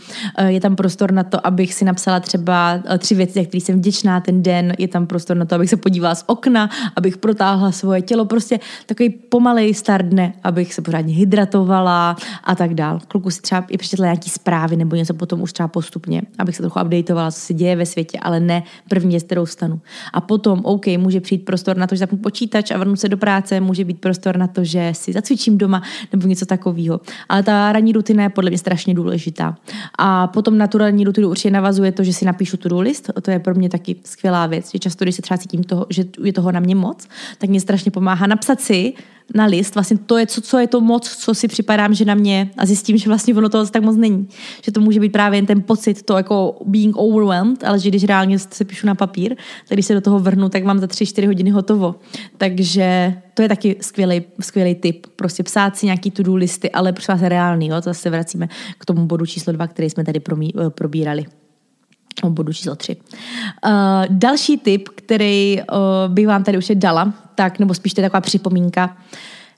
Je 0.46 0.60
tam 0.60 0.76
prostor 0.76 0.93
prostor 0.94 1.12
na 1.12 1.24
to, 1.24 1.46
abych 1.46 1.74
si 1.74 1.84
napsala 1.84 2.20
třeba 2.20 2.78
eh, 2.84 2.98
tři 2.98 3.14
věci, 3.14 3.32
za 3.32 3.44
které 3.44 3.60
jsem 3.60 3.78
vděčná 3.78 4.20
ten 4.20 4.42
den. 4.42 4.72
Je 4.78 4.88
tam 4.88 5.06
prostor 5.06 5.36
na 5.36 5.44
to, 5.44 5.54
abych 5.54 5.70
se 5.70 5.76
podívala 5.76 6.14
z 6.14 6.24
okna, 6.26 6.70
abych 6.96 7.18
protáhla 7.18 7.72
svoje 7.72 8.02
tělo. 8.02 8.24
Prostě 8.24 8.60
takový 8.86 9.10
pomalej 9.10 9.74
start 9.74 10.06
dne, 10.06 10.32
abych 10.44 10.74
se 10.74 10.82
pořádně 10.82 11.14
hydratovala 11.14 12.16
a 12.44 12.54
tak 12.54 12.74
dál. 12.74 12.98
Kluku 13.08 13.30
si 13.30 13.42
třeba 13.42 13.64
i 13.68 13.78
přečetla 13.78 14.06
nějaký 14.06 14.30
zprávy 14.30 14.76
nebo 14.76 14.96
něco 14.96 15.14
potom 15.14 15.42
už 15.42 15.52
třeba 15.52 15.68
postupně, 15.68 16.22
abych 16.38 16.56
se 16.56 16.62
trochu 16.62 16.80
updateovala, 16.80 17.30
co 17.30 17.40
se 17.40 17.54
děje 17.54 17.76
ve 17.76 17.86
světě, 17.86 18.18
ale 18.22 18.40
ne 18.40 18.62
první, 18.88 19.20
s 19.20 19.22
kterou 19.22 19.46
stanu. 19.46 19.80
A 20.12 20.20
potom, 20.20 20.60
OK, 20.64 20.86
může 20.86 21.20
přijít 21.20 21.44
prostor 21.44 21.76
na 21.76 21.86
to, 21.86 21.94
že 21.94 21.98
zapnu 21.98 22.18
počítač 22.18 22.70
a 22.70 22.78
vrnu 22.78 22.96
se 22.96 23.08
do 23.08 23.16
práce, 23.16 23.60
může 23.60 23.84
být 23.84 24.00
prostor 24.00 24.36
na 24.36 24.46
to, 24.46 24.64
že 24.64 24.92
si 24.94 25.12
zacvičím 25.12 25.58
doma 25.58 25.82
nebo 26.12 26.28
něco 26.28 26.46
takového. 26.46 27.00
Ale 27.28 27.42
ta 27.42 27.72
ranní 27.72 27.92
rutina 27.92 28.22
je 28.22 28.28
podle 28.28 28.50
mě 28.50 28.58
strašně 28.58 28.94
důležitá. 28.94 29.56
A 29.98 30.26
potom 30.26 30.58
na 30.58 30.66
tu 30.84 30.88
ranní 30.90 31.04
rutinu 31.04 31.28
určitě 31.28 31.50
navazuje 31.50 31.92
to, 31.92 32.04
že 32.04 32.12
si 32.12 32.24
napíšu 32.24 32.56
to 32.56 32.80
list. 32.80 33.10
To 33.22 33.30
je 33.30 33.38
pro 33.38 33.54
mě 33.54 33.68
taky 33.68 33.96
skvělá 34.04 34.46
věc, 34.46 34.70
že 34.70 34.78
často, 34.78 35.04
když 35.04 35.14
se 35.14 35.22
třeba 35.22 35.38
cítím 35.38 35.64
toho, 35.64 35.86
že 35.90 36.04
je 36.24 36.32
toho 36.32 36.52
na 36.52 36.60
mě 36.60 36.74
moc, 36.74 37.08
tak 37.38 37.50
mě 37.50 37.60
strašně 37.60 37.90
pomáhá 37.90 38.26
napsat 38.26 38.60
si 38.60 38.92
na 39.34 39.44
list, 39.44 39.74
vlastně 39.74 39.98
to 39.98 40.18
je, 40.18 40.26
co, 40.26 40.40
co 40.40 40.58
je 40.58 40.66
to 40.66 40.80
moc, 40.80 41.16
co 41.16 41.34
si 41.34 41.48
připadám, 41.48 41.94
že 41.94 42.04
na 42.04 42.14
mě 42.14 42.50
a 42.56 42.66
zjistím, 42.66 42.98
že 42.98 43.08
vlastně 43.08 43.34
ono 43.34 43.48
toho 43.48 43.66
tak 43.66 43.82
moc 43.82 43.96
není. 43.96 44.28
Že 44.62 44.72
to 44.72 44.80
může 44.80 45.00
být 45.00 45.12
právě 45.12 45.38
jen 45.38 45.46
ten 45.46 45.62
pocit, 45.62 46.02
to 46.02 46.16
jako 46.16 46.62
being 46.64 46.96
overwhelmed, 46.96 47.64
ale 47.64 47.78
že 47.78 47.88
když 47.88 48.04
reálně 48.04 48.38
se 48.38 48.64
píšu 48.64 48.86
na 48.86 48.94
papír, 48.94 49.36
tak 49.68 49.76
když 49.76 49.86
se 49.86 49.94
do 49.94 50.00
toho 50.00 50.18
vrhnu, 50.18 50.48
tak 50.48 50.64
mám 50.64 50.78
za 50.78 50.86
3-4 50.86 51.26
hodiny 51.26 51.50
hotovo. 51.50 51.94
Takže 52.38 53.14
to 53.34 53.42
je 53.42 53.48
taky 53.48 53.76
skvělý, 53.80 54.22
skvělý 54.40 54.74
tip. 54.74 55.06
Prostě 55.16 55.42
psát 55.42 55.76
si 55.76 55.86
nějaký 55.86 56.10
to-do 56.10 56.34
listy, 56.34 56.70
ale 56.70 56.92
prosím 56.92 57.14
vás 57.14 57.22
reálný, 57.22 57.66
jo? 57.66 57.76
to 57.76 57.90
zase 57.90 58.10
vracíme 58.10 58.48
k 58.78 58.84
tomu 58.84 59.06
bodu 59.06 59.26
číslo 59.26 59.52
2, 59.52 59.66
který 59.66 59.90
jsme 59.90 60.04
tady 60.04 60.20
probírali 60.68 61.26
o 62.22 62.30
bodu 62.30 62.52
číslo 62.52 62.76
3. 62.76 62.96
Uh, 62.96 63.02
eh, 63.64 64.06
další 64.10 64.58
tip, 64.58 64.88
který 64.88 65.58
uh, 65.58 66.14
bych 66.14 66.26
vám 66.26 66.44
tady 66.44 66.58
už 66.58 66.72
dala, 66.74 67.12
tak, 67.34 67.58
nebo 67.58 67.74
spíš 67.74 67.94
to 67.94 68.00
je 68.00 68.08
taková 68.08 68.20
připomínka, 68.20 68.96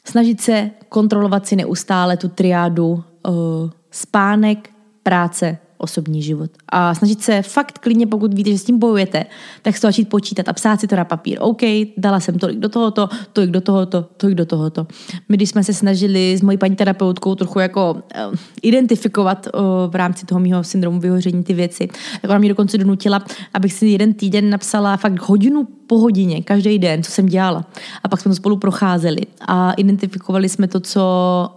snažit 0.04 0.40
se 0.40 0.70
kontrolovat 0.88 1.46
si 1.46 1.56
neustále 1.56 2.16
tu 2.16 2.28
triádu 2.28 2.86
uh, 2.86 3.70
spánek, 3.90 4.70
práce, 5.02 5.58
osobní 5.78 6.22
život. 6.22 6.50
A 6.68 6.94
snažit 6.94 7.22
se 7.22 7.42
fakt 7.42 7.78
klidně, 7.78 8.06
pokud 8.06 8.34
víte, 8.34 8.50
že 8.50 8.58
s 8.58 8.64
tím 8.64 8.78
bojujete, 8.78 9.26
tak 9.62 9.76
se 9.76 9.86
začít 9.86 10.08
počítat 10.08 10.48
a 10.48 10.52
psát 10.52 10.80
si 10.80 10.86
to 10.86 10.96
na 10.96 11.04
papír. 11.04 11.38
OK, 11.40 11.62
dala 11.96 12.20
jsem 12.20 12.38
tolik 12.38 12.58
do 12.58 12.68
tohoto, 12.68 13.08
tolik 13.32 13.50
do 13.50 13.60
tohoto, 13.60 14.06
tolik 14.16 14.34
do 14.34 14.46
tohoto. 14.46 14.86
My, 15.28 15.36
když 15.36 15.50
jsme 15.50 15.64
se 15.64 15.74
snažili 15.74 16.36
s 16.36 16.42
mojí 16.42 16.58
paní 16.58 16.76
terapeutkou 16.76 17.34
trochu 17.34 17.58
jako 17.58 17.92
uh, 17.92 18.34
identifikovat 18.62 19.48
uh, 19.54 19.60
v 19.90 19.94
rámci 19.94 20.26
toho 20.26 20.40
mého 20.40 20.64
syndromu 20.64 21.00
vyhoření 21.00 21.44
ty 21.44 21.54
věci, 21.54 21.88
tak 22.22 22.30
ona 22.30 22.38
mě 22.38 22.48
dokonce 22.48 22.78
donutila, 22.78 23.24
abych 23.54 23.72
si 23.72 23.86
jeden 23.86 24.14
týden 24.14 24.50
napsala 24.50 24.96
fakt 24.96 25.28
hodinu 25.28 25.68
po 25.86 25.98
hodině, 25.98 26.42
každý 26.42 26.78
den, 26.78 27.02
co 27.02 27.10
jsem 27.10 27.26
dělala. 27.26 27.64
A 28.04 28.08
pak 28.08 28.20
jsme 28.20 28.28
to 28.28 28.34
spolu 28.34 28.56
procházeli 28.56 29.20
a 29.48 29.72
identifikovali 29.72 30.48
jsme 30.48 30.68
to, 30.68 30.80
co 30.80 31.02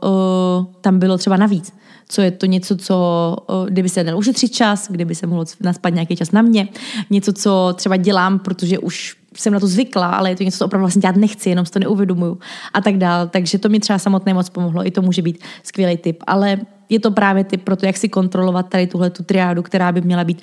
uh, 0.03 0.73
tam 0.81 0.99
bylo 0.99 1.17
třeba 1.17 1.37
navíc 1.37 1.73
co 2.11 2.21
je 2.21 2.31
to 2.31 2.45
něco, 2.45 2.77
co, 2.77 3.35
kdyby 3.69 3.89
se 3.89 4.03
dal 4.03 4.17
ušetřit 4.17 4.51
čas, 4.51 4.87
kdyby 4.91 5.15
se 5.15 5.27
mohlo 5.27 5.45
naspat 5.61 5.93
nějaký 5.93 6.15
čas 6.15 6.31
na 6.31 6.41
mě, 6.41 6.67
něco, 7.09 7.33
co 7.33 7.73
třeba 7.75 7.95
dělám, 7.95 8.39
protože 8.39 8.79
už 8.79 9.15
jsem 9.37 9.53
na 9.53 9.59
to 9.59 9.67
zvykla, 9.67 10.07
ale 10.07 10.29
je 10.29 10.35
to 10.35 10.43
něco, 10.43 10.57
co 10.57 10.65
opravdu 10.65 10.83
vlastně 10.83 10.99
dělat 10.99 11.15
nechci, 11.15 11.49
jenom 11.49 11.65
si 11.65 11.71
to 11.71 11.79
neuvědomuju 11.79 12.39
a 12.73 12.81
tak 12.81 12.97
dál. 12.97 13.27
Takže 13.27 13.57
to 13.57 13.69
mi 13.69 13.79
třeba 13.79 13.99
samotné 13.99 14.33
moc 14.33 14.49
pomohlo. 14.49 14.87
I 14.87 14.91
to 14.91 15.01
může 15.01 15.21
být 15.21 15.43
skvělý 15.63 15.97
tip. 15.97 16.23
Ale 16.27 16.57
je 16.89 16.99
to 16.99 17.11
právě 17.11 17.43
typ 17.43 17.63
pro 17.63 17.75
to, 17.75 17.85
jak 17.85 17.97
si 17.97 18.09
kontrolovat 18.09 18.69
tady 18.69 18.87
tuhle 18.87 19.09
tu 19.09 19.23
triádu, 19.23 19.63
která 19.63 19.91
by 19.91 20.01
měla 20.01 20.23
být 20.23 20.41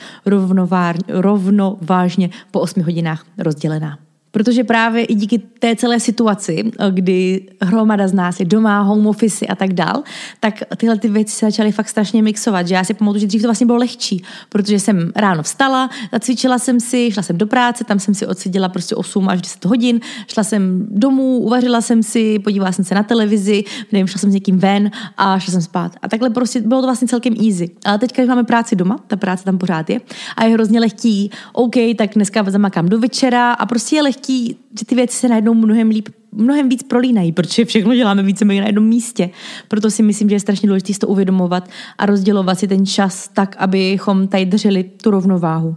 rovnovážně 1.09 2.31
po 2.51 2.61
8 2.61 2.83
hodinách 2.83 3.27
rozdělená. 3.39 4.06
Protože 4.37 4.65
právě 4.65 5.05
i 5.05 5.15
díky 5.15 5.39
té 5.39 5.77
celé 5.77 6.01
situaci, 6.01 6.71
kdy 6.91 7.43
hromada 7.63 8.09
z 8.09 8.13
nás 8.13 8.41
je 8.41 8.47
doma, 8.47 8.81
home 8.81 9.07
office 9.07 9.47
a 9.47 9.55
tak 9.55 9.73
dál, 9.73 10.03
tak 10.41 10.63
tyhle 10.77 10.99
ty 10.99 11.09
věci 11.09 11.37
se 11.37 11.47
začaly 11.47 11.73
fakt 11.73 11.89
strašně 11.89 12.23
mixovat. 12.23 12.69
Že 12.69 12.75
já 12.75 12.85
si 12.85 12.95
pamatuju, 12.95 13.21
že 13.21 13.27
dřív 13.27 13.43
to 13.43 13.49
vlastně 13.49 13.67
bylo 13.67 13.79
lehčí, 13.79 14.23
protože 14.49 14.81
jsem 14.81 15.13
ráno 15.17 15.43
vstala, 15.43 15.91
zacvičila 16.13 16.59
jsem 16.59 16.81
si, 16.81 17.11
šla 17.13 17.23
jsem 17.23 17.39
do 17.39 17.47
práce, 17.47 17.85
tam 17.85 17.99
jsem 17.99 18.15
si 18.15 18.27
odseděla 18.27 18.69
prostě 18.69 18.95
8 18.95 19.29
až 19.29 19.43
10 19.43 19.65
hodin, 19.65 20.01
šla 20.29 20.45
jsem 20.45 20.87
domů, 20.91 21.39
uvařila 21.39 21.81
jsem 21.81 22.03
si, 22.03 22.39
podívala 22.39 22.73
jsem 22.73 22.85
se 22.85 22.95
na 22.95 23.03
televizi, 23.03 23.65
nevím, 23.93 24.07
šla 24.07 24.19
jsem 24.19 24.31
s 24.31 24.35
někým 24.35 24.59
ven 24.59 24.91
a 25.17 25.39
šla 25.39 25.53
jsem 25.53 25.63
spát. 25.63 25.97
A 26.03 26.09
takhle 26.09 26.31
prostě 26.31 26.61
bylo 26.61 26.81
to 26.81 26.87
vlastně 26.87 27.09
celkem 27.09 27.35
easy. 27.47 27.71
Ale 27.85 27.99
teď, 27.99 28.17
když 28.17 28.29
máme 28.29 28.45
práci 28.45 28.77
doma, 28.77 28.99
ta 29.07 29.17
práce 29.17 29.45
tam 29.45 29.59
pořád 29.59 29.91
je 29.91 30.01
a 30.37 30.45
je 30.45 30.53
hrozně 30.53 30.81
lehký, 30.81 31.31
OK, 31.53 31.75
tak 31.99 32.11
dneska 32.15 32.51
zamakám 32.51 32.89
do 32.89 32.99
večera 32.99 33.53
a 33.53 33.67
prostě 33.67 33.97
je 33.97 34.03
lehký 34.03 34.26
lehký, 34.27 34.57
že 34.79 34.87
ty 34.87 34.95
věci 34.95 35.17
se 35.17 35.29
najednou 35.29 35.55
mnohem 35.55 35.89
líp 35.89 36.09
mnohem 36.33 36.69
víc 36.69 36.83
prolínají, 36.83 37.33
protože 37.33 37.65
všechno 37.65 37.95
děláme 37.95 38.23
více 38.23 38.45
na 38.45 38.55
jednom 38.55 38.85
místě. 38.85 39.31
Proto 39.69 39.91
si 39.91 40.03
myslím, 40.03 40.29
že 40.29 40.35
je 40.35 40.41
strašně 40.41 40.67
důležité 40.67 40.93
to 40.99 41.09
uvědomovat 41.09 41.69
a 41.99 42.07
rozdělovat 42.07 42.59
si 42.59 42.69
ten 42.69 42.87
čas 42.87 43.29
tak, 43.29 43.57
abychom 43.59 44.29
tady 44.29 44.45
drželi 44.45 44.85
tu 45.03 45.11
rovnováhu. 45.11 45.77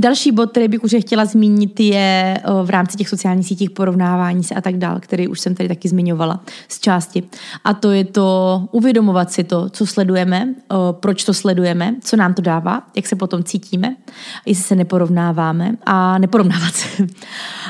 Další 0.00 0.32
bod, 0.32 0.50
který 0.50 0.68
bych 0.68 0.84
už 0.84 0.96
chtěla 1.00 1.24
zmínit, 1.24 1.80
je 1.80 2.38
v 2.64 2.70
rámci 2.70 2.96
těch 2.96 3.08
sociálních 3.08 3.46
sítích 3.46 3.70
porovnávání 3.70 4.44
se 4.44 4.54
a 4.54 4.60
tak 4.60 4.76
dál, 4.76 4.96
který 5.00 5.28
už 5.28 5.40
jsem 5.40 5.54
tady 5.54 5.68
taky 5.68 5.88
zmiňovala 5.88 6.40
z 6.68 6.80
části. 6.80 7.22
A 7.64 7.74
to 7.74 7.90
je 7.90 8.04
to 8.04 8.68
uvědomovat 8.72 9.32
si 9.32 9.44
to, 9.44 9.70
co 9.70 9.86
sledujeme, 9.86 10.54
proč 10.90 11.24
to 11.24 11.34
sledujeme, 11.34 11.94
co 12.02 12.16
nám 12.16 12.34
to 12.34 12.42
dává, 12.42 12.82
jak 12.96 13.06
se 13.06 13.16
potom 13.16 13.44
cítíme, 13.44 13.96
jestli 14.46 14.64
se 14.64 14.74
neporovnáváme 14.74 15.72
a 15.86 16.18
neporovnávat 16.18 16.74
se. 16.74 17.06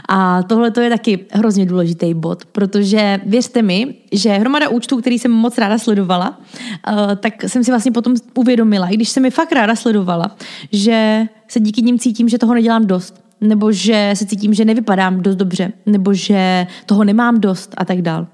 A 0.08 0.42
tohle 0.42 0.70
to 0.70 0.80
je 0.80 0.90
taky 0.90 1.26
hrozně 1.32 1.66
důležitý 1.66 2.14
bod, 2.14 2.44
protože 2.44 3.20
věřte 3.26 3.62
mi, 3.62 3.94
že 4.12 4.30
hromada 4.30 4.68
účtů, 4.68 5.00
který 5.00 5.18
jsem 5.18 5.30
moc 5.30 5.58
ráda 5.58 5.78
sledovala, 5.78 6.40
tak 7.20 7.42
jsem 7.42 7.64
si 7.64 7.70
vlastně 7.70 7.92
potom 7.92 8.14
uvědomila, 8.34 8.88
i 8.88 8.94
když 8.94 9.08
jsem 9.08 9.22
mi 9.22 9.30
fakt 9.30 9.52
ráda 9.52 9.76
sledovala, 9.76 10.36
že 10.72 11.26
se 11.50 11.60
díky 11.60 11.82
nim 11.82 11.98
cítím, 11.98 12.28
že 12.28 12.38
toho 12.38 12.54
nedělám 12.54 12.86
dost. 12.86 13.22
nebo 13.40 13.72
že 13.72 14.10
se 14.14 14.26
cítím, 14.26 14.54
že 14.54 14.64
nevypadám 14.64 15.22
dost 15.22 15.36
dobře, 15.36 15.72
nebo 15.86 16.14
že 16.14 16.66
toho 16.86 17.04
nemám 17.04 17.40
dost 17.40 17.74
a 17.76 17.84
tak 17.84 18.02
dál. 18.02 18.26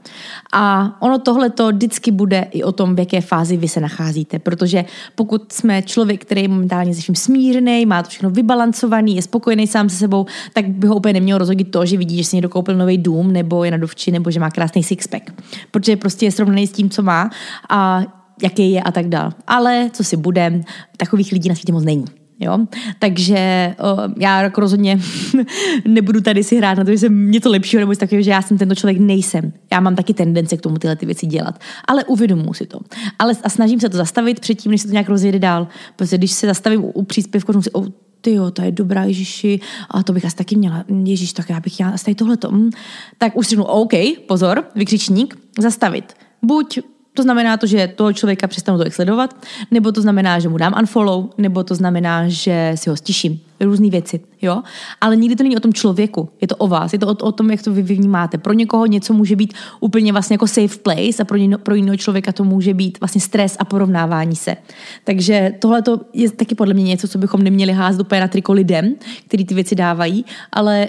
A 0.52 0.96
ono 1.00 1.18
tohle 1.18 1.50
to 1.50 1.68
vždycky 1.68 2.10
bude 2.10 2.46
i 2.50 2.62
o 2.62 2.72
tom, 2.72 2.96
v 2.96 2.98
jaké 2.98 3.20
fázi 3.20 3.56
vy 3.56 3.68
se 3.68 3.80
nacházíte, 3.80 4.38
protože 4.38 4.84
pokud 5.14 5.52
jsme 5.52 5.82
člověk, 5.82 6.20
který 6.20 6.42
je 6.42 6.48
momentálně 6.48 6.94
se 6.94 7.00
vším 7.00 7.14
smířený, 7.14 7.86
má 7.86 8.02
to 8.02 8.08
všechno 8.08 8.30
vybalancovaný, 8.30 9.16
je 9.16 9.22
spokojený 9.22 9.66
sám 9.66 9.88
se 9.88 9.96
sebou, 9.96 10.26
tak 10.52 10.68
by 10.68 10.86
ho 10.86 10.96
úplně 10.96 11.12
nemělo 11.12 11.38
rozhodit 11.38 11.70
to, 11.70 11.86
že 11.86 11.96
vidí, 11.96 12.16
že 12.16 12.24
si 12.24 12.36
někdo 12.36 12.48
koupil 12.48 12.76
nový 12.76 12.98
dům, 12.98 13.32
nebo 13.32 13.64
je 13.64 13.70
na 13.70 13.76
dovči, 13.76 14.10
nebo 14.10 14.30
že 14.30 14.40
má 14.40 14.50
krásný 14.50 14.82
sixpack, 14.82 15.34
protože 15.70 15.96
prostě 15.96 16.26
je 16.26 16.32
srovnaný 16.32 16.66
s 16.66 16.72
tím, 16.72 16.90
co 16.90 17.02
má 17.02 17.30
a 17.68 18.02
jaký 18.42 18.72
je 18.72 18.82
a 18.82 18.92
tak 18.92 19.08
dál. 19.08 19.32
Ale 19.46 19.90
co 19.92 20.04
si 20.04 20.16
budem, 20.16 20.62
takových 20.96 21.32
lidí 21.32 21.48
na 21.48 21.54
světě 21.54 21.72
moc 21.72 21.84
není. 21.84 22.04
Jo? 22.40 22.58
Takže 22.98 23.74
o, 23.78 23.96
já 24.18 24.42
jako 24.42 24.60
rozhodně 24.60 25.00
nebudu 25.88 26.20
tady 26.20 26.44
si 26.44 26.56
hrát 26.56 26.78
na 26.78 26.84
to, 26.84 26.90
že 26.90 26.98
jsem 26.98 27.30
něco 27.30 27.50
lepšího 27.50 27.80
nebo 27.80 27.94
takového, 27.94 28.22
že 28.22 28.30
já 28.30 28.42
jsem 28.42 28.58
tento 28.58 28.74
člověk 28.74 28.98
nejsem. 28.98 29.52
Já 29.72 29.80
mám 29.80 29.96
taky 29.96 30.14
tendence 30.14 30.56
k 30.56 30.60
tomu 30.60 30.78
tyhle 30.78 30.96
ty 30.96 31.06
věci 31.06 31.26
dělat. 31.26 31.60
Ale 31.84 32.04
uvědomuji 32.04 32.54
si 32.54 32.66
to. 32.66 32.78
Ale 33.18 33.32
a 33.44 33.48
snažím 33.48 33.80
se 33.80 33.88
to 33.88 33.96
zastavit 33.96 34.40
předtím, 34.40 34.72
než 34.72 34.80
se 34.80 34.88
to 34.88 34.92
nějak 34.92 35.08
rozjede 35.08 35.38
dál. 35.38 35.68
Protože 35.96 36.18
když 36.18 36.32
se 36.32 36.46
zastavím 36.46 36.84
u, 36.84 36.90
u 36.90 37.02
příspěvku, 37.02 37.62
si, 37.62 37.70
oh, 37.70 37.86
ty 38.20 38.32
jo, 38.32 38.50
to 38.50 38.62
je 38.62 38.72
dobrá 38.72 39.04
Ježíši, 39.04 39.60
a 39.90 40.02
to 40.02 40.12
bych 40.12 40.24
asi 40.24 40.36
taky 40.36 40.56
měla, 40.56 40.84
Ježíš, 41.04 41.32
tak 41.32 41.50
já 41.50 41.60
bych 41.60 41.72
chtěla 41.72 41.90
asi 41.90 42.04
tady 42.04 42.14
tohleto. 42.14 42.50
Mm. 42.50 42.70
Tak 43.18 43.36
už 43.36 43.48
řeknu, 43.48 43.64
OK, 43.64 43.92
pozor, 44.28 44.64
vykřičník, 44.74 45.38
zastavit. 45.58 46.14
Buď 46.42 46.78
to 47.16 47.22
znamená 47.22 47.56
to, 47.56 47.66
že 47.66 47.92
toho 47.96 48.12
člověka 48.12 48.46
přestanu 48.46 48.78
to 48.78 48.90
sledovat, 48.90 49.34
nebo 49.70 49.92
to 49.92 50.00
znamená, 50.02 50.38
že 50.38 50.48
mu 50.48 50.58
dám 50.58 50.74
unfollow, 50.78 51.24
nebo 51.38 51.64
to 51.64 51.74
znamená, 51.74 52.28
že 52.28 52.72
si 52.74 52.90
ho 52.90 52.96
stiším. 52.96 53.40
Různé 53.60 53.90
věci, 53.90 54.20
jo? 54.42 54.62
Ale 55.00 55.16
nikdy 55.16 55.36
to 55.36 55.42
není 55.42 55.56
o 55.56 55.60
tom 55.60 55.72
člověku, 55.72 56.28
je 56.40 56.48
to 56.48 56.56
o 56.56 56.68
vás, 56.68 56.92
je 56.92 56.98
to 56.98 57.08
o, 57.08 57.10
o 57.10 57.32
tom, 57.32 57.50
jak 57.50 57.62
to 57.62 57.72
vy 57.72 57.82
vnímáte. 57.82 58.38
Pro 58.38 58.52
někoho 58.52 58.86
něco 58.86 59.12
může 59.12 59.36
být 59.36 59.54
úplně 59.80 60.12
vlastně 60.12 60.34
jako 60.34 60.46
safe 60.46 60.78
place 60.78 61.22
a 61.22 61.24
pro, 61.24 61.36
ně, 61.36 61.58
pro 61.58 61.74
jiného 61.74 61.96
člověka 61.96 62.32
to 62.32 62.44
může 62.44 62.74
být 62.74 63.00
vlastně 63.00 63.20
stres 63.20 63.56
a 63.58 63.64
porovnávání 63.64 64.36
se. 64.36 64.56
Takže 65.04 65.52
tohle 65.58 65.82
je 66.12 66.30
taky 66.30 66.54
podle 66.54 66.74
mě 66.74 66.84
něco, 66.84 67.08
co 67.08 67.18
bychom 67.18 67.42
neměli 67.42 67.72
házet 67.72 68.00
úplně 68.00 68.20
na 68.20 68.28
triko 68.28 68.52
lidem, 68.52 68.94
který 69.26 69.44
ty 69.44 69.54
věci 69.54 69.74
dávají, 69.74 70.24
ale 70.52 70.88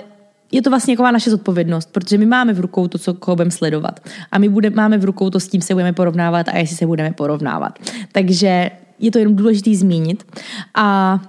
je 0.51 0.61
to 0.61 0.69
vlastně 0.69 0.93
jako 0.93 1.03
naše 1.03 1.29
zodpovědnost, 1.29 1.89
protože 1.91 2.17
my 2.17 2.25
máme 2.25 2.53
v 2.53 2.59
rukou 2.59 2.87
to, 2.87 2.97
co 2.97 3.13
koho 3.13 3.35
budeme 3.35 3.51
sledovat. 3.51 3.99
A 4.31 4.37
my 4.37 4.49
bude, 4.49 4.69
máme 4.69 4.97
v 4.97 5.05
rukou 5.05 5.29
to, 5.29 5.39
s 5.39 5.47
tím 5.47 5.61
se 5.61 5.73
budeme 5.73 5.93
porovnávat 5.93 6.49
a 6.49 6.57
jestli 6.57 6.75
se 6.75 6.85
budeme 6.85 7.11
porovnávat. 7.11 7.79
Takže 8.11 8.71
je 8.99 9.11
to 9.11 9.19
jenom 9.19 9.35
důležité 9.35 9.75
zmínit. 9.75 10.23
A 10.75 11.19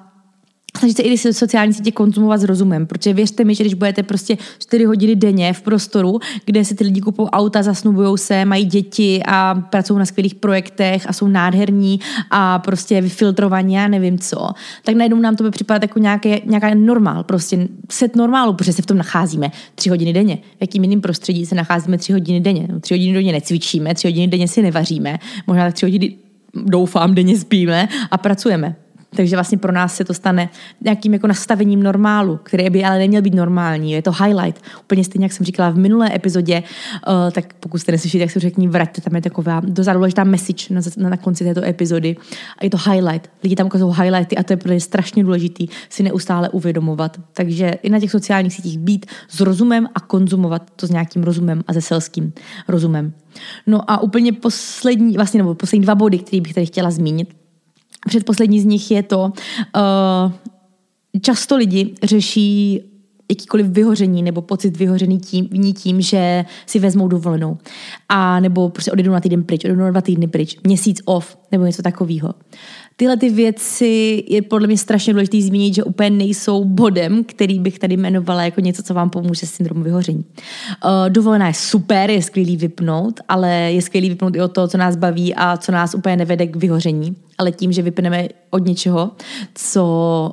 snažit 0.79 0.97
se 0.97 1.03
i 1.03 1.19
sociální 1.19 1.73
sítě 1.75 1.91
konzumovat 1.93 2.41
s 2.41 2.45
rozumem, 2.45 2.87
protože 2.87 3.13
věřte 3.13 3.45
mi, 3.45 3.55
že 3.55 3.65
když 3.65 3.75
budete 3.75 4.03
prostě 4.03 4.37
4 4.59 4.85
hodiny 4.85 5.17
denně 5.17 5.53
v 5.53 5.63
prostoru, 5.63 6.21
kde 6.45 6.65
si 6.65 6.75
ty 6.75 6.85
lidi 6.85 7.01
kupují 7.01 7.29
auta, 7.29 7.63
zasnubují 7.63 8.19
se, 8.19 8.45
mají 8.45 8.65
děti 8.65 9.23
a 9.27 9.55
pracují 9.55 9.99
na 9.99 10.07
skvělých 10.07 10.35
projektech 10.35 11.09
a 11.09 11.13
jsou 11.13 11.29
nádherní 11.29 12.01
a 12.31 12.59
prostě 12.59 13.01
vyfiltrovaní, 13.01 13.75
já 13.75 13.89
nevím 13.89 14.19
co, 14.19 14.49
tak 14.85 14.95
najednou 14.95 15.19
nám 15.19 15.37
to 15.37 15.45
by 15.45 15.51
připadat 15.51 15.83
jako 15.83 15.99
nějaké, 15.99 16.41
nějaká 16.45 16.75
normál, 16.75 17.25
prostě 17.25 17.69
set 17.91 18.17
normálu, 18.17 18.53
protože 18.53 18.73
se 18.73 18.83
v 18.83 18.87
tom 18.87 18.97
nacházíme 18.97 19.51
3 19.75 19.91
hodiny 19.91 20.13
denně. 20.13 20.37
V 20.37 20.61
jakým 20.61 20.85
jiným 20.85 21.01
prostředí 21.01 21.47
se 21.47 21.55
nacházíme 21.55 21.99
3 21.99 22.13
hodiny 22.13 22.41
denně? 22.41 22.69
No, 22.73 22.81
3 22.81 22.95
hodiny 22.95 23.13
denně 23.13 23.33
necvičíme, 23.33 23.95
3 23.95 24.09
hodiny 24.09 24.27
denně 24.27 24.49
si 24.49 24.63
nevaříme, 24.63 25.19
možná 25.47 25.65
tak 25.65 25.75
3 25.75 25.87
hodiny 25.87 26.17
doufám, 26.55 27.15
denně 27.15 27.39
spíme 27.39 27.89
a 28.11 28.19
pracujeme. 28.19 28.77
Takže 29.17 29.37
vlastně 29.37 29.59
pro 29.59 29.73
nás 29.73 29.97
se 29.97 30.05
to 30.05 30.15
stane 30.15 30.49
nějakým 30.85 31.13
jako 31.13 31.27
nastavením 31.27 31.83
normálu, 31.83 32.41
který 32.43 32.71
by 32.71 32.85
ale 32.85 32.99
neměl 32.99 33.23
být 33.23 33.35
normální. 33.35 33.93
Je 33.93 34.03
to 34.03 34.13
highlight. 34.13 34.63
Úplně 34.81 35.05
stejně, 35.05 35.25
jak 35.25 35.33
jsem 35.33 35.47
říkala 35.47 35.71
v 35.71 35.77
minulé 35.77 36.15
epizodě, 36.15 36.63
uh, 37.09 37.31
tak 37.33 37.55
pokud 37.55 37.79
jste 37.79 37.93
neslyšeli, 37.93 38.25
tak 38.25 38.31
se 38.31 38.41
řekni, 38.41 38.69
vraťte, 38.69 39.01
tam 39.01 39.17
je 39.17 39.23
taková 39.23 39.61
dost 39.65 39.89
důležitá 39.89 40.25
message 40.25 40.75
na, 40.75 40.81
na, 40.97 41.09
na 41.09 41.17
konci 41.17 41.45
této 41.45 41.65
epizody. 41.65 42.17
A 42.59 42.65
je 42.65 42.71
to 42.71 42.77
highlight. 42.91 43.31
Lidi 43.43 43.57
tam 43.57 43.67
ukazují 43.67 43.95
highlighty 43.95 44.37
a 44.37 44.43
to 44.43 44.53
je 44.53 44.57
pro 44.57 44.73
ně 44.73 44.81
strašně 44.81 45.25
důležitý 45.25 45.69
si 45.89 46.03
neustále 46.03 46.49
uvědomovat. 46.49 47.21
Takže 47.33 47.71
i 47.83 47.91
na 47.91 48.01
těch 48.01 48.11
sociálních 48.11 48.55
sítích 48.55 48.79
být 48.79 49.07
s 49.29 49.41
rozumem 49.41 49.89
a 49.95 50.01
konzumovat 50.01 50.71
to 50.77 50.87
s 50.87 50.91
nějakým 50.91 51.23
rozumem 51.23 51.65
a 51.67 51.73
se 51.73 51.81
selským 51.81 52.33
rozumem. 52.69 53.13
No 53.67 53.91
a 53.91 54.03
úplně 54.03 54.33
poslední, 54.33 55.17
vlastně 55.17 55.39
nebo 55.39 55.55
poslední 55.55 55.85
dva 55.85 55.95
body, 55.95 56.19
které 56.19 56.41
bych 56.41 56.55
tady 56.55 56.67
chtěla 56.67 56.91
zmínit, 56.91 57.35
Předposlední 58.07 58.61
z 58.61 58.65
nich 58.65 58.91
je 58.91 59.03
to, 59.03 59.33
uh, 59.77 60.33
často 61.21 61.57
lidi 61.57 61.95
řeší 62.03 62.81
jakýkoliv 63.31 63.67
vyhoření 63.67 64.23
nebo 64.23 64.43
pocit 64.43 64.77
vyhořený 64.77 65.19
tím, 65.19 65.49
tím, 65.75 66.01
že 66.01 66.45
si 66.67 66.79
vezmou 66.79 67.09
dovolenou. 67.09 67.59
A 68.09 68.41
nebo 68.41 68.69
prostě 68.69 68.93
odjedou 68.93 69.13
na 69.13 69.21
týden 69.21 69.45
pryč, 69.45 69.65
odjedou 69.65 69.81
na 69.81 69.91
dva 69.91 70.01
týdny 70.01 70.29
pryč, 70.29 70.57
měsíc 70.65 71.01
off 71.05 71.39
nebo 71.53 71.65
něco 71.65 71.83
takového. 71.83 72.35
Tyhle 73.01 73.17
ty 73.17 73.31
věci 73.31 74.25
je 74.29 74.43
podle 74.43 74.67
mě 74.67 74.79
strašně 74.79 75.13
důležité 75.13 75.43
zmínit, 75.43 75.75
že 75.75 75.85
úplně 75.85 76.11
nejsou 76.11 76.65
bodem, 76.65 77.25
který 77.25 77.59
bych 77.59 77.79
tady 77.79 77.95
jmenovala 77.95 78.43
jako 78.43 78.61
něco, 78.61 78.83
co 78.83 78.95
vám 78.95 79.11
pomůže 79.11 79.47
s 79.47 79.51
syndromu 79.51 79.83
vyhoření. 79.83 80.25
Uh, 80.85 80.91
dovolená 81.09 81.49
je 81.49 81.55
super, 81.55 82.11
je 82.11 82.23
skvělý 82.23 82.57
vypnout, 82.57 83.21
ale 83.29 83.51
je 83.51 83.83
skvělý 83.83 84.09
vypnout 84.09 84.37
i 84.37 84.41
o 84.41 84.49
to, 84.49 84.69
co 84.69 84.79
nás 84.79 84.97
baví 84.97 85.35
a 85.35 85.57
co 85.57 85.73
nás 85.73 85.95
úplně 85.95 86.17
nevede 86.17 86.47
k 86.47 86.57
vyhoření. 86.57 87.17
Ale 87.39 87.53
tím, 87.53 87.73
že 87.73 87.83
vypneme 87.83 88.29
od 88.51 88.67
něčeho, 88.67 89.11
co 89.55 89.85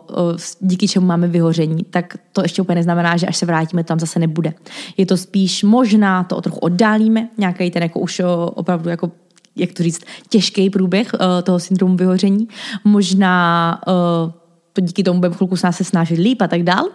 uh, 0.10 0.18
díky 0.60 0.88
čemu 0.88 1.06
máme 1.06 1.28
vyhoření, 1.28 1.84
tak 1.90 2.18
to 2.32 2.42
ještě 2.42 2.62
úplně 2.62 2.76
neznamená, 2.76 3.18
že 3.18 3.28
až 3.28 3.38
se 3.38 3.46
vrátíme, 3.46 3.84
tam 3.84 4.00
zase 4.00 4.20
nebude. 4.20 4.54
Je 4.98 5.06
to 5.06 5.18
spíš 5.18 5.64
možná, 5.64 6.24
to 6.24 6.42
trochu 6.42 6.60
oddálíme, 6.60 7.30
nějaký 7.38 7.72
ten 7.72 7.84
jako 7.84 8.00
už 8.00 8.22
opravdu 8.56 8.90
jako 8.90 9.12
jak 9.56 9.74
to 9.74 9.84
říct, 9.84 10.02
těžký 10.30 10.70
průběh 10.70 11.14
uh, 11.14 11.20
toho 11.44 11.60
syndromu 11.60 11.96
vyhoření. 11.96 12.48
Možná 12.84 13.82
uh, 13.88 14.32
to 14.74 14.82
díky 14.82 15.04
tomu 15.04 15.20
budeme 15.20 15.36
chvilku 15.36 15.56
s 15.56 15.64
nás 15.64 15.78
se 15.78 15.84
snažit 15.84 16.20
líp 16.20 16.42
a 16.42 16.48
tak 16.48 16.64
dál 16.64 16.86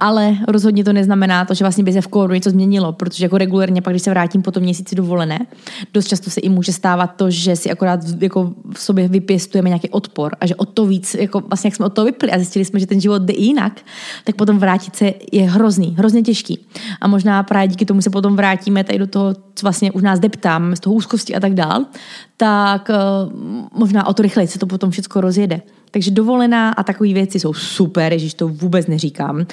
ale 0.00 0.36
rozhodně 0.48 0.84
to 0.84 0.92
neznamená 0.92 1.44
to, 1.44 1.54
že 1.54 1.64
vlastně 1.64 1.84
by 1.84 1.92
se 1.92 2.00
v 2.00 2.08
kódu 2.08 2.34
něco 2.34 2.50
změnilo, 2.50 2.92
protože 2.92 3.24
jako 3.24 3.38
regulérně 3.38 3.82
pak, 3.82 3.92
když 3.92 4.02
se 4.02 4.10
vrátím 4.10 4.42
po 4.42 4.50
tom 4.50 4.62
měsíci 4.62 4.94
dovolené, 4.94 5.46
dost 5.94 6.08
často 6.08 6.30
se 6.30 6.40
i 6.40 6.48
může 6.48 6.72
stávat 6.72 7.06
to, 7.06 7.30
že 7.30 7.56
si 7.56 7.70
akorát 7.70 8.00
jako 8.20 8.52
v 8.74 8.80
sobě 8.80 9.08
vypěstujeme 9.08 9.68
nějaký 9.68 9.90
odpor 9.90 10.32
a 10.40 10.46
že 10.46 10.54
o 10.54 10.64
to 10.64 10.86
víc, 10.86 11.14
jako 11.14 11.40
vlastně 11.40 11.68
jak 11.68 11.76
jsme 11.76 11.86
od 11.86 11.92
toho 11.92 12.04
vypli 12.04 12.30
a 12.30 12.38
zjistili 12.38 12.64
jsme, 12.64 12.80
že 12.80 12.86
ten 12.86 13.00
život 13.00 13.22
jde 13.22 13.34
jinak, 13.36 13.80
tak 14.24 14.36
potom 14.36 14.58
vrátit 14.58 14.96
se 14.96 15.14
je 15.32 15.50
hrozný, 15.50 15.94
hrozně 15.98 16.22
těžký. 16.22 16.66
A 17.00 17.08
možná 17.08 17.42
právě 17.42 17.68
díky 17.68 17.84
tomu 17.84 18.02
se 18.02 18.10
potom 18.10 18.36
vrátíme 18.36 18.84
tady 18.84 18.98
do 18.98 19.06
toho, 19.06 19.34
co 19.34 19.66
vlastně 19.66 19.92
už 19.92 20.02
nás 20.02 20.20
deptám, 20.20 20.76
z 20.76 20.80
toho 20.80 20.94
úzkosti 20.94 21.34
a 21.34 21.40
tak 21.40 21.54
dál, 21.54 21.84
tak 22.36 22.88
uh, 22.88 23.32
možná 23.78 24.06
o 24.06 24.14
to 24.14 24.22
rychleji 24.22 24.48
se 24.48 24.58
to 24.58 24.66
potom 24.66 24.90
všechno 24.90 25.20
rozjede. 25.20 25.60
Takže 25.92 26.10
dovolená 26.10 26.70
a 26.70 26.82
takové 26.82 27.12
věci 27.12 27.40
jsou 27.40 27.54
super, 27.54 28.18
že 28.18 28.36
to 28.36 28.48
vůbec 28.48 28.86
neříkám. 28.86 29.40
Eh, 29.40 29.46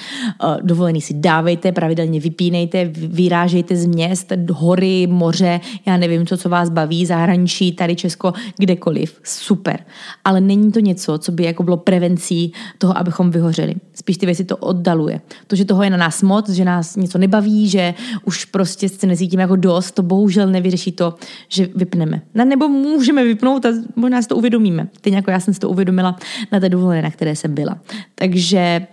dovolený 0.62 1.00
si 1.00 1.14
dávejte, 1.14 1.72
pravidelně 1.72 2.20
vypínejte, 2.20 2.84
vyrážejte 2.94 3.76
z 3.76 3.86
měst, 3.86 4.32
hory, 4.52 5.06
moře, 5.06 5.60
já 5.86 5.96
nevím, 5.96 6.26
co, 6.26 6.36
co 6.36 6.48
vás 6.48 6.70
baví, 6.70 7.06
zahraničí, 7.06 7.72
tady 7.72 7.96
Česko, 7.96 8.32
kdekoliv. 8.58 9.20
Super. 9.22 9.80
Ale 10.24 10.40
není 10.40 10.72
to 10.72 10.80
něco, 10.80 11.18
co 11.18 11.32
by 11.32 11.44
jako 11.44 11.62
bylo 11.62 11.76
prevencí 11.76 12.52
toho, 12.78 12.98
abychom 12.98 13.30
vyhořeli. 13.30 13.74
Spíš 13.94 14.16
ty 14.16 14.26
věci 14.26 14.44
to 14.44 14.56
oddaluje. 14.56 15.20
To, 15.46 15.56
že 15.56 15.64
toho 15.64 15.82
je 15.82 15.90
na 15.90 15.96
nás 15.96 16.22
moc, 16.22 16.48
že 16.48 16.64
nás 16.64 16.96
něco 16.96 17.18
nebaví, 17.18 17.68
že 17.68 17.94
už 18.24 18.44
prostě 18.44 18.88
se 18.88 19.06
necítíme 19.06 19.42
jako 19.42 19.56
dost, 19.56 19.90
to 19.90 20.02
bohužel 20.02 20.48
nevyřeší 20.48 20.92
to, 20.92 21.14
že 21.48 21.68
vypneme. 21.74 22.22
Nebo 22.34 22.68
můžeme 22.68 23.24
vypnout 23.24 23.66
a 23.66 23.68
možná 23.96 24.22
si 24.22 24.28
to 24.28 24.36
uvědomíme. 24.36 24.88
Stejně 24.98 25.16
jako 25.16 25.30
já 25.30 25.40
jsem 25.40 25.54
si 25.54 25.60
to 25.60 25.68
uvědomila 25.68 26.16
na 26.52 26.60
té 26.60 26.68
dovolené, 26.68 27.02
na 27.02 27.10
které 27.10 27.36
jsem 27.36 27.54
byla. 27.54 27.80
Takže 28.14 28.86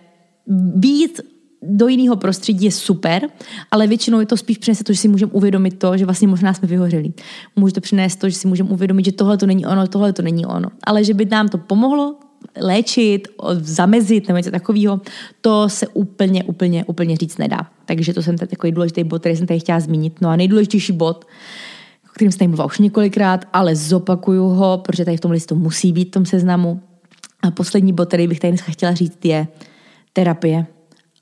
být 0.75 1.21
do 1.61 1.87
jiného 1.87 2.15
prostředí 2.15 2.65
je 2.65 2.71
super, 2.71 3.29
ale 3.71 3.87
většinou 3.87 4.19
je 4.19 4.25
to 4.25 4.37
spíš 4.37 4.57
přinese 4.57 4.83
to, 4.83 4.93
že 4.93 4.99
si 4.99 5.07
můžeme 5.07 5.31
uvědomit 5.31 5.79
to, 5.79 5.97
že 5.97 6.05
vlastně 6.05 6.27
možná 6.27 6.53
jsme 6.53 6.67
vyhořeli. 6.67 7.13
Může 7.55 7.73
to 7.73 7.81
přinést 7.81 8.15
to, 8.15 8.29
že 8.29 8.35
si 8.35 8.47
můžeme 8.47 8.69
uvědomit, 8.69 9.05
že 9.05 9.11
tohle 9.11 9.37
to 9.37 9.45
není 9.45 9.65
ono, 9.65 9.87
tohle 9.87 10.13
to 10.13 10.21
není 10.21 10.45
ono. 10.45 10.69
Ale 10.83 11.03
že 11.03 11.13
by 11.13 11.25
nám 11.25 11.47
to 11.47 11.57
pomohlo 11.57 12.15
léčit, 12.61 13.27
zamezit 13.59 14.27
nebo 14.27 14.37
něco 14.37 14.51
takového, 14.51 15.01
to 15.41 15.69
se 15.69 15.87
úplně, 15.87 16.43
úplně, 16.43 16.85
úplně 16.85 17.17
říct 17.17 17.37
nedá. 17.37 17.59
Takže 17.85 18.13
to 18.13 18.23
jsem 18.23 18.37
tady 18.37 18.49
takový 18.49 18.71
důležitý 18.71 19.03
bod, 19.03 19.19
který 19.19 19.35
jsem 19.35 19.47
tady 19.47 19.59
chtěla 19.59 19.79
zmínit. 19.79 20.21
No 20.21 20.29
a 20.29 20.35
nejdůležitější 20.35 20.93
bod, 20.93 21.25
o 22.05 22.13
kterým 22.13 22.31
jsem 22.31 22.39
tady 22.39 22.47
mluvila 22.47 22.65
už 22.65 22.79
několikrát, 22.79 23.45
ale 23.53 23.75
zopakuju 23.75 24.43
ho, 24.43 24.81
protože 24.85 25.05
tady 25.05 25.17
v 25.17 25.21
tom 25.21 25.31
listu 25.31 25.55
musí 25.55 25.93
být 25.93 26.07
v 26.07 26.11
tom 26.11 26.25
seznamu, 26.25 26.81
a 27.43 27.51
poslední 27.51 27.93
bod, 27.93 28.07
který 28.07 28.27
bych 28.27 28.39
tady 28.39 28.51
dneska 28.51 28.71
chtěla 28.71 28.93
říct, 28.93 29.25
je 29.25 29.47
terapie, 30.13 30.65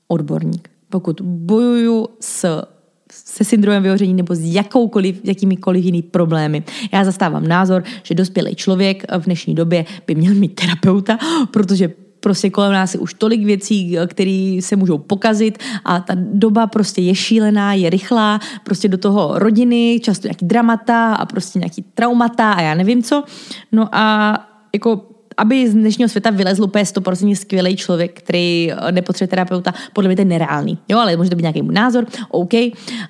odborník. 0.08 0.70
Pokud 0.88 1.20
bojuju 1.20 2.08
s 2.20 2.66
se 3.12 3.44
syndromem 3.44 3.82
vyhoření 3.82 4.14
nebo 4.14 4.34
s 4.34 4.40
jakoukoliv, 4.40 5.20
jakýmikoliv 5.24 5.84
jiný 5.84 6.02
problémy. 6.02 6.64
Já 6.92 7.04
zastávám 7.04 7.46
názor, 7.48 7.84
že 8.02 8.14
dospělý 8.14 8.54
člověk 8.54 9.04
v 9.18 9.24
dnešní 9.24 9.54
době 9.54 9.84
by 10.06 10.14
měl 10.14 10.34
mít 10.34 10.54
terapeuta, 10.54 11.18
protože 11.50 11.92
prostě 12.20 12.50
kolem 12.50 12.72
nás 12.72 12.94
je 12.94 13.00
už 13.00 13.14
tolik 13.14 13.44
věcí, 13.44 13.96
které 14.06 14.58
se 14.60 14.76
můžou 14.76 14.98
pokazit 14.98 15.58
a 15.84 16.00
ta 16.00 16.14
doba 16.16 16.66
prostě 16.66 17.00
je 17.00 17.14
šílená, 17.14 17.74
je 17.74 17.90
rychlá, 17.90 18.40
prostě 18.64 18.88
do 18.88 18.98
toho 18.98 19.38
rodiny, 19.38 20.00
často 20.02 20.28
nějaký 20.28 20.46
dramata 20.46 21.14
a 21.14 21.26
prostě 21.26 21.58
nějaký 21.58 21.84
traumata 21.94 22.52
a 22.52 22.60
já 22.60 22.74
nevím 22.74 23.02
co. 23.02 23.24
No 23.72 23.88
a 23.92 24.34
jako 24.74 25.08
aby 25.36 25.70
z 25.70 25.74
dnešního 25.74 26.08
světa 26.08 26.30
vylezl 26.30 26.62
úplně 26.62 26.84
100% 26.84 27.34
skvělý 27.34 27.76
člověk, 27.76 28.18
který 28.18 28.72
eh, 28.72 28.92
nepotřebuje 28.92 29.28
terapeuta, 29.28 29.74
podle 29.92 30.08
mě 30.08 30.16
to 30.16 30.20
je 30.22 30.26
nereálný. 30.26 30.78
Jo, 30.88 30.98
ale 30.98 31.16
může 31.16 31.30
to 31.30 31.36
být 31.36 31.42
nějaký 31.42 31.62
můj 31.62 31.74
názor, 31.74 32.06
OK, 32.30 32.52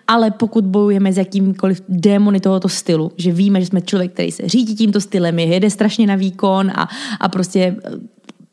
ale 0.06 0.30
pokud 0.30 0.64
bojujeme 0.64 1.12
s 1.12 1.18
jakýmkoliv 1.18 1.82
démony 1.88 2.40
tohoto 2.40 2.68
stylu, 2.68 3.12
že 3.16 3.32
víme, 3.32 3.60
že 3.60 3.66
jsme 3.66 3.80
člověk, 3.80 4.12
který 4.12 4.32
se 4.32 4.48
řídí 4.48 4.74
tímto 4.74 5.00
stylem, 5.00 5.38
je 5.38 5.46
jede 5.46 5.70
strašně 5.70 6.06
na 6.06 6.14
výkon 6.14 6.70
a, 6.70 6.88
a 7.20 7.28
prostě 7.28 7.76
eh, 7.84 7.90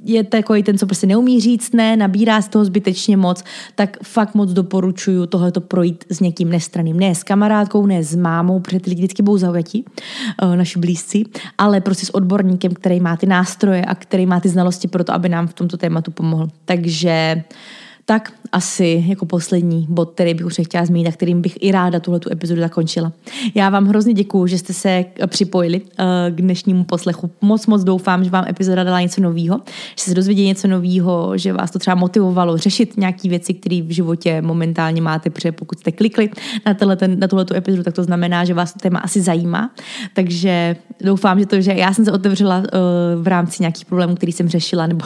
je 0.03 0.23
takový 0.23 0.63
ten, 0.63 0.77
co 0.77 0.85
prostě 0.85 1.07
neumí 1.07 1.41
říct 1.41 1.73
ne, 1.73 1.97
nabírá 1.97 2.41
z 2.41 2.47
toho 2.47 2.65
zbytečně 2.65 3.17
moc, 3.17 3.43
tak 3.75 3.97
fakt 4.03 4.35
moc 4.35 4.51
doporučuju 4.51 5.25
tohleto 5.25 5.61
projít 5.61 6.05
s 6.09 6.19
někým 6.19 6.49
nestraným. 6.49 6.99
Ne 6.99 7.15
s 7.15 7.23
kamarádkou, 7.23 7.85
ne 7.85 8.03
s 8.03 8.15
mámou, 8.15 8.59
protože 8.59 8.79
ty 8.79 8.89
lidi 8.89 9.01
vždycky 9.01 9.23
budou 9.23 9.37
zaujatí, 9.37 9.85
uh, 10.43 10.55
naši 10.55 10.79
blízci, 10.79 11.23
ale 11.57 11.81
prostě 11.81 12.05
s 12.05 12.15
odborníkem, 12.15 12.73
který 12.73 12.99
má 12.99 13.17
ty 13.17 13.25
nástroje 13.25 13.85
a 13.85 13.95
který 13.95 14.25
má 14.25 14.39
ty 14.39 14.49
znalosti 14.49 14.87
pro 14.87 15.03
to, 15.03 15.13
aby 15.13 15.29
nám 15.29 15.47
v 15.47 15.53
tomto 15.53 15.77
tématu 15.77 16.11
pomohl. 16.11 16.47
Takže 16.65 17.35
uh, 17.37 17.43
tak 18.05 18.33
asi 18.51 19.03
jako 19.07 19.25
poslední 19.25 19.87
bod, 19.89 20.11
který 20.11 20.33
bych 20.33 20.45
už 20.45 20.59
chtěla 20.63 20.85
zmínit 20.85 21.07
a 21.07 21.11
kterým 21.11 21.41
bych 21.41 21.57
i 21.61 21.71
ráda 21.71 21.99
tuhle 21.99 22.19
tu 22.19 22.31
epizodu 22.31 22.61
zakončila. 22.61 23.11
Já 23.55 23.69
vám 23.69 23.85
hrozně 23.85 24.13
děkuju, 24.13 24.47
že 24.47 24.57
jste 24.57 24.73
se 24.73 25.05
připojili 25.27 25.81
uh, 25.81 25.87
k 26.29 26.41
dnešnímu 26.41 26.83
poslechu. 26.83 27.31
Moc, 27.41 27.67
moc 27.67 27.83
doufám, 27.83 28.23
že 28.23 28.29
vám 28.29 28.45
epizoda 28.47 28.83
dala 28.83 29.01
něco 29.01 29.21
nového, 29.21 29.61
že 29.99 30.03
se 30.03 30.13
dozvěděli 30.13 30.47
něco 30.47 30.67
nového, 30.67 31.37
že 31.37 31.53
vás 31.53 31.71
to 31.71 31.79
třeba 31.79 31.95
motivovalo 31.95 32.57
řešit 32.57 32.97
nějaké 32.97 33.29
věci, 33.29 33.53
které 33.53 33.81
v 33.81 33.91
životě 33.91 34.41
momentálně 34.41 35.01
máte, 35.01 35.29
protože 35.29 35.51
pokud 35.51 35.79
jste 35.79 35.91
klikli 35.91 36.29
na, 36.65 36.73
tenhle, 36.73 36.95
ten, 36.95 37.19
na 37.19 37.27
tuhle 37.27 37.45
tu 37.45 37.55
epizodu, 37.55 37.83
tak 37.83 37.93
to 37.93 38.03
znamená, 38.03 38.45
že 38.45 38.53
vás 38.53 38.73
to 38.73 38.79
téma 38.79 38.99
asi 38.99 39.21
zajímá. 39.21 39.71
Takže 40.13 40.75
doufám, 41.01 41.39
že 41.39 41.45
to, 41.45 41.61
že 41.61 41.73
já 41.73 41.93
jsem 41.93 42.05
se 42.05 42.11
otevřela 42.11 42.57
uh, 42.57 42.65
v 43.23 43.27
rámci 43.27 43.63
nějakých 43.63 43.85
problémů, 43.85 44.15
který 44.15 44.31
jsem 44.31 44.49
řešila, 44.49 44.87
nebo 44.87 45.05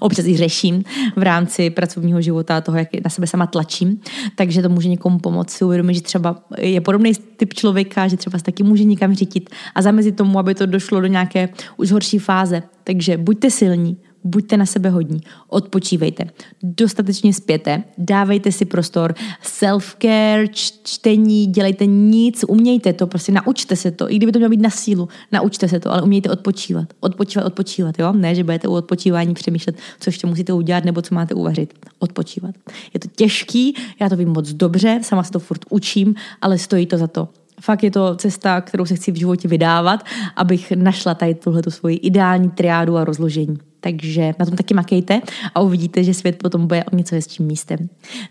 občas 0.00 0.26
i 0.26 0.36
řeším 0.36 0.84
v 1.16 1.22
rámci 1.22 1.70
pracovního 1.70 2.22
života, 2.22 2.60
toho, 2.60 2.78
jak 2.78 2.88
na 3.04 3.10
sebe 3.10 3.26
sama 3.26 3.46
tlačím, 3.46 4.00
takže 4.36 4.62
to 4.62 4.68
může 4.68 4.88
někomu 4.88 5.18
pomoct 5.18 5.50
si 5.50 5.64
uvědomit, 5.64 5.94
že 5.94 6.02
třeba 6.02 6.44
je 6.58 6.80
podobný 6.80 7.12
typ 7.36 7.54
člověka, 7.54 8.08
že 8.08 8.16
třeba 8.16 8.38
se 8.38 8.44
taky 8.44 8.62
může 8.62 8.84
někam 8.84 9.14
řítit 9.14 9.50
a 9.74 9.82
zamezit 9.82 10.16
tomu, 10.16 10.38
aby 10.38 10.54
to 10.54 10.66
došlo 10.66 11.00
do 11.00 11.06
nějaké 11.06 11.48
už 11.76 11.92
horší 11.92 12.18
fáze. 12.18 12.62
Takže 12.84 13.16
buďte 13.16 13.50
silní, 13.50 13.96
buďte 14.24 14.56
na 14.56 14.66
sebe 14.66 14.90
hodní, 14.90 15.20
odpočívejte, 15.48 16.24
dostatečně 16.62 17.32
spěte, 17.32 17.82
dávejte 17.98 18.52
si 18.52 18.64
prostor, 18.64 19.14
self-care, 19.42 20.48
čtení, 20.82 21.46
dělejte 21.46 21.86
nic, 21.86 22.44
umějte 22.48 22.92
to, 22.92 23.06
prostě 23.06 23.32
naučte 23.32 23.76
se 23.76 23.90
to, 23.90 24.12
i 24.12 24.16
kdyby 24.16 24.32
to 24.32 24.38
mělo 24.38 24.50
být 24.50 24.60
na 24.60 24.70
sílu, 24.70 25.08
naučte 25.32 25.68
se 25.68 25.80
to, 25.80 25.92
ale 25.92 26.02
umějte 26.02 26.30
odpočívat, 26.30 26.88
odpočívat, 27.00 27.46
odpočívat, 27.46 27.98
jo, 27.98 28.12
ne, 28.12 28.34
že 28.34 28.44
budete 28.44 28.68
u 28.68 28.72
odpočívání 28.72 29.34
přemýšlet, 29.34 29.76
co 30.00 30.08
ještě 30.08 30.26
musíte 30.26 30.52
udělat 30.52 30.84
nebo 30.84 31.02
co 31.02 31.14
máte 31.14 31.34
uvařit, 31.34 31.74
odpočívat. 31.98 32.54
Je 32.94 33.00
to 33.00 33.08
těžký, 33.16 33.74
já 34.00 34.08
to 34.08 34.16
vím 34.16 34.28
moc 34.28 34.52
dobře, 34.52 35.00
sama 35.02 35.22
se 35.22 35.32
to 35.32 35.38
furt 35.38 35.60
učím, 35.70 36.14
ale 36.40 36.58
stojí 36.58 36.86
to 36.86 36.98
za 36.98 37.06
to. 37.06 37.28
Fakt 37.60 37.82
je 37.82 37.90
to 37.90 38.16
cesta, 38.16 38.60
kterou 38.60 38.86
se 38.86 38.94
chci 38.94 39.12
v 39.12 39.18
životě 39.18 39.48
vydávat, 39.48 40.04
abych 40.36 40.70
našla 40.70 41.14
tady 41.14 41.34
tuhle 41.34 41.62
svoji 41.68 41.96
ideální 41.96 42.50
triádu 42.50 42.96
a 42.96 43.04
rozložení. 43.04 43.58
Takže 43.84 44.32
na 44.38 44.46
tom 44.46 44.56
taky 44.56 44.74
makejte 44.74 45.20
a 45.54 45.60
uvidíte, 45.60 46.04
že 46.04 46.14
svět 46.14 46.38
potom 46.38 46.66
bude 46.66 46.84
o 46.84 46.96
něco 46.96 47.14
hezčím 47.14 47.46
místem. 47.46 47.78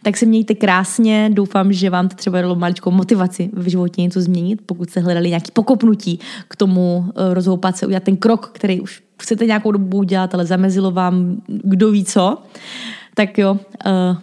Tak 0.04 0.18
se 0.18 0.26
mějte 0.26 0.56
krásně, 0.56 1.30
doufám, 1.34 1.74
že 1.74 1.90
vám 1.90 2.10
to 2.10 2.16
třeba 2.16 2.42
dalo 2.42 2.56
maličkou 2.56 2.92
motivaci 2.92 3.50
v 3.54 3.70
životě 3.70 4.02
něco 4.02 4.22
změnit, 4.22 4.62
pokud 4.66 4.90
jste 4.90 5.00
hledali 5.00 5.30
nějaký 5.30 5.52
pokopnutí 5.52 6.20
k 6.48 6.56
tomu 6.56 7.06
eh, 7.08 7.34
rozhoupat 7.34 7.78
se, 7.78 7.86
udělat 7.86 8.04
ten 8.04 8.18
krok, 8.18 8.52
který 8.54 8.82
už 8.82 9.04
chcete 9.22 9.46
nějakou 9.46 9.72
dobu 9.72 9.98
udělat, 9.98 10.34
ale 10.34 10.46
zamezilo 10.46 10.92
vám 10.92 11.42
kdo 11.48 11.92
ví 11.92 12.06
co. 12.06 12.38
Tak 13.16 13.38
jo, 13.38 13.52
uh, 13.52 13.60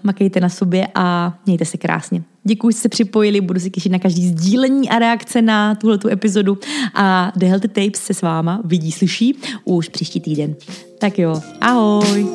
makejte 0.02 0.40
na 0.40 0.48
sobě 0.48 0.88
a 0.94 1.38
mějte 1.46 1.64
se 1.64 1.78
krásně. 1.78 2.22
Děkuji, 2.44 2.70
že 2.70 2.78
jste 2.78 2.88
připojili, 2.88 3.40
budu 3.40 3.60
si 3.60 3.70
těšit 3.70 3.92
na 3.92 3.98
každý 3.98 4.28
sdílení 4.28 4.90
a 4.90 4.98
reakce 4.98 5.42
na 5.42 5.74
tuhle 5.74 5.98
epizodu 6.10 6.58
a 6.94 7.32
The 7.36 7.46
Healthy 7.46 7.68
Tapes 7.68 8.02
se 8.02 8.14
s 8.14 8.22
váma 8.22 8.60
vidí, 8.64 8.92
slyší 8.92 9.36
už 9.64 9.88
příští 9.88 10.20
týden. 10.20 10.54
Tak 10.98 11.18
jo, 11.18 11.42
ahoj! 11.60 12.32